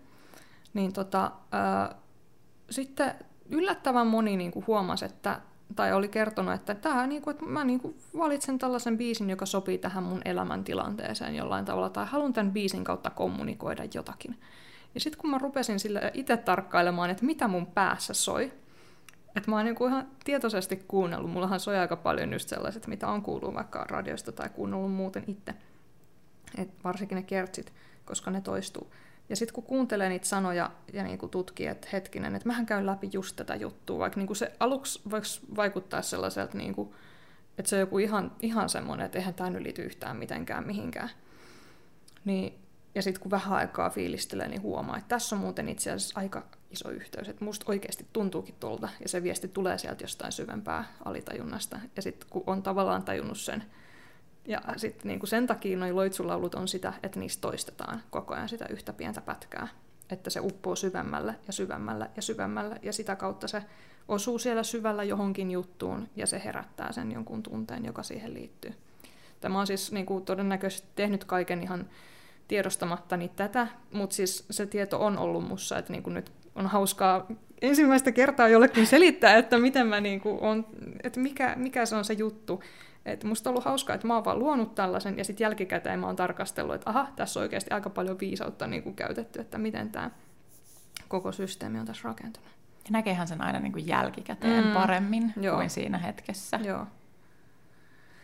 Niin 0.75 0.93
tota, 0.93 1.33
ää, 1.53 1.95
sitten 2.71 3.15
yllättävän 3.51 4.07
moni 4.07 4.37
niin 4.37 4.53
huomasi, 4.67 5.05
että, 5.05 5.41
tai 5.77 5.93
oli 5.93 6.09
kertonut, 6.09 6.55
että, 6.55 6.75
tää, 6.75 7.07
niin 7.07 7.31
että 7.31 7.45
mä 7.45 7.65
niin 7.65 7.81
kuin 7.81 7.97
valitsen 8.19 8.59
tällaisen 8.59 8.99
biisin, 8.99 9.31
joka 9.31 9.47
sopii 9.47 9.79
tähän 9.79 10.03
mun 10.03 10.23
elämäntilanteeseen 10.25 11.35
jollain 11.35 11.65
tavalla, 11.65 11.91
tai 11.91 12.07
haluan 12.07 12.33
tämän 12.33 12.53
biisin 12.53 12.85
kautta 12.85 13.11
kommunikoida 13.11 13.83
jotakin. 13.95 14.39
Ja 14.95 15.01
sitten 15.01 15.21
kun 15.21 15.31
mä 15.31 15.39
rupesin 15.39 15.81
sille 15.81 16.11
itse 16.15 16.37
tarkkailemaan, 16.37 17.11
että 17.11 17.25
mitä 17.25 17.49
mun 17.49 17.67
päässä 17.67 18.15
soi, 18.15 18.53
että 19.37 19.51
mä 19.51 19.57
oon 19.57 19.65
niinku 19.65 19.87
ihan 19.87 20.09
tietoisesti 20.25 20.77
kuunnellut. 20.77 21.31
Mullahan 21.31 21.61
soi 21.61 21.79
aika 21.79 21.97
paljon 21.97 22.33
just 22.33 22.49
sellaiset, 22.49 22.87
mitä 22.87 23.09
on 23.09 23.23
kuullut 23.23 23.55
vaikka 23.55 23.85
radiosta 23.85 24.33
tai 24.33 24.49
kuunnellut 24.49 24.93
muuten 24.93 25.25
itse. 25.27 25.55
Et 26.59 26.71
varsinkin 26.85 27.17
ne 27.17 27.23
kertsit, 27.23 27.73
koska 28.05 28.31
ne 28.31 28.41
toistuu. 28.41 28.93
Ja 29.29 29.37
sitten 29.37 29.55
kun 29.55 29.65
kuuntelee 29.65 30.09
niitä 30.09 30.27
sanoja 30.27 30.71
ja 30.93 31.03
niinku 31.03 31.29
tutkii, 31.29 31.67
että 31.67 31.89
hetkinen, 31.93 32.35
että 32.35 32.49
mähän 32.49 32.67
käyn 32.67 32.87
läpi 32.87 33.09
just 33.13 33.37
tätä 33.37 33.55
juttua, 33.55 33.99
vaikka 33.99 34.21
niinku 34.21 34.35
se 34.35 34.53
aluksi 34.61 35.01
voisi 35.11 35.41
vaikuttaa 35.57 36.03
sellaiselta, 36.03 36.59
niinku, 36.59 36.95
että 37.59 37.69
se 37.69 37.77
on 37.77 37.81
joku 37.81 37.99
ihan, 37.99 38.33
ihan 38.43 38.69
semmoinen, 38.69 39.07
että 39.07 39.19
eihän 39.19 39.35
tämä 39.35 39.51
nyt 39.51 39.63
liity 39.63 39.83
yhtään 39.83 40.17
mitenkään 40.17 40.67
mihinkään. 40.67 41.11
Niin, 42.25 42.55
ja 42.95 43.03
sitten 43.03 43.23
kun 43.23 43.31
vähän 43.31 43.59
aikaa 43.59 43.91
fiilistelee, 43.91 44.49
niin 44.49 44.63
huomaa, 44.63 44.97
että 44.97 45.09
tässä 45.09 45.37
on 45.37 45.43
muuten 45.43 45.69
itse 45.69 45.91
asiassa 45.91 46.21
aika 46.21 46.43
iso 46.71 46.91
yhteys. 46.91 47.29
Että 47.29 47.45
musta 47.45 47.65
oikeasti 47.69 48.07
tuntuukin 48.13 48.55
tuolta, 48.61 48.89
ja 49.03 49.09
se 49.09 49.23
viesti 49.23 49.49
tulee 49.49 49.79
sieltä 49.79 50.05
jostain 50.05 50.33
syvempää 50.33 50.85
alitajunnasta. 51.05 51.81
Ja 51.97 52.03
sitten 52.03 52.29
kun 52.31 52.45
on 52.47 52.63
tavallaan 52.63 53.03
tajunnut 53.03 53.39
sen, 53.39 53.65
ja 54.45 54.63
sitten 54.77 55.09
niin 55.09 55.27
sen 55.27 55.47
takia 55.47 55.79
noin 55.79 55.97
loitsulaulut 55.97 56.55
on 56.55 56.69
sitä, 56.69 56.93
että 57.03 57.21
niistä 57.21 57.41
toistetaan 57.41 58.03
koko 58.11 58.35
ajan 58.35 58.49
sitä 58.49 58.67
yhtä 58.71 58.93
pientä 58.93 59.21
pätkää. 59.21 59.69
Että 60.11 60.31
se 60.31 60.41
uppoo 60.41 60.77
syvemmälle 60.77 61.35
ja 61.47 61.53
syvemmälle 61.53 62.11
ja 62.17 62.23
syvemmälle, 62.23 62.77
ja 62.83 62.93
sitä 62.93 63.17
kautta 63.17 63.49
se 63.49 63.63
osuu 64.09 64.39
siellä 64.39 64.63
syvällä 64.63 65.05
johonkin 65.05 65.51
juttuun, 65.51 66.09
ja 66.17 66.27
se 66.27 66.43
herättää 66.45 66.93
sen 66.93 67.13
jonkun 67.13 67.43
tunteen, 67.43 67.85
joka 67.85 68.03
siihen 68.03 68.35
liittyy. 68.35 68.75
Tämä 69.41 69.61
on 69.61 69.67
siis 69.67 69.93
niin 69.93 70.07
kuin, 70.07 70.25
todennäköisesti 70.25 70.89
tehnyt 70.95 71.25
kaiken 71.25 71.63
ihan 71.63 71.87
tiedostamattani 72.51 73.29
tätä, 73.29 73.67
mutta 73.93 74.17
siis 74.17 74.47
se 74.51 74.67
tieto 74.67 75.05
on 75.05 75.19
ollut 75.19 75.49
mussa, 75.49 75.79
että 75.79 75.93
niin 75.93 76.03
kuin 76.03 76.15
nyt 76.15 76.33
on 76.55 76.67
hauskaa 76.67 77.27
ensimmäistä 77.63 78.13
kertaa 78.13 78.49
jollekin 78.49 78.87
selittää, 78.87 79.37
että 79.37 79.59
miten 79.59 79.87
mä 79.87 80.01
niinku 80.01 80.39
on, 80.41 80.67
että 81.03 81.21
mikä, 81.21 81.55
mikä 81.57 81.87
se 81.87 81.97
on 81.97 82.05
se 82.05 82.13
juttu. 82.13 82.63
Et 83.07 83.25
musta 83.25 83.51
on 83.51 83.53
ollut 83.53 83.65
hauskaa, 83.65 83.95
että 83.95 84.07
mä 84.07 84.15
oon 84.15 84.25
vaan 84.25 84.39
luonut 84.39 84.75
tällaisen 84.75 85.19
ja 85.19 85.25
sitten 85.25 85.45
jälkikäteen 85.45 86.01
mä 86.01 86.07
oon 86.07 86.17
tarkastellut, 86.17 86.75
että 86.75 86.91
aha, 86.91 87.09
tässä 87.17 87.41
on 87.41 87.43
oikeasti 87.43 87.71
aika 87.71 87.91
paljon 87.91 88.21
viisautta 88.21 88.67
niin 88.67 88.83
kuin 88.83 88.95
käytetty, 88.95 89.41
että 89.41 89.59
miten 89.59 89.91
tämä 89.91 90.11
koko 91.09 91.33
systeemi 91.33 91.79
on 91.79 91.87
tässä 91.87 92.09
rakentunut. 92.09 92.51
Ja 92.85 92.91
näkeehän 92.91 93.29
sen 93.29 93.43
aina 93.43 93.61
niin 93.61 93.73
kuin 93.73 93.87
jälkikäteen 93.87 94.67
mm. 94.67 94.73
paremmin 94.73 95.33
Joo. 95.41 95.57
kuin 95.57 95.71
siinä 95.71 95.99
hetkessä. 95.99 96.61
Joo. 96.65 96.87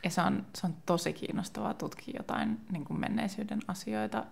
Ja 0.06 0.10
se 0.10 0.20
on, 0.20 0.46
se 0.54 0.66
on 0.66 0.76
tosi 0.86 1.12
kiinnostavaa 1.12 1.74
tutkia 1.74 2.14
jotain 2.16 2.60
niin 2.72 2.84
kuin 2.84 3.00
menneisyyden 3.00 3.60
asioita 3.68 4.24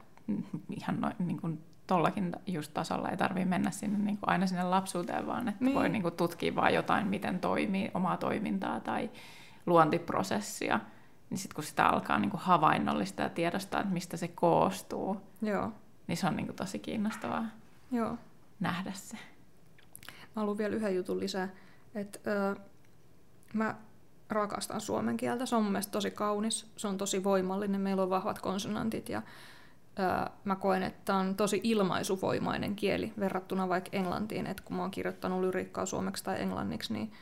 ihan 0.70 1.00
noin 1.00 1.14
niin 1.18 1.40
kuin 1.40 1.60
tollakin 1.86 2.32
just 2.46 2.74
tasolla 2.74 3.08
ei 3.08 3.16
tarvitse 3.16 3.48
mennä 3.48 3.70
sinne, 3.70 3.98
niin 3.98 4.18
kuin 4.18 4.30
aina 4.30 4.46
sinne 4.46 4.62
lapsuuteen, 4.62 5.26
vaan 5.26 5.48
että 5.48 5.64
niin. 5.64 5.74
voi 5.74 5.88
niin 5.88 6.02
kuin 6.02 6.14
tutkia 6.14 6.54
vaan 6.54 6.74
jotain, 6.74 7.06
miten 7.06 7.40
toimii 7.40 7.90
omaa 7.94 8.16
toimintaa 8.16 8.80
tai 8.80 9.10
luontiprosessia. 9.66 10.80
Niin 11.30 11.38
sitten 11.38 11.54
kun 11.54 11.64
sitä 11.64 11.86
alkaa 11.86 12.18
niin 12.18 12.30
kuin 12.30 12.40
havainnollista 12.40 13.22
ja 13.22 13.28
tiedostaa, 13.28 13.80
että 13.80 13.92
mistä 13.92 14.16
se 14.16 14.28
koostuu, 14.28 15.20
Joo. 15.42 15.72
niin 16.06 16.16
se 16.16 16.26
on 16.26 16.36
niin 16.36 16.46
kuin 16.46 16.56
tosi 16.56 16.78
kiinnostavaa 16.78 17.46
Joo. 17.90 18.18
nähdä 18.60 18.92
se. 18.92 19.16
Mä 20.06 20.40
haluan 20.40 20.58
vielä 20.58 20.76
yhden 20.76 20.96
jutun 20.96 21.20
lisää. 21.20 21.48
Että, 21.94 22.18
öö, 22.30 22.54
mä 23.54 23.74
rakastan 24.28 24.80
suomen 24.80 25.16
kieltä. 25.16 25.46
Se 25.46 25.56
on 25.56 25.64
mun 25.64 25.82
tosi 25.90 26.10
kaunis. 26.10 26.72
Se 26.76 26.88
on 26.88 26.98
tosi 26.98 27.24
voimallinen. 27.24 27.80
Meillä 27.80 28.02
on 28.02 28.10
vahvat 28.10 28.38
konsonantit 28.38 29.08
ja 29.08 29.22
mä 30.44 30.56
koen, 30.56 30.82
että 30.82 31.14
on 31.14 31.36
tosi 31.36 31.60
ilmaisuvoimainen 31.62 32.76
kieli 32.76 33.12
verrattuna 33.18 33.68
vaikka 33.68 33.90
englantiin. 33.92 34.46
Että 34.46 34.62
kun 34.62 34.76
mä 34.76 34.82
oon 34.82 34.90
kirjoittanut 34.90 35.40
lyriikkaa 35.40 35.86
suomeksi 35.86 36.24
tai 36.24 36.40
englanniksi, 36.40 36.92
niin, 36.92 37.12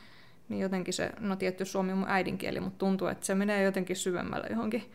niin 0.49 0.61
jotenkin 0.61 0.93
se, 0.93 1.11
no 1.19 1.35
tietty 1.35 1.65
suomi 1.65 1.91
on 1.91 1.97
mun 1.97 2.09
äidinkieli, 2.09 2.59
mutta 2.59 2.77
tuntuu, 2.77 3.07
että 3.07 3.25
se 3.25 3.35
menee 3.35 3.63
jotenkin 3.63 3.95
syvemmälle 3.95 4.47
johonkin 4.49 4.91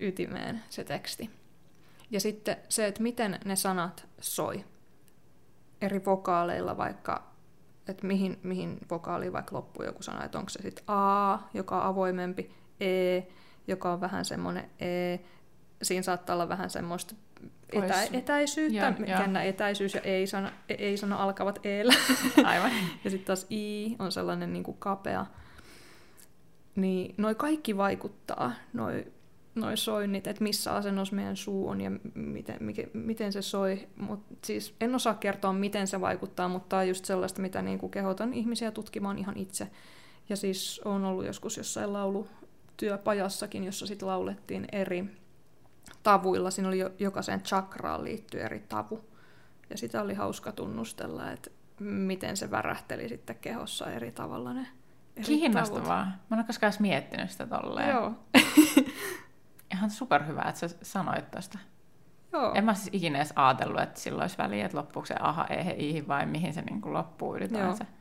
ytimeen 0.00 0.62
se 0.68 0.84
teksti. 0.84 1.30
Ja 2.10 2.20
sitten 2.20 2.56
se, 2.68 2.86
että 2.86 3.02
miten 3.02 3.38
ne 3.44 3.56
sanat 3.56 4.06
soi 4.20 4.64
eri 5.80 6.04
vokaaleilla 6.04 6.76
vaikka 6.76 7.35
että 7.88 8.06
mihin, 8.06 8.38
mihin 8.42 8.78
vokaaliin 8.90 9.32
vaikka 9.32 9.56
loppuu 9.56 9.84
joku 9.84 10.02
sana, 10.02 10.24
että 10.24 10.38
onko 10.38 10.48
se 10.48 10.62
sitten 10.62 10.84
A, 10.86 11.38
joka 11.54 11.76
on 11.76 11.86
avoimempi, 11.86 12.50
E, 12.80 13.20
joka 13.66 13.92
on 13.92 14.00
vähän 14.00 14.24
semmoinen 14.24 14.70
E, 14.80 15.18
siinä 15.82 16.02
saattaa 16.02 16.34
olla 16.34 16.48
vähän 16.48 16.70
semmoista 16.70 17.14
etä, 17.72 18.02
etäisyyttä, 18.12 18.94
kennä 19.18 19.42
etäisyys 19.42 19.94
ja 19.94 20.00
ei-sana, 20.00 20.52
ei-sana 20.68 21.16
alkavat 21.16 21.66
e 21.66 21.82
Aivan. 22.44 22.70
ja 23.04 23.10
sitten 23.10 23.26
taas 23.26 23.46
I 23.50 23.96
on 23.98 24.12
sellainen 24.12 24.52
niin 24.52 24.62
kuin 24.62 24.76
kapea. 24.78 25.26
Niin 26.76 27.14
noi 27.16 27.34
kaikki 27.34 27.76
vaikuttaa, 27.76 28.52
noi 28.72 29.06
noi 29.56 29.76
soinnit, 29.76 30.26
että 30.26 30.42
missä 30.42 30.74
asennossa 30.74 31.16
meidän 31.16 31.36
suu 31.36 31.68
on 31.68 31.80
ja 31.80 31.90
miten, 32.14 32.56
miten, 32.60 32.90
miten 32.92 33.32
se 33.32 33.42
soi. 33.42 33.88
Mut 33.96 34.20
siis 34.44 34.74
en 34.80 34.94
osaa 34.94 35.14
kertoa, 35.14 35.52
miten 35.52 35.86
se 35.86 36.00
vaikuttaa, 36.00 36.48
mutta 36.48 36.68
tämä 36.68 36.80
on 36.80 36.88
just 36.88 37.04
sellaista, 37.04 37.42
mitä 37.42 37.62
niin 37.62 37.78
kuin 37.78 37.90
kehotan 37.90 38.34
ihmisiä 38.34 38.70
tutkimaan 38.70 39.18
ihan 39.18 39.36
itse. 39.36 39.70
Ja 40.28 40.36
siis 40.36 40.80
on 40.84 41.04
ollut 41.04 41.26
joskus 41.26 41.56
jossain 41.56 41.92
laulutyöpajassakin, 41.92 43.64
jossa 43.64 43.86
sitten 43.86 44.08
laulettiin 44.08 44.66
eri 44.72 45.04
tavuilla. 46.02 46.50
Siinä 46.50 46.68
oli 46.68 46.78
jo, 46.78 46.90
jokaiseen 46.98 47.42
chakraan 47.42 48.04
liittyy 48.04 48.40
eri 48.40 48.64
tavu. 48.68 49.04
Ja 49.70 49.78
sitä 49.78 50.02
oli 50.02 50.14
hauska 50.14 50.52
tunnustella, 50.52 51.32
että 51.32 51.50
miten 51.80 52.36
se 52.36 52.50
värähteli 52.50 53.08
sitten 53.08 53.36
kehossa 53.36 53.90
eri 53.90 54.12
tavalla 54.12 54.52
ne 54.52 54.66
eri 55.16 55.26
Kiinnostavaa. 55.26 56.04
Tavut. 56.04 56.30
Mä 56.30 56.36
en 56.36 56.38
ole 56.38 56.46
koskaan 56.46 56.72
miettinyt 56.78 57.30
sitä 57.30 57.46
tolleen. 57.46 57.90
Joo. 57.90 58.12
ihan 59.74 59.90
superhyvä, 59.90 60.42
että 60.42 60.68
sä 60.68 60.76
sanoit 60.82 61.30
tästä. 61.30 61.58
Joo. 62.32 62.54
En 62.54 62.64
mä 62.64 62.74
siis 62.74 62.88
ikinä 62.92 63.18
edes 63.18 63.32
ajatellut, 63.36 63.80
että 63.80 64.00
sillä 64.00 64.22
olisi 64.22 64.38
väliä, 64.38 64.64
että 64.64 64.78
loppuuko 64.78 65.06
se 65.06 65.14
aha, 65.20 65.46
ehe, 65.46 65.74
ihi 65.78 66.08
vai 66.08 66.26
mihin 66.26 66.54
se 66.54 66.62
niin 66.62 66.80
kuin 66.80 66.92
loppuu 66.92 67.36
ylipäänsä. 67.36 67.84
Joo. 67.84 67.96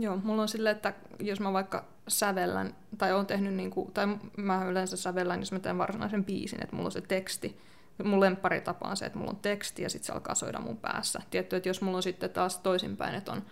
Joo, 0.00 0.16
mulla 0.16 0.42
on 0.42 0.48
silleen, 0.48 0.76
että 0.76 0.94
jos 1.18 1.40
mä 1.40 1.52
vaikka 1.52 1.84
sävellän, 2.08 2.74
tai 2.98 3.12
on 3.12 3.26
tehnyt, 3.26 3.54
niin 3.54 3.70
kuin, 3.70 3.92
tai 3.92 4.06
mä 4.36 4.64
yleensä 4.64 4.96
sävellän, 4.96 5.40
jos 5.40 5.52
mä 5.52 5.58
teen 5.58 5.78
varsinaisen 5.78 6.24
biisin, 6.24 6.62
että 6.62 6.76
mulla 6.76 6.86
on 6.86 6.92
se 6.92 7.00
teksti. 7.00 7.60
Mun 8.04 8.20
tapa 8.64 8.88
on 8.88 8.96
se, 8.96 9.06
että 9.06 9.18
mulla 9.18 9.30
on 9.30 9.36
teksti 9.36 9.82
ja 9.82 9.90
sitten 9.90 10.06
se 10.06 10.12
alkaa 10.12 10.34
soida 10.34 10.60
mun 10.60 10.76
päässä. 10.76 11.22
Tietty, 11.30 11.56
että 11.56 11.68
jos 11.68 11.82
mulla 11.82 11.96
on 11.96 12.02
sitten 12.02 12.30
taas 12.30 12.58
toisinpäin, 12.58 13.14
että 13.14 13.32
on 13.32 13.42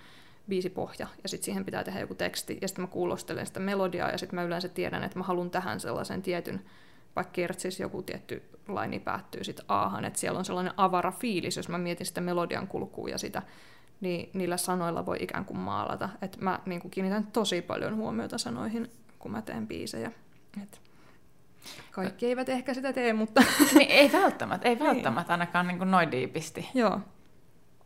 biisipohja 0.49 1.07
ja 1.23 1.29
sitten 1.29 1.45
siihen 1.45 1.65
pitää 1.65 1.85
tehdä 1.85 2.01
joku 2.01 2.15
teksti 2.15 2.59
ja 2.63 2.69
sitten 2.69 2.83
mä 2.83 2.89
kuulostelen 2.89 3.47
sitä 3.47 3.61
melodiaa 3.61 4.11
ja 4.11 4.19
sitten 4.19 4.35
mä 4.35 4.43
yleensä 4.43 4.69
tiedän, 4.69 5.03
että 5.03 5.19
mä 5.19 5.25
haluan 5.25 5.51
tähän 5.51 5.81
sellaisen 5.81 6.23
tietyn, 6.23 6.61
vaikka 7.17 7.33
kertsis 7.33 7.81
joku 7.81 8.03
tietty 8.03 8.43
laini 8.69 8.99
päättyy 8.99 9.45
sitten 9.45 9.65
aahan, 9.69 10.05
että 10.05 10.19
siellä 10.19 10.39
on 10.39 10.45
sellainen 10.45 10.75
avara 10.77 11.13
fiilis, 11.13 11.57
jos 11.57 11.69
mä 11.69 11.79
mietin 11.79 12.07
sitä 12.07 12.21
melodian 12.21 12.67
kulkua 12.67 13.09
ja 13.09 13.19
sitä, 13.19 13.43
niin 14.01 14.31
niillä 14.35 14.57
sanoilla 14.57 15.07
voi 15.07 15.17
ikään 15.21 15.45
kuin 15.45 15.59
maalata. 15.59 16.09
että 16.23 16.39
mä 16.41 16.61
niin 16.67 16.81
kuin 16.81 16.91
kiinnitän 16.91 17.27
tosi 17.27 17.63
paljon 17.63 17.97
huomiota 17.97 18.39
sanoihin, 18.39 18.91
kun 19.19 19.31
mä 19.31 19.43
teen 19.43 19.67
biisejä. 19.67 20.13
Et 20.63 20.81
kaikki 21.91 22.27
eivät 22.27 22.49
ehkä 22.49 22.75
sitä 22.75 22.93
tee, 22.93 23.13
mutta... 23.13 23.43
Niin, 23.75 23.91
ei 23.91 24.13
välttämättä, 24.13 24.69
ei 24.69 24.79
välttämättä 24.89 25.33
ainakaan 25.33 25.69
niin 25.69 25.79
kuin 25.79 25.91
noin 25.91 26.13
diipisti. 26.13 26.69
Joo. 26.75 27.01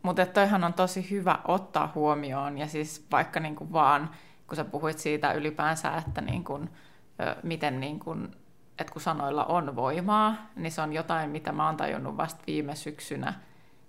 Mutta 0.01 0.25
toihan 0.25 0.63
on 0.63 0.73
tosi 0.73 1.09
hyvä 1.09 1.39
ottaa 1.45 1.91
huomioon, 1.95 2.57
ja 2.57 2.67
siis 2.67 3.07
vaikka 3.11 3.39
niin 3.39 3.55
kuin 3.55 3.73
vaan, 3.73 4.09
kun 4.47 4.55
sä 4.55 4.65
puhuit 4.65 4.99
siitä 4.99 5.33
ylipäänsä, 5.33 5.97
että 5.97 6.21
niin 6.21 6.43
kuin, 6.43 6.69
miten 7.43 7.79
niin 7.79 7.99
kuin, 7.99 8.31
että 8.79 8.93
kun 8.93 9.01
sanoilla 9.01 9.45
on 9.45 9.75
voimaa, 9.75 10.35
niin 10.55 10.71
se 10.71 10.81
on 10.81 10.93
jotain, 10.93 11.29
mitä 11.29 11.51
mä 11.51 11.65
oon 11.65 11.77
tajunnut 11.77 12.17
vasta 12.17 12.43
viime 12.47 12.75
syksynä 12.75 13.33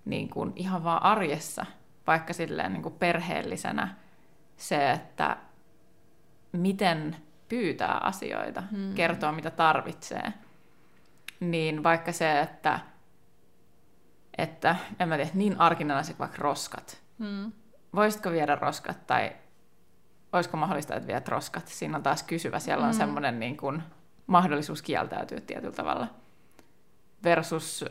niin 0.05 0.29
kuin 0.29 0.53
ihan 0.55 0.83
vaan 0.83 1.03
arjessa, 1.03 1.65
vaikka 2.07 2.33
silleen 2.33 2.73
niin 2.73 2.83
kuin 2.83 2.95
perheellisenä, 2.95 3.95
se, 4.57 4.91
että 4.91 5.37
miten 6.51 7.15
pyytää 7.49 7.97
asioita, 7.97 8.63
hmm. 8.71 8.93
kertoa 8.93 9.31
mitä 9.31 9.51
tarvitsee, 9.51 10.33
niin 11.39 11.83
vaikka 11.83 12.11
se, 12.11 12.39
että 12.39 12.79
että 14.37 14.75
en 14.99 15.09
mä 15.09 15.15
tiedä, 15.15 15.31
niin 15.33 15.59
arkinen 15.59 15.97
asia 15.97 16.15
vaikka 16.19 16.37
roskat. 16.39 17.01
Mm. 17.17 17.51
Voisitko 17.95 18.31
viedä 18.31 18.55
roskat 18.55 19.07
tai 19.07 19.31
olisiko 20.33 20.57
mahdollista, 20.57 20.95
että 20.95 21.07
viet 21.07 21.27
roskat? 21.27 21.67
Siinä 21.67 21.97
on 21.97 22.03
taas 22.03 22.23
kysyvä. 22.23 22.59
Siellä 22.59 22.85
on 22.85 22.91
mm. 22.91 22.97
semmoinen 22.97 23.39
niin 23.39 23.57
kuin, 23.57 23.83
mahdollisuus 24.27 24.81
kieltäytyä 24.81 25.41
tietyllä 25.41 25.73
tavalla. 25.73 26.07
Versus 27.23 27.85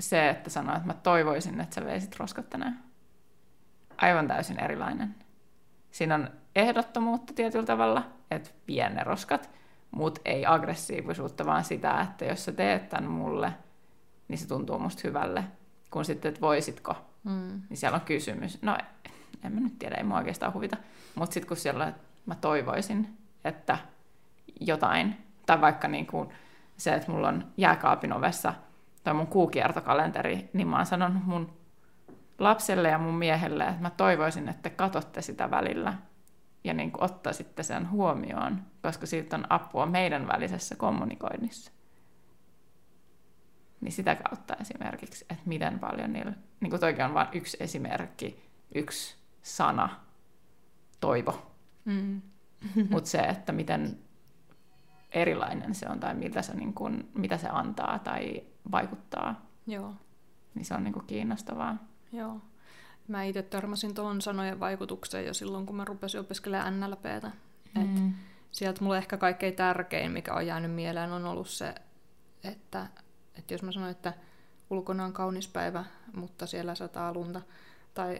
se, 0.00 0.28
että 0.28 0.50
sanoo, 0.50 0.76
että 0.76 0.86
mä 0.86 0.94
toivoisin, 0.94 1.60
että 1.60 1.74
sä 1.74 1.84
veisit 1.84 2.16
roskat 2.16 2.50
tänään. 2.50 2.82
Aivan 3.96 4.28
täysin 4.28 4.60
erilainen. 4.60 5.14
Siinä 5.90 6.14
on 6.14 6.30
ehdottomuutta 6.54 7.32
tietyllä 7.32 7.66
tavalla, 7.66 8.06
että 8.30 8.50
vie 8.68 8.88
ne 8.88 9.04
roskat, 9.04 9.50
mutta 9.90 10.20
ei 10.24 10.46
aggressiivisuutta, 10.46 11.46
vaan 11.46 11.64
sitä, 11.64 12.00
että 12.00 12.24
jos 12.24 12.44
sä 12.44 12.52
teet 12.52 12.88
tämän 12.88 13.10
mulle– 13.10 13.52
niin 14.28 14.38
se 14.38 14.48
tuntuu 14.48 14.78
musta 14.78 15.00
hyvälle. 15.04 15.44
Kun 15.90 16.04
sitten, 16.04 16.28
että 16.28 16.40
voisitko, 16.40 16.96
mm. 17.24 17.62
niin 17.68 17.76
siellä 17.76 17.96
on 17.96 18.00
kysymys. 18.00 18.62
No, 18.62 18.78
en 19.44 19.52
mä 19.52 19.60
nyt 19.60 19.78
tiedä, 19.78 19.94
ei 19.94 20.04
mua 20.04 20.18
oikeastaan 20.18 20.54
huvita. 20.54 20.76
Mutta 21.14 21.34
sitten 21.34 21.48
kun 21.48 21.56
siellä 21.56 21.92
mä 22.26 22.34
toivoisin, 22.34 23.18
että 23.44 23.78
jotain, 24.60 25.16
tai 25.46 25.60
vaikka 25.60 25.88
niin 25.88 26.06
kuin 26.06 26.28
se, 26.76 26.94
että 26.94 27.12
mulla 27.12 27.28
on 27.28 27.44
jääkaapin 27.56 28.12
ovessa 28.12 28.54
tai 29.04 29.14
mun 29.14 29.26
kuukiertokalenteri, 29.26 30.50
niin 30.52 30.68
mä 30.68 30.76
oon 30.76 30.86
sanonut 30.86 31.26
mun 31.26 31.52
lapselle 32.38 32.88
ja 32.88 32.98
mun 32.98 33.14
miehelle, 33.14 33.64
että 33.64 33.82
mä 33.82 33.90
toivoisin, 33.90 34.48
että 34.48 34.70
katsotte 34.70 35.22
sitä 35.22 35.50
välillä 35.50 35.94
ja 36.64 36.74
niin 36.74 36.92
kuin 36.92 37.04
ottaisitte 37.04 37.62
sen 37.62 37.90
huomioon, 37.90 38.62
koska 38.82 39.06
siitä 39.06 39.36
on 39.36 39.46
apua 39.48 39.86
meidän 39.86 40.28
välisessä 40.28 40.76
kommunikoinnissa 40.76 41.73
niin 43.84 43.92
sitä 43.92 44.14
kautta 44.14 44.56
esimerkiksi, 44.60 45.24
että 45.30 45.42
miten 45.46 45.78
paljon 45.78 46.12
niillä, 46.12 46.32
niin 46.60 46.70
kuin 46.70 46.80
toikin 46.80 47.04
on 47.04 47.14
vain 47.14 47.28
yksi 47.32 47.56
esimerkki, 47.60 48.42
yksi 48.74 49.16
sana, 49.42 50.00
toivo. 51.00 51.52
Mm. 51.84 52.22
Mutta 52.90 53.10
se, 53.10 53.18
että 53.18 53.52
miten 53.52 53.98
erilainen 55.12 55.74
se 55.74 55.88
on 55.88 56.00
tai 56.00 56.14
miltä 56.14 56.42
se, 56.42 56.54
niin 56.54 56.74
kuin, 56.74 57.10
mitä 57.14 57.38
se 57.38 57.48
antaa 57.48 57.98
tai 57.98 58.42
vaikuttaa, 58.70 59.46
Joo. 59.66 59.94
niin 60.54 60.64
se 60.64 60.74
on 60.74 60.84
niin 60.84 60.92
kuin 60.92 61.06
kiinnostavaa. 61.06 61.76
Joo. 62.12 62.40
Mä 63.08 63.24
itse 63.24 63.42
törmäsin 63.42 63.94
tuohon 63.94 64.20
sanojen 64.20 64.60
vaikutukseen 64.60 65.26
jo 65.26 65.34
silloin, 65.34 65.66
kun 65.66 65.76
mä 65.76 65.84
rupesin 65.84 66.20
opiskelemaan 66.20 66.80
NLPtä. 66.80 67.30
Mm. 67.74 67.82
Et 67.82 68.14
sieltä 68.50 68.84
mulle 68.84 68.98
ehkä 68.98 69.16
kaikkein 69.16 69.54
tärkein, 69.54 70.12
mikä 70.12 70.34
on 70.34 70.46
jäänyt 70.46 70.72
mieleen, 70.72 71.12
on 71.12 71.24
ollut 71.24 71.48
se, 71.48 71.74
että 72.44 72.86
että 73.38 73.54
jos 73.54 73.62
mä 73.62 73.72
sanon, 73.72 73.90
että 73.90 74.12
ulkona 74.70 75.04
on 75.04 75.12
kaunis 75.12 75.48
päivä, 75.48 75.84
mutta 76.16 76.46
siellä 76.46 76.74
sataa 76.74 77.14
lunta, 77.14 77.40
tai 77.94 78.18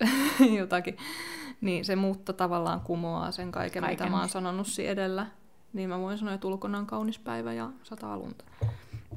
jotakin. 0.58 0.96
Niin 1.60 1.84
se 1.84 1.96
muutto 1.96 2.32
tavallaan 2.32 2.80
kumoaa 2.80 3.32
sen 3.32 3.52
kaiken, 3.52 3.82
kaiken. 3.82 4.04
mitä 4.06 4.10
mä 4.10 4.20
oon 4.20 4.28
sanonut 4.28 4.66
edellä. 4.86 5.26
Niin 5.72 5.88
mä 5.88 5.98
voin 5.98 6.18
sanoa, 6.18 6.34
että 6.34 6.46
ulkona 6.46 6.78
on 6.78 6.86
kaunis 6.86 7.18
päivä 7.18 7.52
ja 7.52 7.70
sataa 7.82 8.18
lunta. 8.18 8.44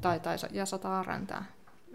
Tai, 0.00 0.20
tai 0.20 0.36
ja 0.52 0.66
sataa 0.66 1.02
räntää. 1.02 1.44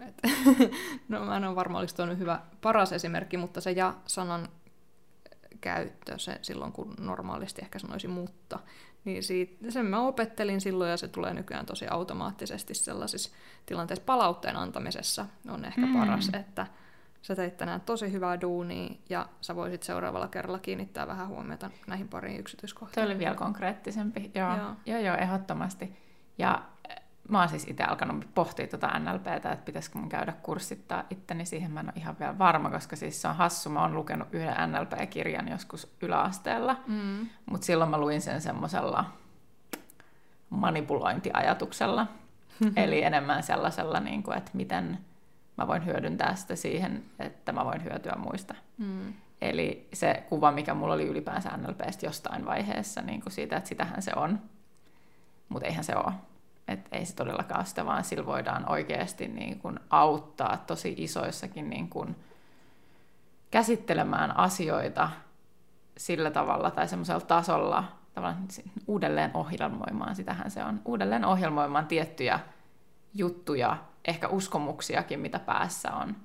Et, 0.08 0.22
no 1.08 1.24
mä 1.24 1.36
en 1.36 1.44
ole 1.44 1.56
varma, 1.56 1.78
oliko 1.78 2.18
hyvä 2.18 2.40
paras 2.60 2.92
esimerkki, 2.92 3.36
mutta 3.36 3.60
se 3.60 3.70
ja-sanan 3.70 4.48
käyttö 5.60 6.18
se, 6.18 6.38
silloin, 6.42 6.72
kun 6.72 6.94
normaalisti 7.00 7.62
ehkä 7.62 7.78
sanoisi 7.78 8.08
mutta, 8.08 8.58
niin 9.04 9.22
siitä, 9.22 9.70
sen 9.70 9.86
mä 9.86 10.00
opettelin 10.00 10.60
silloin 10.60 10.90
ja 10.90 10.96
se 10.96 11.08
tulee 11.08 11.34
nykyään 11.34 11.66
tosi 11.66 11.86
automaattisesti 11.88 12.74
sellaisissa 12.74 13.30
tilanteissa 13.66 14.04
palautteen 14.06 14.56
antamisessa 14.56 15.26
on 15.48 15.64
ehkä 15.64 15.86
mm. 15.86 15.98
paras, 15.98 16.30
että 16.32 16.66
sä 17.22 17.36
teit 17.36 17.56
tänään 17.56 17.80
tosi 17.80 18.12
hyvää 18.12 18.40
duunia 18.40 18.94
ja 19.10 19.28
sä 19.40 19.56
voisit 19.56 19.82
seuraavalla 19.82 20.28
kerralla 20.28 20.58
kiinnittää 20.58 21.06
vähän 21.06 21.28
huomiota 21.28 21.70
näihin 21.86 22.08
pariin 22.08 22.40
yksityiskohtiin. 22.40 23.04
Se 23.04 23.10
oli 23.10 23.18
vielä 23.18 23.34
konkreettisempi, 23.34 24.30
joo, 24.34 24.56
joo. 24.56 24.72
joo, 24.86 24.98
joo 24.98 25.16
ehdottomasti. 25.16 25.96
Ja 26.38 26.62
mä 27.28 27.38
oon 27.38 27.48
siis 27.48 27.66
itse 27.68 27.84
alkanut 27.84 28.34
pohtia 28.34 28.66
tuota 28.66 28.98
NLPtä, 28.98 29.32
että 29.34 29.64
pitäisikö 29.64 29.98
mun 29.98 30.08
käydä 30.08 30.32
kurssittaa 30.32 31.04
itteni. 31.10 31.44
Siihen 31.44 31.70
mä 31.70 31.80
en 31.80 31.86
ole 31.86 31.92
ihan 31.96 32.18
vielä 32.18 32.38
varma, 32.38 32.70
koska 32.70 32.96
siis 32.96 33.22
se 33.22 33.28
on 33.28 33.36
hassu. 33.36 33.70
Mä 33.70 33.82
oon 33.82 33.94
lukenut 33.94 34.28
yhden 34.32 34.72
NLP-kirjan 34.72 35.48
joskus 35.48 35.94
yläasteella, 36.02 36.76
mm. 36.86 37.28
mutta 37.46 37.64
silloin 37.64 37.90
mä 37.90 37.98
luin 37.98 38.20
sen 38.20 38.40
semmoisella 38.40 39.04
manipulointiajatuksella. 40.50 42.06
Eli 42.76 43.02
enemmän 43.02 43.42
sellaisella, 43.42 44.00
niin 44.00 44.22
kuin, 44.22 44.38
että 44.38 44.50
miten 44.54 44.98
mä 45.56 45.66
voin 45.66 45.86
hyödyntää 45.86 46.34
sitä 46.34 46.56
siihen, 46.56 47.04
että 47.18 47.52
mä 47.52 47.64
voin 47.64 47.84
hyötyä 47.84 48.14
muista. 48.16 48.54
Mm. 48.78 49.12
Eli 49.40 49.88
se 49.92 50.24
kuva, 50.28 50.52
mikä 50.52 50.74
mulla 50.74 50.94
oli 50.94 51.06
ylipäänsä 51.06 51.56
NLPstä 51.56 52.06
jostain 52.06 52.46
vaiheessa, 52.46 53.02
niin 53.02 53.20
kuin 53.20 53.32
siitä, 53.32 53.56
että 53.56 53.68
sitähän 53.68 54.02
se 54.02 54.12
on, 54.16 54.40
mutta 55.48 55.66
eihän 55.66 55.84
se 55.84 55.96
ole. 55.96 56.12
Et 56.72 56.88
ei 56.92 57.06
se 57.06 57.14
todellakaan 57.14 57.66
sitä, 57.66 57.86
vaan 57.86 58.04
sillä 58.04 58.26
voidaan 58.26 58.68
oikeasti 58.68 59.28
niin 59.28 59.58
kuin 59.58 59.80
auttaa 59.90 60.56
tosi 60.56 60.94
isoissakin 60.98 61.70
niin 61.70 61.88
kuin 61.88 62.16
käsittelemään 63.50 64.36
asioita 64.36 65.10
sillä 65.96 66.30
tavalla 66.30 66.70
tai 66.70 66.88
semmoisella 66.88 67.20
tasolla, 67.20 67.84
tavallaan 68.14 68.48
uudelleen 68.86 69.30
ohjelmoimaan, 69.34 70.16
sitähän 70.16 70.50
se 70.50 70.64
on, 70.64 70.80
uudelleen 70.84 71.24
ohjelmoimaan 71.24 71.86
tiettyjä 71.86 72.40
juttuja, 73.14 73.76
ehkä 74.04 74.28
uskomuksiakin, 74.28 75.20
mitä 75.20 75.38
päässä 75.38 75.92
on, 75.92 76.16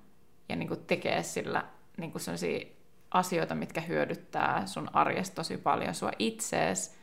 ja 0.50 0.56
niin 0.56 0.68
kuin 0.68 0.86
tekee 0.88 1.24
sillä 1.24 1.64
niin 1.98 2.12
kuin 2.12 2.22
asioita, 3.12 3.56
mitkä 3.56 3.82
hyödyttää 3.82 4.66
sun 4.66 4.90
arjesta 4.94 5.36
tosi 5.36 5.58
paljon 5.58 5.96
sua 5.96 6.12
itsees, 6.20 6.98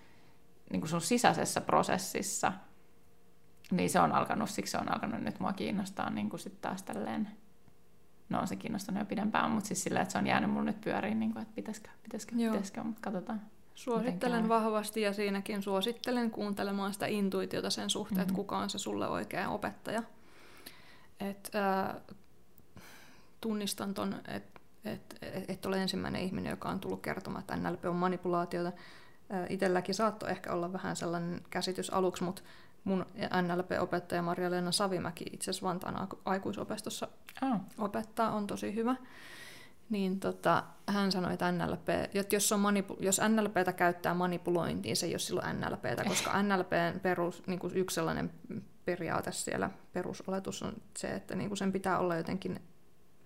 niin 0.71 0.81
kuin 0.81 0.91
sun 0.91 1.01
sisäisessä 1.01 1.61
prosessissa– 1.61 2.53
niin 3.71 3.91
se 3.91 4.01
on 4.01 4.13
alkanut, 4.13 4.51
siksi 4.51 4.71
se 4.71 4.79
on 4.79 4.93
alkanut 4.93 5.21
nyt 5.21 5.41
mua 5.41 5.53
kiinnostaa 5.53 6.11
niin 6.11 6.31
kuin 6.31 6.41
sit 6.41 6.61
taas 6.61 6.83
tälleen, 6.83 7.29
no 8.29 8.41
on 8.41 8.49
se 8.49 8.57
kiinnostanut 8.57 9.01
jo 9.01 9.07
pidempään, 9.07 9.51
mutta 9.51 9.69
siis 9.69 9.83
sillä, 9.83 10.01
että 10.01 10.13
se 10.13 10.19
on 10.19 10.27
jäänyt 10.27 10.51
mulle 10.51 10.65
nyt 10.65 10.81
pyöriin, 10.81 11.19
niin 11.19 11.33
kuin, 11.33 11.43
että 11.43 11.55
pitäisikö, 11.55 11.91
pitäisikö, 12.03 12.35
Joo. 12.37 12.53
pitäisikö, 12.53 12.83
mutta 12.83 13.01
katsotaan. 13.01 13.41
Suosittelen 13.75 14.49
vahvasti 14.49 15.01
ja 15.01 15.13
siinäkin 15.13 15.63
suosittelen 15.63 16.31
kuuntelemaan 16.31 16.93
sitä 16.93 17.07
intuitiota 17.07 17.71
sen 17.71 17.91
suhteen, 17.91 18.17
mm-hmm. 18.17 18.23
että 18.23 18.35
kuka 18.35 18.59
on 18.59 18.71
se 18.71 18.79
sulle 18.79 19.09
oikea 19.09 19.49
opettaja. 19.49 20.03
Et, 21.21 21.51
äh, 21.55 21.97
tunnistan 23.41 23.95
ton, 23.95 24.15
että 24.29 24.61
et, 24.85 25.19
et, 25.23 25.51
et 25.51 25.67
ole 25.67 25.83
ensimmäinen 25.83 26.23
ihminen, 26.23 26.51
joka 26.51 26.69
on 26.69 26.81
tullut 26.81 27.03
kertomaan, 27.03 27.41
että 27.41 27.57
NLP 27.57 27.85
on 27.85 27.97
manipulaatiota. 27.97 28.69
Äh, 28.69 29.47
Itelläkin 29.49 29.95
saattoi 29.95 30.31
ehkä 30.31 30.53
olla 30.53 30.73
vähän 30.73 30.97
sellainen 30.97 31.41
käsitys 31.51 31.91
aluksi, 31.91 32.25
mutta 32.25 32.43
mun 32.85 33.07
NLP-opettaja 33.43 34.23
Marja-Leena 34.23 34.73
Savimäki 34.73 35.25
itse 35.33 35.51
asiassa 35.51 35.67
Vantaan 35.67 36.09
aikuisopestossa 36.25 37.09
oh. 37.43 37.61
opettaa, 37.79 38.33
on 38.33 38.47
tosi 38.47 38.75
hyvä. 38.75 38.97
Niin 39.91 40.21
tota, 40.21 40.65
hän 40.89 41.13
sanoi, 41.13 41.33
että 41.33 41.53
NLP, 41.53 41.89
että 41.89 42.37
jos, 42.37 42.53
on 42.53 42.61
manipu- 42.61 42.97
jos 43.01 43.21
NLPtä 43.29 43.73
käyttää 43.73 44.15
manipulointiin, 44.15 44.97
se 44.97 45.07
ei 45.07 45.13
ole 45.13 45.19
silloin 45.19 45.61
NLPtä, 45.61 46.05
koska 46.09 46.43
NLPn 46.43 47.01
perus, 47.03 47.43
niin 47.47 47.59
kuin 47.59 47.77
yksi 47.77 47.95
sellainen 47.95 48.31
periaate 48.85 49.33
siellä, 49.33 49.71
perusoletus 49.93 50.63
on 50.63 50.75
se, 50.97 51.09
että 51.09 51.35
niin 51.35 51.49
kuin 51.49 51.59
sen 51.59 51.73
pitää 51.73 51.99
olla 51.99 52.17
jotenkin 52.17 52.61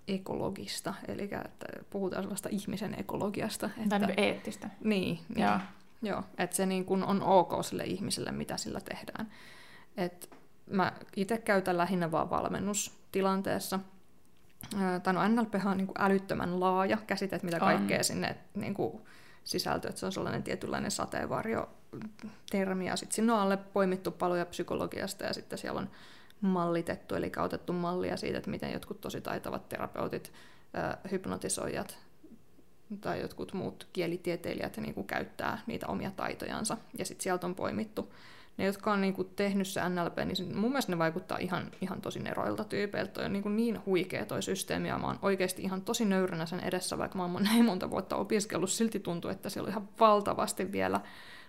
ekologista, 0.09 0.95
eli 1.09 1.23
että 1.23 1.67
puhutaan 1.91 2.23
sellaista 2.23 2.49
ihmisen 2.49 3.01
ekologiasta. 3.01 3.71
Että, 3.77 3.89
tai 3.89 3.99
niin 3.99 4.21
eettistä. 4.21 4.71
Niin, 4.85 5.19
niin. 5.29 5.61
Joo. 6.03 6.23
Että 6.39 6.57
se 6.57 6.67
niin 6.67 6.85
kuin 6.85 7.05
on 7.05 7.23
ok 7.23 7.65
sille 7.65 7.85
ihmiselle, 7.85 8.33
mitä 8.33 8.57
sillä 8.57 8.81
tehdään. 8.81 9.33
Et 9.97 10.31
mä 10.71 10.93
itse 11.17 11.39
käytän 11.39 11.79
lähinnä 11.79 12.11
vaan 12.11 12.31
valmennustilanteessa. 12.31 13.81
Tai 15.03 15.15
no 15.15 15.29
NLP 15.29 15.55
on 15.65 15.77
niin 15.77 15.87
kuin 15.87 16.01
älyttömän 16.01 16.61
laaja 16.61 16.99
käsite, 17.07 17.37
että 17.37 17.47
mitä 17.47 17.59
kaikkea 17.59 17.99
on. 17.99 18.05
sinne 18.05 18.37
niin 18.55 18.75
kuin 18.75 19.03
sisältyy, 19.45 19.89
että 19.89 20.01
se 20.01 20.07
on 20.07 20.13
sellainen 20.13 20.43
tietynlainen 20.43 20.91
sateenvarjo 20.91 21.69
termi, 22.51 22.87
ja 22.87 22.97
sitten 22.97 23.15
sinne 23.15 23.33
on 23.33 23.41
alle 23.41 23.57
poimittu 23.57 24.11
paloja 24.11 24.47
psykologiasta, 24.47 25.25
ja 25.25 25.33
sitten 25.33 25.59
siellä 25.59 25.81
on 25.81 25.91
mallitettu, 26.41 27.15
eli 27.15 27.33
otettu 27.37 27.73
mallia 27.73 28.17
siitä, 28.17 28.39
että 28.39 28.51
miten 28.51 28.73
jotkut 28.73 29.01
tosi 29.01 29.21
taitavat 29.21 29.69
terapeutit, 29.69 30.33
hypnotisoijat, 31.11 31.99
tai 33.01 33.21
jotkut 33.21 33.53
muut 33.53 33.89
kielitieteilijät 33.93 34.77
niin 34.77 34.95
kuin 34.95 35.07
käyttää 35.07 35.59
niitä 35.67 35.87
omia 35.87 36.11
taitojansa. 36.11 36.77
Ja 36.99 37.05
sitten 37.05 37.23
sieltä 37.23 37.47
on 37.47 37.55
poimittu 37.55 38.13
ne, 38.59 38.65
jotka 38.65 38.93
on 38.93 39.01
niin 39.01 39.15
kuin 39.15 39.29
tehnyt 39.37 39.69
se 39.69 39.89
NLP, 39.89 40.19
niin 40.19 40.57
mun 40.59 40.71
mielestä 40.71 40.93
ne 40.93 40.99
vaikuttaa 40.99 41.39
ihan, 41.39 41.71
ihan 41.81 42.01
tosi 42.01 42.19
neroilta 42.19 42.65
tyypeiltä. 42.65 43.13
Toi 43.13 43.25
on 43.25 43.33
niin, 43.33 43.43
kuin 43.43 43.57
niin 43.57 43.87
huikea 43.87 44.27
toi 44.27 44.43
systeemi, 44.43 44.89
ja 44.89 44.99
mä 44.99 45.07
oon 45.07 45.19
oikeasti 45.23 45.63
ihan 45.63 45.83
tosi 45.83 46.05
nöyränä 46.05 46.47
sen 46.47 46.61
edessä, 46.61 46.99
vaikka 46.99 47.19
mä 47.19 47.25
oon 47.25 47.43
näin 47.53 47.65
monta 47.65 47.91
vuotta 47.91 48.17
opiskellut, 48.17 48.71
silti 48.71 49.01
tuntuu, 49.01 49.31
että 49.31 49.51
siellä 49.51 49.67
on 49.67 49.71
ihan 49.71 49.89
valtavasti 50.01 50.73
vielä 50.73 51.01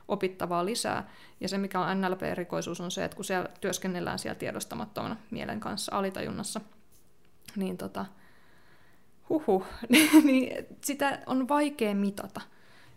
opittavaa 0.07 0.65
lisää. 0.65 1.09
Ja 1.39 1.49
se, 1.49 1.57
mikä 1.57 1.79
on 1.79 2.01
NLP-erikoisuus, 2.01 2.81
on 2.81 2.91
se, 2.91 3.03
että 3.03 3.15
kun 3.15 3.25
siellä 3.25 3.49
työskennellään 3.61 4.19
siellä 4.19 4.39
tiedostamattomana 4.39 5.15
mielen 5.31 5.59
kanssa 5.59 5.95
alitajunnassa, 5.95 6.61
niin 7.55 7.77
tota, 7.77 8.05
huhu, 9.29 9.65
niin 10.23 10.65
sitä 10.83 11.19
on 11.25 11.47
vaikea 11.47 11.95
mitata. 11.95 12.41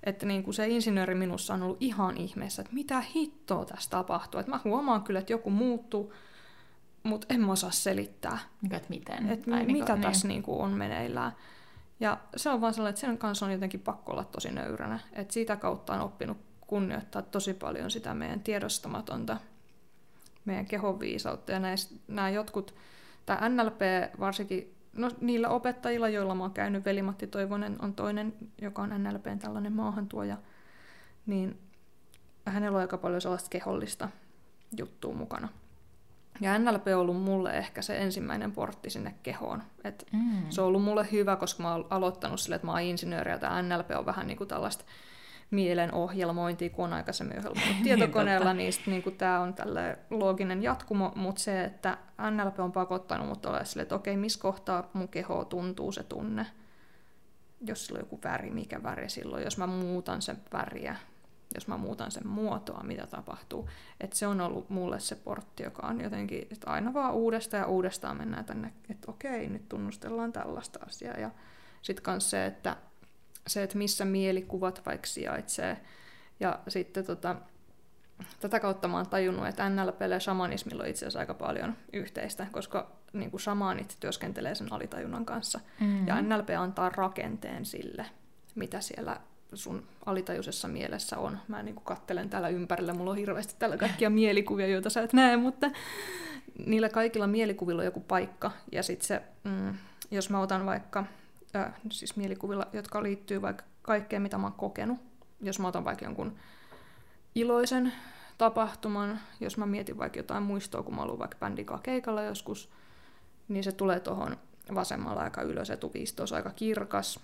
Että 0.04 0.26
niin 0.26 0.42
kuin 0.42 0.54
se 0.54 0.68
insinööri 0.68 1.14
minussa 1.14 1.54
on 1.54 1.62
ollut 1.62 1.82
ihan 1.82 2.16
ihmeessä, 2.16 2.62
että 2.62 2.74
mitä 2.74 3.00
hittoa 3.00 3.64
tässä 3.64 3.90
tapahtuu. 3.90 4.40
Että 4.40 4.52
mä 4.52 4.60
huomaan 4.64 5.02
kyllä, 5.02 5.20
että 5.20 5.32
joku 5.32 5.50
muuttuu, 5.50 6.12
mutta 7.02 7.26
en 7.30 7.40
mä 7.40 7.52
osaa 7.52 7.70
selittää. 7.70 8.38
Että 8.70 8.88
miten? 8.88 9.28
Että 9.28 9.50
tai 9.50 9.60
mitä 9.60 9.72
niin 9.72 9.86
kuin, 9.86 10.00
tässä 10.00 10.28
niin. 10.28 10.44
Niin 10.46 10.60
on 10.60 10.70
meneillään. 10.70 11.32
Ja 12.00 12.18
se 12.36 12.50
on 12.50 12.60
vaan 12.60 12.74
sellainen, 12.74 12.90
että 12.90 13.00
sen 13.00 13.18
kanssa 13.18 13.46
on 13.46 13.52
jotenkin 13.52 13.80
pakko 13.80 14.12
olla 14.12 14.24
tosi 14.24 14.50
nöyränä. 14.50 15.00
Että 15.12 15.34
siitä 15.34 15.56
kautta 15.56 15.92
on 15.92 16.00
oppinut 16.00 16.38
kunnioittaa 16.66 17.22
tosi 17.22 17.54
paljon 17.54 17.90
sitä 17.90 18.14
meidän 18.14 18.40
tiedostamatonta, 18.40 19.36
meidän 20.44 20.66
kehon 20.66 21.00
viisautta. 21.00 21.52
Ja 21.52 21.58
näis, 21.58 21.94
nämä 22.08 22.30
jotkut, 22.30 22.74
tämä 23.26 23.48
NLP 23.48 23.80
varsinkin 24.20 24.74
no, 24.97 25.11
niillä 25.20 25.49
opettajilla, 25.49 26.09
joilla 26.09 26.34
mä 26.34 26.43
oon 26.43 26.53
käynyt, 26.53 26.84
Veli-Matti 26.84 27.26
Toivonen 27.26 27.76
on 27.82 27.95
toinen, 27.95 28.34
joka 28.61 28.82
on 28.82 28.90
NLPn 29.03 29.38
tällainen 29.38 29.72
maahantuoja, 29.72 30.36
niin 31.26 31.59
hänellä 32.47 32.76
on 32.76 32.80
aika 32.82 32.99
paljon 32.99 33.20
sellaista 33.20 33.51
kehollista 33.51 34.09
juttua 34.76 35.14
mukana. 35.14 35.49
Ja 36.40 36.59
NLP 36.59 36.86
on 36.86 37.01
ollut 37.01 37.22
mulle 37.22 37.51
ehkä 37.51 37.82
se 37.82 37.99
ensimmäinen 37.99 38.53
portti 38.53 38.90
sinne 38.90 39.14
kehoon. 39.22 39.62
Et 39.84 40.07
mm. 40.12 40.51
Se 40.51 40.61
on 40.61 40.66
ollut 40.66 40.82
mulle 40.82 41.09
hyvä, 41.12 41.36
koska 41.36 41.62
mä 41.62 41.72
oon 41.72 41.86
aloittanut 41.90 42.40
sille, 42.40 42.55
että 42.55 42.66
mä 42.66 42.72
oon 42.72 42.80
insinööri 42.80 43.30
ja 43.30 43.38
tämä 43.38 43.62
NLP 43.62 43.90
on 43.99 44.07
vähän 44.07 44.26
niin 44.26 44.36
kuin 44.36 44.49
tällaista 44.49 44.84
mielen 45.53 45.94
ohjelmointia, 45.94 46.70
kun 46.70 46.84
on 46.84 46.92
aikaisemmin 46.92 47.38
ohjelmoinut 47.38 47.74
niin, 47.74 47.84
tietokoneella, 47.84 48.55
niin, 48.55 48.72
niin 48.86 49.03
kuin 49.03 49.16
tämä 49.16 49.40
on 49.40 49.55
tälle 49.55 49.98
looginen 50.11 50.62
jatkumo, 50.62 51.12
mutta 51.16 51.42
se, 51.42 51.64
että 51.64 51.98
NLP 52.30 52.61
on 52.61 52.72
pakottanut 52.72 53.28
mut 53.28 53.46
olemaan 53.46 53.66
sille, 53.66 53.82
että 53.82 53.94
okei, 53.94 54.16
missä 54.16 54.40
kohtaa 54.40 54.90
mun 54.92 55.09
keho 55.09 55.44
tuntuu 55.44 55.92
se 55.92 56.03
tunne, 56.03 56.46
jos 57.66 57.86
sillä 57.86 57.98
on 57.98 58.03
joku 58.03 58.20
väri, 58.24 58.50
mikä 58.50 58.82
väri 58.82 59.09
silloin, 59.09 59.44
jos 59.44 59.59
mä 59.59 59.66
muutan 59.66 60.22
sen 60.22 60.38
väriä, 60.53 60.96
jos 61.55 61.68
mä 61.68 61.76
muutan 61.76 62.11
sen 62.11 62.28
muotoa, 62.28 62.82
mitä 62.82 63.07
tapahtuu. 63.07 63.68
Että 64.00 64.16
se 64.16 64.26
on 64.26 64.40
ollut 64.40 64.70
mulle 64.70 65.00
se 65.00 65.14
portti, 65.14 65.62
joka 65.62 65.86
on 65.86 66.00
jotenkin, 66.00 66.46
että 66.50 66.70
aina 66.70 66.94
vaan 66.94 67.14
uudestaan 67.14 67.61
ja 67.61 67.66
uudestaan 67.66 68.16
mennään 68.16 68.44
tänne, 68.44 68.72
että 68.90 69.11
okei, 69.11 69.48
nyt 69.48 69.68
tunnustellaan 69.68 70.32
tällaista 70.32 70.78
asiaa. 70.86 71.16
Ja 71.16 71.30
sitten 71.82 72.12
myös 72.12 72.30
se, 72.30 72.46
että 72.46 72.76
se, 73.47 73.62
että 73.62 73.78
missä 73.78 74.05
mielikuvat 74.05 74.82
vaikka 74.86 75.07
sijaitsee. 75.07 75.76
Ja 76.40 76.59
sitten 76.68 77.07
tota, 77.07 77.36
tätä 78.40 78.61
kautta 78.61 78.88
mä 78.88 78.97
oon 78.97 79.09
tajunnut, 79.09 79.47
että 79.47 79.68
NLP 79.68 80.01
ja 80.11 80.20
shamanismilla 80.20 80.82
on 80.82 80.88
itse 80.88 81.05
asiassa 81.05 81.18
aika 81.18 81.34
paljon 81.34 81.76
yhteistä, 81.93 82.47
koska 82.53 82.90
niin 83.12 83.30
kuin 83.30 83.40
shamanit 83.40 83.97
työskentelee 84.01 84.55
sen 84.55 84.72
alitajunnan 84.72 85.24
kanssa. 85.24 85.61
Mm-hmm. 85.80 86.07
Ja 86.07 86.22
NLP 86.22 86.49
antaa 86.59 86.88
rakenteen 86.88 87.64
sille, 87.64 88.07
mitä 88.55 88.80
siellä 88.80 89.20
sun 89.55 89.82
alitajuisessa 90.07 90.68
mielessä 90.68 91.18
on. 91.18 91.38
Mä 91.49 91.62
niin 91.62 91.74
kuin 91.74 91.84
kattelen 91.84 92.30
täällä 92.30 92.49
ympärillä, 92.49 92.95
mulla 92.95 93.11
on 93.11 93.16
hirveästi 93.16 93.55
täällä 93.59 93.76
kaikkia 93.76 94.11
mielikuvia, 94.20 94.66
joita 94.66 94.90
sä 94.90 95.03
et 95.03 95.12
näe, 95.12 95.36
mutta 95.36 95.70
niillä 96.66 96.88
kaikilla 96.88 97.26
mielikuvilla 97.26 97.80
on 97.80 97.86
joku 97.86 98.01
paikka. 98.01 98.51
Ja 98.72 98.82
sitten 98.82 99.07
se, 99.07 99.22
mm, 99.45 99.74
jos 100.11 100.30
mä 100.30 100.40
otan 100.40 100.66
vaikka, 100.66 101.05
äh, 101.57 101.72
siis 101.90 102.16
mielikuvilla, 102.16 102.66
jotka 102.72 103.03
liittyy 103.03 103.42
vaikka 103.42 103.64
kaikkeen, 103.82 104.22
mitä 104.22 104.38
mä 104.38 104.46
oon 104.46 104.53
kokenut. 104.53 104.98
Jos 105.40 105.59
mä 105.59 105.68
otan 105.68 105.84
vaikka 105.84 106.05
jonkun 106.05 106.36
iloisen 107.34 107.92
tapahtuman, 108.38 109.20
jos 109.40 109.59
mä 109.59 109.66
mietin 109.66 109.98
vaikka 109.98 110.18
jotain 110.18 110.42
muistoa, 110.42 110.82
kun 110.82 110.94
mä 110.94 111.03
ollut 111.03 111.18
vaikka 111.18 111.38
bändikaa 111.38 111.78
keikalla 111.78 112.22
joskus, 112.22 112.70
niin 113.48 113.64
se 113.64 113.72
tulee 113.72 114.00
tuohon 114.00 114.36
vasemmalla 114.74 115.20
aika 115.20 115.42
ylös, 115.42 115.70
etuviisto 115.70 116.22
on 116.22 116.36
aika 116.36 116.50
kirkas. 116.50 117.20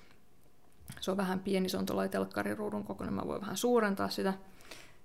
Se 1.00 1.10
on 1.10 1.16
vähän 1.16 1.40
pieni, 1.40 1.68
se 1.68 1.76
on 1.76 1.86
tuolla 1.86 2.08
telkkariruudun 2.08 2.84
kokoinen, 2.84 3.14
mä 3.14 3.22
voin 3.26 3.40
vähän 3.40 3.56
suurentaa 3.56 4.08
sitä. 4.08 4.34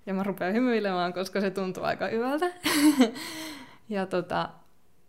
Ja 0.06 0.14
mä 0.14 0.22
rupean 0.22 0.54
hymyilemään, 0.54 1.12
koska 1.12 1.40
se 1.40 1.50
tuntuu 1.50 1.84
aika 1.84 2.06
hyvältä. 2.06 2.46
ja 3.88 4.06
tota, 4.06 4.48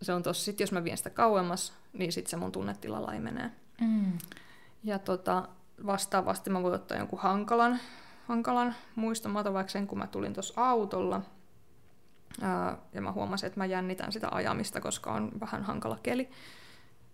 se 0.02 0.14
on 0.14 0.24
tossa, 0.24 0.46
sit 0.46 0.60
jos 0.60 0.72
mä 0.72 0.84
vien 0.84 0.98
sitä 0.98 1.10
kauemmas, 1.10 1.74
niin 1.94 2.12
sitten 2.12 2.30
se 2.30 2.38
mun 2.38 2.52
tunnetila 2.52 3.02
laimenee. 3.02 3.52
Mm. 3.82 4.18
Ja 4.84 5.00
tota, 5.00 5.48
vastaavasti 5.86 6.50
mä 6.50 6.64
voin 6.64 6.76
ottaa 6.76 6.98
jonkun 6.98 7.20
hankalan, 7.20 7.80
hankalan 8.28 8.76
muiston. 8.96 9.32
Mä 9.32 9.40
otan 9.40 9.54
vaikka 9.54 9.72
sen, 9.72 9.88
kun 9.88 9.98
mä 9.98 10.08
tulin 10.08 10.34
tuossa 10.34 10.62
autolla. 10.62 11.22
Ää, 12.42 12.78
ja 12.94 13.02
mä 13.02 13.12
huomasin, 13.12 13.48
että 13.48 13.60
mä 13.60 13.66
jännitän 13.66 14.12
sitä 14.12 14.28
ajamista, 14.32 14.82
koska 14.82 15.14
on 15.14 15.32
vähän 15.40 15.64
hankala 15.64 16.00
keli. 16.04 16.30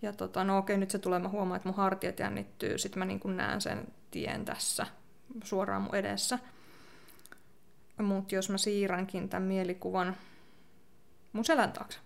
Ja 0.02 0.14
tota, 0.14 0.44
no 0.44 0.58
okei, 0.58 0.78
nyt 0.78 0.92
se 0.92 1.00
tulee, 1.00 1.20
mä 1.20 1.30
huomaan, 1.30 1.56
että 1.56 1.70
mun 1.70 1.78
hartiat 1.78 2.20
jännittyy. 2.20 2.78
Sitten 2.78 3.00
mä 3.00 3.06
niin 3.06 3.38
näen 3.38 3.62
sen 3.62 3.88
tien 4.12 4.46
tässä 4.46 4.86
suoraan 5.44 5.82
mun 5.82 5.96
edessä. 5.96 6.40
Mutta 8.02 8.36
jos 8.36 8.50
mä 8.50 8.58
siirränkin 8.58 9.30
tämän 9.30 9.44
mielikuvan 9.44 10.16
mun 11.34 11.46
selän 11.46 11.72
taakse, 11.72 12.00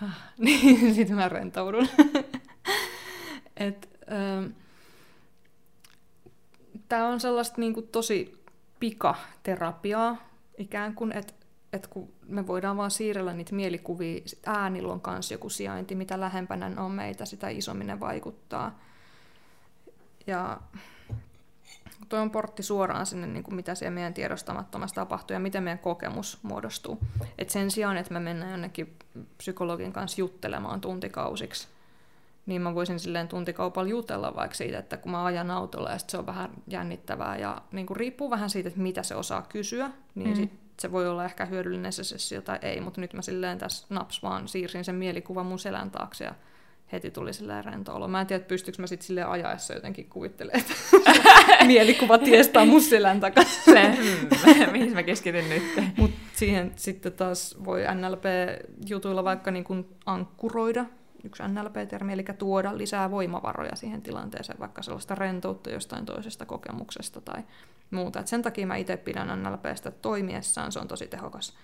niin 0.38 0.94
sitten 0.94 1.16
mä 1.16 1.28
rentoudun. 1.28 1.88
Et, 3.60 3.88
ähm, 4.12 4.52
Tämä 6.88 7.08
on 7.08 7.20
sellaista 7.20 7.60
niin 7.60 7.74
kuin, 7.74 7.88
tosi 7.88 8.44
pikaterapiaa 8.80 10.16
ikään 10.58 10.94
kuin, 10.94 11.12
että 11.12 11.32
et 11.72 11.86
kun 11.86 12.12
me 12.26 12.46
voidaan 12.46 12.76
vaan 12.76 12.90
siirrellä 12.90 13.32
niitä 13.32 13.54
mielikuvia, 13.54 14.20
äänillä 14.46 14.92
on 14.92 15.00
kanssa 15.00 15.34
joku 15.34 15.48
sijainti, 15.48 15.94
mitä 15.94 16.20
lähempänä 16.20 16.82
on 16.82 16.90
meitä, 16.90 17.24
sitä 17.24 17.48
isommin 17.48 17.86
ne 17.86 18.00
vaikuttaa. 18.00 18.78
Ja 20.26 20.60
tuo 22.08 22.18
on 22.18 22.30
portti 22.30 22.62
suoraan 22.62 23.06
sinne, 23.06 23.26
niin 23.26 23.42
kuin 23.42 23.54
mitä 23.54 23.74
siellä 23.74 23.94
meidän 23.94 24.14
tiedostamattomassa 24.14 24.94
tapahtuu 24.94 25.34
ja 25.34 25.40
miten 25.40 25.62
meidän 25.62 25.78
kokemus 25.78 26.38
muodostuu. 26.42 26.98
Et 27.38 27.50
sen 27.50 27.70
sijaan, 27.70 27.96
että 27.96 28.12
me 28.12 28.20
mennään 28.20 28.50
jonnekin 28.50 28.96
psykologin 29.38 29.92
kanssa 29.92 30.20
juttelemaan 30.20 30.80
tuntikausiksi, 30.80 31.68
niin 32.46 32.62
mä 32.62 32.74
voisin 32.74 32.98
silleen 32.98 33.28
tuntikaupalla 33.28 33.88
jutella 33.88 34.36
vaikka 34.36 34.56
siitä, 34.56 34.78
että 34.78 34.96
kun 34.96 35.12
mä 35.12 35.24
ajan 35.24 35.50
autolla 35.50 35.90
ja 35.90 35.98
se 35.98 36.18
on 36.18 36.26
vähän 36.26 36.50
jännittävää 36.66 37.36
ja 37.36 37.62
niin 37.72 37.86
kuin 37.86 37.96
riippuu 37.96 38.30
vähän 38.30 38.50
siitä, 38.50 38.68
että 38.68 38.80
mitä 38.80 39.02
se 39.02 39.14
osaa 39.14 39.42
kysyä, 39.42 39.90
niin 40.14 40.30
mm. 40.30 40.36
sit 40.36 40.50
se 40.80 40.92
voi 40.92 41.08
olla 41.08 41.24
ehkä 41.24 41.44
hyödyllinen 41.44 41.92
se 41.92 42.04
sessio 42.04 42.42
tai 42.42 42.58
ei, 42.62 42.80
mutta 42.80 43.00
nyt 43.00 43.12
mä 43.12 43.22
silleen 43.22 43.58
tässä 43.58 43.86
naps 43.90 44.22
vaan 44.22 44.48
siirsin 44.48 44.84
sen 44.84 44.94
mielikuvan 44.94 45.46
mun 45.46 45.58
selän 45.58 45.90
taakse 45.90 46.24
ja 46.24 46.34
heti 46.92 47.10
tuli 47.10 47.32
silleen 47.32 47.64
rento 47.64 47.94
olo. 47.94 48.08
Mä 48.08 48.20
en 48.20 48.26
tiedä, 48.26 48.44
pystyykö 48.44 48.82
mä 48.82 48.86
sitten 48.86 49.06
silleen 49.06 49.28
ajaessa 49.28 49.74
jotenkin 49.74 50.08
kuvittelemaan, 50.08 50.60
että 50.60 50.74
mielikuva 51.66 52.18
tiestää 52.18 52.64
mun 52.64 52.80
selän 52.80 53.20
takana. 53.20 53.48
Se, 53.64 53.96
hmm, 53.96 54.72
mihin 54.72 54.92
mä 54.92 55.02
keskityn 55.02 55.48
nyt. 55.48 55.62
Mutta 55.96 56.20
siihen 56.34 56.72
sitten 56.76 57.12
taas 57.12 57.56
voi 57.64 57.82
NLP-jutuilla 57.82 59.24
vaikka 59.24 59.50
niin 59.50 59.64
kuin 59.64 59.86
ankkuroida 60.06 60.84
yksi 61.24 61.42
NLP-termi, 61.42 62.12
eli 62.12 62.24
tuoda 62.38 62.78
lisää 62.78 63.10
voimavaroja 63.10 63.76
siihen 63.76 64.02
tilanteeseen, 64.02 64.58
vaikka 64.58 64.82
sellaista 64.82 65.14
rentoutta 65.14 65.70
jostain 65.70 66.06
toisesta 66.06 66.46
kokemuksesta 66.46 67.20
tai 67.20 67.42
muuta. 67.90 68.20
Et 68.20 68.26
sen 68.26 68.42
takia 68.42 68.66
mä 68.66 68.76
itse 68.76 68.96
pidän 68.96 69.42
NLPstä 69.42 69.90
toimiessaan, 69.90 70.72
se 70.72 70.78
on 70.78 70.88
tosi 70.88 71.06
tehokas. 71.06 71.56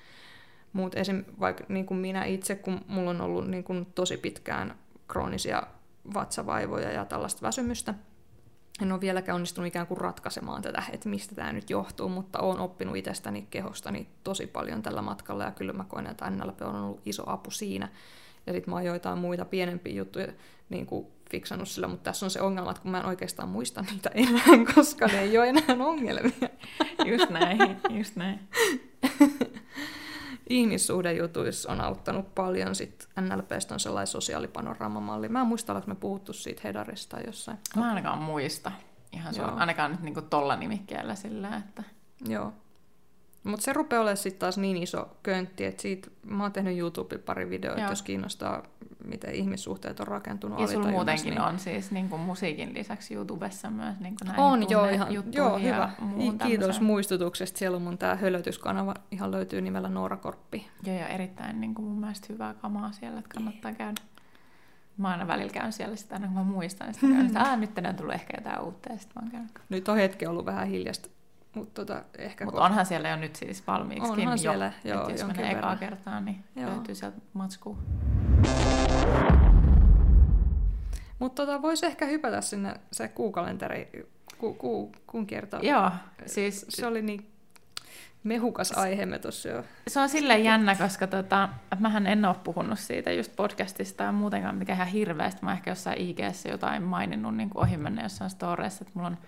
Mutta 0.73 0.99
esim. 0.99 1.25
vaikka 1.41 1.65
niin 1.69 1.87
kuin 1.87 1.99
minä 1.99 2.25
itse, 2.25 2.55
kun 2.55 2.81
mulla 2.89 3.11
on 3.11 3.21
ollut 3.21 3.49
niin 3.49 3.65
kuin 3.65 3.87
tosi 3.95 4.17
pitkään 4.17 4.75
kroonisia 5.09 5.63
vatsavaivoja 6.15 6.93
ja 6.93 7.05
tällaista 7.05 7.47
väsymystä, 7.47 7.95
en 8.83 8.93
ole 8.93 9.01
vieläkään 9.01 9.35
onnistunut 9.37 9.69
ikään 9.69 9.87
kuin 9.87 9.99
ratkaisemaan 9.99 10.63
tätä, 10.63 10.83
että 10.93 11.09
mistä 11.09 11.35
tämä 11.35 11.53
nyt 11.53 11.71
johtuu, 11.71 12.09
mutta 12.09 12.39
olen 12.39 12.59
oppinut 12.59 12.97
itsestäni, 12.97 13.47
kehostani 13.51 14.09
tosi 14.25 14.47
paljon 14.47 14.83
tällä 14.83 15.03
matkalla 15.03 15.45
ja 15.45 15.51
kyllä 15.51 15.73
mä 15.73 15.85
koen, 15.85 16.07
että 16.07 16.31
NLP 16.31 16.63
on 16.63 16.77
ollut 16.77 17.01
iso 17.05 17.23
apu 17.27 17.51
siinä. 17.51 17.89
Ja 18.47 18.53
sitten 18.53 18.71
mä 18.71 18.77
oon 18.77 18.85
joitain 18.85 19.19
muita 19.19 19.45
pienempiä 19.45 19.95
juttuja 19.95 20.27
niin 20.69 20.87
kuin 20.87 21.07
fiksannut 21.31 21.69
sillä, 21.69 21.89
mutta 21.89 22.05
tässä 22.05 22.27
on 22.27 22.31
se 22.31 22.41
ongelma, 22.41 22.71
että 22.71 22.83
kun 22.83 22.91
mä 22.91 23.01
en 23.01 23.07
oikeastaan 23.07 23.49
muista 23.49 23.85
niitä 23.91 24.11
enää, 24.15 24.65
koska 24.75 25.07
ne 25.07 25.21
ei 25.21 25.39
ole 25.39 25.49
enää 25.49 25.87
ongelmia. 25.87 26.49
Just 27.05 27.31
näin, 27.31 27.77
just 27.91 28.17
näin. 28.17 28.41
Ihmissuhdejutuissa 30.49 31.73
on 31.73 31.81
auttanut 31.81 32.35
paljon. 32.35 32.75
Sitten 32.75 33.09
NLPstä 33.29 33.75
on 33.75 33.81
sellainen 33.81 34.07
sosiaalipanoraamamalli. 34.07 35.29
Mä 35.29 35.41
en 35.41 35.47
muista, 35.47 35.73
ollaanko 35.73 35.89
me 35.89 35.95
puhuttu 35.95 36.33
siitä 36.33 36.61
Hedarista 36.65 37.21
jossain. 37.21 37.59
Mä 37.77 37.89
ainakaan 37.89 38.19
muista. 38.19 38.73
Ihan 39.13 39.35
suoraan. 39.35 39.59
Ainakaan 39.59 39.91
nyt 39.91 40.01
niinku 40.01 40.23
tolla 40.23 40.57
nimikkeellä 40.57 41.15
sillä, 41.15 41.57
että... 41.57 41.83
Joo. 42.29 42.53
Mutta 43.47 43.65
se 43.65 43.73
rupeaa 43.73 44.03
olemaan 44.03 44.17
sitten 44.17 44.41
taas 44.41 44.59
niin 44.59 44.77
iso 44.77 45.09
köntti, 45.23 45.65
että 45.65 45.83
siitä, 45.83 46.09
mä 46.23 46.43
oon 46.43 46.53
tehnyt 46.53 46.79
YouTube 46.79 47.19
pari 47.19 47.51
videoa, 47.51 47.79
jos 47.79 48.03
kiinnostaa, 48.03 48.63
miten 49.05 49.35
ihmissuhteet 49.35 50.01
on 50.01 50.07
rakentunut. 50.07 50.61
Ja 50.61 50.67
sulla 50.67 50.91
muutenkin 50.91 51.31
niin... 51.31 51.41
on 51.41 51.59
siis 51.59 51.91
niin 51.91 52.09
kuin 52.09 52.21
musiikin 52.21 52.75
lisäksi 52.75 53.15
YouTubessa 53.15 53.71
myös 53.71 54.01
niin 54.01 54.15
kuin 54.23 54.41
On, 54.41 54.71
joo, 54.71 54.89
ihan, 54.89 55.09
joo, 55.33 55.59
hyvä. 55.59 55.91
Kiitos 56.19 56.61
tämmöisen. 56.61 56.85
muistutuksesta. 56.85 57.59
Siellä 57.59 57.77
on 57.77 57.83
mun 57.83 57.99
tämä 57.99 58.15
hölötyskanava, 58.15 58.95
ihan 59.11 59.31
löytyy 59.31 59.61
nimellä 59.61 59.89
Noora 59.89 60.17
Korppi. 60.17 60.67
Joo, 60.83 60.97
ja 60.97 61.09
erittäin 61.09 61.61
niin 61.61 61.75
kuin 61.75 61.87
mun 61.87 62.01
mielestä 62.01 62.27
hyvää 62.31 62.55
kamaa 62.55 62.93
siellä, 62.93 63.19
että 63.19 63.35
kannattaa 63.35 63.73
käydä. 63.73 64.01
Mä 64.97 65.09
aina 65.09 65.27
välillä 65.27 65.53
käyn 65.53 65.73
siellä 65.73 65.97
sitä, 65.97 66.21
kun 66.21 66.33
mä 66.33 66.43
muistan, 66.43 66.89
että, 66.91 67.01
käyn, 67.33 67.61
nyt 67.61 67.75
tänään 67.75 67.97
tullut 67.97 68.15
ehkä 68.15 68.37
jotain 68.37 68.61
uutta, 68.61 68.93
ja 68.93 68.99
sitten 68.99 69.25
mä 69.25 69.31
käyn. 69.31 69.51
Nyt 69.69 69.89
on 69.89 69.97
hetki 69.97 70.27
ollut 70.27 70.47
vähän 70.47 70.67
hiljasta 70.67 71.09
mutta 71.57 71.85
tota, 71.85 72.05
ehkä 72.19 72.45
Mut 72.45 72.55
onhan 72.55 72.87
siellä 72.87 73.09
jo 73.09 73.17
nyt 73.17 73.37
siis 73.37 73.67
valmiiksi 73.67 74.11
onhan 74.11 74.33
jo, 74.33 74.37
siellä, 74.37 74.73
joo, 74.85 75.09
jos 75.09 75.27
menee 75.27 75.51
ekaa 75.51 75.77
kertaa, 75.77 76.21
niin 76.21 76.45
joo. 76.57 76.71
löytyy 76.71 76.95
sieltä 76.95 77.17
matskua. 77.33 77.77
Mutta 81.19 81.47
tota, 81.47 81.63
voisi 81.63 81.87
ehkä 81.87 82.07
hypätä 82.07 82.41
sinne 82.41 82.75
se 82.93 83.09
kuukalenteri, 83.09 84.09
ku, 84.39 84.55
ku, 84.55 84.93
kuun 85.07 85.27
kierto. 85.27 85.59
Joo, 85.63 85.91
siis... 86.27 86.67
Se 86.69 86.87
oli 86.87 87.03
niin 87.03 87.31
mehukas 88.25 88.73
aiheemme 88.73 89.19
tuossa 89.19 89.49
jo. 89.49 89.65
Se 89.89 90.01
on 90.01 90.09
silleen 90.09 90.45
jännä, 90.45 90.75
koska 90.75 91.07
tota, 91.07 91.49
mähän 91.79 92.07
en 92.07 92.25
ole 92.25 92.37
puhunut 92.45 92.79
siitä 92.79 93.13
just 93.13 93.37
podcastista 93.37 94.05
ja 94.05 94.13
muutenkaan 94.13 94.63
ihan 94.69 94.87
hirveästi. 94.87 95.45
Mä 95.45 95.53
ehkä 95.53 95.71
jossain 95.71 96.01
ig 96.01 96.19
jotain 96.49 96.83
maininnut 96.83 97.37
niin 97.37 97.51
ohi 97.55 97.77
mennä 97.77 98.03
jossain 98.03 98.31
storeissa, 98.31 98.83
että 98.83 98.93
mulla 98.95 99.09
on 99.09 99.19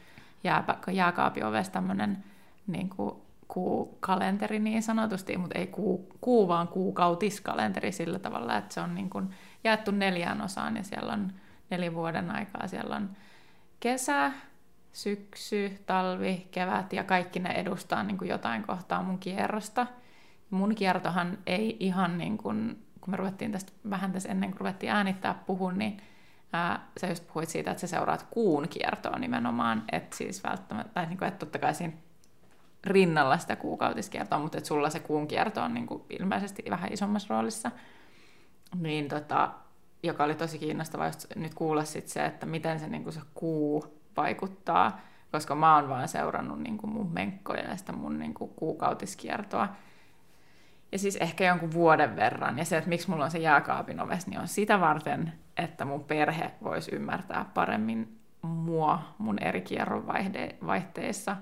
jääpä, 0.45 0.77
jääkaapin 0.91 1.45
ovessa 1.45 1.73
tämmöinen 1.73 2.25
niin 2.67 2.91
kuukalenteri 3.49 4.59
niin 4.59 4.83
sanotusti, 4.83 5.37
mutta 5.37 5.59
ei 5.59 5.67
kuu, 5.67 6.13
kuu 6.21 6.49
vaan 6.49 6.69
kuukautiskalenteri 6.69 7.93
sillä 7.93 8.19
tavalla, 8.19 8.57
että 8.57 8.75
se 8.75 8.81
on 8.81 8.95
niin 8.95 9.11
kuin 9.11 9.31
jaettu 9.65 9.91
neljään 9.91 10.43
osaan 10.43 10.77
ja 10.77 10.83
siellä 10.83 11.13
on 11.13 11.33
neljä 11.71 11.95
vuoden 11.95 12.31
aikaa. 12.31 12.67
Siellä 12.67 12.97
on 12.97 13.11
kesä, 13.81 14.33
syksy, 14.93 15.83
talvi, 15.87 16.49
kevät 16.51 16.93
ja 16.93 17.05
kaikki 17.05 17.39
ne 17.39 17.51
edustaa 17.51 18.03
niin 18.03 18.19
kuin 18.19 18.29
jotain 18.29 18.63
kohtaa 18.63 19.03
mun 19.03 19.19
kierrosta. 19.19 19.87
Mun 20.51 20.75
kiertohan 20.75 21.39
ei 21.47 21.77
ihan 21.81 22.19
niin 22.19 22.39
kuin, 22.39 22.83
kun 23.01 23.11
me 23.11 23.17
ruvettiin 23.17 23.53
tästä 23.53 23.73
vähän 23.91 24.13
tässä 24.13 24.29
ennen 24.29 24.51
kuin 24.51 24.61
ruvettiin 24.61 24.93
äänittää 24.93 25.35
puhun, 25.47 25.79
niin 25.79 26.03
ää, 26.53 26.87
sä 27.01 27.07
just 27.07 27.27
puhuit 27.27 27.49
siitä, 27.49 27.71
että 27.71 27.81
sä 27.81 27.87
seuraat 27.87 28.27
kuun 28.31 28.69
kiertoa 28.69 29.19
nimenomaan, 29.19 29.85
että 29.93 30.17
siis 30.17 30.45
välttämättä, 30.45 30.93
tai 30.95 31.07
niin 31.07 31.19
kuin, 31.19 31.29
että 31.29 31.39
totta 31.39 31.59
kai 31.59 31.75
siinä 31.75 31.95
rinnalla 32.85 33.39
sitä 33.39 33.57
kuukautiskiertoa, 33.57 34.39
mutta 34.39 34.59
että 34.59 34.69
sulla 34.69 34.91
se 34.91 35.01
kuun 35.01 35.29
kierto 35.29 35.63
on 35.63 35.75
niin 35.75 35.87
kuin 35.87 36.03
ilmeisesti 36.11 36.63
vähän 36.71 36.93
isommassa 36.93 37.35
roolissa. 37.35 37.71
Niin 38.75 39.09
tota, 39.09 39.51
joka 40.03 40.25
oli 40.25 40.35
tosi 40.35 40.59
kiinnostavaa 40.59 41.07
just 41.07 41.27
nyt 41.37 41.55
kuulla 41.55 41.85
sit 41.85 42.09
se, 42.09 42.25
että 42.25 42.47
miten 42.47 42.81
se, 42.81 42.89
niin 42.89 43.03
kuin 43.03 43.13
se 43.13 43.21
kuu 43.35 44.01
vaikuttaa 44.17 45.01
koska 45.33 45.55
mä 45.55 45.77
oon 45.77 45.89
vaan 45.89 46.09
seurannut 46.09 46.61
niin 46.61 46.79
kuin 46.79 46.93
mun 46.93 47.13
menkkoja 47.13 47.71
ja 47.71 47.77
sitä 47.77 47.93
mun 47.93 48.19
niin 48.19 48.35
kuin 48.35 48.51
kuukautiskiertoa. 48.57 49.69
Ja 50.93 50.99
siis 50.99 51.17
ehkä 51.17 51.45
jonkun 51.45 51.73
vuoden 51.73 52.17
verran. 52.17 52.59
Ja 52.59 52.65
se, 52.65 52.77
että 52.77 52.89
miksi 52.89 53.11
mulla 53.11 53.25
on 53.25 53.31
se 53.31 53.39
jääkaapin 53.39 54.01
oves, 54.01 54.27
niin 54.27 54.41
on 54.41 54.49
sitä 54.49 54.81
varten, 54.81 55.33
että 55.57 55.85
mun 55.85 56.05
perhe 56.05 56.51
voisi 56.63 56.95
ymmärtää 56.95 57.51
paremmin 57.55 58.19
mua 58.43 59.15
mun 59.19 59.39
eri 59.43 59.61
kierron 59.61 60.07
vaihteissa. 60.67 61.37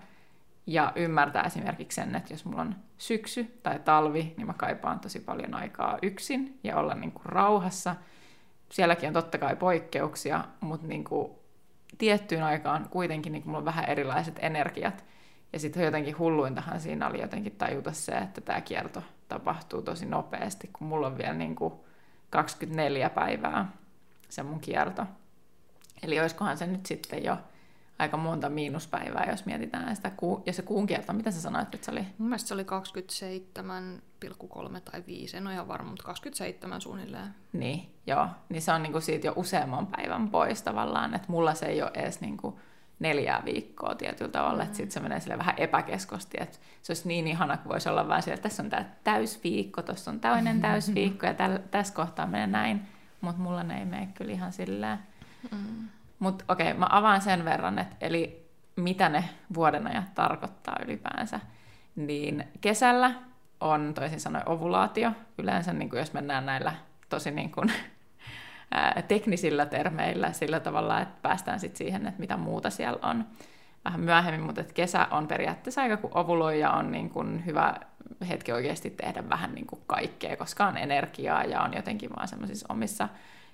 Ja 0.66 0.92
ymmärtää 0.96 1.42
esimerkiksi 1.42 1.94
sen, 1.94 2.14
että 2.14 2.32
jos 2.32 2.44
mulla 2.44 2.60
on 2.60 2.74
syksy 2.98 3.58
tai 3.62 3.78
talvi, 3.78 4.34
niin 4.36 4.46
mä 4.46 4.52
kaipaan 4.52 5.00
tosi 5.00 5.20
paljon 5.20 5.54
aikaa 5.54 5.98
yksin 6.02 6.58
ja 6.64 6.76
olla 6.76 6.94
niin 6.94 7.12
kuin 7.12 7.26
rauhassa. 7.26 7.96
Sielläkin 8.68 9.08
on 9.08 9.12
totta 9.12 9.38
kai 9.38 9.56
poikkeuksia, 9.56 10.44
mutta 10.60 10.86
niin 10.86 11.04
kuin 11.04 11.32
tiettyyn 11.98 12.42
aikaan 12.42 12.88
kuitenkin 12.88 13.32
niin 13.32 13.42
kuin 13.42 13.50
mulla 13.50 13.58
on 13.58 13.64
vähän 13.64 13.88
erilaiset 13.88 14.38
energiat. 14.42 15.04
Ja 15.52 15.58
sitten 15.58 15.84
jotenkin 15.84 16.18
hulluintahan 16.18 16.80
siinä 16.80 17.08
oli 17.08 17.20
jotenkin 17.20 17.56
tajuta 17.56 17.92
se, 17.92 18.12
että 18.12 18.40
tämä 18.40 18.60
kierto 18.60 19.02
tapahtuu 19.28 19.82
tosi 19.82 20.06
nopeasti, 20.06 20.70
kun 20.72 20.86
mulla 20.86 21.06
on 21.06 21.18
vielä 21.18 21.34
niin 21.34 21.54
kuin 21.54 21.74
24 22.30 23.10
päivää 23.10 23.72
se 24.28 24.42
mun 24.42 24.60
kierto. 24.60 25.06
Eli 26.02 26.20
olisikohan 26.20 26.58
se 26.58 26.66
nyt 26.66 26.86
sitten 26.86 27.24
jo 27.24 27.36
aika 27.98 28.16
monta 28.16 28.48
miinuspäivää, 28.48 29.26
jos 29.30 29.46
mietitään 29.46 29.96
sitä. 29.96 30.10
Ku- 30.10 30.42
ja 30.46 30.52
se 30.52 30.62
kuun 30.62 30.86
kierto, 30.86 31.12
mitä 31.12 31.30
sä 31.30 31.40
sanoit, 31.40 31.74
että 31.74 31.84
se 31.84 31.90
oli? 31.90 32.06
Mun 32.18 32.28
mielestä 32.28 32.48
se 32.48 32.54
oli 32.54 32.64
27,3 32.64 34.80
tai 34.80 35.04
5, 35.06 35.36
en 35.36 35.46
ole 35.46 35.54
ihan 35.54 35.68
varma, 35.68 35.88
mutta 35.88 36.04
27 36.04 36.80
suunnilleen. 36.80 37.34
Niin, 37.52 37.94
joo. 38.06 38.28
Niin 38.48 38.62
se 38.62 38.72
on 38.72 38.82
niinku 38.82 39.00
siitä 39.00 39.26
jo 39.26 39.32
useamman 39.36 39.86
päivän 39.86 40.30
pois 40.30 40.62
tavallaan, 40.62 41.14
että 41.14 41.28
mulla 41.28 41.54
se 41.54 41.66
ei 41.66 41.82
ole 41.82 41.90
edes 41.94 42.20
niinku 42.20 42.60
neljää 42.98 43.42
viikkoa 43.44 43.94
tietyllä 43.94 44.30
tavalla, 44.30 44.56
mm. 44.56 44.62
että 44.62 44.76
sitten 44.76 44.92
se 44.92 45.00
menee 45.00 45.20
sille 45.20 45.38
vähän 45.38 45.54
epäkeskosti, 45.56 46.36
että 46.40 46.58
se 46.82 46.92
olisi 46.92 47.08
niin 47.08 47.26
ihana, 47.26 47.56
kun 47.56 47.72
voisi 47.72 47.88
olla 47.88 48.08
vain 48.08 48.22
sille, 48.22 48.34
että 48.34 48.48
tässä 48.48 48.62
on 48.62 48.70
tämä 48.70 48.84
täysviikko, 49.04 49.82
tuossa 49.82 50.10
on 50.10 50.20
toinen 50.20 50.60
täysviikko 50.60 51.26
ja 51.26 51.34
täl, 51.34 51.58
tässä 51.70 51.94
kohtaa 51.94 52.26
menee 52.26 52.46
näin, 52.46 52.82
mutta 53.20 53.42
mulla 53.42 53.62
ne 53.62 53.78
ei 53.78 53.84
mene 53.84 54.08
kyllä 54.14 54.32
ihan 54.32 54.52
silleen. 54.52 54.98
Mm. 55.52 55.88
Mutta 56.18 56.44
okei, 56.48 56.66
okay, 56.66 56.78
mä 56.78 56.86
avaan 56.90 57.20
sen 57.20 57.44
verran, 57.44 57.78
että 57.78 57.96
eli 58.00 58.46
mitä 58.76 59.08
ne 59.08 59.24
vuodenajat 59.54 60.14
tarkoittaa 60.14 60.76
ylipäänsä. 60.84 61.40
Niin 61.96 62.44
kesällä 62.60 63.14
on 63.60 63.94
toisin 63.94 64.20
sanoen 64.20 64.48
ovulaatio. 64.48 65.12
Yleensä 65.38 65.72
niin 65.72 65.90
kuin 65.90 65.98
jos 65.98 66.12
mennään 66.12 66.46
näillä 66.46 66.72
tosi 67.08 67.30
niin 67.30 67.52
kuin, 67.52 67.72
teknisillä 69.08 69.66
termeillä 69.66 70.32
sillä 70.32 70.60
tavalla, 70.60 71.00
että 71.00 71.14
päästään 71.22 71.60
sitten 71.60 71.78
siihen, 71.78 72.06
että 72.06 72.20
mitä 72.20 72.36
muuta 72.36 72.70
siellä 72.70 72.98
on 73.02 73.24
vähän 73.84 74.00
myöhemmin, 74.00 74.42
mutta 74.42 74.60
että 74.60 74.74
kesä 74.74 75.06
on 75.10 75.28
periaatteessa 75.28 75.82
aika 75.82 75.96
kuin 75.96 76.16
ovuloi 76.16 76.60
ja 76.60 76.70
on 76.70 76.92
niin 76.92 77.10
kuin 77.10 77.46
hyvä 77.46 77.74
hetki 78.28 78.52
oikeasti 78.52 78.90
tehdä 78.90 79.28
vähän 79.28 79.54
niin 79.54 79.66
kuin 79.66 79.80
kaikkea, 79.86 80.36
koska 80.36 80.66
on 80.66 80.76
energiaa 80.76 81.44
ja 81.44 81.62
on 81.62 81.74
jotenkin 81.74 82.10
vaan 82.16 82.28
semmoisissa 82.28 82.66
omissa 82.68 83.08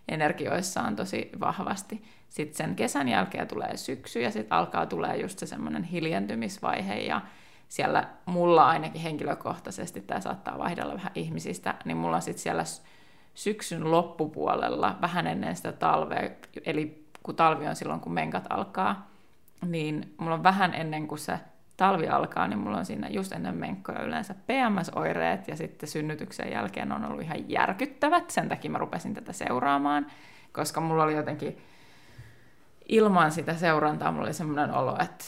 energioissaan 0.08 0.96
tosi 0.96 1.30
vahvasti. 1.40 2.04
Sitten 2.28 2.56
sen 2.56 2.76
kesän 2.76 3.08
jälkeen 3.08 3.48
tulee 3.48 3.76
syksy 3.76 4.20
ja 4.20 4.30
sitten 4.30 4.52
alkaa 4.58 4.86
tulee 4.86 5.16
just 5.16 5.38
se 5.38 5.46
semmoinen 5.46 5.84
hiljentymisvaihe 5.84 6.94
ja 6.94 7.20
siellä 7.68 8.08
mulla 8.26 8.68
ainakin 8.68 9.00
henkilökohtaisesti, 9.00 10.00
tämä 10.00 10.20
saattaa 10.20 10.58
vaihdella 10.58 10.94
vähän 10.94 11.12
ihmisistä, 11.14 11.74
niin 11.84 11.96
mulla 11.96 12.16
on 12.16 12.22
sitten 12.22 12.42
siellä 12.42 12.64
syksyn 13.34 13.90
loppupuolella, 13.90 14.98
vähän 15.00 15.26
ennen 15.26 15.56
sitä 15.56 15.72
talvea, 15.72 16.30
eli 16.66 17.06
kun 17.22 17.36
talvi 17.36 17.66
on 17.66 17.76
silloin, 17.76 18.00
kun 18.00 18.12
menkat 18.12 18.46
alkaa, 18.50 19.10
niin 19.66 20.14
mulla 20.16 20.34
on 20.34 20.42
vähän 20.42 20.74
ennen 20.74 21.08
kuin 21.08 21.18
se 21.18 21.38
talvi 21.76 22.08
alkaa, 22.08 22.48
niin 22.48 22.58
mulla 22.58 22.78
on 22.78 22.86
siinä 22.86 23.08
just 23.08 23.32
ennen 23.32 23.54
menkkoja 23.54 24.02
yleensä 24.02 24.34
PMS-oireet, 24.34 25.48
ja 25.48 25.56
sitten 25.56 25.88
synnytyksen 25.88 26.52
jälkeen 26.52 26.92
on 26.92 27.04
ollut 27.04 27.22
ihan 27.22 27.50
järkyttävät, 27.50 28.30
sen 28.30 28.48
takia 28.48 28.70
mä 28.70 28.78
rupesin 28.78 29.14
tätä 29.14 29.32
seuraamaan, 29.32 30.06
koska 30.52 30.80
mulla 30.80 31.02
oli 31.02 31.16
jotenkin 31.16 31.58
ilman 32.88 33.32
sitä 33.32 33.54
seurantaa, 33.54 34.12
mulla 34.12 34.26
oli 34.26 34.34
semmoinen 34.34 34.74
olo, 34.74 34.96
että 35.02 35.24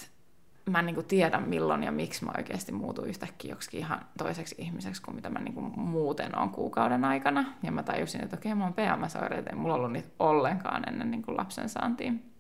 mä 0.71 0.79
en 0.79 0.87
niin 0.87 0.95
kuin 0.95 1.07
tiedä 1.07 1.41
milloin 1.41 1.83
ja 1.83 1.93
miksi 1.93 2.25
mä 2.25 2.33
oikeasti 2.37 2.73
muutuin 2.73 3.09
yhtäkkiä 3.09 3.53
joksikin 3.53 3.81
ihan 3.81 4.01
toiseksi 4.19 4.55
ihmiseksi 4.59 5.03
kuin 5.03 5.15
mitä 5.15 5.31
mä 5.31 5.39
niin 5.39 5.55
kuin 5.55 5.79
muuten 5.79 6.39
on 6.39 6.51
kuukauden 6.51 7.05
aikana. 7.05 7.45
Ja 7.63 7.73
mä 7.73 7.83
tajusin, 7.83 8.25
että 8.25 8.37
okei, 8.37 8.55
mä 8.55 8.65
oon 8.65 8.75
PMS-oireita, 8.75 9.51
ei 9.51 9.57
mulla 9.57 9.75
ollut 9.75 9.93
niitä 9.93 10.09
ollenkaan 10.19 10.89
ennen 10.89 11.11
niin 11.11 11.23
kuin 11.23 11.37
lapsen 11.37 11.69
saantiin. 11.69 12.33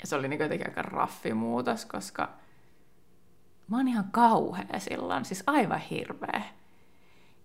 Ja 0.00 0.06
se 0.06 0.16
oli 0.16 0.28
niin 0.28 0.40
jotenkin 0.40 0.68
aika 0.68 0.82
raffi 0.82 1.34
muutos, 1.34 1.84
koska 1.84 2.28
mä 3.68 3.76
oon 3.76 3.88
ihan 3.88 4.08
kauhea 4.10 4.78
silloin, 4.78 5.24
siis 5.24 5.42
aivan 5.46 5.80
hirveä. 5.80 6.42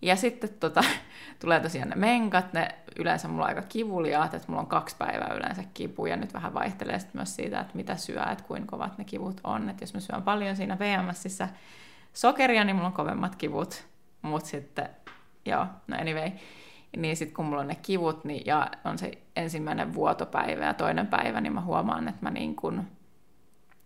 Ja 0.04 0.16
sitten 0.16 0.50
tota, 0.60 0.84
tulee 1.42 1.60
tosiaan 1.60 1.90
ne 1.90 1.96
menkat, 1.96 2.54
ne 2.54 2.76
yleensä 3.00 3.28
mulla 3.28 3.44
on 3.44 3.50
aika 3.50 3.62
kivuliaat, 3.62 4.34
että 4.34 4.48
mulla 4.48 4.62
on 4.62 4.68
kaksi 4.68 4.96
päivää 5.00 5.34
yleensä 5.34 5.64
kipuja, 5.74 6.16
nyt 6.16 6.34
vähän 6.34 6.54
vaihtelee 6.54 7.00
sitten 7.00 7.20
myös 7.20 7.36
siitä, 7.36 7.60
että 7.60 7.76
mitä 7.76 7.96
syö, 7.96 8.24
että 8.32 8.44
kuinka 8.44 8.72
kovat 8.72 8.98
ne 8.98 9.04
kivut 9.04 9.42
on. 9.44 9.70
Että 9.70 9.84
jos 9.84 9.94
mä 9.94 10.00
syön 10.00 10.22
paljon 10.22 10.56
siinä 10.56 10.80
VMSissä 10.80 11.50
sokeria, 12.14 12.64
niin 12.64 12.76
mulla 12.76 12.88
on 12.88 12.94
kovemmat 12.94 13.36
kivut, 13.36 13.88
mutta 14.22 14.50
sitten, 14.50 14.90
joo, 15.46 15.66
no 15.88 15.98
anyway, 16.02 16.32
niin 16.98 17.18
sitten 17.18 17.36
kun 17.36 17.46
mulla 17.46 17.62
on 17.62 17.68
ne 17.68 17.76
kivut 17.76 18.26
niin, 18.26 18.44
ja 18.46 18.72
on 18.86 18.98
se 18.98 19.12
ensimmäinen 19.36 19.94
vuotopäivä 19.94 20.66
ja 20.66 20.74
toinen 20.74 21.08
päivä, 21.08 21.42
niin 21.42 21.54
mä 21.54 21.62
huomaan, 21.62 22.08
että 22.08 22.22
mä 22.22 22.32
niin 22.32 22.56
kun 22.56 22.88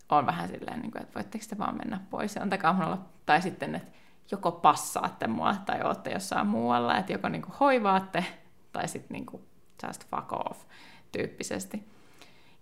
on 0.09 0.25
vähän 0.25 0.49
silleen, 0.49 0.79
niin 0.79 1.01
että 1.01 1.15
voitteko 1.15 1.45
te 1.49 1.57
vaan 1.57 1.77
mennä 1.77 1.99
pois 2.09 2.35
ja 2.35 2.41
antakaa 2.41 2.73
mulla, 2.73 3.05
tai 3.25 3.41
sitten, 3.41 3.75
että 3.75 3.96
joko 4.31 4.51
passaatte 4.51 5.27
mua 5.27 5.55
tai 5.65 5.81
olette 5.83 6.11
jossain 6.11 6.47
muualla, 6.47 6.97
että 6.97 7.11
joko 7.11 7.29
niin 7.29 7.41
kuin 7.41 7.55
hoivaatte 7.59 8.25
tai 8.71 8.87
sitten 8.87 9.13
niin 9.13 9.25
kuin 9.25 9.43
just 9.87 10.07
fuck 10.09 10.33
off 10.33 10.65
tyyppisesti. 11.11 11.87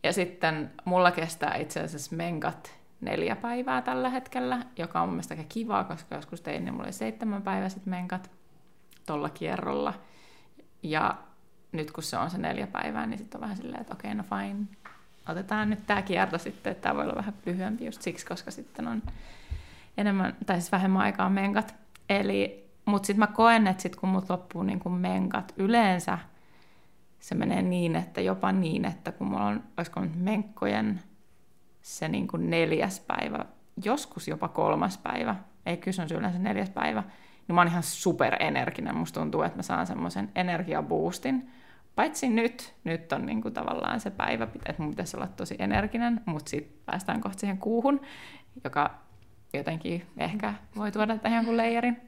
Ja 0.03 0.13
sitten 0.13 0.71
mulla 0.85 1.11
kestää 1.11 1.55
itse 1.55 1.79
asiassa 1.79 2.15
menkat 2.15 2.75
neljä 3.01 3.35
päivää 3.35 3.81
tällä 3.81 4.09
hetkellä, 4.09 4.65
joka 4.77 5.01
on 5.01 5.07
mun 5.07 5.13
mielestä 5.13 5.33
aika 5.33 5.45
kivaa, 5.49 5.83
koska 5.83 6.15
joskus 6.15 6.41
tein, 6.41 6.65
niin 6.65 6.73
mulla 6.73 6.85
oli 6.85 6.93
seitsemän 6.93 7.41
päiväiset 7.41 7.85
menkat 7.85 8.31
tuolla 9.05 9.29
kierrolla. 9.29 9.93
Ja 10.83 11.17
nyt 11.71 11.91
kun 11.91 12.03
se 12.03 12.17
on 12.17 12.29
se 12.29 12.37
neljä 12.37 12.67
päivää, 12.67 13.05
niin 13.05 13.17
sitten 13.17 13.37
on 13.37 13.41
vähän 13.41 13.57
silleen, 13.57 13.81
että 13.81 13.93
okei, 13.93 14.11
okay, 14.11 14.17
no 14.17 14.37
fine, 14.37 14.65
otetaan 15.29 15.69
nyt 15.69 15.87
tämä 15.87 16.01
kierto 16.01 16.37
sitten, 16.37 16.71
että 16.71 16.81
tämä 16.81 16.95
voi 16.95 17.03
olla 17.03 17.15
vähän 17.15 17.33
lyhyempi 17.45 17.85
just 17.85 18.01
siksi, 18.01 18.25
koska 18.25 18.51
sitten 18.51 18.87
on 18.87 19.01
enemmän, 19.97 20.37
tai 20.45 20.61
siis 20.61 20.71
vähemmän 20.71 21.01
aikaa 21.01 21.29
menkat. 21.29 21.75
Eli, 22.09 22.69
mutta 22.85 23.07
sitten 23.07 23.19
mä 23.19 23.27
koen, 23.27 23.67
että 23.67 23.83
sit 23.83 23.95
kun 23.95 24.09
mut 24.09 24.29
loppuu 24.29 24.63
niin 24.63 24.79
kun 24.79 24.91
menkat 24.91 25.53
yleensä, 25.57 26.17
se 27.19 27.35
menee 27.35 27.61
niin, 27.61 27.95
että 27.95 28.21
jopa 28.21 28.51
niin, 28.51 28.85
että 28.85 29.11
kun 29.11 29.27
mulla 29.27 29.45
on, 29.45 29.63
olisiko 29.77 29.99
nyt 29.99 30.15
menkkojen 30.15 31.01
se 31.81 32.07
niin 32.07 32.27
kuin 32.27 32.49
neljäs 32.49 32.99
päivä, 32.99 33.45
joskus 33.83 34.27
jopa 34.27 34.47
kolmas 34.47 34.97
päivä, 34.97 35.35
ei 35.65 35.77
kyllä 35.77 35.95
se 35.95 36.01
on 36.01 36.19
yleensä 36.19 36.39
neljäs 36.39 36.69
päivä, 36.69 37.03
niin 37.47 37.55
mä 37.55 37.61
oon 37.61 37.67
ihan 37.67 37.83
superenerginen. 37.83 38.97
Musta 38.97 39.19
tuntuu, 39.19 39.41
että 39.41 39.57
mä 39.57 39.63
saan 39.63 39.87
semmoisen 39.87 40.31
energiaboostin. 40.35 41.51
Paitsi 41.95 42.29
nyt, 42.29 42.73
nyt 42.83 43.11
on 43.11 43.25
niin 43.25 43.41
kuin 43.41 43.53
tavallaan 43.53 43.99
se 43.99 44.11
päivä, 44.11 44.47
että 44.65 44.81
mun 44.81 44.89
pitäisi 44.89 45.17
olla 45.17 45.27
tosi 45.27 45.55
energinen, 45.59 46.21
mutta 46.25 46.49
sitten 46.49 46.77
päästään 46.85 47.21
kohta 47.21 47.39
siihen 47.39 47.57
kuuhun, 47.57 48.01
joka 48.63 49.04
jotenkin 49.55 50.05
ehkä 50.17 50.53
voi 50.75 50.91
tuoda 50.91 51.17
tähän 51.17 51.37
jonkun 51.37 51.57
leijerin. 51.57 52.01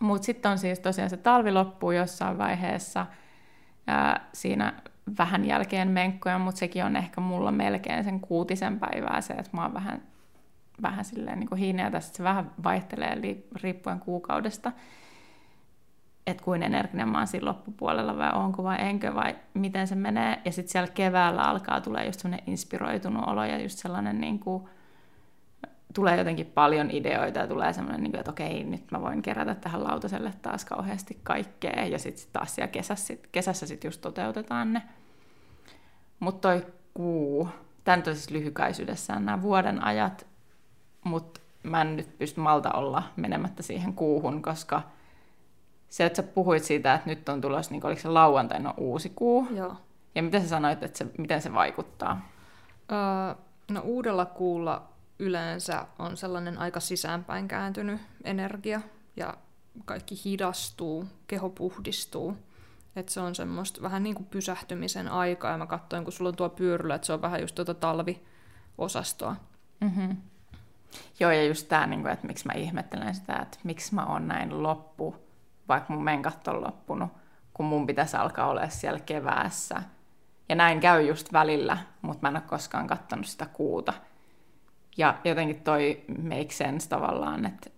Mutta 0.00 0.26
sitten 0.26 0.50
on 0.50 0.58
siis 0.58 0.80
tosiaan 0.80 1.10
se 1.10 1.16
talvi 1.16 1.52
loppuu 1.52 1.90
jossain 1.90 2.38
vaiheessa, 2.38 3.06
ja 3.86 4.20
siinä 4.32 4.72
vähän 5.18 5.44
jälkeen 5.44 5.88
menkkoja, 5.88 6.38
mutta 6.38 6.58
sekin 6.58 6.84
on 6.84 6.96
ehkä 6.96 7.20
mulla 7.20 7.52
melkein 7.52 8.04
sen 8.04 8.20
kuutisen 8.20 8.78
päivää 8.78 9.20
se, 9.20 9.32
että 9.32 9.50
mä 9.52 9.62
oon 9.62 9.74
vähän, 9.74 10.02
vähän 10.82 11.04
silleen 11.04 11.38
niin 11.40 11.48
kuin 11.48 11.58
hiineä, 11.58 11.90
tästä 11.90 12.16
se 12.16 12.24
vähän 12.24 12.50
vaihtelee 12.64 13.18
riippuen 13.62 14.00
kuukaudesta, 14.00 14.72
että 16.26 16.44
kuin 16.44 16.62
energinen 16.62 17.08
mä 17.08 17.18
oon 17.18 17.26
siinä 17.26 17.46
loppupuolella 17.46 18.18
vai 18.18 18.32
onko 18.32 18.64
vai 18.64 18.76
enkö 18.80 19.14
vai 19.14 19.36
miten 19.54 19.86
se 19.86 19.94
menee. 19.94 20.42
Ja 20.44 20.52
sitten 20.52 20.72
siellä 20.72 20.92
keväällä 20.94 21.42
alkaa 21.42 21.80
tulee 21.80 22.06
just 22.06 22.20
sellainen 22.20 22.48
inspiroitunut 22.48 23.28
olo 23.28 23.44
ja 23.44 23.62
just 23.62 23.78
sellainen 23.78 24.20
niin 24.20 24.38
kuin, 24.38 24.68
tulee 25.94 26.16
jotenkin 26.16 26.46
paljon 26.46 26.90
ideoita 26.90 27.38
ja 27.38 27.46
tulee 27.46 27.72
semmoinen, 27.72 28.02
niin 28.02 28.10
kuin, 28.10 28.20
että 28.20 28.30
okei, 28.30 28.64
nyt 28.64 28.90
mä 28.90 29.00
voin 29.00 29.22
kerätä 29.22 29.54
tähän 29.54 29.84
lautaselle 29.84 30.32
taas 30.42 30.64
kauheasti 30.64 31.18
kaikkea 31.22 31.84
ja 31.84 31.98
sitten 31.98 32.20
sit 32.20 32.32
taas 32.32 32.54
siellä 32.54 32.68
kesässä, 32.68 33.14
kesässä 33.32 33.66
sitten 33.66 33.88
just 33.88 34.00
toteutetaan 34.00 34.72
ne. 34.72 34.82
Mutta 36.20 36.48
toi 36.48 36.66
kuu, 36.94 37.48
tämän 37.84 38.02
on 38.06 38.14
siis 38.14 38.30
lyhykäisyydessään 38.30 39.24
nämä 39.24 39.42
vuoden 39.42 39.84
ajat, 39.84 40.26
mutta 41.04 41.40
mä 41.62 41.80
en 41.80 41.96
nyt 41.96 42.18
pysty 42.18 42.40
malta 42.40 42.70
olla 42.70 43.02
menemättä 43.16 43.62
siihen 43.62 43.92
kuuhun, 43.92 44.42
koska 44.42 44.82
se, 45.88 46.06
että 46.06 46.16
sä 46.16 46.22
puhuit 46.22 46.64
siitä, 46.64 46.94
että 46.94 47.10
nyt 47.10 47.28
on 47.28 47.40
tulossa, 47.40 47.72
niin 47.72 47.86
oliko 47.86 48.00
se 48.00 48.08
lauantaina 48.08 48.74
uusi 48.76 49.12
kuu? 49.14 49.46
Joo. 49.54 49.76
Ja 50.14 50.22
miten 50.22 50.42
sä 50.42 50.48
sanoit, 50.48 50.82
että 50.82 50.98
se, 50.98 51.06
miten 51.18 51.42
se 51.42 51.52
vaikuttaa? 51.52 52.28
Öö, 52.92 53.34
no 53.70 53.80
uudella 53.80 54.24
kuulla 54.24 54.82
yleensä 55.18 55.86
on 55.98 56.16
sellainen 56.16 56.58
aika 56.58 56.80
sisäänpäin 56.80 57.48
kääntynyt 57.48 58.00
energia 58.24 58.80
ja 59.16 59.34
kaikki 59.84 60.14
hidastuu, 60.24 61.06
keho 61.26 61.50
puhdistuu. 61.50 62.36
Että 62.96 63.12
se 63.12 63.20
on 63.20 63.34
semmoista 63.34 63.82
vähän 63.82 64.02
niin 64.02 64.14
kuin 64.14 64.26
pysähtymisen 64.26 65.08
aikaa. 65.08 65.50
Ja 65.50 65.58
mä 65.58 65.66
katsoin, 65.66 66.04
kun 66.04 66.12
sulla 66.12 66.28
on 66.28 66.36
tuo 66.36 66.48
pyöryllä, 66.48 66.94
että 66.94 67.06
se 67.06 67.12
on 67.12 67.22
vähän 67.22 67.40
just 67.40 67.54
tuota 67.54 67.74
talviosastoa. 67.74 69.36
Mm-hmm. 69.80 70.16
Joo, 71.20 71.30
ja 71.30 71.44
just 71.44 71.68
tämä, 71.68 71.86
niin 71.86 72.06
että 72.06 72.26
miksi 72.26 72.46
mä 72.46 72.52
ihmettelen 72.52 73.14
sitä, 73.14 73.36
että 73.36 73.58
miksi 73.64 73.94
mä 73.94 74.06
oon 74.06 74.28
näin 74.28 74.62
loppu, 74.62 75.16
vaikka 75.68 75.92
mun 75.92 76.04
menkat 76.04 76.48
on 76.48 76.62
loppunut, 76.62 77.10
kun 77.54 77.66
mun 77.66 77.86
pitäisi 77.86 78.16
alkaa 78.16 78.46
olla 78.46 78.68
siellä 78.68 79.00
keväässä. 79.00 79.82
Ja 80.48 80.54
näin 80.54 80.80
käy 80.80 81.02
just 81.02 81.32
välillä, 81.32 81.78
mutta 82.02 82.22
mä 82.22 82.28
en 82.28 82.36
ole 82.36 82.42
koskaan 82.46 82.86
katsonut 82.86 83.26
sitä 83.26 83.46
kuuta. 83.46 83.92
Ja 84.98 85.18
jotenkin 85.24 85.60
toi 85.60 86.04
make 86.22 86.50
sense 86.50 86.88
tavallaan, 86.88 87.46
että 87.46 87.70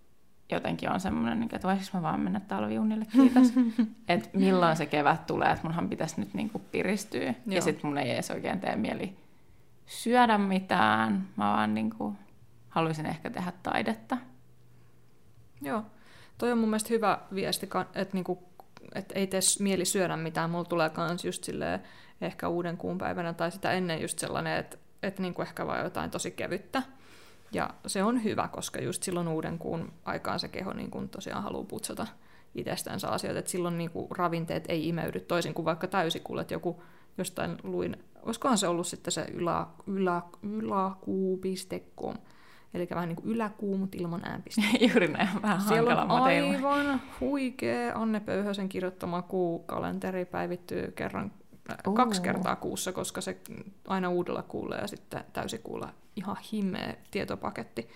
jotenkin 0.50 0.90
on 0.90 1.00
semmoinen, 1.00 1.40
niin 1.40 1.54
että 1.54 1.68
voisinko 1.68 1.98
mä 1.98 2.02
vaan 2.02 2.20
mennä 2.20 2.40
talviunille, 2.40 3.06
kiitos. 3.12 3.52
että 4.08 4.28
milloin 4.32 4.76
se 4.76 4.86
kevät 4.86 5.26
tulee, 5.26 5.50
että 5.50 5.66
munhan 5.66 5.88
pitäisi 5.88 6.20
nyt 6.20 6.34
niinku 6.34 6.58
piristyä. 6.58 7.22
Joo. 7.22 7.34
Ja 7.46 7.62
sitten 7.62 7.90
mun 7.90 7.98
ei 7.98 8.10
edes 8.10 8.30
oikein 8.30 8.60
tee 8.60 8.76
mieli 8.76 9.16
syödä 9.86 10.38
mitään. 10.38 11.28
Mä 11.36 11.44
vaan 11.44 11.74
niinku 11.74 12.14
haluaisin 12.68 13.06
ehkä 13.06 13.30
tehdä 13.30 13.52
taidetta. 13.62 14.16
Joo. 15.62 15.82
Toi 16.38 16.52
on 16.52 16.58
mun 16.58 16.68
mielestä 16.68 16.88
hyvä 16.88 17.18
viesti, 17.34 17.68
että 17.94 18.14
niinku, 18.14 18.48
et 18.94 19.12
ei 19.14 19.26
tee 19.26 19.40
mieli 19.58 19.84
syödä 19.84 20.16
mitään. 20.16 20.50
Mulla 20.50 20.64
tulee 20.64 20.90
kans 20.90 21.24
just 21.24 21.44
silleen, 21.44 21.80
ehkä 22.20 22.48
uuden 22.48 22.76
kuun 22.76 22.98
päivänä 22.98 23.32
tai 23.32 23.50
sitä 23.50 23.72
ennen 23.72 24.02
just 24.02 24.18
sellainen, 24.18 24.58
että 24.58 24.76
et 25.02 25.18
niinku 25.18 25.42
ehkä 25.42 25.66
vaan 25.66 25.84
jotain 25.84 26.10
tosi 26.10 26.30
kevyttä. 26.30 26.82
Ja 27.52 27.70
se 27.86 28.02
on 28.02 28.24
hyvä, 28.24 28.48
koska 28.48 28.80
just 28.80 29.02
silloin 29.02 29.28
uuden 29.28 29.58
kuun 29.58 29.92
aikaan 30.04 30.40
se 30.40 30.48
keho 30.48 30.72
niin 30.72 30.90
kun 30.90 31.08
tosiaan 31.08 31.42
haluaa 31.42 31.64
putsata 31.64 32.06
itsestänsä 32.54 33.08
asioita, 33.08 33.38
että 33.38 33.50
silloin 33.50 33.78
niin 33.78 33.90
kuin 33.90 34.06
ravinteet 34.10 34.64
ei 34.68 34.88
imeydy 34.88 35.20
toisin 35.20 35.54
kuin 35.54 35.64
vaikka 35.64 35.86
täysikuulla, 35.86 36.42
että 36.42 36.54
joku 36.54 36.82
jostain 37.18 37.56
luin, 37.62 37.96
olisikohan 38.22 38.58
se 38.58 38.68
ollut 38.68 38.86
sitten 38.86 39.12
se 39.12 39.26
ylä, 39.32 39.66
ylä, 39.86 40.22
yläkuu.com, 40.42 42.14
eli 42.74 42.88
vähän 42.90 43.08
niin 43.08 43.16
kuin 43.16 43.28
yläkuu, 43.28 43.78
mutta 43.78 43.98
ilman 44.00 44.24
äänpistä. 44.24 44.62
Juuri 44.88 45.08
näin, 45.08 45.28
vähän 45.42 45.60
Siellä 45.60 46.02
on 46.02 46.10
aivan 46.10 47.00
huikea 47.20 47.94
Anne 47.94 48.20
Pöyhösen 48.20 48.68
kirjoittama 48.68 49.22
kuukalenteri 49.22 50.24
päivittyy 50.24 50.92
kerran 50.96 51.32
uh. 51.86 51.94
kaksi 51.94 52.22
kertaa 52.22 52.56
kuussa, 52.56 52.92
koska 52.92 53.20
se 53.20 53.40
aina 53.86 54.08
uudella 54.08 54.42
kuulla 54.42 54.76
ja 54.76 54.86
sitten 54.86 55.24
täysikuulla 55.32 55.88
ihan 56.20 56.36
himmeä 56.52 56.94
tietopaketti. 57.10 57.88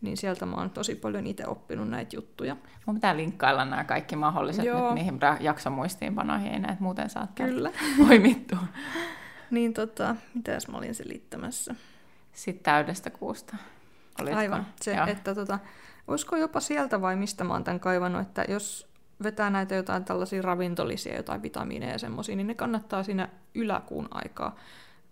Niin 0.00 0.16
sieltä 0.16 0.46
mä 0.46 0.56
oon 0.56 0.70
tosi 0.70 0.94
paljon 0.94 1.26
itse 1.26 1.46
oppinut 1.46 1.88
näitä 1.88 2.16
juttuja. 2.16 2.56
Mun 2.86 2.94
pitää 2.94 3.16
linkkailla 3.16 3.64
nämä 3.64 3.84
kaikki 3.84 4.16
mahdolliset 4.16 4.64
Joo. 4.64 4.86
nyt 4.86 4.94
niihin 4.94 5.20
jaksomuistiinpanoihin, 5.40 6.52
ei 6.52 6.58
näitä 6.58 6.82
muuten 6.82 7.10
saa 7.10 7.28
Kyllä. 7.34 7.70
poimittua. 8.08 8.58
niin 9.50 9.74
tota, 9.74 10.16
mitäs 10.34 10.68
mä 10.68 10.78
olin 10.78 10.94
selittämässä? 10.94 11.74
Sitten 12.32 12.64
täydestä 12.64 13.10
kuusta. 13.10 13.56
Olitko? 14.20 14.38
Aivan, 14.38 14.66
se, 14.80 14.94
Joo. 14.94 15.06
että 15.06 15.34
tota, 15.34 15.58
olisiko 16.08 16.36
jopa 16.36 16.60
sieltä 16.60 17.00
vai 17.00 17.16
mistä 17.16 17.44
mä 17.44 17.52
oon 17.52 17.64
tämän 17.64 17.80
kaivannut, 17.80 18.22
että 18.22 18.44
jos 18.48 18.88
vetää 19.22 19.50
näitä 19.50 19.74
jotain 19.74 20.04
tällaisia 20.04 20.42
ravintolisia, 20.42 21.16
jotain 21.16 21.42
vitamiineja 21.42 21.92
ja 21.92 21.98
semmoisia, 21.98 22.36
niin 22.36 22.46
ne 22.46 22.54
kannattaa 22.54 23.02
siinä 23.02 23.28
yläkuun 23.54 24.08
aikaa 24.10 24.56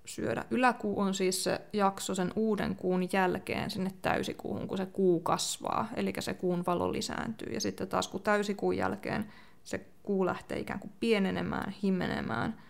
syödä. 0.04 0.44
Yläkuu 0.50 1.00
on 1.00 1.14
siis 1.14 1.44
se 1.44 1.60
jakso 1.72 2.14
sen 2.14 2.32
uuden 2.36 2.76
kuun 2.76 3.08
jälkeen 3.12 3.70
sinne 3.70 3.90
täysikuuhun, 4.02 4.68
kun 4.68 4.78
se 4.78 4.86
kuu 4.86 5.20
kasvaa, 5.20 5.88
eli 5.96 6.12
se 6.18 6.34
kuun 6.34 6.64
valo 6.66 6.92
lisääntyy. 6.92 7.52
Ja 7.52 7.60
sitten 7.60 7.88
taas 7.88 8.08
kun 8.08 8.22
täysikuun 8.22 8.76
jälkeen 8.76 9.32
se 9.64 9.86
kuu 10.02 10.26
lähtee 10.26 10.58
ikään 10.58 10.80
kuin 10.80 10.92
pienenemään, 11.00 11.74
himmenemään, 11.82 12.62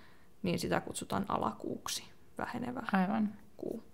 niin 0.42 0.58
sitä 0.58 0.80
kutsutaan 0.80 1.24
alakuuksi, 1.28 2.04
vähenevä 2.38 2.82
Aivan. 2.92 3.34
kuu. 3.56 3.91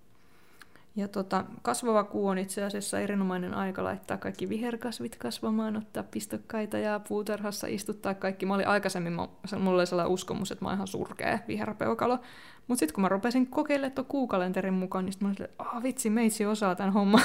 Ja 0.99 1.09
tota, 1.09 1.45
kasvava 1.63 2.05
kuu 2.05 2.27
on 2.27 2.39
itse 2.39 2.65
asiassa 2.65 3.01
erinomainen 3.01 3.55
aika 3.55 3.85
laittaa 3.85 4.17
kaikki 4.17 4.49
viherkasvit 4.49 5.17
kasvamaan, 5.17 5.77
ottaa 5.77 6.03
pistokkaita 6.03 6.79
ja 6.79 7.01
puutarhassa 7.09 7.67
istuttaa 7.67 8.15
kaikki. 8.15 8.47
Mä 8.47 8.55
olin 8.55 8.69
aikaisemmin, 8.69 9.13
mulla 9.13 9.79
oli 9.79 9.87
sellainen 9.87 10.13
uskomus, 10.13 10.53
että 10.53 10.65
mä 10.65 10.69
oon 10.69 10.77
ihan 10.77 10.87
surkea 10.87 11.39
viherpeukalo. 11.49 12.19
Mutta 12.67 12.79
sitten 12.81 12.95
kun 12.95 13.03
mä 13.03 13.09
rupesin 13.09 13.47
kokeilemaan 13.47 13.93
tuon 13.93 14.07
kuukalenterin 14.07 14.75
mukaan, 14.75 15.05
niin 15.05 15.13
sitten 15.13 15.29
mä 15.29 15.33
olin, 15.33 15.45
että 15.45 15.65
ah 15.65 15.83
vitsi, 15.83 16.11
meitsi 16.11 16.47
osaa 16.47 16.75
tämän 16.75 16.93
homman. 16.93 17.23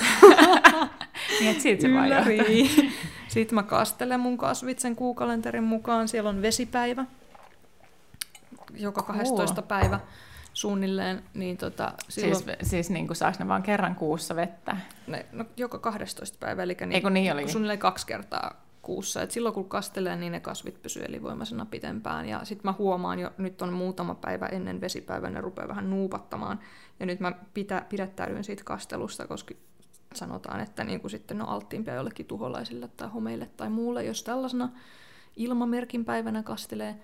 niin, 1.39 1.51
että 1.51 1.63
siitä 1.63 1.81
se 1.81 1.93
vaan 1.93 2.09
Sitten 3.27 3.55
mä 3.55 3.63
kastelen 3.63 4.19
mun 4.19 4.37
kasvit 4.37 4.79
sen 4.79 4.95
kuukalenterin 4.95 5.63
mukaan. 5.63 6.07
Siellä 6.07 6.29
on 6.29 6.41
vesipäivä, 6.41 7.05
joka 8.75 9.01
12 9.01 9.61
cool. 9.61 9.67
päivä 9.67 9.99
suunnilleen. 10.53 11.23
Niin 11.33 11.57
tota, 11.57 11.93
silloin... 12.09 12.43
Siis, 12.43 12.57
siis 12.69 12.89
niin 12.89 13.07
kuin 13.07 13.17
saako 13.17 13.37
ne 13.39 13.47
vaan 13.47 13.63
kerran 13.63 13.95
kuussa 13.95 14.35
vettä? 14.35 14.77
Ne, 15.07 15.25
no, 15.31 15.45
joka 15.57 15.79
12 15.79 16.37
päivä, 16.39 16.63
eli 16.63 16.77
niin, 16.85 17.13
niin 17.13 17.33
oli. 17.33 17.47
suunnilleen 17.47 17.79
kaksi 17.79 18.07
kertaa 18.07 18.63
kuussa. 18.81 19.21
Et 19.21 19.31
silloin 19.31 19.55
kun 19.55 19.69
kastelee, 19.69 20.15
niin 20.15 20.31
ne 20.31 20.39
kasvit 20.39 20.81
pysyy 20.81 21.03
elinvoimaisena 21.03 21.65
pitempään. 21.65 22.29
Ja 22.29 22.45
sitten 22.45 22.69
mä 22.69 22.75
huomaan 22.77 23.19
jo, 23.19 23.31
nyt 23.37 23.61
on 23.61 23.73
muutama 23.73 24.15
päivä 24.15 24.45
ennen 24.45 24.81
vesipäivää, 24.81 25.29
ne 25.29 25.41
rupeaa 25.41 25.67
vähän 25.67 25.89
nuupattamaan. 25.89 26.59
Ja 26.99 27.05
nyt 27.05 27.19
mä 27.19 27.31
pitä, 27.53 27.85
pidättäydyn 27.89 28.43
siitä 28.43 28.63
kastelusta, 28.63 29.27
koska 29.27 29.53
sanotaan, 30.13 30.59
että 30.59 30.83
niin 30.83 31.01
kuin 31.01 31.11
sitten 31.11 31.41
on 31.41 31.49
alttiimpia 31.49 31.95
jollekin 31.95 32.25
tuholaisille 32.25 32.87
tai 32.87 33.09
homeille 33.09 33.49
tai 33.57 33.69
muulle, 33.69 34.03
jos 34.03 34.23
tällaisena 34.23 34.69
ilmamerkin 35.35 36.05
päivänä 36.05 36.43
kastelee. 36.43 36.95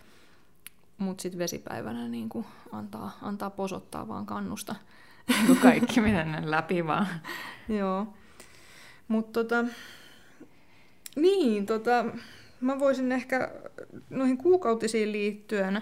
Mutta 1.00 1.22
sitten 1.22 1.40
vesipäivänä 1.40 2.08
niin 2.08 2.30
kuin 2.30 2.46
antaa, 2.72 3.18
antaa 3.22 3.50
posottaa 3.50 4.08
vaan 4.08 4.26
kannusta. 4.26 4.76
Niin 5.28 5.58
kaikki 5.58 6.02
miten 6.02 6.52
läpi 6.52 6.88
vaan. 6.88 7.08
Joo. 7.80 8.14
Mutta 9.08 9.44
tota, 9.44 9.66
niin, 11.16 11.66
tota, 11.66 12.06
mä 12.62 12.80
voisin 12.80 13.12
ehkä 13.12 13.52
noihin 14.10 14.38
kuukautisiin 14.38 15.12
liittyen, 15.12 15.82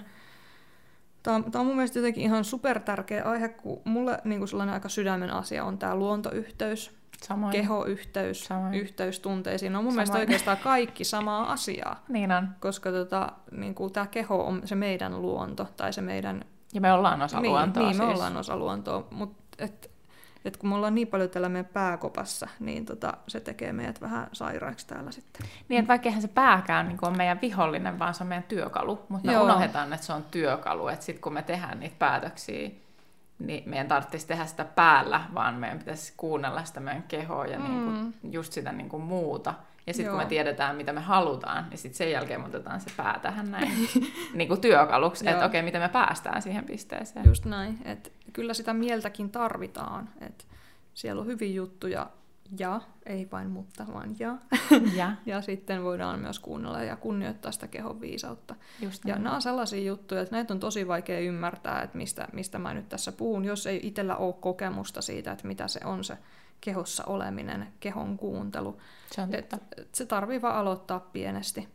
Tämä 1.27 1.35
on, 1.35 1.51
tämä 1.51 1.59
on 1.59 1.65
mun 1.65 1.75
mielestä 1.75 1.99
jotenkin 1.99 2.23
ihan 2.23 2.45
super 2.45 2.79
tärkeä 2.79 3.23
aihe, 3.23 3.49
kun 3.49 3.81
mulle 3.83 4.19
niin 4.23 4.39
kuin 4.39 4.47
sellainen 4.47 4.73
aika 4.73 4.89
sydämen 4.89 5.31
asia 5.31 5.65
on 5.65 5.77
tämä 5.77 5.95
luontoyhteys, 5.95 6.96
Samoin. 7.23 7.51
kehoyhteys, 7.51 8.45
Samoin. 8.45 8.73
yhteys 8.73 9.19
tunteisiin. 9.19 9.73
No 9.73 9.81
mun 9.81 9.91
Samoin. 9.91 9.95
mielestä 9.95 10.17
oikeastaan 10.17 10.57
kaikki 10.57 11.03
samaa 11.03 11.51
asiaa. 11.51 12.03
niin 12.09 12.31
on. 12.31 12.49
Koska 12.59 12.91
tota, 12.91 13.31
niin 13.51 13.75
kuin 13.75 13.93
tämä 13.93 14.07
keho 14.07 14.43
on 14.47 14.61
se 14.65 14.75
meidän 14.75 15.21
luonto, 15.21 15.67
tai 15.77 15.93
se 15.93 16.01
meidän... 16.01 16.45
Ja 16.73 16.81
me 16.81 16.93
ollaan 16.93 17.21
osa 17.21 17.39
niin, 17.39 17.51
luontoa 17.51 17.83
Niin, 17.83 17.95
siis. 17.95 18.07
me 18.07 18.13
ollaan 18.13 18.37
osa 18.37 18.57
luontoa, 18.57 19.07
mutta 19.11 19.63
et, 19.63 19.91
et 20.45 20.57
kun 20.57 20.69
me 20.69 20.75
ollaan 20.75 20.95
niin 20.95 21.07
paljon 21.07 21.29
täällä 21.29 21.49
meidän 21.49 21.71
pääkopassa, 21.73 22.47
niin 22.59 22.85
tota, 22.85 23.13
se 23.27 23.39
tekee 23.39 23.73
meidät 23.73 24.01
vähän 24.01 24.27
sairaiksi 24.33 24.87
täällä 24.87 25.11
sitten. 25.11 25.47
Niin, 25.69 25.79
että 25.79 25.87
vaikka 25.87 26.11
se 26.21 26.27
pääkään 26.27 26.87
niin 26.87 26.97
on 27.01 27.17
meidän 27.17 27.41
vihollinen, 27.41 27.99
vaan 27.99 28.13
se 28.13 28.23
on 28.23 28.27
meidän 28.27 28.43
työkalu, 28.43 28.99
mutta 29.09 29.27
me 29.27 29.33
Joo. 29.33 29.43
unohdetaan, 29.43 29.93
että 29.93 30.05
se 30.05 30.13
on 30.13 30.23
työkalu, 30.23 30.87
että 30.87 31.05
sitten 31.05 31.21
kun 31.21 31.33
me 31.33 31.41
tehdään 31.41 31.79
niitä 31.79 31.95
päätöksiä, 31.99 32.69
niin 33.39 33.69
meidän 33.69 33.87
tarvitsisi 33.87 34.27
tehdä 34.27 34.45
sitä 34.45 34.65
päällä, 34.65 35.21
vaan 35.33 35.55
meidän 35.55 35.79
pitäisi 35.79 36.13
kuunnella 36.17 36.63
sitä 36.63 36.79
meidän 36.79 37.03
kehoa 37.03 37.45
ja 37.45 37.59
mm. 37.59 37.65
niin 37.65 37.83
kuin, 37.83 38.33
just 38.33 38.53
sitä 38.53 38.71
niin 38.71 38.89
kuin 38.89 39.03
muuta. 39.03 39.53
Ja 39.87 39.93
sitten 39.93 40.11
kun 40.11 40.23
me 40.23 40.25
tiedetään, 40.25 40.75
mitä 40.75 40.93
me 40.93 41.01
halutaan, 41.01 41.69
niin 41.69 41.77
sitten 41.77 41.97
sen 41.97 42.11
jälkeen 42.11 42.41
me 42.41 42.47
otetaan 42.47 42.79
se 42.81 42.89
pää 42.97 43.19
tähän 43.21 43.51
näin 43.51 43.71
niin 44.33 44.47
kuin 44.47 44.61
työkaluksi, 44.61 45.29
että 45.29 45.45
okei, 45.45 45.59
okay, 45.59 45.65
miten 45.65 45.81
me 45.81 45.89
päästään 45.89 46.41
siihen 46.41 46.65
pisteeseen. 46.65 47.25
Just 47.25 47.45
näin, 47.45 47.79
että 47.85 48.09
kyllä 48.33 48.53
sitä 48.53 48.73
mieltäkin 48.73 49.29
tarvitaan, 49.29 50.09
että 50.21 50.43
siellä 50.93 51.21
on 51.21 51.27
hyviä 51.27 51.53
juttuja 51.53 52.09
ja, 52.59 52.81
ei 53.05 53.27
vain 53.31 53.49
mutta, 53.49 53.85
vaan 53.93 54.15
ja. 54.19 54.37
Ja, 54.95 55.11
ja 55.25 55.41
sitten 55.41 55.83
voidaan 55.83 56.19
myös 56.19 56.39
kuunnella 56.39 56.83
ja 56.83 56.95
kunnioittaa 56.95 57.51
sitä 57.51 57.67
kehon 57.67 58.01
viisautta. 58.01 58.55
Just 58.81 59.05
ja 59.05 59.15
nämä 59.15 59.35
on 59.35 59.41
sellaisia 59.41 59.83
juttuja, 59.83 60.21
että 60.21 60.35
näitä 60.35 60.53
on 60.53 60.59
tosi 60.59 60.87
vaikea 60.87 61.19
ymmärtää, 61.19 61.81
että 61.81 61.97
mistä, 61.97 62.27
mistä 62.33 62.59
mä 62.59 62.73
nyt 62.73 62.89
tässä 62.89 63.11
puhun, 63.11 63.45
jos 63.45 63.67
ei 63.67 63.79
itsellä 63.83 64.15
ole 64.15 64.33
kokemusta 64.33 65.01
siitä, 65.01 65.31
että 65.31 65.47
mitä 65.47 65.67
se 65.67 65.79
on 65.85 66.03
se 66.03 66.17
kehossa 66.61 67.03
oleminen, 67.05 67.67
kehon 67.79 68.17
kuuntelu. 68.17 68.77
Se, 69.11 69.21
on 69.21 69.35
et, 69.35 69.53
et 69.53 69.95
se 69.95 70.05
tarvii 70.05 70.41
vaan 70.41 70.55
aloittaa 70.55 70.99
pienesti. 70.99 71.67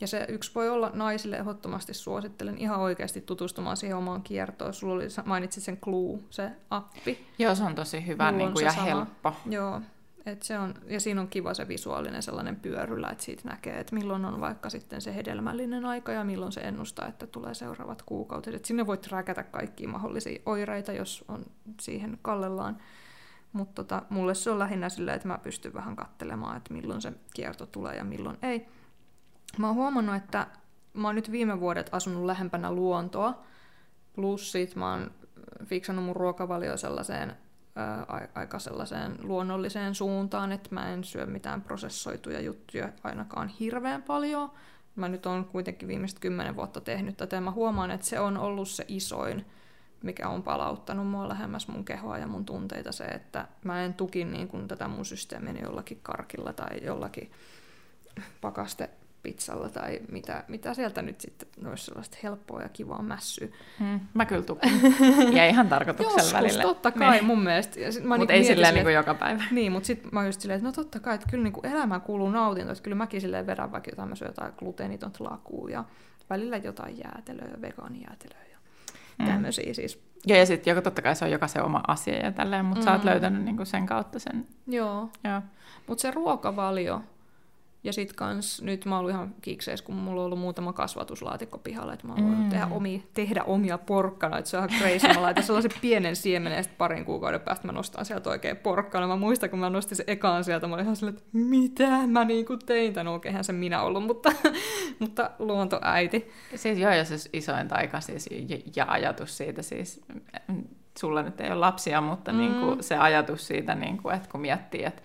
Ja 0.00 0.06
se 0.06 0.26
yksi 0.28 0.54
voi 0.54 0.68
olla 0.68 0.90
naisille 0.94 1.36
ehdottomasti 1.36 1.94
suosittelen 1.94 2.58
ihan 2.58 2.80
oikeasti 2.80 3.20
tutustumaan 3.20 3.76
siihen 3.76 3.96
omaan 3.96 4.22
kiertoon. 4.22 4.74
Sulla 4.74 4.94
oli, 4.94 5.06
mainitsit 5.24 5.64
sen 5.64 5.76
Clue, 5.76 6.18
se 6.30 6.50
appi. 6.70 7.26
Joo, 7.38 7.54
se 7.54 7.64
on 7.64 7.74
tosi 7.74 8.06
hyvä 8.06 8.32
niin 8.32 8.52
kuin, 8.52 8.64
ja 8.64 8.72
sama. 8.72 8.84
helppo. 8.84 9.32
Joo, 9.46 9.80
et 10.26 10.42
se 10.42 10.58
on, 10.58 10.74
ja 10.86 11.00
siinä 11.00 11.20
on 11.20 11.28
kiva 11.28 11.54
se 11.54 11.68
visuaalinen 11.68 12.22
sellainen 12.22 12.56
pyörylä, 12.56 13.10
että 13.10 13.24
siitä 13.24 13.48
näkee, 13.48 13.80
että 13.80 13.94
milloin 13.94 14.24
on 14.24 14.40
vaikka 14.40 14.70
sitten 14.70 15.00
se 15.00 15.14
hedelmällinen 15.14 15.84
aika 15.84 16.12
ja 16.12 16.24
milloin 16.24 16.52
se 16.52 16.60
ennustaa, 16.60 17.06
että 17.06 17.26
tulee 17.26 17.54
seuraavat 17.54 18.02
kuukaudet. 18.02 18.54
Et 18.54 18.64
sinne 18.64 18.86
voit 18.86 19.06
räkätä 19.06 19.42
kaikkia 19.42 19.88
mahdollisia 19.88 20.42
oireita, 20.46 20.92
jos 20.92 21.24
on 21.28 21.44
siihen 21.80 22.18
kallellaan. 22.22 22.76
Mutta 23.52 23.84
tota, 23.84 24.02
mulle 24.10 24.34
se 24.34 24.50
on 24.50 24.58
lähinnä 24.58 24.88
silleen, 24.88 25.16
että 25.16 25.28
mä 25.28 25.38
pystyn 25.38 25.74
vähän 25.74 25.96
katselemaan, 25.96 26.56
että 26.56 26.74
milloin 26.74 27.02
se 27.02 27.12
kierto 27.34 27.66
tulee 27.66 27.96
ja 27.96 28.04
milloin 28.04 28.38
ei. 28.42 28.68
Mä 29.58 29.66
oon 29.66 29.76
huomannut, 29.76 30.16
että 30.16 30.46
mä 30.94 31.08
oon 31.08 31.14
nyt 31.14 31.32
viime 31.32 31.60
vuodet 31.60 31.88
asunut 31.92 32.24
lähempänä 32.24 32.72
luontoa, 32.72 33.42
plus 34.14 34.52
sit 34.52 34.76
mä 34.76 34.90
oon 34.90 35.10
fiksannut 35.64 36.04
mun 36.04 36.16
ruokavalio 36.16 36.76
sellaiseen 36.76 37.36
ää, 37.76 38.28
aika 38.34 38.58
sellaiseen 38.58 39.16
luonnolliseen 39.22 39.94
suuntaan, 39.94 40.52
että 40.52 40.68
mä 40.74 40.88
en 40.88 41.04
syö 41.04 41.26
mitään 41.26 41.62
prosessoituja 41.62 42.40
juttuja 42.40 42.88
ainakaan 43.04 43.48
hirveän 43.48 44.02
paljon. 44.02 44.50
Mä 44.96 45.08
nyt 45.08 45.26
on 45.26 45.44
kuitenkin 45.44 45.88
viimeiset 45.88 46.18
kymmenen 46.18 46.56
vuotta 46.56 46.80
tehnyt 46.80 47.16
tätä 47.16 47.36
ja 47.36 47.40
mä 47.40 47.50
huomaan, 47.50 47.90
että 47.90 48.06
se 48.06 48.20
on 48.20 48.38
ollut 48.38 48.68
se 48.68 48.84
isoin, 48.88 49.46
mikä 50.02 50.28
on 50.28 50.42
palauttanut 50.42 51.06
mua 51.06 51.28
lähemmäs 51.28 51.68
mun 51.68 51.84
kehoa 51.84 52.18
ja 52.18 52.26
mun 52.26 52.44
tunteita 52.44 52.92
se, 52.92 53.04
että 53.04 53.48
mä 53.64 53.82
en 53.82 53.94
tuki 53.94 54.24
niin 54.24 54.48
kuin 54.48 54.68
tätä 54.68 54.88
mun 54.88 55.04
systeemiä 55.04 55.62
jollakin 55.62 56.00
karkilla 56.02 56.52
tai 56.52 56.84
jollakin 56.84 57.30
pakaste 58.40 58.90
pizzalla 59.22 59.68
tai 59.68 60.00
mitä, 60.08 60.44
mitä 60.48 60.74
sieltä 60.74 61.02
nyt 61.02 61.20
sitten 61.20 61.66
olisi 61.66 61.84
sellaista 61.84 62.16
helppoa 62.22 62.62
ja 62.62 62.68
kivaa 62.68 63.02
mässyä. 63.02 63.48
Hmm, 63.78 64.00
mä 64.14 64.24
kyllä 64.26 64.42
tukin. 64.42 64.80
Ja 65.36 65.46
ihan 65.48 65.68
tarkoituksella 65.68 66.18
Joskus, 66.22 66.34
välillä. 66.34 66.62
totta 66.62 66.90
kai 66.90 67.10
Niin. 67.10 67.24
mun 67.24 67.42
mielestä. 67.42 67.80
Ja 67.80 67.86
Mutta 67.86 68.16
niinku 68.16 68.32
ei 68.32 68.44
silleen 68.44 68.74
niin 68.74 68.94
joka 68.94 69.14
päivä. 69.14 69.42
Niin, 69.50 69.72
mutta 69.72 69.86
sitten 69.86 70.08
mä 70.12 70.26
just 70.26 70.40
silleen, 70.40 70.56
että 70.58 70.68
no 70.68 70.72
totta 70.72 71.00
kai, 71.00 71.14
että 71.14 71.26
kyllä 71.30 71.44
niinku 71.44 71.60
elämään 71.64 72.00
kuuluu 72.00 72.30
nautinto, 72.30 72.72
että 72.72 72.82
kyllä 72.84 72.94
mäkin 72.94 73.20
silleen 73.20 73.46
vedän 73.46 73.72
vaikka 73.72 73.90
jotain, 73.90 74.08
mä 74.08 74.14
syön 74.14 74.28
jotain 74.28 74.52
gluteenitonta 74.58 75.24
lakua 75.24 75.70
ja 75.70 75.84
välillä 76.30 76.56
jotain 76.56 76.98
jäätelöä, 76.98 77.60
vegaanijäätelöä 77.60 78.40
ja 78.52 78.56
Mm. 79.18 79.26
tämmöisiä 79.26 79.74
siis. 79.74 80.02
Joo, 80.26 80.38
ja 80.38 80.46
sitten 80.46 80.82
totta 80.82 81.02
kai 81.02 81.16
se 81.16 81.24
on 81.24 81.30
jokaisen 81.30 81.62
oma 81.64 81.80
asia 81.88 82.14
ja 82.24 82.32
tälleen, 82.32 82.64
mutta 82.64 82.80
mm. 82.80 82.84
sä 82.84 82.92
oot 82.92 83.02
Mm. 83.04 83.08
löytänyt 83.10 83.44
niinku 83.44 83.64
sen 83.64 83.86
kautta 83.86 84.18
sen. 84.18 84.46
Joo, 84.66 85.10
Joo. 85.24 85.42
mutta 85.86 86.02
se 86.02 86.10
ruokavalio, 86.10 87.02
ja 87.86 87.92
sit 87.92 88.12
kans, 88.12 88.62
nyt 88.62 88.84
mä 88.84 88.94
oon 88.94 88.98
ollut 89.00 89.10
ihan 89.10 89.34
kikseis, 89.42 89.82
kun 89.82 89.94
mulla 89.94 90.20
on 90.20 90.24
ollut 90.26 90.38
muutama 90.38 90.72
kasvatuslaatikko 90.72 91.58
pihalla, 91.58 91.92
että 91.92 92.06
mä 92.06 92.12
oon 92.14 92.22
voinut 92.24 92.44
Mm. 92.44 92.48
tehdä, 92.50 92.66
omia, 92.70 93.00
tehdä 93.14 93.42
omia 93.44 93.78
porkkana, 93.78 94.38
että 94.38 94.50
se 94.50 94.58
on 94.58 94.68
ihan 94.70 94.80
crazy. 94.80 95.06
Mä 95.14 95.22
laitan 95.22 95.44
sellaisen 95.44 95.70
pienen 95.80 96.16
siemenen 96.16 96.58
ja 96.58 96.64
parin 96.78 97.04
kuukauden 97.04 97.40
päästä 97.40 97.66
mä 97.66 97.72
nostan 97.72 98.04
sieltä 98.04 98.30
oikein 98.30 98.56
porkkana. 98.56 99.06
Mä 99.06 99.16
muistan, 99.16 99.50
kun 99.50 99.58
mä 99.58 99.70
nostin 99.70 99.96
sen 99.96 100.04
ekaan 100.08 100.44
sieltä, 100.44 100.66
mä 100.66 100.74
olin 100.74 100.84
ihan 100.84 100.96
silleen, 100.96 101.16
että 101.16 101.28
mitä 101.32 102.06
mä 102.06 102.24
niinku 102.24 102.56
tein 102.56 102.92
tämän, 102.92 103.12
oikeinhan 103.12 103.44
se 103.44 103.52
minä 103.52 103.82
ollut, 103.82 104.04
mutta, 104.04 104.32
mutta 105.00 105.30
luontoäiti. 105.38 106.30
Siis 106.54 106.78
joo, 106.78 106.92
ja 106.92 107.04
se 107.04 107.14
isoin 107.32 107.68
taika 107.68 108.00
siis, 108.00 108.28
ja, 108.48 108.58
ja 108.76 108.84
ajatus 108.88 109.36
siitä 109.36 109.62
siis, 109.62 110.00
mm, 110.48 110.64
sulla 110.98 111.22
nyt 111.22 111.40
ei 111.40 111.50
ole 111.50 111.54
lapsia, 111.58 112.00
mutta 112.00 112.32
Mm. 112.32 112.38
mm. 112.38 112.42
niin 112.44 112.60
kuin 112.60 112.82
se 112.82 112.96
ajatus 112.96 113.46
siitä, 113.46 113.74
niin 113.74 113.96
kuin, 113.98 114.14
että 114.16 114.28
kun 114.28 114.40
miettii, 114.40 114.84
että 114.84 115.02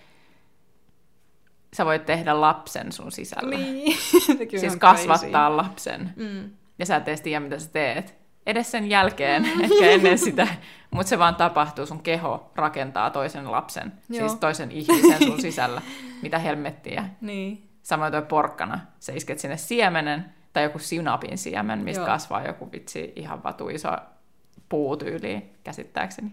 sä 1.75 1.85
voit 1.85 2.05
tehdä 2.05 2.41
lapsen 2.41 2.91
sun 2.91 3.11
sisällä. 3.11 3.57
Niin. 3.57 3.97
Sekin 4.37 4.59
siis 4.59 4.75
kasvattaa 4.75 5.57
lapsen. 5.57 6.01
crazy. 6.15 6.33
Mm. 6.33 6.49
Ja 6.79 6.85
sä 6.85 6.95
et 6.95 7.07
edes 7.07 7.21
tiedä, 7.21 7.39
mitä 7.39 7.59
sä 7.59 7.69
teet. 7.73 8.21
Edes 8.45 8.71
sen 8.71 8.89
jälkeen, 8.89 9.45
ehkä 9.63 9.85
ennen 9.85 10.17
sitä. 10.17 10.47
Mutta 10.91 11.09
se 11.09 11.19
vaan 11.19 11.35
tapahtuu, 11.35 11.85
sun 11.85 12.03
keho 12.03 12.51
rakentaa 12.55 13.09
toisen 13.09 13.51
lapsen, 13.51 13.93
Joo. 14.09 14.27
siis 14.27 14.39
toisen 14.39 14.71
ihmisen 14.71 15.17
sun 15.27 15.41
sisällä. 15.47 15.81
Mitä 16.21 16.39
helmettiä. 16.39 17.05
Niin. 17.21 17.69
Samoin 17.83 18.11
toi 18.11 18.21
porkkana. 18.21 18.79
Sä 18.99 19.13
isket 19.15 19.39
sinne 19.39 19.57
siemenen 19.57 20.25
tai 20.53 20.63
joku 20.63 20.79
sinapin 20.79 21.37
siemen, 21.37 21.79
mistä. 21.79 21.99
Joo. 21.99 22.05
kasvaa 22.07 22.45
joku 22.45 22.71
vitsi 22.71 23.13
ihan 23.15 23.43
vatu 23.43 23.69
iso 23.69 23.89
puutyyli, 24.69 25.41
käsittääkseni. 25.63 26.31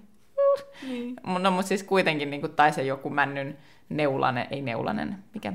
niin. 0.83 1.17
No 1.39 1.51
mutta 1.51 1.69
siis 1.69 1.83
kuitenkin, 1.83 2.31
niin 2.31 2.41
kuin, 2.41 2.53
tai 2.53 2.73
se 2.73 2.83
joku 2.83 3.11
männyn 3.11 3.59
neulanen, 3.89 4.47
ei 4.51 4.63
neulanen, 4.63 5.19
mikä? 5.35 5.53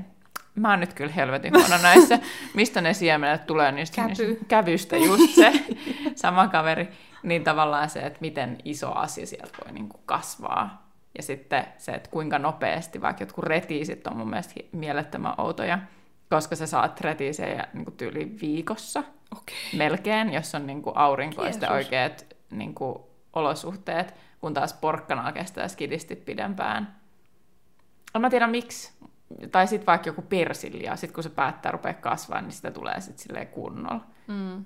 Mä 0.54 0.70
oon 0.70 0.80
nyt 0.80 0.92
kyllä 0.92 1.12
helvetin 1.12 1.52
huono 1.54 1.82
näissä. 1.82 2.18
Mistä 2.54 2.80
ne 2.80 2.94
siemenet 2.94 3.46
tulee 3.46 3.72
niistä? 3.72 3.96
Käpy. 3.96 4.08
niistä- 4.26 4.44
Kävystä, 4.48 4.96
just 4.96 5.34
se. 5.34 5.52
Sama 6.14 6.48
kaveri. 6.48 6.88
Niin 7.22 7.44
tavallaan 7.44 7.90
se, 7.90 8.00
että 8.00 8.18
miten 8.20 8.58
iso 8.64 8.92
asia 8.92 9.26
sieltä 9.26 9.58
voi 9.64 9.72
niin 9.72 9.88
kuin 9.88 10.02
kasvaa. 10.06 10.88
Ja 11.16 11.22
sitten 11.22 11.64
se, 11.78 11.92
että 11.92 12.10
kuinka 12.10 12.38
nopeasti, 12.38 13.00
vaikka 13.00 13.22
jotkut 13.22 13.44
retiisit 13.44 14.06
on 14.06 14.16
mun 14.16 14.30
mielestä 14.30 14.54
mielettömän 14.72 15.34
outoja, 15.38 15.78
koska 16.30 16.56
sä 16.56 16.66
saat 16.66 17.00
retiisejä 17.00 17.66
niin 17.72 17.84
kuin 17.84 17.96
tyyli 17.96 18.36
viikossa 18.40 19.02
Okei. 19.36 19.56
melkein, 19.76 20.32
jos 20.32 20.54
on 20.54 20.66
niin 20.66 20.82
kuin 20.82 20.96
aurinko 20.96 21.44
ja 21.44 21.52
sitten 21.52 21.66
Jeesus. 21.70 21.86
oikeat 21.86 22.26
niin 22.50 22.74
kuin 22.74 22.98
olosuhteet, 23.32 24.14
kun 24.40 24.54
taas 24.54 24.72
porkkanaa 24.72 25.32
kestää 25.32 25.68
skidisti 25.68 26.16
pidempään. 26.16 26.94
En 28.14 28.20
mä 28.20 28.30
tiedä 28.30 28.46
miksi. 28.46 28.92
Tai 29.50 29.66
sitten 29.66 29.86
vaikka 29.86 30.08
joku 30.08 30.22
persilja, 30.22 30.96
sitten 30.96 31.14
kun 31.14 31.22
se 31.22 31.30
päättää 31.30 31.72
rupea 31.72 31.94
kasvaa, 31.94 32.40
niin 32.40 32.52
sitä 32.52 32.70
tulee 32.70 33.00
sitten 33.00 33.18
silleen 33.22 33.46
kunnolla. 33.46 34.04
Mm. 34.26 34.64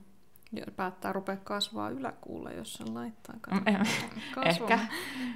Ja 0.53 0.65
päättää 0.77 1.13
rupea 1.13 1.37
kasvaa 1.37 1.91
yläkuulle, 1.91 2.55
jos 2.55 2.75
sen 2.75 2.95
laittaa. 2.95 3.35
Mm, 3.51 3.63
eh, 3.67 3.77
Ehkä. 4.45 4.79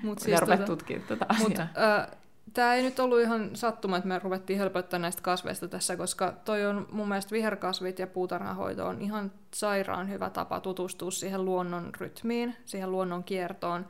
Mut 0.03 0.19
Siis 0.19 0.41
rupea 0.41 0.57
tota- 0.57 0.65
tutkimaan 0.67 1.09
tätä 1.09 1.27
Mut, 1.39 1.53
asiaa. 1.53 1.69
äh, 2.01 2.07
Tämä 2.55 2.75
ei 2.75 2.83
nyt 2.83 2.99
ollut 3.01 3.21
ihan 3.21 3.51
sattuma, 3.57 3.97
että 3.97 4.09
me 4.09 4.19
ruvettiin 4.19 4.59
helpottaa 4.59 4.99
näistä 4.99 5.23
kasveista 5.23 5.69
tässä, 5.69 5.97
koska 5.97 6.33
toi 6.45 6.67
on 6.67 6.89
mun 6.91 7.09
mielestä 7.09 7.33
viherkasvit 7.33 7.99
ja 7.99 8.07
puutarhanhoito 8.07 8.87
on 8.87 9.01
ihan 9.03 9.33
sairaan 9.55 10.09
hyvä 10.11 10.31
tapa 10.31 10.61
tutustua 10.61 11.11
siihen 11.11 11.45
luonnon 11.45 11.91
rytmiin, 12.01 12.57
siihen 12.65 12.91
luonnon 12.93 13.25
kiertoon 13.25 13.87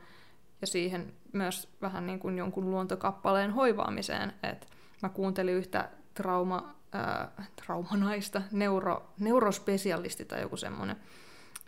ja 0.61 0.67
siihen 0.67 1.13
myös 1.33 1.69
vähän 1.81 2.07
niin 2.07 2.19
kuin 2.19 2.37
jonkun 2.37 2.71
luontokappaleen 2.71 3.51
hoivaamiseen. 3.51 4.33
Et 4.43 4.67
mä 5.01 5.09
kuuntelin 5.09 5.53
yhtä 5.53 5.89
trauma, 6.13 6.75
äh, 6.95 7.49
traumanaista, 7.55 8.41
neuro, 8.51 9.13
neurospesialisti 9.19 10.25
tai 10.25 10.41
joku 10.41 10.57
semmoinen, 10.57 10.95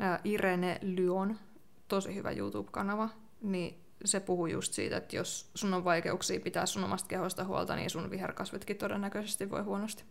äh, 0.02 0.20
Irene 0.24 0.80
Lyon, 0.82 1.40
tosi 1.88 2.16
hyvä 2.16 2.32
YouTube-kanava, 2.32 3.10
niin 3.42 3.82
se 4.06 4.20
puhuu 4.20 4.48
just 4.48 4.74
siitä, 4.74 4.98
että 4.98 5.16
jos 5.16 5.52
sun 5.56 5.74
on 5.74 5.84
vaikeuksia 5.84 6.40
pitää 6.40 6.66
sun 6.66 6.84
omasta 6.84 7.08
kehosta 7.08 7.44
huolta, 7.44 7.76
niin 7.76 7.90
sun 7.90 8.10
viherkasvitkin 8.10 8.78
todennäköisesti 8.78 9.50
voi 9.50 9.62
huonosti. 9.62 10.04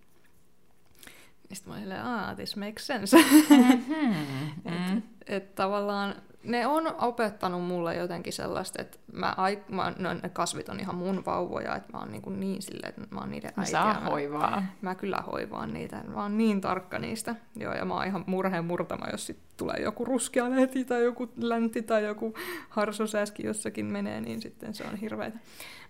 Sitten 1.53 1.69
mä 1.69 1.75
olin 1.75 1.83
silleen, 1.83 2.05
ah, 2.05 2.37
this 2.37 2.57
makes 2.57 2.87
sense. 2.87 3.17
Mm. 3.17 4.97
et, 4.97 5.05
et 5.27 5.55
tavallaan 5.55 6.15
ne 6.45 6.67
on 6.67 6.95
opettanut 6.99 7.65
mulle 7.65 7.95
jotenkin 7.95 8.33
sellaista, 8.33 8.83
että 8.83 8.99
mä, 9.13 9.35
ai, 9.37 9.63
mä, 9.69 9.93
no, 9.99 10.15
ne 10.15 10.29
kasvit 10.29 10.69
on 10.69 10.81
ihan 10.81 10.95
mun 10.95 11.25
vauvoja, 11.27 11.77
että 11.77 11.93
mä 11.93 11.99
oon 11.99 12.13
niin, 12.13 12.23
kuin 12.23 12.41
niin 12.41 12.63
silleen, 12.63 12.89
että 12.89 13.15
mä 13.15 13.21
oon 13.21 13.31
niiden 13.31 13.53
äiti. 13.57 13.71
Saa 13.71 14.01
mä, 14.01 14.11
hoivaa. 14.11 14.63
mä 14.81 14.95
kyllä 14.95 15.23
hoivaan 15.33 15.73
niitä, 15.73 16.05
mä 16.07 16.23
oon 16.23 16.39
niin 16.39 16.61
tarkka 16.61 16.99
niistä. 16.99 17.35
Joo, 17.57 17.75
ja 17.75 17.85
mä 17.85 17.95
oon 17.95 18.07
ihan 18.07 18.25
murheen 18.27 18.65
murtama, 18.65 19.07
jos 19.13 19.27
sit 19.27 19.39
tulee 19.57 19.77
joku 19.83 20.05
ruskea 20.05 20.51
lehti 20.51 20.85
tai 20.85 21.05
joku 21.05 21.29
länti 21.37 21.83
tai 21.83 22.05
joku 22.05 22.35
harsosääski 22.69 23.47
jossakin 23.47 23.87
menee, 23.87 24.21
niin 24.21 24.43
sitten 24.43 24.75
se 24.75 24.85
on 24.85 24.97
hirveätä. 24.97 25.39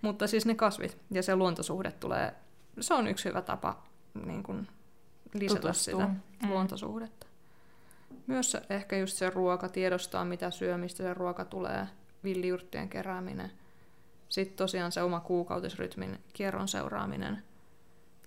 Mutta 0.03 0.27
siis 0.27 0.47
ne 0.47 0.55
kasvit 0.55 0.99
ja 1.11 1.23
se 1.23 1.37
luontosuhde 1.37 1.91
tulee, 1.91 2.35
se 2.81 2.95
on 2.95 3.07
yksi 3.07 3.29
hyvä 3.29 3.43
tapa 3.43 3.83
niin 4.27 4.43
kuin 4.43 4.69
lisätä 5.35 5.61
Tutustua. 5.61 6.01
sitä 6.01 6.13
Mm. 6.43 6.51
luontosuhdetta. 6.51 7.27
Myös 8.27 8.57
ehkä 8.71 8.97
just 8.97 9.17
se 9.17 9.31
ruoka, 9.31 9.69
tiedostaa 9.69 10.25
mitä 10.25 10.51
syö, 10.51 10.79
mistä 10.79 11.03
se 11.03 11.15
ruoka 11.15 11.45
tulee, 11.45 11.87
villiyrttien 12.25 12.89
kerääminen. 12.89 13.51
Sitten 14.29 14.57
tosiaan 14.57 14.93
se 14.93 15.03
oma 15.03 15.21
kuukautisrytmin 15.21 16.19
kierron 16.33 16.69
seuraaminen 16.69 17.43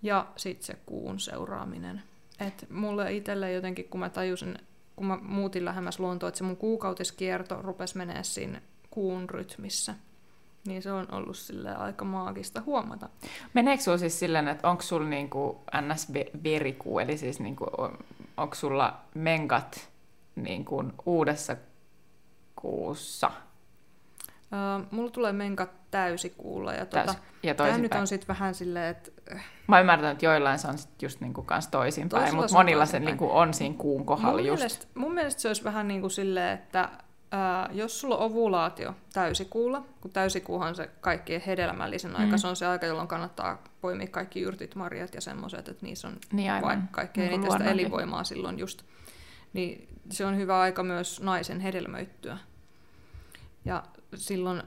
ja 0.01 0.27
sitten 0.35 0.65
se 0.65 0.77
kuun 0.85 1.19
seuraaminen. 1.19 2.03
Et 2.39 2.65
mulle 2.69 3.13
itselle 3.13 3.51
jotenkin, 3.51 3.89
kun 3.89 3.99
mä 3.99 4.09
tajusin, 4.09 4.57
kun 4.95 5.05
mä 5.05 5.17
muutin 5.21 5.65
lähemmäs 5.65 5.99
luontoa, 5.99 6.29
että 6.29 6.37
se 6.37 6.43
mun 6.43 6.57
kuukautiskierto 6.57 7.61
rupesi 7.61 7.97
menee 7.97 8.23
siinä 8.23 8.61
kuun 8.89 9.29
rytmissä, 9.29 9.95
niin 10.67 10.81
se 10.81 10.91
on 10.91 11.07
ollut 11.11 11.37
sille 11.37 11.75
aika 11.75 12.05
maagista 12.05 12.61
huomata. 12.65 13.09
Meneekö 13.53 13.83
sulla 13.83 13.97
siis 13.97 14.19
silleen, 14.19 14.47
että 14.47 14.69
onko 14.69 14.83
sulla 14.83 15.07
niinku 15.07 15.63
NS-verikuu, 15.81 16.99
eli 16.99 17.17
siis 17.17 17.39
niinku, 17.39 17.65
onko 18.37 18.55
sulla 18.55 18.97
menkat 19.13 19.89
niinku 20.35 20.83
uudessa 21.05 21.55
kuussa? 22.55 23.31
Uh, 24.51 24.87
mulla 24.91 25.11
tulee 25.11 25.33
menkat 25.33 25.69
täysikuulla 25.91 26.73
ja 26.73 26.85
Täys- 26.85 27.05
tota, 27.05 27.19
ja 27.43 27.55
tämä 27.55 27.77
nyt 27.77 27.93
on 27.93 28.07
sitten 28.07 28.27
vähän 28.27 28.55
silleen, 28.55 28.85
että 28.85 29.11
Mä 29.67 29.75
oon 29.75 29.81
ymmärtänyt, 29.81 30.11
että 30.11 30.25
joillain 30.25 30.59
se 30.59 30.67
on 30.67 30.77
sit 30.77 31.01
just 31.01 31.21
niinku 31.21 31.41
kans 31.41 31.67
toisinpäin, 31.67 32.35
mutta 32.35 32.53
monilla 32.53 32.85
se 32.85 32.99
niinku 32.99 33.29
on 33.31 33.53
siinä 33.53 33.75
kuun 33.77 34.05
kohdalla 34.05 34.37
mun, 34.37 34.47
just. 34.47 34.59
mielestä, 34.59 34.85
mun 34.95 35.13
mielestä 35.13 35.41
se 35.41 35.47
olisi 35.47 35.63
vähän 35.63 35.87
niin 35.87 36.01
kuin 36.01 36.11
silleen, 36.11 36.53
että 36.53 36.89
ää, 37.31 37.69
jos 37.73 38.01
sulla 38.01 38.17
on 38.17 38.25
ovulaatio 38.31 38.95
täysikuulla, 39.13 39.83
kun 40.01 40.11
täysikuuhan 40.11 40.75
se 40.75 40.89
kaikkien 41.01 41.41
hedelmällisen 41.41 42.15
aika, 42.15 42.31
Mm. 42.31 42.37
se 42.37 42.47
on 42.47 42.55
se 42.55 42.65
aika, 42.67 42.85
jolloin 42.85 43.07
kannattaa 43.07 43.63
poimia 43.81 44.07
kaikki 44.07 44.41
yrtit, 44.41 44.75
marjat 44.75 45.13
ja 45.13 45.21
semmoiset, 45.21 45.67
että 45.67 45.85
niissä 45.85 46.07
on 46.07 46.17
Niin 46.31 46.51
aivan. 46.51 46.89
kaikkein 46.91 47.25
Niin 47.29 47.33
eniten 47.33 47.51
sitä 47.51 47.71
elinvoimaa 47.71 48.23
silloin 48.23 48.59
just. 48.59 48.83
Niin 49.53 49.87
se 50.09 50.25
on 50.25 50.37
hyvä 50.37 50.59
aika 50.59 50.83
myös 50.83 51.21
naisen 51.21 51.59
hedelmöittyä. 51.59 52.37
Ja 53.65 53.83
silloin 54.15 54.63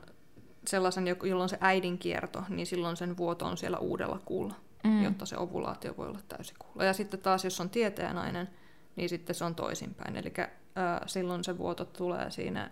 sellaisen, 0.66 1.06
jolloin 1.06 1.48
se 1.48 1.58
äidin 1.60 1.98
kierto, 1.98 2.44
niin 2.48 2.66
silloin 2.66 2.96
sen 2.96 3.16
vuoto 3.16 3.46
on 3.46 3.56
siellä 3.56 3.78
uudella 3.78 4.20
kuulla, 4.24 4.54
mm. 4.84 5.04
jotta 5.04 5.26
se 5.26 5.36
ovulaatio 5.36 5.96
voi 5.96 6.08
olla 6.08 6.20
täysikuulla. 6.28 6.84
Ja 6.84 6.92
sitten 6.92 7.20
taas, 7.20 7.44
jos 7.44 7.60
on 7.60 7.70
tieteenainen, 7.70 8.48
niin 8.96 9.08
sitten 9.08 9.34
se 9.34 9.44
on 9.44 9.54
toisinpäin. 9.54 10.16
Eli 10.16 10.32
äh, 10.78 11.00
silloin 11.06 11.44
se 11.44 11.58
vuoto 11.58 11.84
tulee 11.84 12.30
siinä... 12.30 12.70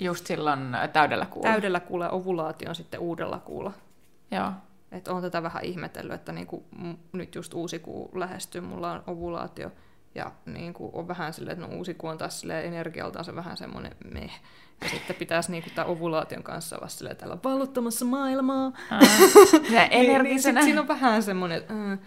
Just 0.00 0.26
silloin 0.26 0.60
täydellä 0.92 1.26
kuulla. 1.26 1.48
Täydellä 1.48 1.80
kuulla 1.80 2.10
ovulaatio 2.10 2.68
on 2.68 2.74
sitten 2.74 3.00
uudella 3.00 3.38
kuulla. 3.38 3.72
Joo. 4.30 4.52
Et 4.92 5.08
on 5.08 5.22
tätä 5.22 5.42
vähän 5.42 5.64
ihmetellyt, 5.64 6.14
että 6.14 6.32
niinku, 6.32 6.64
nyt 7.12 7.34
just 7.34 7.54
uusi 7.54 7.78
kuu 7.78 8.10
lähestyy, 8.14 8.60
mulla 8.60 8.92
on 8.92 9.02
ovulaatio, 9.06 9.70
ja 10.14 10.32
niinku, 10.46 10.90
on 10.92 11.08
vähän 11.08 11.32
silleen, 11.32 11.58
että 11.58 11.66
no 11.66 11.76
uusi 11.76 11.94
kuu 11.94 12.10
on 12.10 12.18
taas 12.18 12.40
silleen, 12.40 12.66
energialtaan 12.66 13.24
se 13.24 13.34
vähän 13.34 13.56
semmoinen 13.56 13.96
meh. 14.12 14.40
Ja 14.82 14.88
sitten 14.88 15.16
pitäisi 15.16 15.50
niinku, 15.50 15.70
tämän 15.74 15.90
ovulaation 15.90 16.42
kanssa 16.42 16.76
olla 16.76 16.88
silleen, 16.88 17.16
täällä 17.16 17.38
valluttamassa 17.44 18.04
maailmaa. 18.04 18.72
Ja 19.70 19.88
niin, 19.90 20.22
niin 20.22 20.42
sit 20.42 20.56
siinä 20.64 20.80
on 20.80 20.88
vähän 20.88 21.22
semmoinen, 21.22 21.58
että 21.58 21.92
äh, 21.92 21.98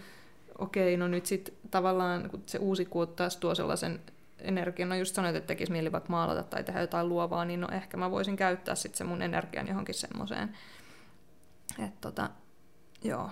okei, 0.58 0.94
okay, 0.94 0.96
no 0.96 1.08
nyt 1.08 1.26
sitten 1.26 1.54
tavallaan, 1.70 2.30
kun 2.30 2.42
se 2.46 2.58
uusi 2.58 2.84
kuu 2.84 3.06
taas 3.06 3.36
tuo 3.36 3.54
sellaisen 3.54 4.00
energian, 4.40 4.88
no 4.88 4.94
just 4.94 5.14
sanoit, 5.14 5.36
että 5.36 5.46
tekisi 5.46 5.72
mieli 5.72 5.92
vaikka 5.92 6.10
maalata 6.10 6.42
tai 6.42 6.64
tehdä 6.64 6.80
jotain 6.80 7.08
luovaa, 7.08 7.44
niin 7.44 7.60
no 7.60 7.68
ehkä 7.72 7.96
mä 7.96 8.10
voisin 8.10 8.36
käyttää 8.36 8.74
sitten 8.74 8.98
se 8.98 9.04
mun 9.04 9.22
energian 9.22 9.68
johonkin 9.68 9.94
semmoiseen. 9.94 10.56
Että 11.78 11.98
tota, 12.00 12.30
Joo. 13.04 13.30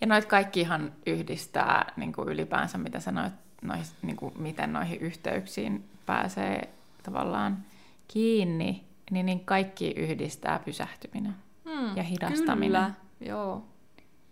Ja 0.00 0.06
noit 0.06 0.24
kaikkihan 0.24 0.92
yhdistää 1.06 1.92
niin 1.96 2.12
kuin 2.12 2.28
ylipäänsä, 2.28 2.78
mitä 2.78 3.00
sanoit, 3.00 3.32
nois, 3.62 3.94
niin 4.02 4.16
kuin 4.16 4.34
miten 4.38 4.72
noihin 4.72 5.00
yhteyksiin 5.00 5.84
pääsee 6.06 6.68
tavallaan 7.02 7.64
kiinni, 8.08 8.84
niin, 9.10 9.26
niin 9.26 9.40
kaikki 9.40 9.90
yhdistää 9.90 10.58
pysähtyminen 10.58 11.34
hmm, 11.64 11.96
ja 11.96 12.02
hidastaminen. 12.02 12.82
Kyllä, 12.82 12.94
joo. 13.20 13.64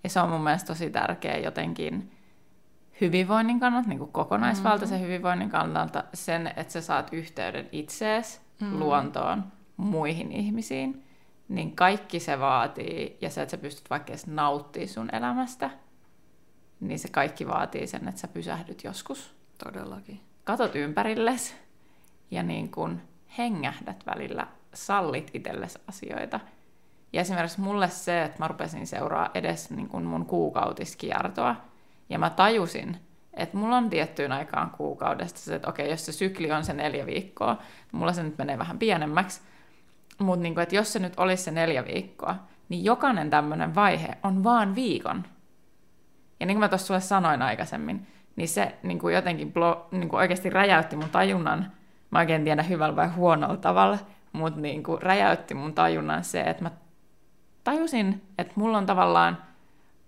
Ja 0.05 0.11
se 0.11 0.21
on 0.21 0.31
mun 0.31 0.41
mielestä 0.41 0.67
tosi 0.67 0.91
tärkeä 0.91 1.37
jotenkin 1.37 2.13
hyvinvoinnin 3.01 3.61
kannalta, 3.61 3.89
niin 3.89 3.99
kuin 3.99 4.13
kokonaisvaltaisen 4.13 4.99
mm-hmm. 4.99 5.09
hyvinvoinnin 5.09 5.51
kannalta, 5.51 6.05
sen, 6.15 6.47
että 6.47 6.73
sä 6.73 6.81
saat 6.81 7.09
yhteyden 7.13 7.69
itseesi, 7.73 8.41
mm-hmm. 8.61 8.79
luontoon, 8.79 9.45
muihin 9.77 10.33
ihmisiin 10.33 11.05
niin 11.49 11.77
kaikki 11.77 12.21
se 12.21 12.41
vaatii, 12.41 13.19
ja 13.21 13.31
se, 13.31 13.43
että 13.43 13.51
sä 13.51 13.59
pystyt 13.59 13.91
vaikka 13.91 14.13
edes 14.13 14.27
nauttia 14.27 14.87
sun 14.87 15.15
elämästä, 15.15 15.71
niin 16.81 16.99
se 16.99 17.09
kaikki 17.09 17.47
vaatii 17.47 17.87
sen, 17.87 18.09
että 18.09 18.21
sä 18.21 18.29
pysähdyt 18.29 18.85
joskus. 18.85 19.35
Todellakin. 19.65 20.21
Katot 20.45 20.75
ympärillesi 20.75 21.55
ja 22.31 22.43
niin 22.43 22.71
kun 22.71 23.01
hengähdät 23.39 24.07
välillä, 24.07 24.47
sallit 24.75 25.31
itsellesi 25.35 25.79
asioita. 25.87 26.41
Ja 27.13 27.21
esimerkiksi 27.21 27.61
mulle 27.61 27.89
se, 27.89 28.23
että 28.23 28.39
mä 28.39 28.49
rupesin 28.49 28.87
seuraa 28.87 29.31
edes 29.35 29.71
niin 29.71 29.89
kun 29.89 30.05
mun 30.05 30.27
kuukautiskiertoa, 30.27 31.57
ja 32.09 32.19
mä 32.19 32.31
tajusin, 32.31 32.97
että 33.35 33.57
mulla 33.57 33.77
on 33.77 33.91
tiettyyn 33.91 34.33
aikaan 34.33 34.71
kuukaudesta 34.71 35.41
se, 35.41 35.55
että 35.55 35.69
okei, 35.69 35.91
jos 35.91 36.07
se 36.07 36.13
sykli 36.13 36.53
on 36.53 36.65
se 36.65 36.73
neljä 36.73 37.07
viikkoa, 37.07 37.59
mulla 37.93 38.13
se 38.13 38.23
nyt 38.23 38.39
menee 38.39 38.59
vähän 38.59 38.79
pienemmäksi, 38.79 39.41
mutta 40.19 40.43
niin 40.43 40.55
jos 40.73 40.93
se 40.93 40.99
nyt 40.99 41.13
olisi 41.17 41.43
se 41.43 41.51
neljä 41.51 41.85
viikkoa, 41.85 42.37
niin 42.69 42.85
jokainen 42.85 43.31
tämmöinen 43.31 43.75
vaihe 43.75 44.09
on 44.23 44.45
vaan 44.45 44.75
viikon. 44.75 45.25
Ja 46.41 46.47
niin 46.47 46.55
kuin 46.55 46.61
mä 46.61 46.69
tuossa 46.69 46.87
sulle 46.87 47.01
sanoin 47.01 47.43
aikaisemmin, 47.43 48.07
niin 48.37 48.49
se 48.49 48.79
niin 48.83 48.99
kuin 48.99 49.15
jotenkin 49.15 49.53
blo, 49.53 49.89
niin 49.91 50.09
kuin 50.09 50.21
oikeasti 50.21 50.51
räjäytti 50.51 50.97
mun 50.97 51.11
tajunnan, 51.11 51.73
mä 52.11 52.19
oikein 52.19 52.45
tiedä 52.45 52.63
hyvällä 52.63 52.97
vai 52.97 53.09
huonolla 53.09 53.57
tavalla, 53.57 53.99
mutta 54.33 54.61
niin 54.61 54.83
kuin 54.83 55.03
räjäytti 55.03 55.55
mun 55.55 55.75
tajunnan 55.75 56.25
se, 56.25 56.41
että 56.41 56.63
mä 56.63 56.71
tajusin, 57.65 58.23
että 58.39 58.53
mulla 58.57 58.79
on 58.79 58.87
tavallaan 58.87 59.43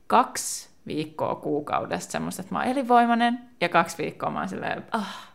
kaksi 0.06 0.69
viikkoa 0.86 1.34
kuukaudesta 1.34 2.12
semmoista, 2.12 2.42
että 2.42 2.54
mä 2.54 2.58
oon 2.58 2.68
elinvoimainen, 2.68 3.38
ja 3.60 3.68
kaksi 3.68 3.98
viikkoa 3.98 4.30
mä 4.30 4.38
oon 4.38 4.48
silleen, 4.48 4.84
ah, 4.90 5.32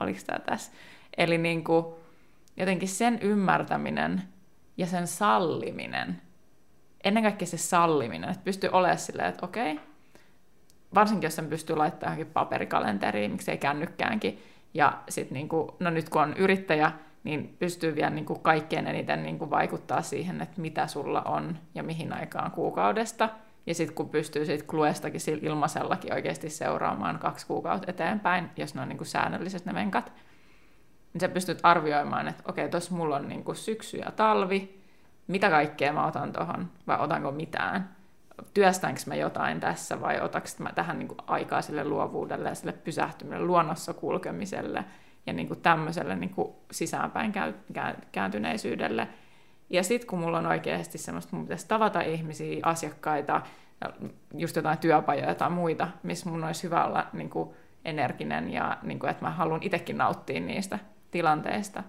oliko 0.00 0.20
tää 0.26 0.38
tässä? 0.38 0.72
Eli 1.16 1.38
niin 1.38 1.64
kuin, 1.64 1.86
jotenkin 2.56 2.88
sen 2.88 3.18
ymmärtäminen 3.22 4.22
ja 4.76 4.86
sen 4.86 5.06
salliminen, 5.06 6.22
ennen 7.04 7.22
kaikkea 7.22 7.46
se 7.46 7.58
salliminen, 7.58 8.30
että 8.30 8.44
pystyy 8.44 8.70
olemaan 8.72 8.98
silleen, 8.98 9.28
että 9.28 9.46
okei, 9.46 9.80
varsinkin 10.94 11.26
jos 11.26 11.36
sen 11.36 11.48
pystyy 11.48 11.76
laittamaan 11.76 12.18
johonkin 12.18 12.32
paperikalenteriin, 12.32 13.30
miksei 13.30 13.58
kännykkäänkin, 13.58 14.42
ja 14.74 15.02
sitten 15.08 15.34
niinku, 15.34 15.76
no 15.80 15.90
nyt 15.90 16.08
kun 16.08 16.22
on 16.22 16.34
yrittäjä, 16.36 16.92
niin 17.24 17.56
pystyy 17.58 17.94
vielä 17.94 18.10
niinku 18.10 18.34
kaikkein 18.38 18.86
eniten 18.86 19.22
niinku 19.22 19.50
vaikuttaa 19.50 20.02
siihen, 20.02 20.40
että 20.40 20.60
mitä 20.60 20.86
sulla 20.86 21.22
on 21.22 21.58
ja 21.74 21.82
mihin 21.82 22.12
aikaan 22.12 22.50
kuukaudesta. 22.50 23.28
Ja 23.66 23.74
sitten 23.74 23.94
kun 23.94 24.08
pystyy 24.08 24.46
siitä 24.46 24.64
Kluestakin 24.64 25.20
ilmaisellakin 25.42 26.12
oikeasti 26.14 26.50
seuraamaan 26.50 27.18
kaksi 27.18 27.46
kuukautta 27.46 27.90
eteenpäin, 27.90 28.50
jos 28.56 28.74
ne 28.74 28.80
on 28.80 28.88
niinku 28.88 29.04
säännölliset 29.04 29.64
ne 29.64 29.72
menkat, 29.72 30.12
niin 31.12 31.20
sä 31.20 31.28
pystyt 31.28 31.58
arvioimaan, 31.62 32.28
että 32.28 32.42
okei, 32.48 32.68
tuossa 32.68 32.94
mulla 32.94 33.16
on 33.16 33.28
niin 33.28 33.44
kuin 33.44 33.56
syksy 33.56 33.96
ja 33.96 34.10
talvi, 34.10 34.82
mitä 35.26 35.50
kaikkea 35.50 35.92
mä 35.92 36.06
otan 36.06 36.32
tuohon, 36.32 36.68
vai 36.86 37.00
otanko 37.00 37.30
mitään. 37.30 37.96
Työstänkö 38.54 39.00
mä 39.06 39.14
jotain 39.14 39.60
tässä, 39.60 40.00
vai 40.00 40.20
otanko 40.20 40.48
mä 40.58 40.72
tähän 40.72 40.98
niin 40.98 41.08
kuin 41.08 41.18
aikaa 41.26 41.62
sille 41.62 41.84
luovuudelle 41.84 42.48
ja 42.48 42.54
sille 42.54 42.72
pysähtymiselle, 42.72 43.46
luonnossa 43.46 43.94
kulkemiselle 43.94 44.84
ja 45.26 45.32
niin 45.32 45.48
kuin 45.48 45.60
tämmöiselle 45.60 46.16
niin 46.16 46.30
kuin 46.30 46.52
sisäänpäin 46.70 47.32
kääntyneisyydelle. 48.12 49.08
Ja 49.72 49.82
sitten 49.82 50.08
kun 50.08 50.18
mulla 50.18 50.38
on 50.38 50.46
oikeasti 50.46 50.98
semmoista, 50.98 51.36
mun 51.36 51.44
pitäisi 51.44 51.68
tavata 51.68 52.00
ihmisiä, 52.00 52.60
asiakkaita, 52.62 53.42
just 54.34 54.56
jotain 54.56 54.78
työpajoja 54.78 55.34
tai 55.34 55.50
muita, 55.50 55.88
missä 56.02 56.30
mun 56.30 56.44
olisi 56.44 56.62
hyvä 56.62 56.84
olla 56.84 57.06
niin 57.12 57.30
kuin 57.30 57.50
energinen 57.84 58.52
ja 58.52 58.78
niin 58.82 58.98
kuin, 58.98 59.10
että 59.10 59.24
mä 59.24 59.30
haluan 59.30 59.62
itsekin 59.62 59.98
nauttia 59.98 60.40
niistä 60.40 60.78
tilanteesta, 61.10 61.82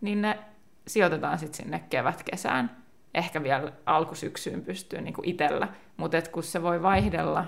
niin 0.00 0.22
ne 0.22 0.38
sijoitetaan 0.86 1.38
sitten 1.38 1.56
sinne 1.56 1.84
kevät-kesään. 1.90 2.76
Ehkä 3.14 3.42
vielä 3.42 3.72
alkusyksyyn 3.86 4.62
pystyy 4.62 5.00
niin 5.00 5.14
itsellä, 5.22 5.68
mutta 5.96 6.22
kun 6.32 6.42
se 6.42 6.62
voi 6.62 6.82
vaihdella 6.82 7.44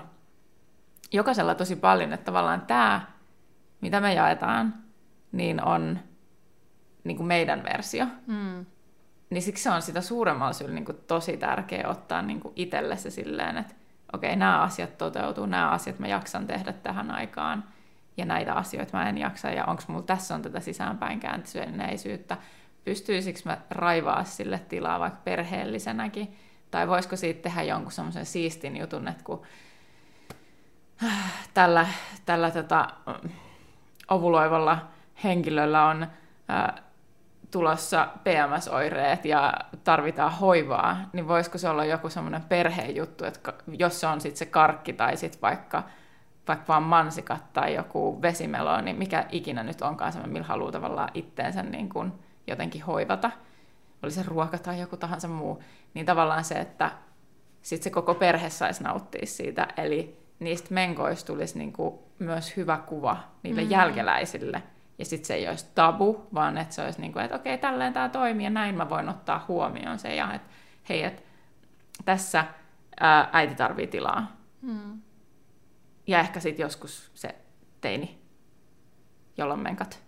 jokaisella 1.11 1.55
tosi 1.55 1.75
paljon, 1.75 2.13
että 2.13 2.25
tavallaan 2.25 2.61
tämä, 2.61 3.01
mitä 3.81 3.99
me 3.99 4.13
jaetaan, 4.13 4.73
niin 5.31 5.63
on 5.63 5.99
niin 7.03 7.17
kuin 7.17 7.27
meidän 7.27 7.63
versio. 7.63 8.05
Mm. 8.27 8.65
Niin 9.31 9.41
siksi 9.41 9.63
se 9.63 9.69
on 9.69 9.81
sitä 9.81 10.01
suuremmalla 10.01 10.53
syyllä 10.53 10.75
niin 10.75 10.85
tosi 11.07 11.37
tärkeä 11.37 11.87
ottaa 11.87 12.21
niin 12.21 12.41
itselle 12.55 12.97
se 12.97 13.09
silleen, 13.09 13.57
että 13.57 13.75
okei, 14.13 14.29
okay, 14.29 14.39
nämä 14.39 14.61
asiat 14.61 14.97
toteutuu, 14.97 15.45
nämä 15.45 15.69
asiat 15.69 15.99
mä 15.99 16.07
jaksan 16.07 16.47
tehdä 16.47 16.73
tähän 16.73 17.11
aikaan– 17.11 17.63
ja 18.17 18.25
näitä 18.25 18.53
asioita 18.53 18.97
mä 18.97 19.09
en 19.09 19.17
jaksa, 19.17 19.49
ja 19.49 19.65
onko 19.65 19.83
mulla 19.87 20.03
tässä 20.03 20.35
on 20.35 20.41
tätä 20.41 20.59
sisäänpäin 20.59 21.19
kääntyneisyyttä, 21.19 22.37
pystyisikö 22.83 23.39
mä 23.45 23.57
raivaa 23.69 24.23
sille 24.23 24.59
tilaa 24.59 24.99
vaikka 24.99 25.19
perheellisenäkin, 25.23 26.37
tai 26.71 26.87
voisiko 26.87 27.15
siitä 27.15 27.41
tehdä 27.41 27.63
jonkun 27.63 27.91
semmoisen 27.91 28.25
siistin 28.25 28.77
jutun, 28.77 29.07
että 29.07 29.23
kun 29.23 29.41
tällä, 31.53 31.87
tällä 32.25 32.51
tota, 32.51 32.87
ovuloivalla 34.09 34.87
henkilöllä 35.23 35.87
on 35.87 36.07
ää, 36.47 36.83
tulossa 37.51 38.07
PMS-oireet 38.23 39.25
ja 39.25 39.53
tarvitaan 39.83 40.31
hoivaa, 40.31 40.97
niin 41.13 41.27
voisiko 41.27 41.57
se 41.57 41.69
olla 41.69 41.85
joku 41.85 42.09
semmoinen 42.09 42.41
perhejuttu, 42.41 43.25
että 43.25 43.53
jos 43.67 43.99
se 43.99 44.07
on 44.07 44.21
sitten 44.21 44.37
se 44.37 44.45
karkki 44.45 44.93
tai 44.93 45.17
sitten 45.17 45.41
vaikka 45.41 45.83
vaikka 46.47 46.65
vaan 46.67 46.83
mansikat 46.83 47.53
tai 47.53 47.75
joku 47.75 48.21
vesimelo, 48.21 48.81
niin 48.81 48.95
mikä 48.95 49.25
ikinä 49.31 49.63
nyt 49.63 49.81
onkaan 49.81 50.11
semmoinen, 50.11 50.33
millä 50.33 50.47
haluaa 50.47 50.71
tavallaan 50.71 51.09
itteensä 51.13 51.63
niin 51.63 51.89
kuin 51.89 52.11
jotenkin 52.47 52.83
hoivata, 52.83 53.31
oli 54.03 54.11
se 54.11 54.23
ruoka 54.27 54.57
tai 54.57 54.79
joku 54.79 54.97
tahansa 54.97 55.27
muu, 55.27 55.63
niin 55.93 56.05
tavallaan 56.05 56.43
se, 56.43 56.55
että 56.55 56.91
sitten 57.61 57.83
se 57.83 57.89
koko 57.89 58.15
perhe 58.15 58.49
saisi 58.49 58.83
nauttia 58.83 59.25
siitä, 59.25 59.67
eli 59.77 60.21
niistä 60.39 60.73
menkoista 60.73 61.27
tulisi 61.27 61.57
niin 61.57 61.73
kuin 61.73 61.95
myös 62.19 62.57
hyvä 62.57 62.77
kuva 62.77 63.17
niille 63.43 63.61
mm-hmm. 63.61 63.71
jälkeläisille, 63.71 64.63
ja 65.01 65.05
sitten 65.05 65.27
se 65.27 65.33
ei 65.33 65.47
olisi 65.47 65.65
tabu, 65.75 66.27
vaan 66.33 66.57
että 66.57 66.75
se 66.75 66.83
olisi 66.83 67.01
niin 67.01 67.13
kuin, 67.13 67.25
että 67.25 67.35
okei, 67.35 67.57
tälleen 67.57 67.93
tämä 67.93 68.09
toimii, 68.09 68.43
ja 68.43 68.49
näin 68.49 68.75
mä 68.75 68.89
voin 68.89 69.09
ottaa 69.09 69.45
huomioon 69.47 69.99
se, 69.99 70.15
ja 70.15 70.33
että 70.33 70.49
hei, 70.89 71.03
että 71.03 71.21
tässä 72.05 72.45
ää, 72.99 73.29
äiti 73.33 73.55
tarvii 73.55 73.87
tilaa. 73.87 74.37
Mm. 74.61 75.01
Ja 76.07 76.19
ehkä 76.19 76.39
sitten 76.39 76.63
joskus 76.63 77.11
se 77.13 77.35
teini, 77.81 78.21
jolloin 79.37 79.59
menkat. 79.59 80.03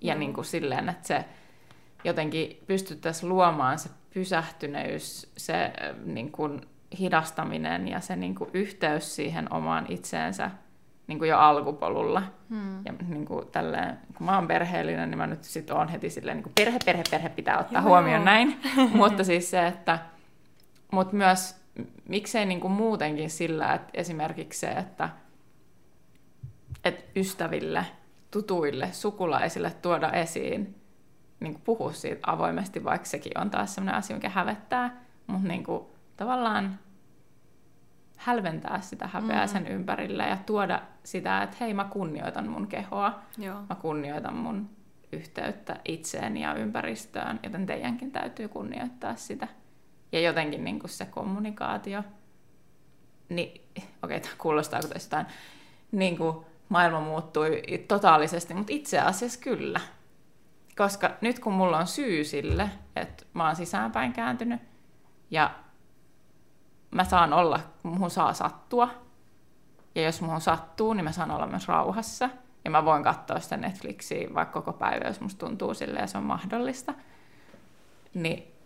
Ja 0.00 0.14
mm. 0.14 0.20
niin 0.20 0.34
kuin 0.34 0.44
silleen, 0.44 0.88
että 0.88 1.08
se 1.08 1.24
jotenkin 2.04 2.62
pystyttäisiin 2.66 3.28
luomaan 3.28 3.78
se 3.78 3.90
pysähtyneys, 4.14 5.32
se 5.36 5.72
niin 6.04 6.32
kuin 6.32 6.60
hidastaminen 6.98 7.88
ja 7.88 8.00
se 8.00 8.16
niin 8.16 8.34
kuin 8.34 8.50
yhteys 8.52 9.16
siihen 9.16 9.52
omaan 9.52 9.86
itseensä 9.88 10.50
niin 11.08 11.18
kuin 11.18 11.28
jo 11.28 11.38
alkupolulla. 11.38 12.22
Hmm. 12.50 12.84
Ja 12.84 12.92
niin 13.08 13.24
kuin 13.24 13.46
tälleen, 13.46 13.98
kun 14.16 14.26
mä 14.26 14.34
oon 14.34 14.48
perheellinen, 14.48 15.10
niin 15.10 15.18
mä 15.18 15.26
nyt 15.26 15.44
sit 15.44 15.70
oon 15.70 15.88
heti 15.88 16.10
silleen, 16.10 16.36
niin 16.36 16.42
kuin 16.42 16.52
perhe, 16.54 16.78
perhe, 16.84 17.02
perhe 17.10 17.28
pitää 17.28 17.58
ottaa 17.58 17.82
Joo. 17.82 17.88
huomioon 17.88 18.24
näin. 18.24 18.60
Mutta 18.94 19.24
siis 19.24 19.50
se, 19.50 19.66
että 19.66 19.98
mutta 20.92 21.16
myös 21.16 21.56
miksei 22.08 22.46
niin 22.46 22.60
kuin 22.60 22.72
muutenkin 22.72 23.30
sillä, 23.30 23.74
että 23.74 23.90
esimerkiksi 23.94 24.60
se, 24.60 24.66
että, 24.66 25.08
että 26.84 27.04
ystäville, 27.16 27.86
tutuille, 28.30 28.88
sukulaisille 28.92 29.70
tuoda 29.82 30.10
esiin, 30.10 30.74
niin 31.40 31.52
kuin 31.52 31.62
puhua 31.64 31.92
siitä 31.92 32.32
avoimesti, 32.32 32.84
vaikka 32.84 33.06
sekin 33.06 33.38
on 33.38 33.50
taas 33.50 33.74
sellainen 33.74 33.94
asia, 33.94 34.16
mikä 34.16 34.28
hävettää, 34.28 35.00
mutta 35.26 35.48
niin 35.48 35.64
kuin, 35.64 35.82
tavallaan 36.16 36.78
hälventää 38.18 38.80
sitä 38.80 39.06
häpeää 39.06 39.46
mm. 39.46 39.48
sen 39.52 39.66
ympärillä 39.66 40.26
ja 40.26 40.36
tuoda 40.46 40.82
sitä, 41.04 41.42
että 41.42 41.56
hei, 41.60 41.74
mä 41.74 41.84
kunnioitan 41.84 42.48
mun 42.48 42.66
kehoa, 42.66 43.20
Joo. 43.38 43.60
mä 43.68 43.74
kunnioitan 43.74 44.36
mun 44.36 44.70
yhteyttä 45.12 45.76
itseeni 45.84 46.42
ja 46.42 46.54
ympäristöön, 46.54 47.40
joten 47.42 47.66
teidänkin 47.66 48.10
täytyy 48.10 48.48
kunnioittaa 48.48 49.16
sitä. 49.16 49.48
Ja 50.12 50.20
jotenkin 50.20 50.64
niin 50.64 50.78
kuin 50.78 50.90
se 50.90 51.04
kommunikaatio, 51.04 52.02
niin 53.28 53.60
okei, 54.02 54.16
okay, 54.16 54.30
kuulostaa 54.38 54.80
kuin 54.80 54.92
jotain, 55.04 55.26
niin 55.92 56.16
kuin 56.16 56.36
maailma 56.68 57.00
muuttui 57.00 57.62
totaalisesti, 57.88 58.54
mutta 58.54 58.72
itse 58.72 58.98
asiassa 58.98 59.40
kyllä. 59.40 59.80
Koska 60.76 61.10
nyt 61.20 61.38
kun 61.38 61.52
mulla 61.52 61.78
on 61.78 61.86
syy 61.86 62.24
sille, 62.24 62.70
että 62.96 63.24
mä 63.32 63.46
oon 63.46 63.56
sisäänpäin 63.56 64.12
kääntynyt 64.12 64.60
ja 65.30 65.50
mä 66.90 67.04
saan 67.04 67.32
olla, 67.32 67.60
muhun 67.82 68.10
saa 68.10 68.32
sattua. 68.32 68.88
Ja 69.94 70.02
jos 70.02 70.20
muhun 70.20 70.40
sattuu, 70.40 70.92
niin 70.92 71.04
mä 71.04 71.12
saan 71.12 71.30
olla 71.30 71.46
myös 71.46 71.68
rauhassa. 71.68 72.30
Ja 72.64 72.70
mä 72.70 72.84
voin 72.84 73.04
katsoa 73.04 73.40
sitä 73.40 73.56
Netflixiä 73.56 74.34
vaikka 74.34 74.62
koko 74.62 74.78
päivä, 74.78 75.08
jos 75.08 75.20
musta 75.20 75.46
tuntuu 75.46 75.74
sille 75.74 75.98
ja 75.98 76.06
se 76.06 76.18
on 76.18 76.24
mahdollista. 76.24 76.94
Niin 78.14 78.58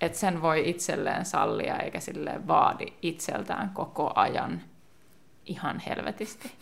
että 0.00 0.18
sen 0.18 0.42
voi 0.42 0.70
itselleen 0.70 1.24
sallia 1.24 1.78
eikä 1.78 2.00
sille 2.00 2.46
vaadi 2.46 2.86
itseltään 3.02 3.70
koko 3.70 4.12
ajan 4.14 4.60
ihan 5.46 5.78
helvetisti, 5.78 6.52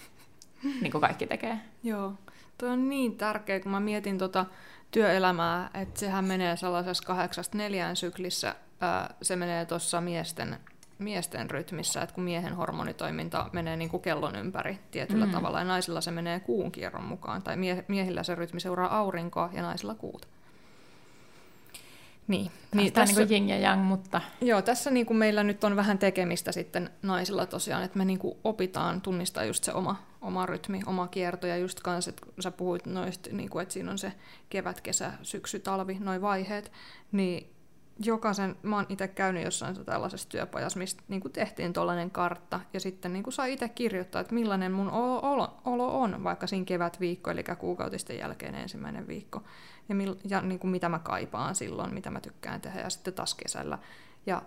niin 0.80 0.92
kuin 0.92 1.00
kaikki 1.00 1.26
tekee. 1.26 1.58
Joo, 1.82 2.12
tuo 2.58 2.68
on 2.68 2.88
niin 2.88 3.16
tärkeä, 3.16 3.60
kun 3.60 3.72
mä 3.72 3.80
mietin 3.80 4.18
tota 4.18 4.46
työelämää, 4.90 5.70
että 5.74 6.00
sehän 6.00 6.24
menee 6.24 6.56
sellaisessa 6.56 7.04
kahdeksasta 7.06 7.58
neljään 7.58 7.96
syklissä, 7.96 8.54
se 9.22 9.36
menee 9.36 9.64
tuossa 9.64 10.00
miesten, 10.00 10.58
miesten 11.02 11.50
rytmissä, 11.50 12.02
että 12.02 12.14
kun 12.14 12.24
miehen 12.24 12.54
hormonitoiminta 12.54 13.50
menee 13.52 13.76
niin 13.76 13.90
kuin 13.90 14.02
kellon 14.02 14.36
ympäri 14.36 14.78
tietyllä 14.90 15.26
mm. 15.26 15.32
tavalla, 15.32 15.58
ja 15.58 15.64
naisilla 15.64 16.00
se 16.00 16.10
menee 16.10 16.40
kuun 16.40 16.72
kierron 16.72 17.04
mukaan, 17.04 17.42
tai 17.42 17.56
mie- 17.56 17.84
miehillä 17.88 18.22
se 18.22 18.34
rytmi 18.34 18.60
seuraa 18.60 18.98
aurinkoa 18.98 19.50
ja 19.52 19.62
naisilla 19.62 19.94
kuuta. 19.94 20.28
Niin, 22.28 22.50
niin 22.74 22.92
tässä, 22.92 23.20
niin 23.20 23.28
kuin 23.28 23.48
ja 23.48 23.58
yang, 23.58 23.82
mutta... 23.82 24.20
Joo, 24.40 24.62
tässä 24.62 24.90
niin 24.90 25.06
kuin 25.06 25.16
meillä 25.16 25.42
nyt 25.42 25.64
on 25.64 25.76
vähän 25.76 25.98
tekemistä 25.98 26.52
sitten 26.52 26.90
naisilla 27.02 27.46
tosiaan, 27.46 27.82
että 27.82 27.98
me 27.98 28.04
niin 28.04 28.18
kuin 28.18 28.38
opitaan 28.44 29.00
tunnistaa 29.00 29.44
just 29.44 29.64
se 29.64 29.72
oma, 29.72 29.96
oma 30.20 30.46
rytmi, 30.46 30.80
oma 30.86 31.08
kierto, 31.08 31.46
ja 31.46 31.56
just 31.56 31.80
kanssa, 31.80 32.08
että 32.08 32.26
sä 32.40 32.50
puhuit 32.50 32.86
noista, 32.86 33.30
niin 33.32 33.50
kuin, 33.50 33.62
että 33.62 33.72
siinä 33.72 33.90
on 33.90 33.98
se 33.98 34.12
kevät, 34.50 34.80
kesä, 34.80 35.12
syksy, 35.22 35.58
talvi, 35.58 35.96
noin 36.00 36.22
vaiheet, 36.22 36.72
niin 37.12 37.52
jokaisen, 38.04 38.56
mä 38.62 38.76
oon 38.76 38.86
itse 38.88 39.08
käynyt 39.08 39.44
jossain 39.44 39.84
tällaisessa 39.84 40.28
työpajassa, 40.28 40.78
mistä 40.78 41.02
niin 41.08 41.20
kuin 41.20 41.32
tehtiin 41.32 41.72
tuollainen 41.72 42.10
kartta, 42.10 42.60
ja 42.72 42.80
sitten 42.80 43.12
niin 43.12 43.22
kuin 43.22 43.34
sai 43.34 43.52
itse 43.52 43.68
kirjoittaa, 43.68 44.20
että 44.20 44.34
millainen 44.34 44.72
mun 44.72 44.90
olo, 44.90 45.32
olo, 45.32 45.60
olo 45.64 46.00
on, 46.00 46.24
vaikka 46.24 46.46
siinä 46.46 46.64
kevätviikko, 46.64 47.30
eli 47.30 47.44
kuukautisten 47.58 48.18
jälkeen 48.18 48.54
ensimmäinen 48.54 49.06
viikko, 49.06 49.42
ja, 49.88 49.94
mil, 49.94 50.16
ja 50.28 50.40
niin 50.40 50.58
kuin 50.58 50.70
mitä 50.70 50.88
mä 50.88 50.98
kaipaan 50.98 51.54
silloin, 51.54 51.94
mitä 51.94 52.10
mä 52.10 52.20
tykkään 52.20 52.60
tehdä, 52.60 52.80
ja 52.80 52.90
sitten 52.90 53.14
taas 53.14 53.34
kesällä. 53.34 53.78
Ja 54.26 54.42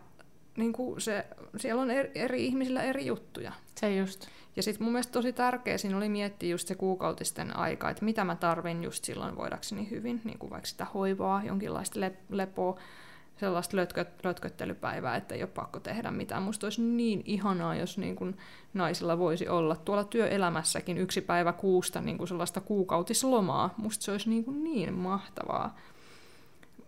niin 0.58 0.74
kuin 0.74 1.02
se, 1.02 1.26
siellä 1.58 1.82
on 1.82 1.92
eri, 1.92 2.12
eri 2.16 2.46
ihmisillä 2.46 2.84
eri 2.84 3.06
juttuja. 3.06 3.52
Se 3.80 3.96
just. 3.96 4.28
Ja 4.56 4.64
sitten 4.64 4.84
mun 4.84 4.94
mielestä 4.94 5.12
tosi 5.12 5.34
tärkeä 5.34 5.78
siinä 5.78 5.98
oli 5.98 6.10
miettiä 6.10 6.50
just 6.50 6.68
se 6.68 6.76
kuukautisten 6.76 7.58
aika, 7.58 7.90
että 7.90 8.06
mitä 8.06 8.24
mä 8.24 8.36
tarvin 8.36 8.84
just 8.84 9.04
silloin 9.04 9.36
voidakseni 9.36 9.90
hyvin, 9.90 10.22
niin 10.24 10.40
kuin 10.40 10.50
vaikka 10.50 10.68
sitä 10.68 10.86
hoivaa, 10.86 11.44
jonkinlaista 11.44 12.00
lepoa, 12.30 12.80
sellaista 13.38 13.78
lötkö, 13.78 14.06
lötköttelypäivää, 14.24 15.16
että 15.16 15.36
ei 15.36 15.44
ole 15.44 15.50
pakko 15.56 15.80
tehdä 15.80 16.12
mitään. 16.12 16.44
Musta 16.44 16.66
olisi 16.66 16.82
niin 16.82 17.22
ihanaa, 17.26 17.76
jos 17.76 17.98
niin 17.98 18.16
kuin 18.16 18.38
naisilla 18.74 19.18
voisi 19.18 19.48
olla 19.48 19.76
tuolla 19.76 20.04
työelämässäkin 20.04 20.98
yksi 20.98 21.22
päivä 21.22 21.54
kuusta 21.54 22.02
niin 22.02 22.18
kuin 22.18 22.28
sellaista 22.28 22.62
kuukautislomaa. 22.62 23.74
Musta 23.78 24.06
se 24.06 24.12
olisi 24.12 24.30
niin, 24.30 24.44
kuin 24.44 24.64
niin 24.64 24.94
mahtavaa. 24.94 25.76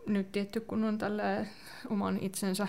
Nyt 0.08 0.32
tietty, 0.32 0.60
kun 0.60 0.84
on 0.84 0.98
tällä 0.98 1.46
oman 1.90 2.18
itsensä 2.22 2.68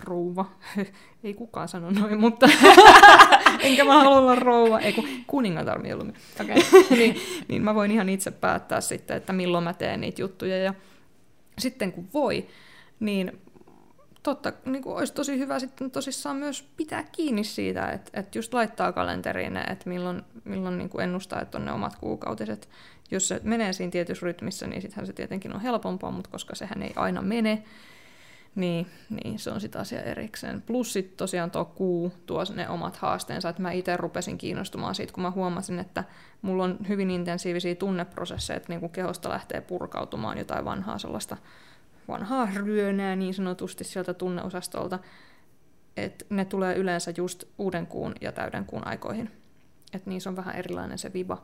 rouva. 0.00 0.50
ei 1.24 1.34
kukaan 1.34 1.68
sano 1.68 1.90
noin, 1.90 2.20
mutta 2.20 2.48
enkä 3.60 3.84
mä 3.84 3.94
halua 3.94 4.18
olla 4.18 4.34
rouva, 4.34 4.80
ei 4.80 4.92
kun 4.92 5.08
kuningatar 5.26 5.78
mieluummin. 5.78 6.16
Okay. 6.40 6.56
niin, 6.98 7.16
niin 7.48 7.62
mä 7.62 7.74
voin 7.74 7.90
ihan 7.90 8.08
itse 8.08 8.30
päättää 8.30 8.80
sitten, 8.80 9.16
että 9.16 9.32
milloin 9.32 9.64
mä 9.64 9.74
teen 9.74 10.00
niitä 10.00 10.22
juttuja. 10.22 10.58
Ja 10.58 10.74
sitten 11.58 11.92
kun 11.92 12.08
voi, 12.14 12.46
niin 13.02 13.40
totta, 14.22 14.52
niin 14.64 14.82
kuin 14.82 14.96
olisi 14.96 15.14
tosi 15.14 15.38
hyvä 15.38 15.58
sitten 15.58 15.90
tosissaan 15.90 16.36
myös 16.36 16.62
pitää 16.76 17.02
kiinni 17.02 17.44
siitä, 17.44 17.90
että, 17.90 18.20
että 18.20 18.38
just 18.38 18.54
laittaa 18.54 18.92
kalenteriin, 18.92 19.56
että 19.56 19.88
milloin, 19.88 20.22
milloin 20.44 20.78
niin 20.78 20.88
kuin 20.88 21.04
ennustaa, 21.04 21.40
että 21.40 21.58
on 21.58 21.64
ne 21.64 21.72
omat 21.72 21.96
kuukautiset. 21.96 22.68
Jos 23.10 23.28
se 23.28 23.40
menee 23.44 23.72
siinä 23.72 23.90
tietyssä 23.90 24.26
rytmissä, 24.26 24.66
niin 24.66 24.82
sittenhän 24.82 25.06
se 25.06 25.12
tietenkin 25.12 25.54
on 25.54 25.60
helpompaa, 25.60 26.10
mutta 26.10 26.30
koska 26.30 26.54
sehän 26.54 26.82
ei 26.82 26.92
aina 26.96 27.22
mene, 27.22 27.62
niin, 28.54 28.86
niin 29.10 29.38
se 29.38 29.50
on 29.50 29.60
sitten 29.60 29.80
asia 29.80 30.02
erikseen. 30.02 30.62
Plus 30.62 30.92
sitten 30.92 31.16
tosiaan 31.16 31.50
tuo 31.50 31.64
kuu 31.64 32.12
tuo 32.26 32.44
ne 32.54 32.68
omat 32.68 32.96
haasteensa, 32.96 33.48
että 33.48 33.62
mä 33.62 33.72
itse 33.72 33.96
rupesin 33.96 34.38
kiinnostumaan 34.38 34.94
siitä, 34.94 35.12
kun 35.12 35.22
mä 35.22 35.30
huomasin, 35.30 35.78
että 35.78 36.04
mulla 36.42 36.64
on 36.64 36.78
hyvin 36.88 37.10
intensiivisiä 37.10 37.74
tunneprosesseja, 37.74 38.56
että 38.56 38.72
niin 38.72 38.80
kuin 38.80 38.92
kehosta 38.92 39.28
lähtee 39.28 39.60
purkautumaan 39.60 40.38
jotain 40.38 40.64
vanhaa 40.64 40.98
sellaista 40.98 41.36
vanhaa 42.12 42.48
ryönää 42.54 43.16
niin 43.16 43.34
sanotusti 43.34 43.84
sieltä 43.84 44.14
tunneosastolta, 44.14 44.98
että 45.96 46.24
ne 46.30 46.44
tulee 46.44 46.76
yleensä 46.76 47.12
just 47.16 47.44
uuden 47.58 47.86
kuun 47.86 48.12
ja 48.20 48.32
täyden 48.32 48.64
kuun 48.64 48.86
aikoihin. 48.86 49.30
Että 49.92 50.10
niissä 50.10 50.30
on 50.30 50.36
vähän 50.36 50.56
erilainen 50.56 50.98
se 50.98 51.12
viba. 51.12 51.42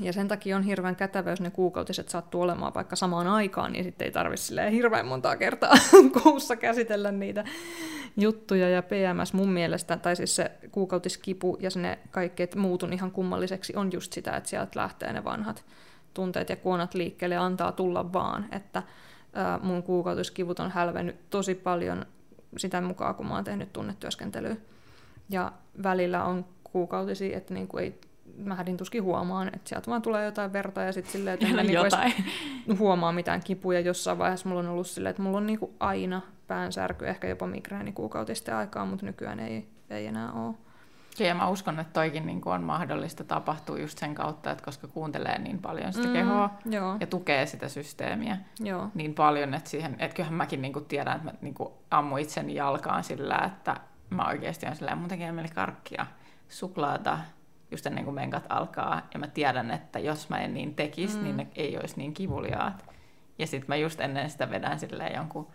Ja 0.00 0.12
sen 0.12 0.28
takia 0.28 0.56
on 0.56 0.62
hirveän 0.62 0.96
kätevä, 0.96 1.30
jos 1.30 1.40
ne 1.40 1.50
kuukautiset 1.50 2.08
sattuu 2.08 2.42
olemaan 2.42 2.74
vaikka 2.74 2.96
samaan 2.96 3.26
aikaan, 3.26 3.72
niin 3.72 3.84
sitten 3.84 4.04
ei 4.04 4.12
tarvitse 4.12 4.70
hirveän 4.70 5.06
montaa 5.06 5.36
kertaa 5.36 5.74
kuussa 6.22 6.56
käsitellä 6.56 7.12
niitä 7.12 7.44
juttuja. 8.16 8.68
Ja 8.68 8.82
PMS 8.82 9.32
mun 9.32 9.52
mielestä, 9.52 9.96
tai 9.96 10.16
siis 10.16 10.36
se 10.36 10.50
kuukautiskipu 10.70 11.56
ja 11.60 11.70
ne 11.76 11.98
kaikki 12.10 12.48
muutun 12.56 12.92
ihan 12.92 13.10
kummalliseksi, 13.10 13.76
on 13.76 13.92
just 13.92 14.12
sitä, 14.12 14.36
että 14.36 14.48
sieltä 14.48 14.80
lähtee 14.80 15.12
ne 15.12 15.24
vanhat 15.24 15.64
tunteet 16.14 16.48
ja 16.48 16.56
kuonat 16.56 16.94
liikkeelle 16.94 17.34
ja 17.34 17.44
antaa 17.44 17.72
tulla 17.72 18.12
vaan. 18.12 18.46
Että 18.52 18.82
mun 19.62 19.82
kuukautiskivut 19.82 20.60
on 20.60 20.70
hälvennyt 20.70 21.30
tosi 21.30 21.54
paljon 21.54 22.06
sitä 22.56 22.80
mukaan, 22.80 23.14
kun 23.14 23.26
mä 23.26 23.34
oon 23.34 23.44
tehnyt 23.44 23.72
tunnetyöskentelyä. 23.72 24.56
Ja 25.30 25.52
välillä 25.82 26.24
on 26.24 26.44
kuukautisia, 26.64 27.36
että 27.36 27.54
niin 27.54 27.68
kuin 27.68 27.84
ei, 27.84 28.00
mä 28.36 28.54
hädin 28.54 28.76
tuskin 28.76 29.02
huomaan, 29.02 29.48
että 29.48 29.68
sieltä 29.68 29.90
vaan 29.90 30.02
tulee 30.02 30.24
jotain 30.24 30.52
verta 30.52 30.82
ja 30.82 30.92
sitten 30.92 31.12
silleen, 31.12 31.34
että 31.34 31.46
en 31.46 31.66
niin 32.66 32.78
huomaa 32.78 33.12
mitään 33.12 33.42
kipuja. 33.42 33.80
Jossain 33.80 34.18
vaiheessa 34.18 34.48
mulla 34.48 34.60
on 34.60 34.68
ollut 34.68 34.86
silleen, 34.86 35.10
että 35.10 35.22
mulla 35.22 35.38
on 35.38 35.46
niin 35.46 35.58
kuin 35.58 35.72
aina 35.80 36.22
päänsärky, 36.46 37.06
ehkä 37.08 37.28
jopa 37.28 37.46
migreeni 37.46 37.92
kuukautisten 37.92 38.54
aikaa, 38.56 38.86
mutta 38.86 39.06
nykyään 39.06 39.40
ei, 39.40 39.66
ei 39.90 40.06
enää 40.06 40.32
ole. 40.32 40.54
Ja 41.24 41.34
mä 41.34 41.48
uskon, 41.48 41.80
että 41.80 41.92
toikin 41.92 42.26
niin 42.26 42.40
kuin 42.40 42.52
on 42.52 42.62
mahdollista 42.62 43.24
tapahtua 43.24 43.78
just 43.78 43.98
sen 43.98 44.14
kautta, 44.14 44.50
että 44.50 44.64
koska 44.64 44.88
kuuntelee 44.88 45.38
niin 45.38 45.58
paljon 45.58 45.92
sitä 45.92 46.06
mm, 46.06 46.12
kehoa 46.12 46.50
joo. 46.64 46.96
ja 47.00 47.06
tukee 47.06 47.46
sitä 47.46 47.68
systeemiä 47.68 48.36
joo. 48.60 48.88
niin 48.94 49.14
paljon, 49.14 49.54
että, 49.54 49.70
siihen, 49.70 49.96
että 49.98 50.14
kyllähän 50.14 50.34
mäkin 50.34 50.62
niin 50.62 50.72
kuin 50.72 50.84
tiedän, 50.84 51.16
että 51.16 51.24
mä 51.32 51.38
niin 51.40 51.54
kuin 51.54 51.68
ammu 51.90 52.16
itseni 52.16 52.54
jalkaan 52.54 53.04
sillä, 53.04 53.38
että 53.46 53.76
mä 54.10 54.28
oikeasti 54.28 54.66
on 54.66 54.76
silleen, 54.76 54.98
mun 54.98 55.08
tekee 55.08 55.32
mieli 55.32 55.48
karkkia, 55.48 56.06
suklaata, 56.48 57.18
just 57.70 57.86
ennen 57.86 58.04
kuin 58.04 58.14
menkat 58.14 58.46
alkaa. 58.48 59.02
Ja 59.14 59.20
mä 59.20 59.26
tiedän, 59.26 59.70
että 59.70 59.98
jos 59.98 60.28
mä 60.28 60.38
en 60.38 60.54
niin 60.54 60.74
tekisi, 60.74 61.16
mm. 61.16 61.24
niin 61.24 61.36
ne 61.36 61.46
ei 61.56 61.78
olisi 61.78 61.96
niin 61.96 62.14
kivuliaat. 62.14 62.84
Ja 63.38 63.46
sitten 63.46 63.68
mä 63.68 63.76
just 63.76 64.00
ennen 64.00 64.30
sitä 64.30 64.50
vedän 64.50 64.78
silleen 64.78 65.14
jonkun 65.14 65.48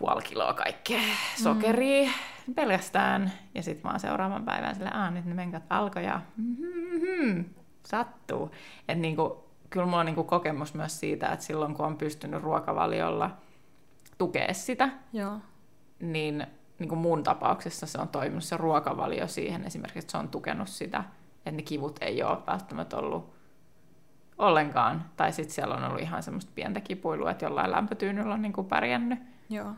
puoli 0.00 0.22
kiloa 0.22 0.54
kaikkea 0.54 1.00
sokeria 1.42 2.10
mm. 2.46 2.54
pelkästään. 2.54 3.32
Ja 3.54 3.62
sitten 3.62 3.84
vaan 3.84 4.00
seuraavan 4.00 4.44
päivän 4.44 4.74
sille, 4.74 4.90
aah 4.94 5.12
nyt 5.12 5.24
ne 5.24 5.34
menkat 5.34 5.62
alkoi 5.70 6.04
ja 6.04 6.20
mm-hmm, 6.36 7.44
sattuu. 7.86 8.50
Että 8.88 9.02
niinku, 9.02 9.50
kyllä 9.70 9.86
mulla 9.86 10.00
on 10.00 10.06
niinku 10.06 10.24
kokemus 10.24 10.74
myös 10.74 11.00
siitä, 11.00 11.28
että 11.28 11.44
silloin 11.44 11.74
kun 11.74 11.86
on 11.86 11.96
pystynyt 11.96 12.42
ruokavaliolla 12.42 13.30
tukea 14.18 14.54
sitä, 14.54 14.88
Joo. 15.12 15.38
niin 16.00 16.46
niin 16.78 16.88
kuin 16.88 16.98
mun 16.98 17.22
tapauksessa 17.22 17.86
se 17.86 17.98
on 17.98 18.08
toiminut 18.08 18.44
se 18.44 18.56
ruokavalio 18.56 19.28
siihen 19.28 19.64
esimerkiksi, 19.64 19.98
että 19.98 20.12
se 20.12 20.18
on 20.18 20.28
tukenut 20.28 20.68
sitä, 20.68 21.04
että 21.36 21.50
ne 21.50 21.62
kivut 21.62 21.98
ei 22.00 22.22
ole 22.22 22.38
välttämättä 22.46 22.96
ollut 22.96 23.34
ollenkaan. 24.38 25.04
Tai 25.16 25.32
sitten 25.32 25.54
siellä 25.54 25.74
on 25.74 25.84
ollut 25.84 26.00
ihan 26.00 26.22
semmoista 26.22 26.52
pientä 26.54 26.80
kipuilua, 26.80 27.30
että 27.30 27.44
jollain 27.44 27.70
lämpötyynyllä 27.70 28.34
on 28.34 28.42
niin 28.42 28.52
kuin 28.52 28.66
pärjännyt. 28.66 29.18
Joo. 29.50 29.74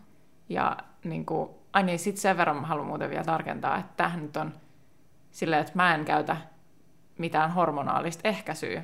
Ja 0.49 0.77
niin 1.05 1.27
kuin, 1.27 1.51
ai 1.73 1.83
niin, 1.83 1.99
sitten 1.99 2.23
sen 2.23 2.37
verran 2.37 2.57
mä 2.57 2.67
haluan 2.67 2.87
muuten 2.87 3.11
vielä 3.11 3.25
tarkentaa, 3.25 3.79
että 3.79 3.93
tämähän 3.97 4.23
nyt 4.23 4.37
on 4.37 4.55
silleen, 5.31 5.61
että 5.61 5.73
mä 5.75 5.95
en 5.95 6.05
käytä 6.05 6.37
mitään 7.19 7.51
hormonaalista 7.51 8.29
ehkäisyä. 8.29 8.83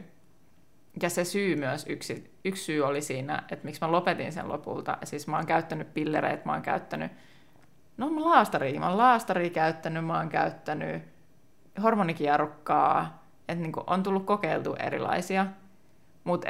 Ja 1.03 1.11
se 1.11 1.25
syy 1.25 1.57
myös, 1.57 1.87
yksi, 1.89 2.39
yksi 2.45 2.65
syy 2.65 2.83
oli 2.83 3.01
siinä, 3.01 3.43
että 3.51 3.65
miksi 3.65 3.81
mä 3.81 3.93
lopetin 3.93 4.33
sen 4.33 4.49
lopulta. 4.49 4.99
Siis 5.05 5.27
mä 5.27 5.37
oon 5.37 5.47
käyttänyt 5.47 5.95
pillereitä, 5.95 6.43
mä 6.45 6.53
oon 6.53 6.63
käyttänyt, 6.63 7.13
no 7.97 8.11
mä 8.11 8.25
laastaria, 8.25 8.81
mä 8.81 8.89
oon 8.89 8.99
laastaria 8.99 9.51
käyttänyt, 9.51 10.07
mä 10.07 10.19
oon 10.19 10.29
käyttänyt 10.29 11.03
hormonikierrukkaa, 11.83 13.23
että 13.49 13.63
niin 13.63 13.73
on 13.87 14.03
tullut 14.03 14.27
kokeiltu 14.27 14.75
erilaisia. 14.75 15.47
Mutta 16.25 16.49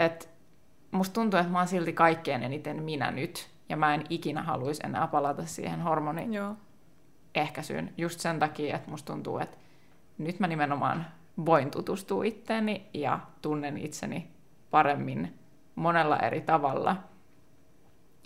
musta 0.91 1.15
tuntuu, 1.15 1.41
että 1.41 1.53
mä 1.53 1.59
oon 1.59 1.69
silti 1.69 1.93
kaikkein 1.93 2.43
eniten 2.43 2.83
minä 2.83 3.11
nyt, 3.11 3.51
ja 3.69 3.77
mä 3.77 3.95
en 3.95 4.05
ikinä 4.11 4.43
haluaisi 4.43 4.83
enää 4.85 5.07
palata 5.07 5.47
siihen 5.47 5.81
hormoni 5.81 6.35
Joo. 6.35 6.57
ehkäisyyn. 7.35 7.95
Just 7.99 8.21
sen 8.21 8.39
takia, 8.39 8.77
että 8.77 8.91
musta 8.91 9.13
tuntuu, 9.13 9.39
että 9.39 9.57
nyt 10.19 10.41
mä 10.41 10.47
nimenomaan 10.47 11.07
voin 11.47 11.71
tutustua 11.71 12.25
itteeni 12.25 12.87
ja 12.95 13.21
tunnen 13.43 13.79
itseni 13.79 14.31
paremmin 14.71 15.39
monella 15.75 16.19
eri 16.19 16.41
tavalla. 16.41 16.97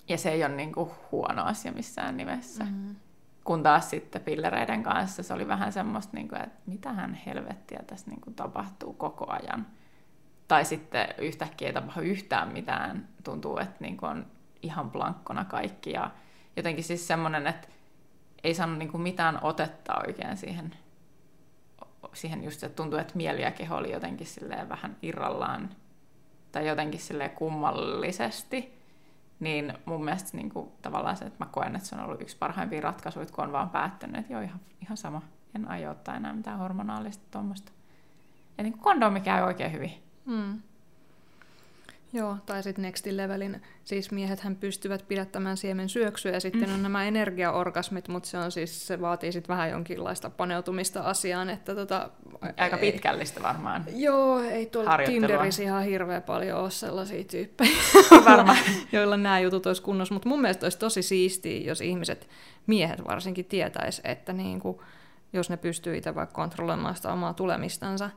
Ja 0.08 0.18
se 0.18 0.30
ei 0.30 0.44
ole 0.44 0.54
niin 0.54 0.72
kuin 0.72 0.90
huono 1.12 1.44
asia 1.44 1.72
missään 1.72 2.16
nimessä. 2.16 2.64
Mm-hmm. 2.64 2.96
Kun 3.44 3.62
taas 3.62 3.90
sitten 3.90 4.22
pillereiden 4.22 4.82
kanssa 4.82 5.22
se 5.22 5.34
oli 5.34 5.48
vähän 5.48 5.72
semmoista, 5.72 6.16
niin 6.16 6.28
kuin, 6.28 6.42
että 6.42 6.60
mitähän 6.66 7.14
helvettiä 7.26 7.82
tässä 7.86 8.10
niin 8.10 8.20
kuin 8.20 8.34
tapahtuu 8.34 8.92
koko 8.92 9.26
ajan. 9.28 9.66
Tai 10.48 10.64
sitten 10.64 11.08
yhtäkkiä 11.18 11.68
ei 11.68 11.74
tapahdu 11.74 12.00
yhtään 12.00 12.52
mitään. 12.52 13.08
Tuntuu, 13.24 13.58
että 13.58 13.76
niin 13.80 13.96
kuin 13.96 14.10
on 14.10 14.26
ihan 14.62 14.90
blankkona 14.90 15.44
kaikki. 15.44 15.90
Ja 15.90 16.10
jotenkin 16.56 16.84
siis 16.84 17.06
semmoinen, 17.06 17.46
että 17.46 17.68
ei 18.44 18.54
saanut 18.54 18.78
niin 18.78 18.90
kuin 18.90 19.02
mitään 19.02 19.38
otetta 19.42 19.92
oikein 20.06 20.36
siihen 20.36 20.74
siihen 22.14 22.44
just, 22.44 22.62
että 22.62 22.76
tuntuu, 22.76 22.98
että 22.98 23.16
mieli 23.16 23.42
ja 23.42 23.50
keho 23.50 23.76
oli 23.76 23.92
jotenkin 23.92 24.26
silleen 24.26 24.68
vähän 24.68 24.96
irrallaan 25.02 25.70
tai 26.52 26.68
jotenkin 26.68 27.00
silleen 27.00 27.30
kummallisesti, 27.30 28.78
niin 29.40 29.74
mun 29.84 30.04
mielestä 30.04 30.36
niin 30.36 30.50
kuin, 30.50 30.72
tavallaan 30.82 31.16
se, 31.16 31.24
että 31.24 31.44
mä 31.44 31.50
koen, 31.52 31.76
että 31.76 31.88
se 31.88 31.94
on 31.94 32.04
ollut 32.04 32.22
yksi 32.22 32.36
parhaimpia 32.36 32.80
ratkaisuja, 32.80 33.26
kun 33.26 33.44
on 33.44 33.52
vaan 33.52 33.70
päättänyt, 33.70 34.16
että 34.16 34.32
joo, 34.32 34.42
ihan, 34.42 34.60
ihan 34.82 34.96
sama, 34.96 35.22
en 35.54 35.68
aio 35.68 35.90
ottaa 35.90 36.16
enää 36.16 36.32
mitään 36.32 36.58
hormonaalista 36.58 37.24
tuommoista. 37.30 37.72
Ja 38.58 38.64
niin 38.64 38.78
kondomi 38.78 39.20
käy 39.20 39.42
oikein 39.42 39.72
hyvin. 39.72 39.92
Mm. 40.24 40.62
Joo, 42.14 42.36
tai 42.46 42.62
sitten 42.62 42.82
next 42.82 43.06
levelin, 43.06 43.62
siis 43.84 44.10
miehethän 44.10 44.56
pystyvät 44.56 45.08
pidättämään 45.08 45.56
siemen 45.56 45.88
syöksyä 45.88 46.32
ja 46.32 46.40
sitten 46.40 46.68
mm. 46.68 46.74
on 46.74 46.82
nämä 46.82 47.04
energiaorgasmit, 47.04 48.08
mutta 48.08 48.28
se 48.28 48.38
on 48.38 48.52
siis, 48.52 48.86
se 48.86 49.00
vaatii 49.00 49.32
sitten 49.32 49.48
vähän 49.48 49.70
jonkinlaista 49.70 50.30
paneutumista 50.30 51.00
asiaan, 51.00 51.50
että 51.50 51.74
tota... 51.74 52.10
Aika 52.56 52.76
ei, 52.76 52.92
pitkällistä 52.92 53.42
varmaan. 53.42 53.84
Joo, 53.94 54.40
ei 54.40 54.66
tuolla 54.66 54.98
Tinderissä 55.06 55.62
ihan 55.62 55.84
hirveän 55.84 56.22
paljon 56.22 56.60
ole 56.60 56.70
sellaisia 56.70 57.24
tyyppejä, 57.24 57.76
joilla 58.92 59.16
nämä 59.16 59.40
jutut 59.40 59.66
olisi 59.66 59.82
kunnossa, 59.82 60.14
mutta 60.14 60.28
mun 60.28 60.40
mielestä 60.40 60.66
olisi 60.66 60.78
tosi 60.78 61.02
siistiä, 61.02 61.60
jos 61.66 61.80
ihmiset, 61.80 62.28
miehet 62.66 63.04
varsinkin, 63.04 63.44
tietäisi, 63.44 64.02
että 64.04 64.32
niinku, 64.32 64.82
jos 65.32 65.50
ne 65.50 65.56
pystyy 65.56 65.96
itse 65.96 66.14
vaikka 66.14 66.34
kontrolloimaan 66.34 66.96
sitä 66.96 67.12
omaa 67.12 67.34
tulemistansa, 67.34 68.10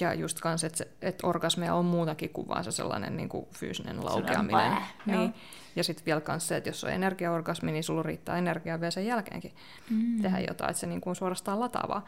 ja 0.00 0.14
just 0.14 0.40
kans, 0.40 0.64
että, 0.64 0.84
että 1.02 1.26
orgasmia 1.26 1.74
on 1.74 1.84
muutakin 1.84 2.30
kuin 2.30 2.48
vaan 2.48 2.64
se 2.64 2.72
sellainen 2.72 3.16
niin 3.16 3.28
kuin 3.28 3.46
fyysinen 3.58 4.04
laukeaminen. 4.04 4.72
Niin. 5.06 5.34
Ja 5.76 5.84
sitten 5.84 6.06
vielä 6.06 6.20
kans 6.20 6.48
se, 6.48 6.56
että 6.56 6.68
jos 6.68 6.84
on 6.84 6.90
energiaorgasmi, 6.90 7.72
niin 7.72 7.84
sulla 7.84 8.02
riittää 8.02 8.38
energiaa 8.38 8.80
vielä 8.80 8.90
sen 8.90 9.06
jälkeenkin 9.06 9.52
mm. 9.90 10.22
tehdä 10.22 10.38
jotain, 10.38 10.70
että 10.70 10.80
se 10.80 10.86
niin 10.86 11.00
kuin 11.00 11.16
suorastaan 11.16 11.60
lataavaa. 11.60 12.04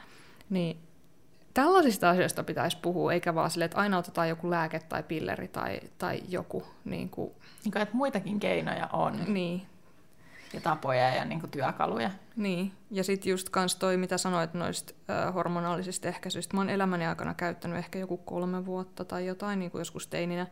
Niin 0.51 0.79
tällaisista 1.55 2.11
asioista 2.11 2.45
pitäisi 2.45 2.79
puhua, 2.83 3.13
eikä 3.13 3.35
vaan 3.35 3.51
sille, 3.51 3.65
että 3.65 3.79
aina 3.79 3.99
otetaan 3.99 4.29
joku 4.29 4.51
lääke 4.51 4.81
tai 4.81 5.03
pilleri 5.03 5.49
tai, 5.49 5.81
tai 5.99 6.21
joku. 6.29 6.67
Niin 6.85 7.09
kuin... 7.09 7.33
Niin 7.65 7.73
kuin, 7.73 7.83
että 7.83 7.97
muitakin 7.97 8.41
keinoja 8.41 8.89
on. 8.93 9.21
Niin, 9.27 9.67
ja 10.55 10.61
tapoja 10.61 11.15
ja 11.15 11.25
niin 11.25 11.41
kuin 11.41 11.51
työkaluja. 11.51 12.11
Niin, 12.37 12.73
ja 12.91 13.05
sitten 13.05 13.31
just 13.31 13.49
kans 13.49 13.77
toi, 13.77 13.97
mitä 13.97 14.19
sanoit 14.19 14.55
noista 14.55 14.95
äh, 15.11 15.35
hormonaalisista 15.35 16.09
ehkäisyistä. 16.09 16.57
Mä 16.57 16.61
oon 16.61 16.71
elämäni 16.71 17.07
aikana 17.07 17.35
käyttänyt 17.35 17.79
ehkä 17.79 17.99
joku 17.99 18.17
kolme 18.17 18.67
vuotta 18.67 19.05
tai 19.05 19.27
jotain, 19.27 19.59
niin 19.59 19.71
kuin 19.71 19.81
joskus 19.81 20.07
teininä. 20.07 20.47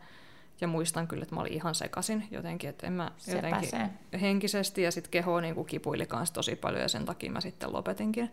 Ja 0.61 0.67
muistan 0.67 1.07
kyllä, 1.07 1.23
että 1.23 1.35
mä 1.35 1.41
olin 1.41 1.53
ihan 1.53 1.75
sekasin 1.75 2.27
jotenkin, 2.31 2.69
että 2.69 2.87
en 2.87 2.93
mä 2.93 3.11
Se 3.17 3.35
jotenkin 3.35 3.69
pääsee. 3.71 3.89
henkisesti 4.21 4.81
ja 4.81 4.91
sitten 4.91 5.11
keho 5.11 5.41
niin 5.41 5.55
kuin 5.55 5.67
kipuili 5.67 6.05
kanssa 6.05 6.33
tosi 6.33 6.55
paljon 6.55 6.81
ja 6.81 6.87
sen 6.87 7.05
takia 7.05 7.31
mä 7.31 7.41
sitten 7.41 7.73
lopetinkin, 7.73 8.31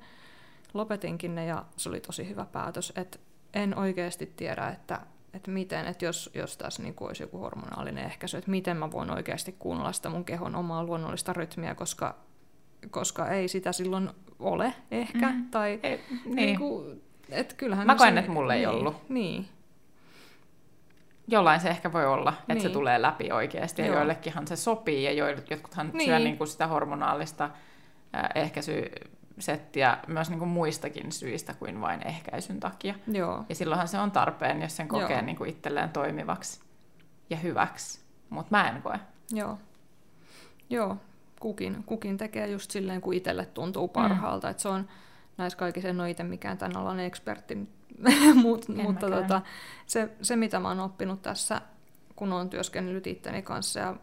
lopetinkin 0.74 1.34
ne 1.34 1.46
ja 1.46 1.64
se 1.76 1.88
oli 1.88 2.00
tosi 2.00 2.28
hyvä 2.28 2.46
päätös. 2.52 2.92
Et 2.96 3.20
en 3.54 3.78
oikeasti 3.78 4.26
tiedä, 4.26 4.68
että 4.68 5.00
että 5.34 5.50
miten, 5.50 5.86
että 5.86 6.04
jos, 6.04 6.30
jos 6.34 6.56
tässä 6.56 6.82
niin 6.82 6.94
kuin 6.94 7.08
olisi 7.08 7.22
joku 7.22 7.38
hormonaalinen 7.38 8.04
ehkäisy, 8.04 8.36
että 8.36 8.50
miten 8.50 8.76
mä 8.76 8.92
voin 8.92 9.10
oikeasti 9.10 9.56
kuunnella 9.58 9.92
sitä 9.92 10.08
mun 10.08 10.24
kehon 10.24 10.56
omaa 10.56 10.84
luonnollista 10.84 11.32
rytmiä, 11.32 11.74
koska, 11.74 12.14
koska 12.90 13.28
ei 13.28 13.48
sitä 13.48 13.72
silloin 13.72 14.10
ole 14.38 14.74
ehkä. 14.90 15.30
Mm. 15.30 15.50
Tai, 15.50 15.80
ei, 15.82 16.00
niin. 16.24 16.36
Niin 16.36 16.58
kuin, 16.58 17.02
että 17.30 17.54
kyllähän 17.54 17.86
mä 17.86 17.94
koen, 17.94 18.18
että 18.18 18.30
mulle 18.30 18.54
ei 18.54 18.58
niin, 18.58 18.68
ollut. 18.68 19.08
Niin. 19.08 19.48
Jollain 21.28 21.60
se 21.60 21.68
ehkä 21.68 21.92
voi 21.92 22.06
olla, 22.06 22.34
että 22.38 22.54
niin. 22.54 22.62
se 22.62 22.68
tulee 22.68 23.02
läpi 23.02 23.32
oikeasti, 23.32 23.82
ja 23.82 23.88
Joo. 23.88 23.96
joillekinhan 23.96 24.46
se 24.46 24.56
sopii, 24.56 25.04
ja 25.04 25.12
jotkuthan 25.50 25.90
niin. 25.92 26.08
syö 26.08 26.18
niin 26.18 26.38
kuin 26.38 26.48
sitä 26.48 26.66
hormonaalista 26.66 27.50
ehkäisyä 28.34 28.82
settiä 29.38 29.98
myös 30.06 30.30
niin 30.30 30.38
kuin 30.38 30.48
muistakin 30.48 31.12
syistä 31.12 31.54
kuin 31.54 31.80
vain 31.80 32.06
ehkäisyn 32.06 32.60
takia. 32.60 32.94
Joo. 33.06 33.44
Ja 33.48 33.54
silloinhan 33.54 33.88
se 33.88 33.98
on 33.98 34.10
tarpeen, 34.10 34.62
jos 34.62 34.76
sen 34.76 34.88
kokee 34.88 35.22
niin 35.22 35.36
kuin 35.36 35.50
itselleen 35.50 35.90
toimivaksi 35.90 36.60
ja 37.30 37.36
hyväksi. 37.36 38.00
Mutta 38.30 38.50
mä 38.50 38.68
en 38.68 38.82
koe. 38.82 39.00
Joo. 39.30 39.58
Joo, 40.70 40.96
kukin, 41.40 41.84
kukin 41.86 42.16
tekee 42.16 42.46
just 42.46 42.70
silleen, 42.70 43.00
kun 43.00 43.14
itselle 43.14 43.46
tuntuu 43.46 43.88
parhaalta. 43.88 44.46
Mm. 44.46 44.50
Että 44.50 44.62
se 44.62 44.68
on 44.68 44.88
näissä 45.36 45.58
kaikissa, 45.58 45.88
en 45.88 46.00
ole 46.00 46.10
itse 46.10 46.22
mikään 46.22 46.58
tämän 46.58 46.76
alan 46.76 47.00
ekspertti, 47.00 47.68
Mut, 48.42 48.68
mutta 48.68 49.10
tota, 49.10 49.42
se, 49.86 50.08
se, 50.22 50.36
mitä 50.36 50.60
mä 50.60 50.68
oon 50.68 50.80
oppinut 50.80 51.22
tässä, 51.22 51.60
kun 52.16 52.32
olen 52.32 52.50
työskennellyt 52.50 53.06
itteni 53.06 53.42
kanssa 53.42 53.80
ja 53.80 53.96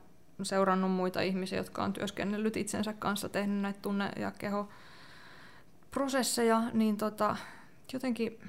seurannut 0.44 0.92
muita 0.92 1.22
ihmisiä, 1.22 1.58
jotka 1.58 1.84
on 1.84 1.94
työskennellyt 1.94 2.58
itsensä 2.58 2.94
kanssa, 2.94 3.30
tehnyt 3.30 3.62
näitä 3.62 3.80
tunne- 3.82 4.12
ja 4.16 4.32
keho 4.32 4.70
prosesseja, 5.92 6.64
niin 6.74 6.98
tota, 6.98 7.36
jotenkin 7.94 8.40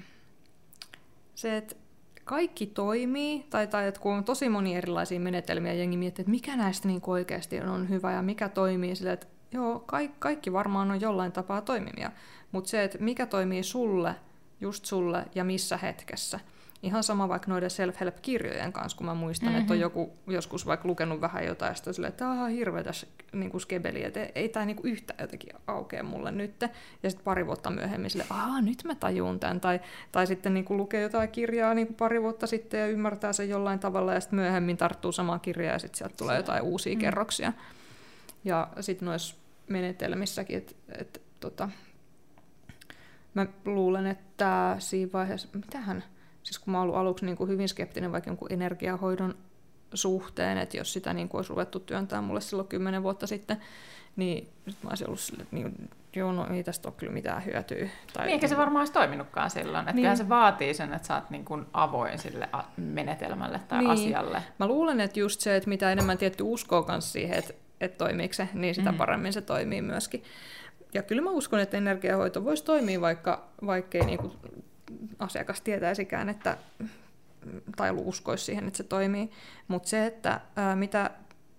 se, 1.35 1.57
että 1.57 1.77
kaikki 2.25 2.67
toimii, 2.67 3.47
tai, 3.51 3.67
tai 3.67 3.87
että 3.89 4.01
kun 4.01 4.15
on 4.15 4.25
tosi 4.25 4.49
moni 4.49 4.77
erilaisia 4.77 5.21
menetelmiä, 5.21 5.73
jengi 5.73 5.97
miettii, 5.97 6.23
että 6.23 6.31
mikä 6.31 6.57
näistä 6.57 6.89
niin 6.89 7.03
oikeasti 7.07 7.61
on 7.61 7.89
hyvä 7.89 8.12
ja 8.12 8.23
mikä 8.23 8.49
toimii 8.49 8.97
sille, 8.97 9.12
että 9.12 9.27
joo, 9.53 9.79
kaikki, 9.79 10.17
kaikki 10.19 10.53
varmaan 10.53 10.91
on 10.91 11.01
jollain 11.01 11.33
tapaa 11.33 11.61
toimimia, 11.61 12.12
mutta 12.53 12.71
se, 12.71 12.85
että 12.85 12.99
mikä 12.99 13.27
toimii 13.27 13.62
sulle, 13.62 14.15
just 14.61 14.85
sulle 14.85 15.25
ja 15.35 15.45
missä 15.45 15.77
hetkessä– 15.77 16.41
Ihan 16.82 17.02
sama 17.02 17.28
vaikka 17.28 17.51
noiden 17.51 17.70
self-help-kirjojen 17.70 18.73
kanssa, 18.73 18.98
kun 18.98 19.07
mä 19.07 19.15
muistan, 19.15 19.48
mm-hmm. 19.48 19.61
että 19.61 19.73
on 19.73 19.77
mhm. 19.77 19.82
joku 19.82 20.12
joskus 20.27 20.66
vaikka 20.66 20.89
lukenut 20.89 21.20
vähän 21.20 21.47
jotain, 21.47 21.74
ja 21.86 21.93
silleen, 21.93 22.09
että 22.09 22.19
tämä 22.19 22.44
on 22.44 22.51
hirveä 22.51 22.85
niin 23.32 23.51
kuin 23.51 23.61
skebeli, 23.61 24.05
että 24.05 24.28
ei 24.35 24.48
tämä 24.48 24.66
niin 24.66 24.77
yhtä 24.82 25.15
jotenkin 25.19 25.52
aukea 25.66 26.02
mulle 26.02 26.31
nyt. 26.31 26.61
Ja 27.02 27.11
sitten 27.11 27.24
pari 27.24 27.47
vuotta 27.47 27.70
myöhemmin 27.70 28.11
sille, 28.11 28.24
aah, 28.31 28.62
nyt 28.62 28.85
mä 28.85 28.94
tajun 28.94 29.40
tämän. 29.40 29.61
Tai, 29.61 29.81
tai 30.12 30.27
sitten 30.27 30.55
niin 30.55 30.65
kuin 30.65 30.77
lukee 30.77 31.02
jotain 31.02 31.28
kirjaa 31.28 31.74
niin 31.74 31.86
kuin 31.86 31.97
pari 31.97 32.23
vuotta 32.23 32.47
sitten 32.47 32.81
ja 32.81 32.86
ymmärtää 32.86 33.32
sen 33.32 33.48
jollain 33.48 33.78
tavalla, 33.78 34.15
ja 34.15 34.20
sitten 34.20 34.39
myöhemmin 34.39 34.77
tarttuu 34.77 35.12
samaan 35.12 35.40
kirjaan, 35.40 35.73
ja 35.73 35.78
sitten 35.78 35.98
sieltä 35.98 36.15
tulee 36.16 36.36
jotain 36.36 36.62
uusia 36.62 36.94
mm. 36.94 37.01
kerroksia. 37.01 37.52
Ja 38.44 38.69
sitten 38.81 39.07
noissa 39.07 39.36
menetelmissäkin, 39.69 40.59
että 40.59 40.74
et, 40.98 41.23
tota, 41.40 41.69
mä 43.35 43.47
luulen, 43.65 44.07
että 44.07 44.77
siinä 44.78 45.12
vaiheessa, 45.12 45.48
mitähän, 45.55 46.05
siis 46.43 46.59
kun 46.59 46.73
mä 46.73 46.79
oon 46.79 46.83
ollut 46.83 46.97
aluksi 46.97 47.27
niin 47.27 47.37
kuin 47.37 47.51
hyvin 47.51 47.69
skeptinen 47.69 48.12
vaikka 48.12 48.31
jonkun 48.31 48.53
energiahoidon 48.53 49.35
suhteen, 49.95 50.59
että 50.59 50.77
jos 50.77 50.93
sitä 50.93 51.15
niin 51.15 51.29
kuin 51.29 51.39
olisi 51.39 51.51
ruvettu 51.51 51.81
työntämään 51.81 52.25
mulle 52.25 52.41
silloin 52.41 52.69
kymmenen 52.69 53.03
vuotta 53.03 53.27
sitten, 53.27 53.57
niin 54.17 54.49
sit 54.69 54.83
mä 54.83 54.89
olisin 54.89 55.07
ollut 55.07 55.21
sille, 55.21 55.43
että 55.43 55.57
niin, 55.57 55.91
joo, 56.17 56.33
no 56.33 56.47
ei 56.47 56.65
tästä 56.65 56.89
ole 56.89 56.95
kyllä 56.97 57.12
mitään 57.12 57.45
hyötyä. 57.45 57.89
Tai, 58.12 58.27
niin, 58.27 58.33
eikä 58.33 58.49
se 58.49 58.57
varmaan 58.57 58.81
olisi 58.81 58.93
toiminutkaan 58.93 59.51
silloin. 59.51 59.89
Että 59.89 60.03
niin. 60.03 60.17
se 60.17 60.29
vaatii 60.29 60.75
sen, 60.75 60.93
että 60.93 61.09
sä 61.09 61.15
oot 61.15 61.31
niin 61.31 61.45
kuin 61.45 61.67
avoin 61.73 62.19
sille 62.19 62.49
menetelmälle 62.77 63.61
tai 63.69 63.79
niin. 63.79 63.91
asialle. 63.91 64.43
Mä 64.59 64.67
luulen, 64.67 65.01
että 65.01 65.21
just 65.21 65.41
se, 65.41 65.57
että 65.57 65.69
mitä 65.69 65.93
enemmän 65.93 66.19
tietty 66.19 66.43
uskoo 66.43 66.83
kanssa 66.83 67.12
siihen, 67.12 67.39
että, 67.39 67.55
että 67.81 67.99
toimiiko 67.99 68.35
se, 68.35 68.49
niin 68.55 68.75
sitä 68.75 68.93
mm. 68.93 68.99
paremmin 68.99 69.33
se 69.33 69.41
toimii 69.41 69.83
myöskin. 69.83 70.23
ja 70.95 71.03
kyllä 71.03 71.23
mä 71.23 71.31
uskon, 71.31 71.61
että 71.61 71.77
energiahoito 71.77 72.45
voisi 72.45 72.65
toimia, 72.65 73.01
vaikka 73.01 73.49
vaikkei 73.67 74.05
niinku 74.05 74.33
asiakas 75.19 75.61
tietäisikään, 75.61 76.29
että 76.29 76.57
tai 77.77 77.91
uskoisi 77.91 78.45
siihen, 78.45 78.67
että 78.67 78.77
se 78.77 78.85
toimii. 78.85 79.31
Mutta 79.69 79.89
se, 79.89 80.07
että 80.07 80.41
ää, 80.57 80.77
mitä 80.77 81.11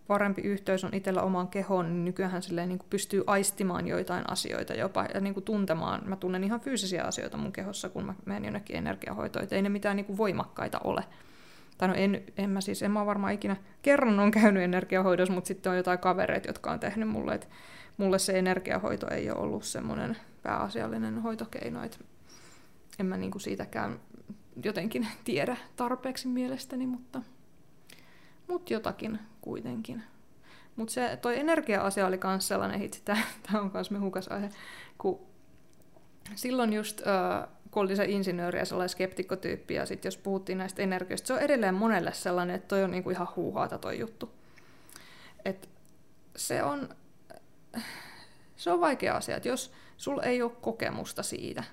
parempi 0.07 0.41
yhteys 0.41 0.83
on 0.83 0.93
itsellä 0.93 1.21
omaan 1.21 1.47
kehoon, 1.47 1.85
niin 1.85 2.05
nykyään 2.05 2.43
silleen 2.43 2.69
niin 2.69 2.79
pystyy 2.89 3.23
aistimaan 3.27 3.87
joitain 3.87 4.29
asioita 4.29 4.73
jopa 4.73 5.05
ja 5.13 5.19
niin 5.19 5.43
tuntemaan. 5.43 6.01
Mä 6.05 6.15
tunnen 6.15 6.43
ihan 6.43 6.59
fyysisiä 6.59 7.03
asioita 7.03 7.37
mun 7.37 7.51
kehossa, 7.51 7.89
kun 7.89 8.05
mä 8.05 8.13
menen 8.25 8.45
jonnekin 8.45 8.75
energiahoitoon. 8.75 9.47
Ei 9.51 9.61
ne 9.61 9.69
mitään 9.69 9.95
niin 9.95 10.05
kuin 10.05 10.17
voimakkaita 10.17 10.79
ole. 10.83 11.03
Tai 11.77 11.87
no 11.87 11.93
en, 11.97 12.23
en 12.37 12.49
mä 12.49 12.61
siis, 12.61 12.83
en 12.83 12.91
mä 12.91 13.05
varmaan 13.05 13.33
ikinä 13.33 13.55
kerran 13.81 14.19
on 14.19 14.31
käynyt 14.31 14.63
energiahoidossa, 14.63 15.33
mutta 15.33 15.47
sitten 15.47 15.69
on 15.69 15.77
jotain 15.77 15.99
kavereita, 15.99 16.49
jotka 16.49 16.71
on 16.71 16.79
tehnyt 16.79 17.09
mulle, 17.09 17.33
että 17.33 17.47
mulle 17.97 18.19
se 18.19 18.39
energiahoito 18.39 19.07
ei 19.11 19.31
ole 19.31 19.39
ollut 19.39 19.63
semmoinen 19.63 20.17
pääasiallinen 20.43 21.21
hoitokeino, 21.21 21.83
että 21.83 21.97
en 22.99 23.05
mä 23.05 23.17
niin 23.17 23.31
kuin 23.31 23.41
siitäkään 23.41 23.99
jotenkin 24.63 25.07
tiedä 25.23 25.57
tarpeeksi 25.75 26.27
mielestäni, 26.27 26.87
mutta, 26.87 27.21
mutta 28.47 28.73
jotakin 28.73 29.19
kuitenkin. 29.41 30.03
Mutta 30.75 30.93
se 30.93 31.19
toi 31.21 31.39
energia-asia 31.39 32.07
oli 32.07 32.19
myös 32.23 32.47
sellainen 32.47 32.79
hitsi, 32.79 33.01
tämä 33.03 33.23
on 33.53 33.71
myös 33.73 33.91
mehukas 33.91 34.27
aihe, 34.27 34.49
kun 34.97 35.19
silloin 36.35 36.73
just, 36.73 37.01
äh, 37.07 37.47
kun 37.71 37.83
oli 37.83 37.95
se 37.95 38.05
insinööri 38.05 38.59
ja 38.59 38.65
sellainen 38.65 38.89
skeptikkotyyppi, 38.89 39.73
ja 39.73 39.85
sitten 39.85 40.07
jos 40.07 40.17
puhuttiin 40.17 40.57
näistä 40.57 40.81
energioista, 40.81 41.27
se 41.27 41.33
on 41.33 41.39
edelleen 41.39 41.75
monelle 41.75 42.13
sellainen, 42.13 42.55
että 42.55 42.67
toi 42.67 42.83
on 42.83 42.91
niinku 42.91 43.09
ihan 43.09 43.27
huuhaata 43.35 43.77
toi 43.77 43.99
juttu. 43.99 44.31
Et 45.45 45.69
se 46.35 46.63
on, 46.63 46.89
se 48.55 48.71
on 48.71 48.81
vaikea 48.81 49.15
asia, 49.15 49.37
että 49.37 49.49
jos 49.49 49.73
sulla 49.97 50.23
ei 50.23 50.41
ole 50.41 50.51
kokemusta 50.61 51.23
siitä, 51.23 51.63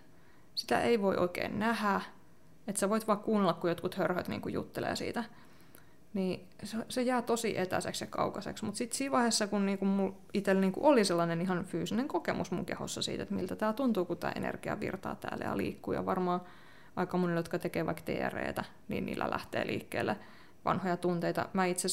sitä 0.58 0.80
ei 0.80 1.02
voi 1.02 1.16
oikein 1.16 1.58
nähdä, 1.58 2.00
että 2.66 2.80
sä 2.80 2.88
voit 2.88 3.06
vaan 3.06 3.18
kuunnella, 3.18 3.52
kun 3.52 3.70
jotkut 3.70 3.94
hörhöt 3.94 4.28
niin 4.28 4.42
juttelee 4.48 4.96
siitä, 4.96 5.24
niin 6.14 6.48
se, 6.64 6.76
se 6.88 7.02
jää 7.02 7.22
tosi 7.22 7.58
etäiseksi 7.58 8.04
ja 8.04 8.08
kaukaiseksi. 8.10 8.64
Mutta 8.64 8.78
sitten 8.78 8.98
siinä 8.98 9.12
vaiheessa, 9.12 9.46
kun 9.46 9.66
niinku 9.66 10.14
itsellä 10.34 10.60
niinku 10.60 10.86
oli 10.86 11.04
sellainen 11.04 11.40
ihan 11.40 11.64
fyysinen 11.64 12.08
kokemus 12.08 12.50
mun 12.50 12.66
kehossa 12.66 13.02
siitä, 13.02 13.22
että 13.22 13.34
miltä 13.34 13.56
tämä 13.56 13.72
tuntuu, 13.72 14.04
kun 14.04 14.16
tämä 14.16 14.32
energia 14.36 14.80
virtaa 14.80 15.14
täällä 15.14 15.44
ja 15.44 15.56
liikkuu, 15.56 15.94
ja 15.94 16.06
varmaan 16.06 16.40
aika 16.96 17.18
monille, 17.18 17.38
jotka 17.38 17.58
tekee 17.58 17.86
vaikka 17.86 18.02
TREtä, 18.02 18.64
niin 18.88 19.06
niillä 19.06 19.30
lähtee 19.30 19.66
liikkeelle 19.66 20.16
vanhoja 20.64 20.96
tunteita. 20.96 21.48
Mä 21.52 21.64
itse 21.66 21.88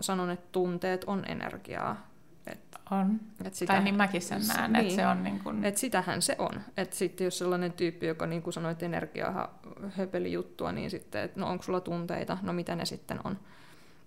sanon, 0.00 0.30
että 0.30 0.46
tunteet 0.52 1.04
on 1.04 1.24
energiaa. 1.28 2.07
Et, 2.52 2.76
on. 2.90 3.20
Et 3.44 3.54
sitä, 3.54 3.72
tai 3.72 3.82
niin 3.82 3.94
mäkin 3.94 4.22
sen 4.22 4.42
näen, 4.48 4.72
niin, 4.72 4.84
että 4.84 4.94
se 4.94 5.06
on 5.06 5.24
niin 5.24 5.40
kuin... 5.40 5.64
Et 5.64 5.76
sitähän 5.76 6.22
se 6.22 6.36
on. 6.38 6.60
Että 6.76 6.96
sitten 6.96 7.24
jos 7.24 7.38
sellainen 7.38 7.72
tyyppi, 7.72 8.06
joka 8.06 8.26
niin 8.26 8.42
kuin 8.42 8.54
sanoit 8.54 8.82
energiaa 8.82 9.60
höpeli 9.88 10.32
juttua, 10.32 10.72
niin 10.72 10.90
sitten, 10.90 11.22
että 11.22 11.40
no 11.40 11.50
onko 11.50 11.62
sulla 11.64 11.80
tunteita, 11.80 12.38
no 12.42 12.52
mitä 12.52 12.76
ne 12.76 12.84
sitten 12.84 13.20
on. 13.24 13.38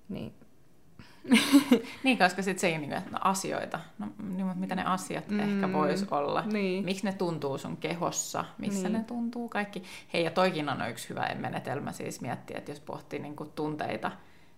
Niin 0.10 0.34
niin, 2.04 2.18
koska 2.18 2.42
sitten 2.42 2.60
se 2.60 2.68
ei 2.68 2.78
niin, 2.78 2.94
että 2.94 3.10
no, 3.10 3.20
asioita, 3.22 3.80
no 4.00 4.08
niin, 4.24 4.46
mutta 4.46 4.60
mitä 4.60 4.76
ne 4.76 4.84
asiat 4.84 5.28
mm, 5.28 5.40
ehkä 5.40 5.74
vois 5.74 6.06
olla, 6.12 6.44
niin. 6.52 6.86
miksi 6.86 7.06
ne 7.06 7.14
tuntuu 7.14 7.58
sun 7.58 7.78
kehossa, 7.78 8.46
missä 8.58 8.90
niin. 8.90 8.94
ne 8.94 9.04
tuntuu 9.04 9.50
kaikki. 9.50 9.84
Hei, 10.14 10.24
ja 10.24 10.32
toikin 10.32 10.70
on 10.70 10.90
yksi 10.90 11.10
hyvä 11.10 11.36
menetelmä 11.40 11.92
siis 11.92 12.22
miettiä, 12.22 12.58
että 12.58 12.72
jos 12.72 12.80
pohtii 12.80 13.20
niin 13.20 13.36
kuin 13.36 13.50
tunteita, 13.56 14.12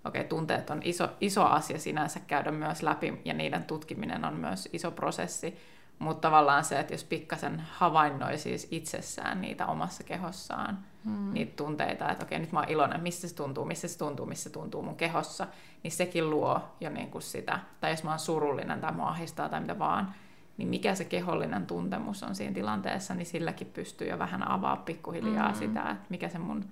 okei, 0.06 0.24
tunteet 0.24 0.70
on 0.70 0.82
iso, 0.84 1.10
iso 1.22 1.46
asia 1.46 1.80
sinänsä 1.80 2.20
käydä 2.20 2.52
myös 2.52 2.84
läpi, 2.84 3.22
ja 3.26 3.34
niiden 3.34 3.64
tutkiminen 3.64 4.26
on 4.26 4.34
myös 4.34 4.70
iso 4.74 4.92
prosessi, 4.92 5.58
mutta 6.00 6.28
tavallaan 6.28 6.64
se, 6.64 6.80
että 6.80 6.94
jos 6.94 7.04
pikkasen 7.04 7.64
havainnoi 7.72 8.38
siis 8.38 8.68
itsessään 8.72 9.42
niitä 9.42 9.66
omassa 9.66 10.04
kehossaan, 10.04 10.80
hmm. 11.06 11.34
niitä 11.34 11.54
tunteita, 11.56 12.12
että 12.12 12.26
okei, 12.26 12.40
nyt 12.40 12.52
mä 12.52 12.60
oon 12.60 12.70
iloinen, 12.70 13.02
missä 13.02 13.28
se 13.28 13.36
tuntuu, 13.36 13.66
missä 13.66 13.88
se 13.88 13.98
tuntuu, 13.98 14.26
missä 14.26 14.44
se 14.44 14.50
tuntuu 14.50 14.82
mun 14.82 14.96
kehossa, 14.96 15.48
niin 15.84 15.92
sekin 15.92 16.30
luo 16.30 16.62
jo 16.80 16.90
niin 16.90 17.12
kuin 17.12 17.22
sitä. 17.22 17.60
Tai 17.80 17.92
jos 17.92 18.04
mä 18.04 18.10
oon 18.10 18.20
surullinen 18.20 18.82
tai 18.82 18.92
mua 18.92 19.10
ahistaa 19.10 19.50
tai 19.50 19.62
mitä 19.62 19.80
vaan, 19.80 20.14
niin 20.58 20.68
mikä 20.68 20.96
se 20.96 21.06
kehollinen 21.06 21.66
tuntemus 21.66 22.24
on 22.24 22.36
siinä 22.36 22.54
tilanteessa, 22.54 23.16
niin 23.16 23.26
silläkin 23.26 23.68
pystyy 23.68 24.08
jo 24.08 24.20
vähän 24.20 24.48
avaa 24.48 24.78
pikkuhiljaa 24.78 25.50
hmm. 25.50 25.58
sitä, 25.58 25.82
että 25.82 26.06
mikä 26.10 26.30
se 26.30 26.40
mun 26.40 26.66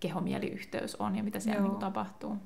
kehomieliyhteys 0.00 0.96
on 0.96 1.16
ja 1.16 1.22
mitä 1.22 1.40
siellä 1.40 1.62
niin 1.62 1.76
tapahtuu. 1.76 2.38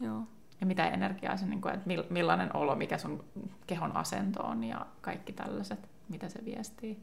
Joo. 0.00 0.22
Ja 0.60 0.66
mitä 0.66 0.88
energiaa 0.88 1.36
se, 1.36 1.46
niin 1.46 1.60
kuin, 1.60 1.74
että 1.74 1.90
millainen 2.10 2.56
olo, 2.56 2.74
mikä 2.74 2.98
sun 2.98 3.24
kehon 3.66 3.96
asento 3.96 4.42
on 4.42 4.64
ja 4.64 4.86
kaikki 5.00 5.32
tällaiset, 5.32 5.88
mitä 6.08 6.28
se 6.28 6.44
viestii. 6.44 6.98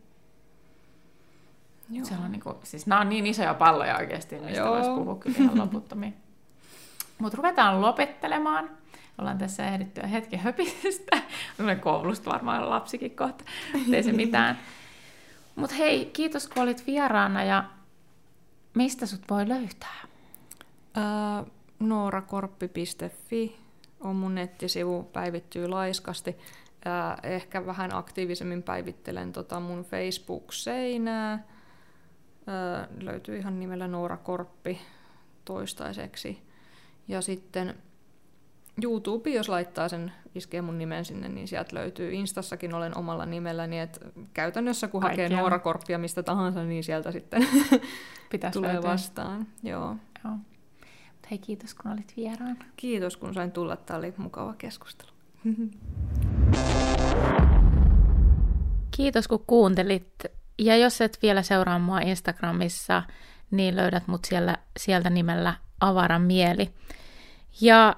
Joo. 1.89 2.05
Se 2.05 2.13
on 2.25 2.31
niin 2.31 2.41
kuin, 2.41 2.55
siis 2.63 2.87
nämä 2.87 3.01
on 3.01 3.09
niin 3.09 3.27
isoja 3.27 3.53
palloja 3.53 3.97
oikeasti, 3.97 4.39
mistä 4.39 4.65
voisi 4.65 4.89
puhua 4.89 5.15
kyllä 5.15 5.37
ihan 5.39 5.57
loputtomiin. 5.57 6.15
Mutta 7.19 7.37
ruvetaan 7.37 7.81
lopettelemaan. 7.81 8.69
Ollaan 9.17 9.37
tässä 9.37 9.67
ehdittyä 9.67 10.07
hetken 10.07 10.39
höpisestä. 10.39 11.17
Olen 11.59 11.79
koulusta 11.79 12.31
varmaan 12.31 12.69
lapsikin 12.69 13.15
kohta. 13.15 13.43
Ei 13.93 14.03
se 14.03 14.11
mitään. 14.11 14.59
Mutta 15.55 15.75
hei, 15.75 16.05
kiitos 16.05 16.47
kun 16.47 16.63
olit 16.63 16.87
vieraana 16.87 17.43
ja 17.43 17.63
mistä 18.73 19.05
sut 19.05 19.21
voi 19.29 19.49
löytää? 19.49 20.01
Uh, 20.97 21.51
noorakorppi.fi 21.81 23.57
on 23.99 24.15
mun 24.15 24.35
nettisivu, 24.35 25.03
päivittyy 25.03 25.67
laiskasti. 25.67 26.37
Ää, 26.85 27.17
ehkä 27.23 27.65
vähän 27.65 27.95
aktiivisemmin 27.95 28.63
päivittelen 28.63 29.31
tota 29.31 29.59
mun 29.59 29.83
Facebook-seinää. 29.85 31.47
Ää, 32.47 32.87
löytyy 33.01 33.37
ihan 33.37 33.59
nimellä 33.59 33.87
Noora 33.87 34.17
Korppi 34.17 34.81
toistaiseksi. 35.45 36.41
Ja 37.07 37.21
sitten 37.21 37.75
YouTube, 38.83 39.29
jos 39.29 39.49
laittaa 39.49 39.89
sen, 39.89 40.11
iskee 40.35 40.61
mun 40.61 40.77
nimen 40.77 41.05
sinne, 41.05 41.29
niin 41.29 41.47
sieltä 41.47 41.75
löytyy. 41.75 42.13
Instassakin 42.13 42.73
olen 42.73 42.97
omalla 42.97 43.25
nimelläni, 43.25 43.79
että 43.79 43.99
käytännössä 44.33 44.87
kun 44.87 45.01
Kaikkia. 45.01 45.25
hakee 45.25 45.37
Noora 45.37 45.59
Korppia 45.59 45.97
mistä 45.97 46.23
tahansa, 46.23 46.63
niin 46.63 46.83
sieltä 46.83 47.11
sitten 47.11 47.47
tulee 48.53 48.73
löytyä. 48.73 48.91
vastaan. 48.91 49.47
Joo. 49.63 49.95
Joo. 50.25 50.33
Hei, 51.31 51.37
kiitos 51.37 51.73
kun 51.73 51.91
olit 51.91 52.13
vieraan. 52.17 52.57
Kiitos 52.77 53.17
kun 53.17 53.33
sain 53.33 53.51
tulla. 53.51 53.75
Tämä 53.77 53.97
oli 53.97 54.13
mukava 54.17 54.53
keskustelu. 54.53 55.09
Kiitos 58.97 59.27
kun 59.27 59.43
kuuntelit. 59.47 60.25
Ja 60.59 60.77
jos 60.77 61.01
et 61.01 61.19
vielä 61.21 61.41
seuraa 61.41 61.79
mua 61.79 61.99
Instagramissa, 61.99 63.03
niin 63.51 63.75
löydät 63.75 64.07
mut 64.07 64.25
siellä, 64.25 64.57
sieltä 64.79 65.09
nimellä 65.09 65.53
Avaran 65.79 66.21
mieli. 66.21 66.69
Ja 67.61 67.95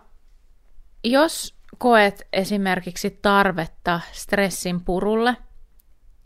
jos 1.04 1.56
koet 1.78 2.28
esimerkiksi 2.34 3.20
tarvetta 3.22 4.00
stressin 4.12 4.82
purulle, 4.82 5.38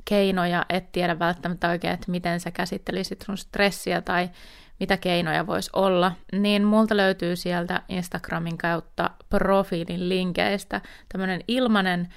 keinoja, 0.06 0.66
et 0.70 0.92
tiedä 0.92 1.20
välttämättä 1.20 1.70
oikein, 1.70 1.94
että 1.94 2.12
miten 2.12 2.40
sä 2.40 2.52
käsittelisit 2.52 3.22
sun 3.22 3.38
stressiä 3.38 4.02
tai 4.02 4.30
mitä 4.80 4.98
keinoja 4.98 5.48
voisi 5.48 5.70
olla, 5.74 6.12
niin 6.34 6.64
multa 6.64 6.98
löytyy 6.98 7.36
sieltä 7.36 7.82
Instagramin 7.90 8.58
kautta 8.58 9.10
profiilin 9.30 10.10
linkeistä 10.10 10.82
tämmöinen 11.10 11.42
ilmainen 11.48 12.14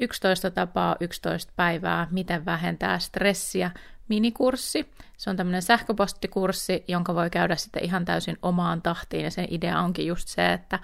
11 0.00 0.50
tapaa 0.50 0.96
11 1.00 1.52
päivää, 1.56 2.08
miten 2.10 2.44
vähentää 2.44 2.98
stressiä 2.98 3.70
minikurssi. 4.08 4.90
Se 5.16 5.30
on 5.30 5.36
tämmöinen 5.36 5.62
sähköpostikurssi, 5.62 6.84
jonka 6.88 7.14
voi 7.14 7.30
käydä 7.30 7.56
sitten 7.56 7.84
ihan 7.84 8.04
täysin 8.04 8.38
omaan 8.42 8.82
tahtiin, 8.82 9.24
ja 9.24 9.30
sen 9.30 9.46
idea 9.50 9.80
onkin 9.80 10.06
just 10.06 10.28
se, 10.28 10.52
että 10.52 10.78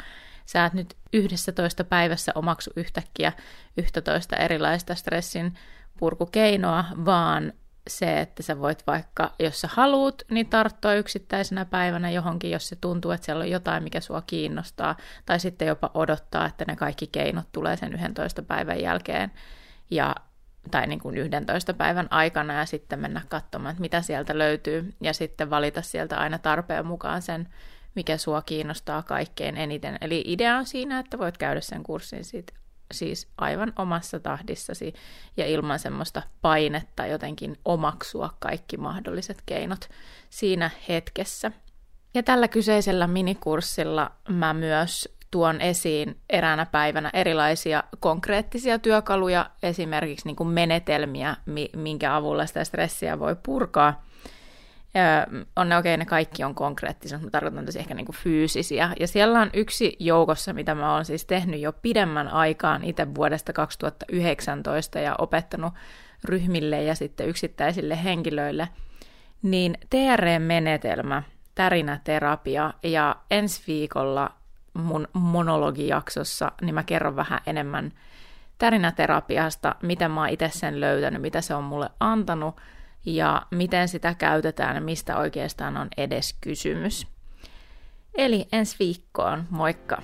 sä 0.47 0.65
et 0.65 0.73
nyt 0.73 0.97
11 1.13 1.85
päivässä 1.85 2.33
omaksu 2.35 2.71
yhtäkkiä 2.77 3.33
11 3.77 4.37
erilaista 4.37 4.95
stressin 4.95 5.55
purkukeinoa, 5.99 6.85
vaan 7.05 7.53
se, 7.91 8.21
että 8.21 8.43
sä 8.43 8.61
voit 8.61 8.87
vaikka, 8.87 9.33
jos 9.39 9.61
sä 9.61 9.69
haluut, 9.73 10.23
niin 10.31 10.47
tarttua 10.47 10.95
yksittäisenä 10.95 11.65
päivänä 11.65 12.11
johonkin, 12.11 12.51
jos 12.51 12.69
se 12.69 12.77
tuntuu, 12.77 13.11
että 13.11 13.25
siellä 13.25 13.43
on 13.43 13.51
jotain, 13.51 13.83
mikä 13.83 14.01
sua 14.01 14.23
kiinnostaa, 14.23 14.97
tai 15.27 15.41
sitten 15.41 15.69
jopa 15.69 15.91
odottaa, 15.95 16.47
että 16.47 16.65
ne 16.69 16.77
kaikki 16.77 17.07
keinot 17.07 17.47
tulee 17.53 17.77
sen 17.77 17.95
11 17.95 18.43
päivän 18.43 18.81
jälkeen, 18.81 19.33
ja, 19.91 20.15
tai 20.71 20.87
niin 20.87 21.01
kuin 21.01 21.17
11 21.19 21.75
päivän 21.75 22.09
aikana, 22.11 22.55
ja 22.55 22.67
sitten 22.67 22.99
mennä 22.99 23.23
katsomaan, 23.29 23.71
että 23.71 23.81
mitä 23.81 24.03
sieltä 24.03 24.39
löytyy, 24.39 24.95
ja 25.01 25.13
sitten 25.13 25.51
valita 25.51 25.83
sieltä 25.83 26.17
aina 26.17 26.39
tarpeen 26.39 26.87
mukaan 26.87 27.23
sen, 27.23 27.49
mikä 27.95 28.17
sua 28.17 28.43
kiinnostaa 28.43 29.03
kaikkein 29.03 29.57
eniten. 29.57 29.99
Eli 30.01 30.25
idea 30.27 30.57
on 30.57 30.67
siinä, 30.67 30.99
että 30.99 31.19
voit 31.19 31.39
käydä 31.39 31.61
sen 31.61 31.83
kurssin 31.83 32.25
siitä 32.25 32.60
siis 32.93 33.29
aivan 33.39 33.73
omassa 33.77 34.21
tahdissasi 34.21 34.95
ja 35.37 35.47
ilman 35.47 35.79
semmoista 35.79 36.23
painetta 36.43 37.07
jotenkin 37.07 37.57
omaksua 37.65 38.35
kaikki 38.39 38.77
mahdolliset 38.77 39.43
keinot 39.47 39.89
siinä 40.31 40.71
hetkessä. 40.89 41.53
Ja 42.15 42.23
tällä 42.23 42.49
kyseisellä 42.49 43.07
minikurssilla 43.07 44.11
mä 44.29 44.55
myös 44.55 45.09
tuon 45.31 45.61
esiin 45.61 46.21
eräänä 46.31 46.67
päivänä 46.67 47.11
erilaisia 47.13 47.85
konkreettisia 48.01 48.79
työkaluja, 48.79 49.51
esimerkiksi 49.63 50.27
niin 50.27 50.37
kuin 50.37 50.49
menetelmiä, 50.49 51.37
minkä 51.77 52.17
avulla 52.17 52.47
sitä 52.47 52.65
stressiä 52.65 53.19
voi 53.19 53.37
purkaa. 53.43 54.05
Ja 54.95 55.27
on 55.57 55.69
ne 55.69 55.77
okei, 55.77 55.95
okay, 55.95 55.99
ne 55.99 56.05
kaikki 56.05 56.45
on 56.45 56.55
konkreettisia, 56.55 57.19
mutta 57.19 57.31
tarkoitan 57.31 57.67
tosi 57.67 57.79
ehkä 57.79 57.95
niin 57.95 58.07
kuin 58.07 58.17
fyysisiä. 58.17 58.95
Ja 59.01 59.09
siellä 59.09 59.41
on 59.41 59.51
yksi 59.53 59.97
joukossa, 59.99 60.53
mitä 60.53 60.75
mä 60.75 60.95
oon 60.95 61.05
siis 61.05 61.25
tehnyt 61.25 61.61
jo 61.61 61.73
pidemmän 61.73 62.29
aikaan 62.29 62.85
itse 62.85 63.15
vuodesta 63.15 63.53
2019 63.53 64.99
ja 64.99 65.15
opettanut 65.19 65.73
ryhmille 66.25 66.83
ja 66.83 66.95
sitten 66.95 67.29
yksittäisille 67.29 68.05
henkilöille, 68.05 68.69
niin 69.43 69.79
TRE-menetelmä, 69.91 71.23
tärinäterapia 71.55 72.73
ja 72.83 73.17
ensi 73.31 73.63
viikolla 73.67 74.31
mun 74.75 75.09
monologijaksossa, 75.13 76.53
niin 76.63 76.75
mä 76.75 76.83
kerron 76.83 77.17
vähän 77.17 77.41
enemmän 77.47 77.93
tärinäterapiasta, 78.59 79.75
miten 79.83 80.11
mä 80.11 80.21
oon 80.21 80.29
itse 80.29 80.51
sen 80.53 80.81
löytänyt, 80.81 81.23
mitä 81.23 81.41
se 81.41 81.55
on 81.55 81.65
mulle 81.65 81.91
antanut 82.01 82.57
ja 83.07 83.47
miten 83.51 83.89
sitä 83.89 84.15
käytetään 84.15 84.75
ja 84.75 84.81
mistä 84.81 85.19
oikeastaan 85.19 85.77
on 85.77 85.89
edes 85.97 86.37
kysymys. 86.41 87.07
Eli 88.15 88.49
ensi 88.53 88.77
viikkoon, 88.79 89.47
moikka! 89.51 90.03